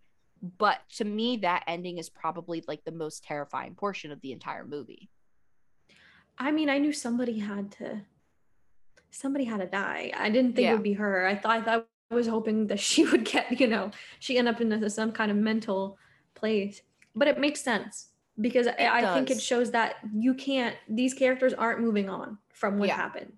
But 0.59 0.77
to 0.97 1.03
me, 1.03 1.37
that 1.37 1.63
ending 1.65 1.97
is 1.97 2.09
probably 2.09 2.63
like 2.67 2.85
the 2.85 2.91
most 2.91 3.23
terrifying 3.23 3.73
portion 3.73 4.11
of 4.11 4.21
the 4.21 4.31
entire 4.31 4.63
movie. 4.63 5.09
I 6.37 6.51
mean, 6.51 6.69
I 6.69 6.77
knew 6.77 6.93
somebody 6.93 7.39
had 7.39 7.71
to 7.73 8.01
somebody 9.09 9.45
had 9.45 9.61
to 9.61 9.65
die. 9.65 10.11
I 10.15 10.29
didn't 10.29 10.55
think 10.55 10.65
yeah. 10.65 10.71
it 10.71 10.73
would 10.75 10.83
be 10.83 10.93
her. 10.93 11.25
I 11.25 11.35
thought 11.35 11.57
I 11.57 11.61
thought 11.63 11.87
I 12.11 12.15
was 12.15 12.27
hoping 12.27 12.67
that 12.67 12.79
she 12.79 13.03
would 13.09 13.25
get, 13.25 13.59
you 13.59 13.65
know, 13.65 13.89
she 14.19 14.37
end 14.37 14.47
up 14.47 14.61
in 14.61 14.71
a, 14.71 14.89
some 14.89 15.11
kind 15.11 15.31
of 15.31 15.37
mental 15.37 15.97
place. 16.35 16.81
But 17.15 17.27
it 17.27 17.39
makes 17.39 17.61
sense 17.61 18.09
because 18.39 18.67
I, 18.67 18.89
I 18.89 19.13
think 19.15 19.31
it 19.31 19.41
shows 19.41 19.71
that 19.71 19.95
you 20.13 20.35
can't 20.35 20.75
these 20.87 21.15
characters 21.15 21.53
aren't 21.53 21.79
moving 21.79 22.09
on 22.09 22.37
from 22.53 22.77
what 22.77 22.89
yeah. 22.89 22.95
happened. 22.95 23.33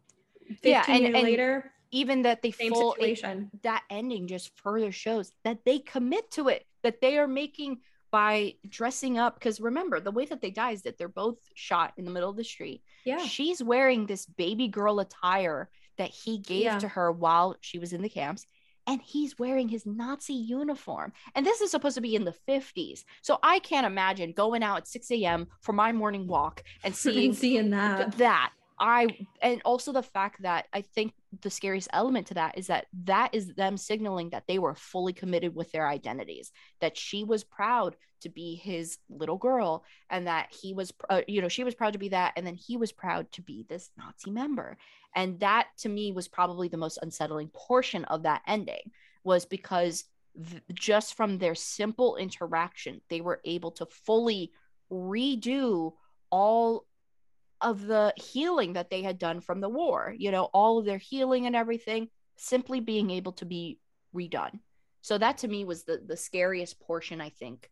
15 0.50 0.72
yeah, 0.72 0.84
and, 0.88 1.00
years 1.00 1.16
and 1.16 1.24
later 1.24 1.72
even 1.92 2.24
that 2.24 2.42
they 2.42 2.52
Same 2.52 2.74
full 2.74 2.94
situation. 2.94 3.50
It, 3.54 3.64
that 3.64 3.84
ending 3.90 4.28
just 4.28 4.52
further 4.58 4.92
shows 4.92 5.32
that 5.44 5.66
they 5.66 5.80
commit 5.80 6.32
to 6.32 6.50
it 6.50 6.66
that 6.84 7.02
they 7.02 7.18
are 7.18 7.28
making 7.28 7.80
by 8.12 8.54
dressing 8.68 9.18
up 9.18 9.36
because 9.36 9.60
remember 9.60 10.00
the 10.00 10.12
way 10.12 10.26
that 10.26 10.42
they 10.42 10.50
die 10.50 10.72
is 10.72 10.84
that 10.84 10.98
they're 10.98 11.10
both 11.10 11.38
shot 11.56 11.94
in 11.98 12.06
the 12.06 12.12
middle 12.12 12.30
of 12.30 12.38
the 12.38 12.44
street 12.44 12.82
yeah 13.04 13.18
she's 13.18 13.62
wearing 13.62 14.06
this 14.06 14.26
baby 14.26 14.70
girl 14.70 15.02
attire 15.02 15.70
that 15.98 16.10
he 16.10 16.38
gave 16.38 16.64
yeah. 16.64 16.80
to 16.80 16.88
her 16.88 17.12
while 17.12 17.58
she 17.60 17.80
was 17.80 17.92
in 17.92 18.02
the 18.02 18.10
camps 18.10 18.46
and 18.88 19.02
he's 19.02 19.38
wearing 19.38 19.68
his 19.68 19.86
Nazi 19.86 20.34
uniform. 20.34 21.12
And 21.36 21.46
this 21.46 21.60
is 21.60 21.70
supposed 21.70 21.96
to 21.96 22.02
be 22.02 22.16
in 22.16 22.24
the 22.24 22.34
50s. 22.48 23.04
So 23.22 23.38
I 23.44 23.60
can't 23.60 23.86
imagine 23.86 24.32
going 24.32 24.64
out 24.64 24.78
at 24.78 24.88
6 24.88 25.12
a.m. 25.12 25.48
for 25.60 25.74
my 25.74 25.92
morning 25.92 26.26
walk 26.26 26.64
and 26.84 26.96
seeing, 26.96 27.34
seeing 27.34 27.70
that. 27.72 28.18
that. 28.18 28.54
I 28.80 29.08
and 29.42 29.62
also 29.66 29.92
the 29.92 30.04
fact 30.04 30.44
that 30.44 30.68
I 30.72 30.82
think 30.82 31.14
the 31.42 31.50
scariest 31.50 31.90
element 31.94 32.28
to 32.28 32.36
that 32.36 32.58
is 32.58 32.68
that 32.68 32.86
that 33.06 33.34
is 33.34 33.54
them 33.56 33.76
signaling 33.76 34.30
that 34.30 34.46
they 34.48 34.60
were 34.60 34.76
fully 34.76 35.14
committed 35.14 35.56
with 35.56 35.72
their 35.72 35.88
identities 35.88 36.52
that 36.80 36.96
she 36.96 37.24
was 37.24 37.44
proud 37.44 37.96
to 38.22 38.30
be 38.30 38.56
his 38.56 38.98
little 39.10 39.38
girl 39.38 39.84
and 40.10 40.28
that 40.28 40.54
he 40.62 40.74
was 40.74 40.94
uh, 41.10 41.22
you 41.28 41.42
know 41.42 41.48
she 41.48 41.64
was 41.64 41.76
proud 41.76 41.94
to 41.94 42.00
be 42.00 42.10
that 42.10 42.34
and 42.36 42.46
then 42.46 42.56
he 42.56 42.78
was 42.78 42.92
proud 42.92 43.32
to 43.32 43.42
be 43.42 43.66
this 43.68 43.90
Nazi 43.98 44.32
member. 44.32 44.78
And 45.16 45.40
that 45.40 45.70
to 45.80 45.90
me 45.90 46.12
was 46.12 46.28
probably 46.28 46.68
the 46.68 46.78
most 46.78 47.00
unsettling 47.02 47.50
portion 47.54 48.06
of 48.06 48.24
that 48.24 48.44
ending 48.46 48.92
was 49.24 49.46
because 49.46 50.04
th- 50.36 50.62
just 50.74 51.16
from 51.16 51.40
their 51.40 51.56
simple 51.56 52.16
interaction 52.18 53.02
they 53.10 53.22
were 53.22 53.42
able 53.44 53.72
to 53.72 53.88
fully 53.88 54.52
redo 54.92 55.94
all 56.30 56.86
of 57.62 57.86
the 57.86 58.14
healing 58.16 58.74
that 58.74 58.90
they 58.90 59.02
had 59.02 59.18
done 59.18 59.42
from 59.42 59.62
the 59.62 59.70
war, 59.70 60.14
you 60.18 60.32
know, 60.32 60.46
all 60.54 60.78
of 60.78 60.86
their 60.86 60.98
healing 60.98 61.46
and 61.46 61.56
everything 61.56 62.10
simply 62.36 62.80
being 62.80 63.10
able 63.10 63.32
to 63.34 63.46
be 63.46 63.80
redone. 64.16 64.60
So 65.02 65.18
that 65.18 65.40
to 65.40 65.48
me 65.48 65.66
was 65.66 65.84
the 65.84 66.02
the 66.06 66.18
scariest 66.18 66.80
portion 66.80 67.22
I 67.22 67.30
think 67.30 67.70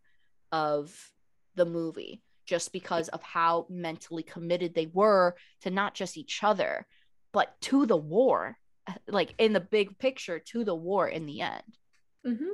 of 0.52 1.12
the 1.54 1.64
movie 1.64 2.22
just 2.46 2.72
because 2.72 3.08
of 3.08 3.22
how 3.22 3.66
mentally 3.68 4.22
committed 4.22 4.74
they 4.74 4.86
were 4.86 5.34
to 5.62 5.70
not 5.70 5.94
just 5.94 6.16
each 6.16 6.42
other 6.42 6.86
but 7.32 7.60
to 7.60 7.86
the 7.86 7.96
war 7.96 8.56
like 9.08 9.34
in 9.38 9.52
the 9.52 9.60
big 9.60 9.98
picture 9.98 10.38
to 10.38 10.64
the 10.64 10.74
war 10.74 11.08
in 11.08 11.26
the 11.26 11.40
end 11.40 11.78
mm-hmm. 12.26 12.52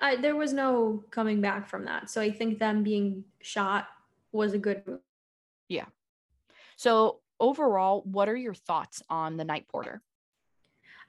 I, 0.00 0.16
there 0.16 0.36
was 0.36 0.52
no 0.52 1.04
coming 1.10 1.40
back 1.40 1.68
from 1.68 1.84
that 1.84 2.10
so 2.10 2.20
i 2.20 2.30
think 2.30 2.58
them 2.58 2.82
being 2.82 3.24
shot 3.40 3.88
was 4.32 4.52
a 4.52 4.58
good 4.58 4.82
move 4.86 5.00
yeah 5.68 5.86
so, 6.80 7.18
overall, 7.38 8.00
what 8.06 8.26
are 8.26 8.34
your 8.34 8.54
thoughts 8.54 9.02
on 9.10 9.36
The 9.36 9.44
Night 9.44 9.68
Porter? 9.68 10.00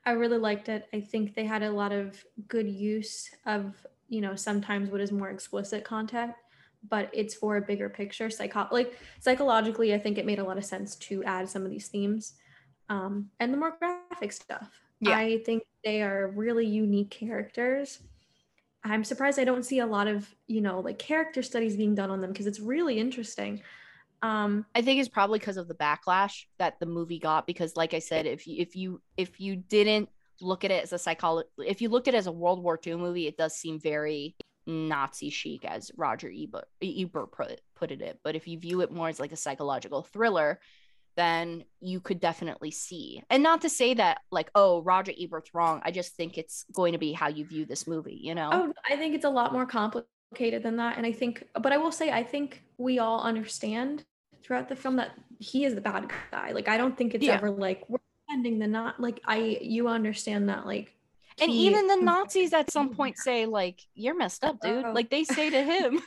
I 0.05 0.11
really 0.11 0.37
liked 0.37 0.67
it. 0.67 0.85
I 0.91 0.99
think 0.99 1.33
they 1.33 1.45
had 1.45 1.63
a 1.63 1.71
lot 1.71 1.93
of 1.93 2.21
good 2.49 2.67
use 2.67 3.29
of, 3.45 3.87
you 4.09 4.19
know, 4.19 4.35
sometimes 4.35 4.89
what 4.89 4.99
is 4.99 5.13
more 5.13 5.29
explicit 5.29 5.85
content, 5.85 6.33
but 6.89 7.09
it's 7.13 7.35
for 7.35 7.55
a 7.55 7.61
bigger 7.61 7.87
picture. 7.87 8.29
Psycho- 8.29 8.67
like 8.69 8.99
psychologically, 9.21 9.93
I 9.93 9.97
think 9.97 10.17
it 10.17 10.25
made 10.25 10.39
a 10.39 10.43
lot 10.43 10.57
of 10.57 10.65
sense 10.65 10.97
to 11.07 11.23
add 11.23 11.47
some 11.47 11.63
of 11.63 11.71
these 11.71 11.87
themes 11.87 12.33
um, 12.89 13.29
and 13.39 13.53
the 13.53 13.57
more 13.57 13.77
graphic 13.79 14.33
stuff. 14.33 14.77
Yeah. 14.99 15.17
I 15.17 15.37
think 15.45 15.63
they 15.85 16.01
are 16.01 16.33
really 16.35 16.65
unique 16.65 17.11
characters. 17.11 17.99
I'm 18.83 19.05
surprised 19.05 19.39
I 19.39 19.45
don't 19.45 19.63
see 19.63 19.79
a 19.79 19.85
lot 19.85 20.09
of, 20.09 20.35
you 20.47 20.59
know, 20.59 20.81
like 20.81 20.99
character 20.99 21.41
studies 21.41 21.77
being 21.77 21.95
done 21.95 22.11
on 22.11 22.19
them 22.19 22.33
because 22.33 22.45
it's 22.45 22.59
really 22.59 22.99
interesting. 22.99 23.61
Um, 24.21 24.65
I 24.75 24.81
think 24.81 24.99
it's 24.99 25.09
probably 25.09 25.39
because 25.39 25.57
of 25.57 25.67
the 25.67 25.73
backlash 25.73 26.45
that 26.59 26.79
the 26.79 26.85
movie 26.85 27.19
got. 27.19 27.47
Because, 27.47 27.75
like 27.75 27.93
I 27.93 27.99
said, 27.99 28.25
if 28.25 28.47
you 28.47 28.61
if 28.61 28.75
you 28.75 29.01
if 29.17 29.39
you 29.39 29.55
didn't 29.55 30.09
look 30.41 30.63
at 30.63 30.71
it 30.71 30.83
as 30.83 30.93
a 30.93 30.99
psychology, 30.99 31.49
if 31.59 31.81
you 31.81 31.89
looked 31.89 32.07
at 32.07 32.13
it 32.13 32.17
as 32.17 32.27
a 32.27 32.31
World 32.31 32.63
War 32.63 32.79
II 32.85 32.95
movie, 32.95 33.27
it 33.27 33.37
does 33.37 33.55
seem 33.55 33.79
very 33.79 34.35
Nazi 34.67 35.29
chic, 35.29 35.65
as 35.65 35.91
Roger 35.97 36.31
Ebert, 36.31 36.67
Ebert 36.81 37.31
put, 37.31 37.91
it. 37.91 38.19
But 38.23 38.35
if 38.35 38.47
you 38.47 38.59
view 38.59 38.81
it 38.81 38.91
more 38.91 39.09
as 39.09 39.19
like 39.19 39.31
a 39.31 39.37
psychological 39.37 40.03
thriller, 40.03 40.59
then 41.17 41.63
you 41.79 41.99
could 41.99 42.19
definitely 42.19 42.71
see. 42.71 43.23
And 43.29 43.43
not 43.43 43.61
to 43.61 43.69
say 43.69 43.95
that 43.95 44.19
like, 44.31 44.49
oh, 44.55 44.81
Roger 44.81 45.11
Ebert's 45.19 45.53
wrong. 45.53 45.81
I 45.83 45.91
just 45.91 46.15
think 46.15 46.37
it's 46.37 46.65
going 46.73 46.93
to 46.93 46.99
be 46.99 47.11
how 47.11 47.27
you 47.27 47.45
view 47.45 47.65
this 47.65 47.87
movie, 47.87 48.19
you 48.21 48.35
know? 48.35 48.49
Oh, 48.51 48.73
I 48.87 48.95
think 48.95 49.15
it's 49.15 49.25
a 49.25 49.29
lot 49.29 49.51
more 49.51 49.65
complicated 49.65 50.63
than 50.63 50.77
that. 50.77 50.97
And 50.97 51.05
I 51.05 51.11
think, 51.11 51.43
but 51.59 51.73
I 51.73 51.77
will 51.77 51.91
say, 51.91 52.11
I 52.11 52.23
think 52.23 52.63
we 52.77 52.99
all 52.99 53.21
understand 53.21 54.05
throughout 54.43 54.69
the 54.69 54.75
film 54.75 54.95
that 54.97 55.11
he 55.39 55.65
is 55.65 55.75
the 55.75 55.81
bad 55.81 56.11
guy. 56.31 56.51
Like 56.51 56.67
I 56.67 56.77
don't 56.77 56.97
think 56.97 57.13
it's 57.13 57.25
yeah. 57.25 57.33
ever 57.33 57.49
like 57.49 57.83
we're 57.87 57.99
ending 58.31 58.59
the 58.59 58.67
not 58.67 58.99
like 58.99 59.21
I 59.25 59.57
you 59.61 59.87
understand 59.87 60.49
that 60.49 60.65
like 60.65 60.93
and 61.39 61.49
he, 61.49 61.67
even 61.67 61.87
the 61.87 61.95
Nazis 61.97 62.53
at 62.53 62.71
some 62.71 62.89
point 62.89 63.17
say 63.17 63.45
like 63.45 63.81
you're 63.93 64.15
messed 64.15 64.43
up, 64.43 64.59
dude. 64.61 64.85
Oh. 64.85 64.91
Like 64.91 65.09
they 65.09 65.23
say 65.23 65.49
to 65.49 65.63
him. 65.63 66.01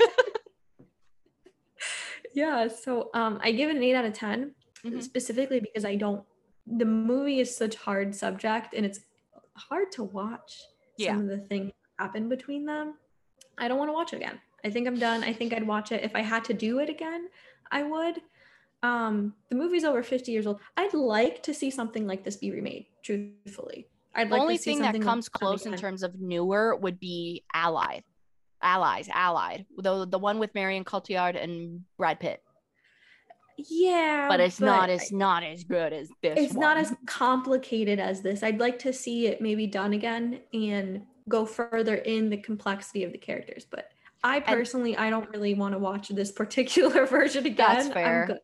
yeah, 2.35 2.69
so 2.69 3.11
um 3.15 3.41
I 3.43 3.53
give 3.53 3.71
it 3.71 3.77
an 3.77 3.83
8 3.83 3.95
out 3.95 4.05
of 4.05 4.13
10 4.13 4.55
mm-hmm. 4.85 5.01
specifically 5.01 5.61
because 5.61 5.85
I 5.85 5.97
don't 5.97 6.25
the 6.67 6.85
movie 6.85 7.41
is 7.41 7.55
such 7.55 7.77
hard 7.77 8.15
subject 8.15 8.75
and 8.75 8.87
it's 8.87 9.01
hard 9.57 9.93
to 9.93 10.05
watch 10.05 10.63
yeah. 10.97 11.13
some 11.13 11.23
of 11.23 11.29
the 11.29 11.39
things 11.39 11.73
happen 11.99 12.29
between 12.29 12.65
them. 12.65 12.95
I 13.59 13.69
don't 13.69 13.79
want 13.79 13.89
to 13.89 13.93
watch 13.93 14.13
it 14.13 14.17
again. 14.17 14.41
I 14.65 14.71
think 14.71 14.87
I'm 14.87 14.99
done. 14.99 15.23
I 15.23 15.33
think 15.33 15.53
I'd 15.53 15.67
watch 15.67 15.93
it 15.93 16.03
if 16.03 16.17
I 16.17 16.21
had 16.23 16.45
to 16.47 16.55
do 16.55 16.79
it 16.79 16.89
again. 16.89 17.29
I 17.75 17.83
would. 17.83 18.23
Um, 18.83 19.35
the 19.51 19.57
movie's 19.57 19.85
over 19.85 20.03
50 20.03 20.31
years 20.31 20.47
old. 20.47 20.61
I'd 20.77 20.95
like 20.95 21.43
to 21.43 21.53
see 21.53 21.71
something 21.71 22.07
like 22.07 22.23
this 22.23 22.37
be 22.37 22.51
remade, 22.51 22.87
truthfully. 23.03 23.89
I'd 24.15 24.29
the 24.29 24.35
like 24.35 24.43
only 24.43 24.59
thing 24.59 24.81
that 24.83 25.01
comes 25.03 25.29
like 25.29 25.41
close 25.41 25.67
in 25.67 25.77
terms 25.77 26.03
of 26.03 26.21
newer 26.21 26.77
would 26.77 27.01
be 27.01 27.45
Allied. 27.53 28.05
Allies, 28.63 29.09
Allied. 29.13 29.67
The 29.77 30.07
the 30.07 30.19
one 30.19 30.39
with 30.39 30.55
Marion 30.55 30.85
Cotillard 30.85 31.37
and 31.37 31.83
Brad 31.99 32.21
Pitt. 32.21 32.43
Yeah, 33.57 34.27
but 34.29 34.41
it's 34.41 34.59
but 34.59 34.67
not 34.67 34.91
as 34.91 35.13
not 35.13 35.43
as 35.43 35.65
good 35.65 35.93
as 35.93 36.09
this. 36.23 36.39
It's 36.39 36.55
one. 36.55 36.61
not 36.61 36.77
as 36.77 36.95
complicated 37.07 37.99
as 37.99 38.23
this. 38.23 38.43
I'd 38.43 38.61
like 38.61 38.79
to 38.81 38.93
see 38.93 39.27
it 39.27 39.41
maybe 39.41 39.67
done 39.67 39.93
again 39.93 40.41
and 40.53 41.03
go 41.29 41.45
further 41.45 41.97
in 41.97 42.31
the 42.31 42.37
complexity 42.37 43.05
of 43.05 43.13
the 43.13 43.19
characters. 43.19 43.67
But 43.69 43.91
I 44.25 44.41
personally, 44.41 44.97
and, 44.97 45.05
I 45.05 45.11
don't 45.11 45.29
really 45.31 45.53
want 45.55 45.75
to 45.75 45.79
watch 45.79 46.09
this 46.09 46.33
particular 46.33 47.07
version 47.07 47.45
again. 47.45 47.57
That's 47.57 47.89
fair. 47.89 48.41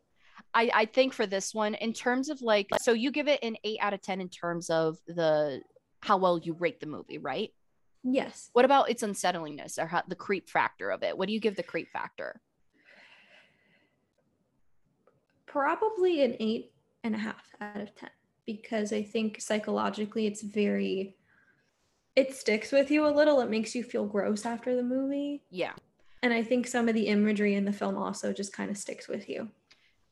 I, 0.53 0.69
I 0.73 0.85
think 0.85 1.13
for 1.13 1.25
this 1.25 1.53
one, 1.53 1.73
in 1.75 1.91
terms 1.91 2.29
of 2.29 2.41
like, 2.41 2.67
so 2.81 2.93
you 2.93 3.11
give 3.11 3.27
it 3.27 3.39
an 3.43 3.57
eight 3.63 3.79
out 3.81 3.93
of 3.93 4.01
10 4.01 4.21
in 4.21 4.29
terms 4.29 4.69
of 4.69 4.97
the 5.07 5.61
how 6.01 6.17
well 6.17 6.37
you 6.37 6.53
rate 6.53 6.79
the 6.79 6.85
movie, 6.85 7.17
right? 7.17 7.49
Yes. 8.03 8.49
What 8.53 8.65
about 8.65 8.89
its 8.89 9.03
unsettlingness 9.03 9.79
or 9.79 9.87
how, 9.87 10.03
the 10.07 10.15
creep 10.15 10.49
factor 10.49 10.89
of 10.91 11.03
it? 11.03 11.17
What 11.17 11.27
do 11.27 11.33
you 11.33 11.39
give 11.39 11.55
the 11.55 11.63
creep 11.63 11.89
factor? 11.91 12.41
Probably 15.45 16.23
an 16.23 16.35
eight 16.39 16.73
and 17.03 17.15
a 17.15 17.19
half 17.19 17.43
out 17.59 17.81
of 17.81 17.95
10 17.95 18.09
because 18.45 18.91
I 18.91 19.03
think 19.03 19.39
psychologically 19.41 20.27
it's 20.27 20.41
very, 20.41 21.15
it 22.15 22.33
sticks 22.35 22.71
with 22.71 22.91
you 22.91 23.05
a 23.05 23.09
little. 23.09 23.41
It 23.41 23.49
makes 23.49 23.73
you 23.73 23.83
feel 23.83 24.05
gross 24.05 24.45
after 24.45 24.75
the 24.75 24.83
movie. 24.83 25.43
Yeah. 25.49 25.73
And 26.23 26.33
I 26.33 26.43
think 26.43 26.67
some 26.67 26.87
of 26.87 26.93
the 26.93 27.07
imagery 27.07 27.55
in 27.55 27.65
the 27.65 27.73
film 27.73 27.97
also 27.97 28.31
just 28.33 28.53
kind 28.53 28.69
of 28.69 28.77
sticks 28.77 29.07
with 29.07 29.27
you. 29.27 29.49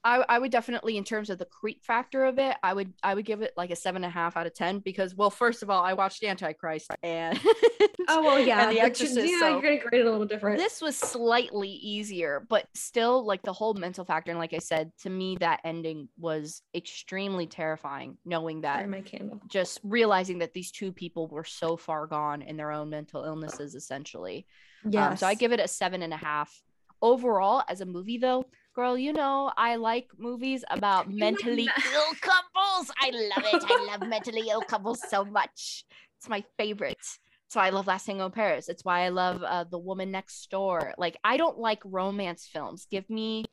I, 0.04 0.24
I 0.30 0.40
would 0.40 0.52
definitely 0.52 0.98
in 0.98 1.04
terms 1.04 1.30
of 1.30 1.38
the 1.40 1.46
creep 1.46 1.84
factor 1.84 2.26
of 2.26 2.40
it 2.40 2.56
i 2.64 2.74
would 2.74 2.94
i 3.04 3.14
would 3.14 3.26
give 3.26 3.42
it 3.42 3.54
like 3.58 3.70
a 3.70 3.76
seven 3.76 4.04
and 4.04 4.10
a 4.10 4.14
half 4.14 4.38
out 4.38 4.48
of 4.48 4.54
ten 4.54 4.80
because 4.80 5.14
well 5.16 5.30
first 5.30 5.62
of 5.62 5.70
all 5.70 5.84
i 5.84 5.94
watched 5.94 6.24
antichrist 6.24 6.90
and 7.04 7.40
oh 8.08 8.24
well 8.24 8.40
yeah 8.40 8.68
and 8.68 8.78
the 8.78 8.82
exorcist 8.82 9.30
yeah 9.30 9.40
so 9.40 9.50
you're 9.50 9.62
gonna 9.62 9.78
grade 9.78 10.02
it 10.02 10.08
a 10.08 10.12
little 10.12 10.26
different. 10.26 10.58
this 10.58 10.82
was 10.82 10.98
slightly 10.98 11.70
easier 11.70 12.46
but 12.50 12.66
still 12.74 13.26
like 13.26 13.42
the 13.44 13.54
whole 13.54 13.74
mental 13.74 14.06
factor 14.06 14.32
and 14.32 14.40
like 14.40 14.54
i 14.54 14.60
said 14.60 14.92
to 15.02 15.10
me 15.10 15.36
that 15.40 15.60
ending 15.64 16.08
was 16.18 16.62
extremely 16.74 17.46
terrifying 17.46 18.18
knowing 18.26 18.62
that 18.62 18.88
my 18.90 19.02
candle. 19.02 19.42
just 19.48 19.80
realizing 19.84 20.40
that 20.40 20.54
these 20.54 20.72
two 20.72 20.92
people 20.92 21.28
were 21.28 21.44
so 21.44 21.78
far 21.78 22.08
gone 22.08 22.42
in 22.42 22.58
their 22.58 22.72
own 22.72 22.90
mental 22.90 23.24
illnesses 23.24 23.76
essentially. 23.76 24.46
Yeah 24.90 25.10
um, 25.10 25.18
so 25.18 25.28
i 25.28 25.34
give 25.34 25.52
it 25.52 25.60
a 25.60 25.68
seven 25.68 26.02
and 26.02 26.14
a 26.14 26.18
half. 26.18 26.62
Overall 27.02 27.64
as 27.70 27.80
a 27.80 27.86
movie 27.86 28.18
though 28.18 28.46
girl, 28.80 28.98
you 28.98 29.12
know, 29.12 29.52
I 29.58 29.76
like 29.76 30.08
movies 30.18 30.64
about 30.72 31.12
mentally 31.12 31.68
ill 31.94 32.14
couples. 32.22 32.90
I 33.02 33.10
love 33.10 33.44
it. 33.54 33.64
I 33.68 33.86
love 33.92 34.08
mentally 34.16 34.48
ill 34.50 34.62
couples 34.62 35.02
so 35.10 35.26
much. 35.26 35.84
It's 36.18 36.30
my 36.30 36.46
favorite. 36.58 37.06
So 37.50 37.60
I 37.60 37.72
love 37.72 37.88
Last 37.88 38.06
Tango 38.06 38.28
in 38.28 38.32
Paris. 38.32 38.70
It's 38.70 38.86
why 38.86 39.02
I 39.02 39.10
love 39.10 39.44
uh, 39.44 39.66
The 39.66 39.78
Woman 39.78 40.12
Next 40.12 40.50
Door. 40.50 40.94
Like, 40.98 41.18
I 41.26 41.36
don't 41.36 41.58
like 41.58 41.82
romance 41.84 42.48
films. 42.48 42.88
Give 42.90 43.10
me 43.10 43.44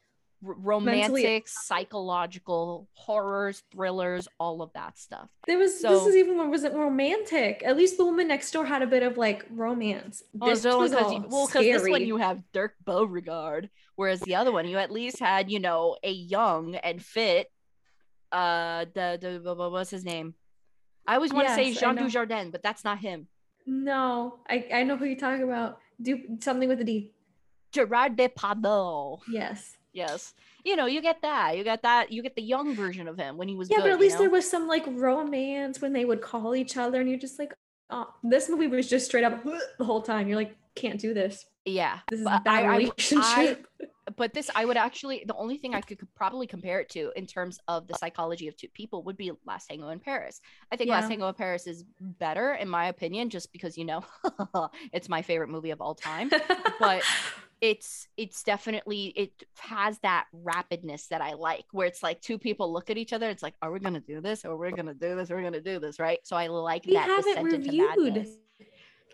romantic, 0.47 1.12
Mentally. 1.12 1.43
psychological 1.47 2.89
horrors, 2.93 3.62
thrillers, 3.73 4.28
all 4.39 4.62
of 4.62 4.73
that 4.74 4.98
stuff. 4.98 5.28
There 5.47 5.59
was 5.59 5.81
so, 5.81 5.90
this 5.90 6.06
is 6.06 6.16
even 6.16 6.51
wasn't 6.51 6.74
romantic. 6.74 7.62
At 7.64 7.77
least 7.77 7.97
the 7.97 8.05
woman 8.05 8.28
next 8.28 8.51
door 8.51 8.64
had 8.64 8.82
a 8.82 8.86
bit 8.86 9.02
of 9.02 9.16
like 9.16 9.44
romance. 9.51 10.23
Oh, 10.40 10.48
this 10.48 10.64
was 10.64 10.93
all 10.93 11.12
you, 11.12 11.24
well, 11.28 11.47
because 11.47 11.64
this 11.64 11.89
one 11.89 12.06
you 12.06 12.16
have 12.16 12.43
Dirk 12.52 12.74
Bogarde, 12.85 13.68
whereas 13.97 14.20
the 14.20 14.35
other 14.35 14.52
one 14.52 14.68
you 14.68 14.78
at 14.78 14.90
least 14.90 15.18
had 15.18 15.51
you 15.51 15.60
know 15.60 15.97
a 16.02 16.10
young 16.10 16.77
and 16.77 17.02
fit. 17.02 17.51
Uh, 18.32 18.86
the 18.94 19.40
the 19.43 19.55
what's 19.55 19.90
his 19.90 20.05
name? 20.05 20.35
I 21.06 21.14
always 21.14 21.32
want 21.32 21.48
yes, 21.48 21.56
to 21.56 21.64
say 21.64 21.73
Jean 21.73 21.97
Dujardin, 21.97 22.51
but 22.51 22.62
that's 22.62 22.85
not 22.85 22.98
him. 22.98 23.28
No, 23.66 24.40
I 24.48 24.66
I 24.73 24.82
know 24.82 24.97
who 24.97 25.05
you're 25.05 25.16
talking 25.16 25.44
about. 25.44 25.78
Do 26.01 26.20
something 26.40 26.68
with 26.68 26.81
a 26.81 26.85
D. 26.85 27.12
Gerard 27.73 28.16
Depardieu. 28.16 29.20
Yes. 29.31 29.77
Yes. 29.97 30.35
You 30.62 30.77
know, 30.77 30.86
you 30.86 31.01
get 31.01 31.23
that. 31.23 31.56
You 31.56 31.64
get 31.64 31.82
that. 31.82 32.12
You 32.12 32.23
get 32.23 32.36
the 32.36 32.43
young 32.43 32.74
version 32.74 33.09
of 33.09 33.16
him 33.16 33.39
when 33.39 33.48
he 33.48 33.56
was. 33.56 33.70
Yeah, 33.70 33.78
good, 33.78 33.85
but 33.85 33.93
at 33.93 34.01
least 34.01 34.14
you 34.14 34.18
know? 34.18 34.23
there 34.24 34.31
was 34.31 34.48
some 34.48 34.68
like 34.68 34.85
romance 34.86 35.81
when 35.81 35.93
they 35.93 36.05
would 36.05 36.20
call 36.20 36.55
each 36.55 36.77
other, 36.77 37.01
and 37.01 37.09
you're 37.09 37.18
just 37.18 37.39
like, 37.39 37.55
oh, 37.90 38.12
this 38.23 38.48
movie 38.48 38.66
was 38.66 38.89
just 38.89 39.06
straight 39.06 39.24
up 39.24 39.43
the 39.78 39.85
whole 39.85 40.02
time. 40.02 40.28
You're 40.28 40.36
like, 40.36 40.55
can't 40.74 41.01
do 41.01 41.14
this. 41.14 41.47
Yeah, 41.64 41.98
this 42.10 42.20
is 42.20 42.27
a 42.27 42.40
bad 42.44 42.64
I, 42.64 42.77
relationship. 42.77 43.66
I, 43.81 43.86
but 44.16 44.32
this, 44.35 44.51
I 44.55 44.64
would 44.64 44.77
actually, 44.77 45.24
the 45.27 45.35
only 45.35 45.56
thing 45.56 45.74
I 45.74 45.81
could 45.81 45.98
probably 46.14 46.47
compare 46.47 46.78
it 46.78 46.89
to 46.90 47.10
in 47.16 47.27
terms 47.27 47.59
of 47.66 47.89
the 47.89 47.94
psychology 47.94 48.47
of 48.47 48.56
two 48.56 48.68
people 48.68 49.02
would 49.02 49.16
be 49.16 49.32
Last 49.47 49.66
Tango 49.66 49.89
in 49.89 49.98
Paris. 49.98 50.40
I 50.70 50.77
think 50.77 50.89
yeah. 50.89 51.01
Last 51.01 51.09
Tango 51.09 51.27
in 51.27 51.35
Paris 51.35 51.66
is 51.66 51.85
better, 51.98 52.52
in 52.55 52.68
my 52.68 52.86
opinion, 52.86 53.31
just 53.31 53.51
because 53.52 53.77
you 53.77 53.85
know 53.85 54.05
it's 54.93 55.09
my 55.09 55.23
favorite 55.23 55.48
movie 55.48 55.70
of 55.70 55.81
all 55.81 55.97
time. 55.97 56.31
but 56.78 57.02
it's 57.60 58.08
it's 58.16 58.42
definitely 58.42 59.06
it 59.16 59.32
has 59.58 59.98
that 60.00 60.26
rapidness 60.44 61.08
that 61.08 61.22
I 61.22 61.32
like 61.34 61.64
where 61.72 61.86
it's 61.86 62.02
like 62.02 62.20
two 62.20 62.38
people 62.38 62.70
look 62.72 62.90
at 62.90 62.98
each 62.98 63.14
other 63.14 63.30
it's 63.30 63.42
like 63.42 63.54
are 63.62 63.72
we 63.72 63.80
gonna 63.80 64.00
do 64.00 64.20
this? 64.20 64.44
Or 64.44 64.56
we're 64.56 64.72
gonna 64.72 64.94
do 64.94 65.16
this? 65.16 65.30
Or 65.30 65.36
we're 65.36 65.42
gonna 65.42 65.60
do 65.60 65.78
this? 65.78 65.98
Right? 65.98 66.18
So 66.24 66.36
I 66.36 66.48
like 66.48 66.84
we 66.86 66.94
that 66.94 67.08
haven't 67.08 67.44
reviewed 67.44 68.26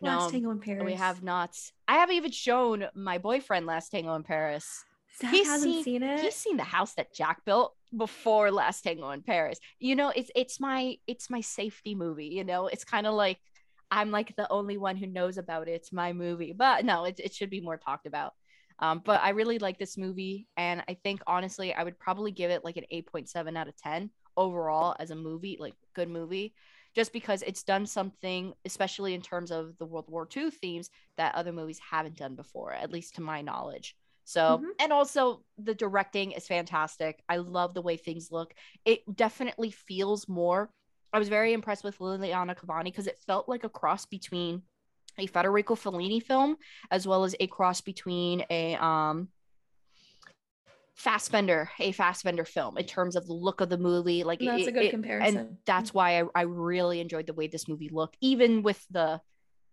Last 0.01 0.27
no, 0.27 0.31
Tango 0.33 0.51
in 0.51 0.59
Paris 0.59 0.85
we 0.85 0.95
have 0.95 1.23
not. 1.23 1.57
I 1.87 1.95
haven't 1.95 2.17
even 2.17 2.33
shown 2.33 2.87
my 2.95 3.19
boyfriend 3.19 3.67
Last 3.67 3.91
Tango 3.91 4.15
in 4.15 4.25
Paris. 4.25 4.85
Zach 5.21 5.31
he's 5.31 5.47
hasn't 5.47 5.73
seen, 5.73 5.85
seen, 5.85 6.03
it? 6.03 6.21
he's 6.21 6.35
seen 6.35 6.57
the 6.57 6.65
house 6.65 6.95
that 6.95 7.15
Jack 7.15 7.45
built 7.45 7.75
before 7.97 8.51
Last 8.51 8.83
Tango 8.83 9.11
in 9.11 9.23
Paris. 9.23 9.61
You 9.79 9.95
know 9.95 10.13
it's 10.15 10.31
it's 10.35 10.59
my 10.59 10.97
it's 11.07 11.31
my 11.31 11.41
safety 11.41 11.95
movie 11.95 12.27
you 12.27 12.43
know? 12.43 12.67
It's 12.67 12.85
kind 12.85 13.07
of 13.07 13.15
like 13.15 13.39
I'm 13.93 14.11
like 14.11 14.35
the 14.35 14.51
only 14.51 14.79
one 14.79 14.97
who 14.97 15.07
knows 15.07 15.37
about 15.37 15.69
it. 15.69 15.73
It's 15.73 15.93
my 15.93 16.15
movie, 16.15 16.55
but 16.57 16.85
no, 16.87 17.05
it, 17.05 17.21
it 17.23 17.35
should 17.35 17.51
be 17.51 17.61
more 17.61 17.77
talked 17.77 18.07
about. 18.07 18.33
Um, 18.79 19.03
but 19.05 19.21
I 19.23 19.31
really 19.31 19.59
like 19.59 19.79
this 19.79 19.99
movie, 19.99 20.49
and 20.57 20.83
I 20.89 20.95
think 20.95 21.21
honestly, 21.27 21.75
I 21.75 21.85
would 21.85 21.99
probably 21.99 22.33
give 22.33 22.51
it 22.51 22.65
like 22.65 22.79
an 22.79 22.87
8.7 22.91 23.57
out 23.57 23.69
of 23.69 23.77
10 23.77 24.11
overall 24.37 24.97
as 24.99 25.11
a 25.11 25.15
movie, 25.15 25.59
like 25.61 25.75
good 25.95 26.09
movie, 26.09 26.55
just 26.97 27.13
because 27.13 27.43
it's 27.43 27.63
done 27.63 27.85
something, 27.85 28.55
especially 28.65 29.13
in 29.13 29.21
terms 29.21 29.51
of 29.51 29.77
the 29.77 29.87
World 29.87 30.07
War 30.09 30.27
II 30.35 30.51
themes 30.51 30.89
that 31.19 31.35
other 31.35 31.53
movies 31.53 31.79
haven't 31.79 32.17
done 32.17 32.35
before, 32.35 32.73
at 32.73 32.91
least 32.91 33.17
to 33.17 33.21
my 33.21 33.43
knowledge. 33.43 33.95
So, 34.25 34.41
mm-hmm. 34.41 34.71
and 34.81 34.93
also 34.93 35.43
the 35.59 35.75
directing 35.75 36.33
is 36.33 36.47
fantastic. 36.47 37.23
I 37.29 37.37
love 37.37 37.75
the 37.75 37.83
way 37.83 37.99
things 37.99 38.33
look. 38.33 38.55
It 38.87 39.01
definitely 39.15 39.71
feels 39.71 40.29
more 40.29 40.71
I 41.13 41.19
was 41.19 41.29
very 41.29 41.53
impressed 41.53 41.85
with 41.85 41.99
Liliana 41.99 42.57
Cavani 42.57 42.85
because 42.85 43.07
it 43.07 43.19
felt 43.27 43.49
like 43.49 43.65
a 43.65 43.69
cross 43.69 44.07
between 44.07 44.63
a 45.19 45.27
Federico 45.27 45.75
Fellini 45.75 46.23
film 46.23 46.57
as 46.91 47.07
well 47.07 47.25
as 47.25 47.37
a 47.39 47.47
cross 47.47 47.81
between 47.81 48.45
a 48.51 48.75
um 48.77 49.29
Fassbender, 50.95 51.71
a 51.81 51.91
Fassbender 51.93 52.45
film 52.45 52.77
in 52.77 52.85
terms 52.85 53.17
of 53.17 53.27
the 53.27 53.33
look 53.33 53.61
of 53.61 53.69
the 53.69 53.79
movie. 53.79 54.25
Like 54.25 54.41
that's 54.41 54.63
it, 54.63 54.69
a 54.69 54.73
good 54.73 54.85
it, 54.85 54.91
comparison. 54.91 55.37
And 55.37 55.57
that's 55.65 55.93
why 55.93 56.21
I, 56.21 56.25
I 56.35 56.43
really 56.43 57.01
enjoyed 57.01 57.27
the 57.27 57.33
way 57.33 57.49
this 57.49 57.67
movie 57.67 57.89
looked, 57.91 58.17
even 58.21 58.63
with 58.63 58.85
the 58.91 59.21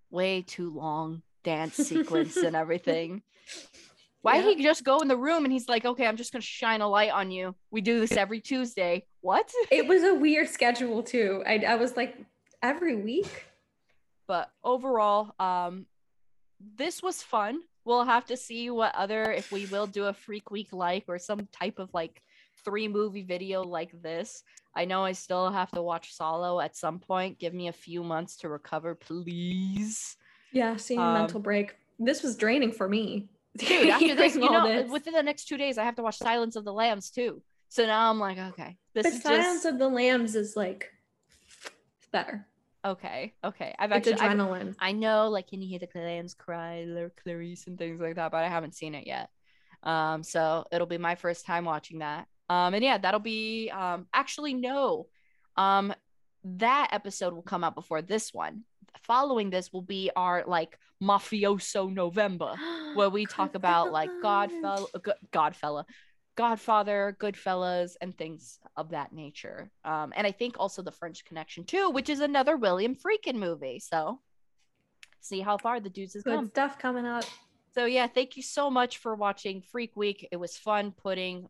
way 0.10 0.42
too 0.42 0.72
long 0.72 1.22
dance 1.44 1.76
sequence 1.88 2.38
and 2.38 2.56
everything. 2.56 3.22
Why 4.22 4.36
yeah. 4.36 4.42
did 4.44 4.58
he 4.58 4.64
just 4.64 4.84
go 4.84 5.00
in 5.00 5.08
the 5.08 5.18
room 5.18 5.46
and 5.46 5.54
he's 5.54 5.70
like, 5.70 5.86
okay, 5.86 6.06
I'm 6.06 6.18
just 6.18 6.32
gonna 6.32 6.42
shine 6.42 6.82
a 6.82 6.88
light 6.88 7.12
on 7.12 7.32
you. 7.32 7.56
We 7.72 7.82
do 7.82 8.00
this 8.00 8.12
every 8.14 8.42
Tuesday. 8.42 9.06
What? 9.22 9.52
It 9.72 9.88
was 9.88 10.04
a 10.04 10.14
weird 10.14 10.50
schedule 10.50 11.04
too. 11.04 11.44
I, 11.46 11.64
I 11.68 11.76
was 11.76 11.96
like, 11.96 12.18
every 12.62 12.96
week. 12.96 13.46
But 14.28 14.52
overall, 14.64 15.34
um, 15.40 15.86
this 16.76 17.02
was 17.02 17.24
fun. 17.24 17.62
We'll 17.86 18.06
have 18.06 18.26
to 18.26 18.38
see 18.38 18.70
what 18.70 18.94
other 18.94 19.32
if 19.32 19.52
we 19.52 19.66
will 19.68 19.88
do 19.88 20.06
a 20.06 20.14
freak 20.14 20.52
week 20.52 20.74
like 20.74 21.06
or 21.08 21.18
some 21.18 21.48
type 21.52 21.80
of 21.80 21.90
like 21.94 22.22
three 22.64 22.88
movie 22.88 23.24
video 23.24 23.64
like 23.64 23.90
this. 24.02 24.44
I 24.76 24.86
know 24.86 25.04
I 25.04 25.14
still 25.14 25.50
have 25.50 25.72
to 25.72 25.82
watch 25.82 26.16
Salò 26.16 26.64
at 26.64 26.76
some 26.76 27.00
point. 27.00 27.40
Give 27.40 27.54
me 27.54 27.70
a 27.70 27.74
few 27.74 28.04
months 28.04 28.36
to 28.38 28.50
recover, 28.50 28.96
please. 28.96 30.18
Yeah, 30.52 30.76
seeing 30.76 31.00
um, 31.00 31.14
mental 31.14 31.40
break. 31.40 31.76
This 31.98 32.22
was 32.22 32.36
draining 32.36 32.72
for 32.72 32.88
me. 32.88 33.28
Dude, 33.58 33.90
after 33.90 34.16
this, 34.16 34.36
you 34.36 34.50
know, 34.50 34.68
this. 34.68 34.92
within 34.92 35.14
the 35.14 35.24
next 35.24 35.46
two 35.46 35.58
days, 35.58 35.78
I 35.78 35.84
have 35.84 35.96
to 35.96 36.04
watch 36.04 36.18
Silence 36.18 36.56
of 36.56 36.66
the 36.66 36.74
Lambs 36.74 37.10
too. 37.10 37.42
So 37.70 37.86
now 37.86 38.10
I'm 38.10 38.20
like, 38.20 38.38
okay, 38.38 38.78
this 38.94 39.04
but 39.04 39.14
is 39.14 39.22
Silence 39.22 39.64
just... 39.64 39.66
of 39.66 39.80
the 39.80 39.88
Lambs 39.90 40.36
is 40.36 40.56
like 40.56 40.92
better. 42.12 42.48
Okay, 42.86 43.34
okay. 43.44 43.76
I've 43.78 43.92
it's 43.92 44.08
actually 44.08 44.28
adrenaline. 44.28 44.70
I've, 44.70 44.76
i 44.80 44.92
know, 44.94 45.30
like, 45.30 45.48
can 45.48 45.62
you 45.62 45.68
hear 45.68 45.80
the 45.80 46.00
lambs 46.00 46.34
cry, 46.34 46.80
or 46.80 47.12
Clarice 47.22 47.68
and 47.68 47.78
things 47.78 48.00
like 48.00 48.16
that, 48.16 48.32
but 48.32 48.44
I 48.44 48.48
haven't 48.48 48.74
seen 48.74 48.96
it 48.96 49.06
yet. 49.06 49.30
Um, 49.84 50.24
so 50.24 50.66
it'll 50.72 50.88
be 50.88 50.98
my 50.98 51.16
first 51.16 51.46
time 51.46 51.66
watching 51.66 52.00
that. 52.00 52.28
Um, 52.50 52.74
and 52.74 52.84
yeah, 52.84 52.98
that'll 52.98 53.20
be 53.20 53.70
um 53.70 54.08
actually 54.14 54.54
no. 54.54 55.08
Um, 55.56 55.94
that 56.44 56.90
episode 56.92 57.34
will 57.34 57.42
come 57.42 57.64
out 57.64 57.76
before 57.76 58.02
this 58.02 58.34
one 58.34 58.64
following 59.04 59.50
this 59.50 59.72
will 59.72 59.82
be 59.82 60.12
our 60.16 60.44
like 60.46 60.78
mafioso 61.02 61.92
November, 61.92 62.56
where 62.96 63.10
we 63.10 63.26
talk 63.26 63.56
about 63.56 63.92
like 63.92 64.10
Godfella, 64.24 64.88
Godfella, 65.32 65.86
Godfather, 66.36 67.18
Goodfellas, 67.20 67.96
and 68.02 68.18
things 68.18 68.60
of 68.76 68.90
that 68.92 69.14
nature. 69.14 69.72
Um, 69.84 70.14
and 70.16 70.26
I 70.26 70.32
think 70.32 70.56
also 70.60 70.82
the 70.82 70.92
French 70.92 71.26
Connection 71.26 71.64
too, 71.64 71.90
which 71.90 72.10
is 72.10 72.20
another 72.20 72.58
William 72.58 72.96
Friedkin 72.96 73.36
movie. 73.36 73.80
So 73.80 74.20
see 75.22 75.42
how 75.42 75.58
far 75.58 75.80
the 75.80 75.90
dudes 75.90 76.14
has 76.14 76.24
Good 76.24 76.36
come. 76.36 76.48
stuff 76.48 76.80
coming 76.80 77.06
up. 77.06 77.26
So 77.76 77.86
yeah, 77.86 78.08
thank 78.08 78.36
you 78.36 78.44
so 78.44 78.70
much 78.70 78.98
for 78.98 79.16
watching 79.16 79.62
Freak 79.62 79.96
Week. 79.96 80.28
It 80.32 80.38
was 80.38 80.58
fun 80.58 80.92
putting 80.92 81.48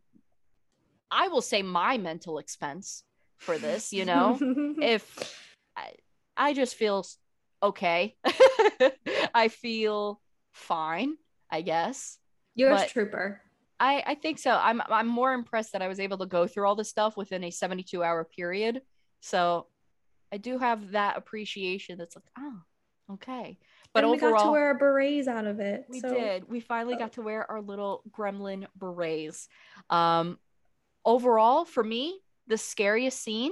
I 1.12 1.28
will 1.28 1.42
say 1.42 1.62
my 1.62 1.98
mental 1.98 2.38
expense 2.38 3.04
for 3.38 3.58
this, 3.58 3.92
you 3.92 4.06
know, 4.06 4.38
if 4.82 5.36
I, 5.76 5.94
I 6.38 6.54
just 6.54 6.76
feel 6.76 7.06
okay. 7.62 8.16
I 9.34 9.48
feel 9.48 10.22
fine, 10.52 11.16
I 11.52 11.62
guess. 11.62 12.18
You're 12.56 12.72
a 12.72 12.88
trooper. 12.88 13.42
I, 13.80 14.04
I 14.06 14.16
think 14.16 14.40
so. 14.40 14.52
I'm 14.52 14.82
I'm 14.90 15.08
more 15.08 15.34
impressed 15.34 15.72
that 15.72 15.82
I 15.82 15.88
was 15.88 16.00
able 16.00 16.18
to 16.18 16.26
go 16.26 16.48
through 16.48 16.68
all 16.68 16.76
this 16.76 16.90
stuff 16.90 17.16
within 17.16 17.44
a 17.46 17.52
72 17.52 18.04
hour 18.04 18.26
period. 18.26 18.82
So 19.22 19.68
I 20.32 20.38
do 20.38 20.58
have 20.58 20.92
that 20.92 21.18
appreciation 21.18 21.98
that's 21.98 22.16
like, 22.16 22.26
oh, 22.38 23.14
okay. 23.14 23.58
But 23.94 24.04
and 24.04 24.12
we 24.12 24.18
overall, 24.18 24.34
got 24.34 24.46
to 24.46 24.52
wear 24.52 24.66
our 24.66 24.78
berets 24.78 25.28
out 25.28 25.46
of 25.46 25.60
it. 25.60 25.86
We 25.90 26.00
so. 26.02 26.14
did. 26.14 26.50
We 26.50 26.60
finally 26.60 26.96
got 26.96 27.14
to 27.14 27.22
wear 27.22 27.50
our 27.50 27.62
little 27.62 28.04
gremlin 28.12 28.68
berets. 28.76 29.48
Um, 29.90 30.38
overall, 31.06 31.66
for 31.66 31.84
me, 31.84 32.20
the 32.48 32.58
scariest 32.58 33.22
scene, 33.22 33.52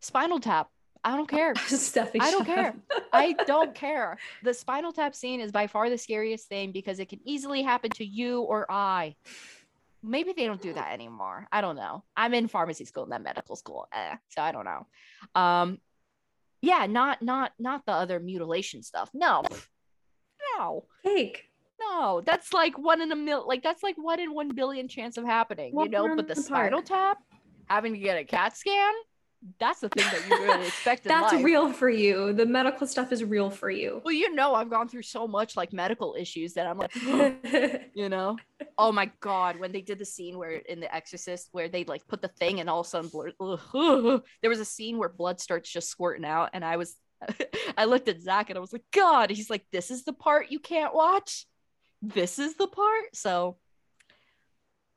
Spinal 0.00 0.40
Tap. 0.40 0.68
I 1.04 1.16
don't 1.16 1.28
care. 1.28 1.54
Steffi, 1.54 2.18
I 2.20 2.30
don't 2.30 2.44
care. 2.44 2.74
I 3.12 3.32
don't 3.46 3.74
care. 3.74 4.18
The 4.42 4.52
Spinal 4.52 4.92
Tap 4.92 5.14
scene 5.14 5.40
is 5.40 5.52
by 5.52 5.66
far 5.66 5.90
the 5.90 5.98
scariest 5.98 6.48
thing 6.48 6.72
because 6.72 6.98
it 6.98 7.08
can 7.08 7.20
easily 7.24 7.62
happen 7.62 7.90
to 7.92 8.04
you 8.04 8.42
or 8.42 8.70
I. 8.70 9.16
Maybe 10.02 10.32
they 10.32 10.46
don't 10.46 10.62
do 10.62 10.72
that 10.74 10.92
anymore. 10.92 11.48
I 11.50 11.60
don't 11.60 11.76
know. 11.76 12.04
I'm 12.16 12.34
in 12.34 12.48
pharmacy 12.48 12.84
school, 12.84 13.06
not 13.06 13.22
medical 13.22 13.56
school, 13.56 13.88
eh, 13.92 14.16
so 14.28 14.42
I 14.42 14.52
don't 14.52 14.64
know. 14.64 14.86
Um, 15.34 15.78
yeah, 16.62 16.86
not 16.86 17.22
not 17.22 17.52
not 17.58 17.84
the 17.86 17.92
other 17.92 18.20
mutilation 18.20 18.82
stuff. 18.82 19.10
No, 19.14 19.42
no. 20.56 20.84
Cake. 21.04 21.44
No, 21.80 22.20
that's 22.24 22.52
like 22.52 22.76
one 22.76 23.00
in 23.00 23.12
a 23.12 23.16
mil. 23.16 23.46
Like 23.46 23.62
that's 23.62 23.82
like 23.82 23.96
one 23.96 24.20
in 24.20 24.34
one 24.34 24.54
billion 24.54 24.88
chance 24.88 25.16
of 25.16 25.24
happening. 25.24 25.74
Walk 25.74 25.86
you 25.86 25.90
know, 25.90 26.16
but 26.16 26.28
the, 26.28 26.34
the 26.34 26.42
spinal 26.42 26.82
tap, 26.82 27.18
having 27.66 27.92
to 27.92 27.98
get 27.98 28.18
a 28.18 28.24
CAT 28.24 28.56
scan, 28.56 28.92
that's 29.60 29.80
the 29.80 29.88
thing 29.88 30.04
that 30.10 30.28
you 30.28 30.44
really 30.44 30.66
expect 30.66 31.04
that's 31.04 31.32
life. 31.32 31.44
real 31.44 31.72
for 31.72 31.88
you. 31.88 32.32
The 32.32 32.44
medical 32.44 32.86
stuff 32.86 33.12
is 33.12 33.22
real 33.22 33.50
for 33.50 33.70
you. 33.70 34.02
Well 34.04 34.14
you 34.14 34.34
know 34.34 34.54
i've 34.54 34.70
gone 34.70 34.88
through 34.88 35.02
so 35.02 35.26
much 35.26 35.56
like 35.56 35.72
medical 35.72 36.14
issues 36.18 36.54
that 36.54 36.66
i'm 36.66 36.78
like 36.78 36.94
you 37.94 38.08
know? 38.08 38.36
Oh 38.76 38.92
my 38.92 39.10
god 39.20 39.58
when 39.58 39.72
they 39.72 39.80
did 39.80 39.98
the 39.98 40.04
scene 40.04 40.38
where 40.38 40.50
in 40.52 40.80
the 40.80 40.94
exorcist 40.94 41.48
where 41.52 41.68
they 41.68 41.84
like 41.84 42.06
put 42.06 42.22
the 42.22 42.28
thing 42.28 42.60
and 42.60 42.68
all 42.68 42.80
of 42.80 42.86
a 42.86 42.88
sudden 42.88 43.10
blur- 43.10 43.32
there 44.42 44.50
was 44.50 44.60
a 44.60 44.64
scene 44.64 44.98
where 44.98 45.08
blood 45.08 45.40
starts 45.40 45.70
just 45.70 45.88
squirting 45.88 46.24
out 46.24 46.50
and 46.52 46.64
i 46.64 46.76
was 46.76 46.96
i 47.78 47.84
looked 47.84 48.08
at 48.08 48.20
zach 48.20 48.50
and 48.50 48.56
i 48.56 48.60
was 48.60 48.72
like 48.72 48.84
god 48.92 49.30
he's 49.30 49.50
like 49.50 49.64
this 49.72 49.90
is 49.90 50.04
the 50.04 50.12
part 50.12 50.50
you 50.50 50.58
can't 50.58 50.94
watch. 50.94 51.46
This 52.00 52.38
is 52.38 52.54
the 52.54 52.68
part. 52.68 53.14
So 53.14 53.56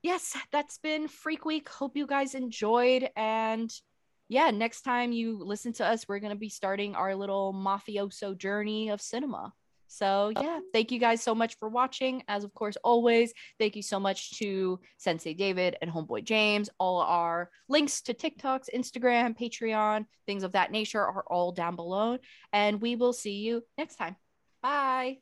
yes 0.03 0.35
that's 0.51 0.77
been 0.77 1.07
freak 1.07 1.45
week. 1.45 1.69
Hope 1.69 1.97
you 1.97 2.07
guys 2.07 2.35
enjoyed 2.35 3.09
and 3.15 3.71
yeah, 4.31 4.49
next 4.49 4.83
time 4.83 5.11
you 5.11 5.37
listen 5.43 5.73
to 5.73 5.85
us, 5.85 6.07
we're 6.07 6.19
going 6.19 6.31
to 6.31 6.39
be 6.39 6.47
starting 6.47 6.95
our 6.95 7.13
little 7.13 7.53
mafioso 7.53 8.37
journey 8.37 8.87
of 8.89 9.01
cinema. 9.01 9.51
So, 9.87 10.31
oh. 10.33 10.41
yeah, 10.41 10.59
thank 10.71 10.89
you 10.89 10.99
guys 10.99 11.21
so 11.21 11.35
much 11.35 11.57
for 11.59 11.67
watching. 11.67 12.23
As 12.29 12.45
of 12.45 12.53
course, 12.53 12.77
always, 12.81 13.33
thank 13.59 13.75
you 13.75 13.81
so 13.81 13.99
much 13.99 14.37
to 14.37 14.79
Sensei 14.97 15.33
David 15.33 15.75
and 15.81 15.91
Homeboy 15.91 16.23
James. 16.23 16.69
All 16.79 17.01
our 17.01 17.49
links 17.67 18.01
to 18.03 18.13
TikToks, 18.13 18.69
Instagram, 18.73 19.37
Patreon, 19.37 20.05
things 20.25 20.43
of 20.43 20.53
that 20.53 20.71
nature 20.71 21.01
are 21.01 21.25
all 21.27 21.51
down 21.51 21.75
below. 21.75 22.17
And 22.53 22.79
we 22.79 22.95
will 22.95 23.11
see 23.11 23.39
you 23.39 23.65
next 23.77 23.97
time. 23.97 24.15
Bye. 24.63 25.17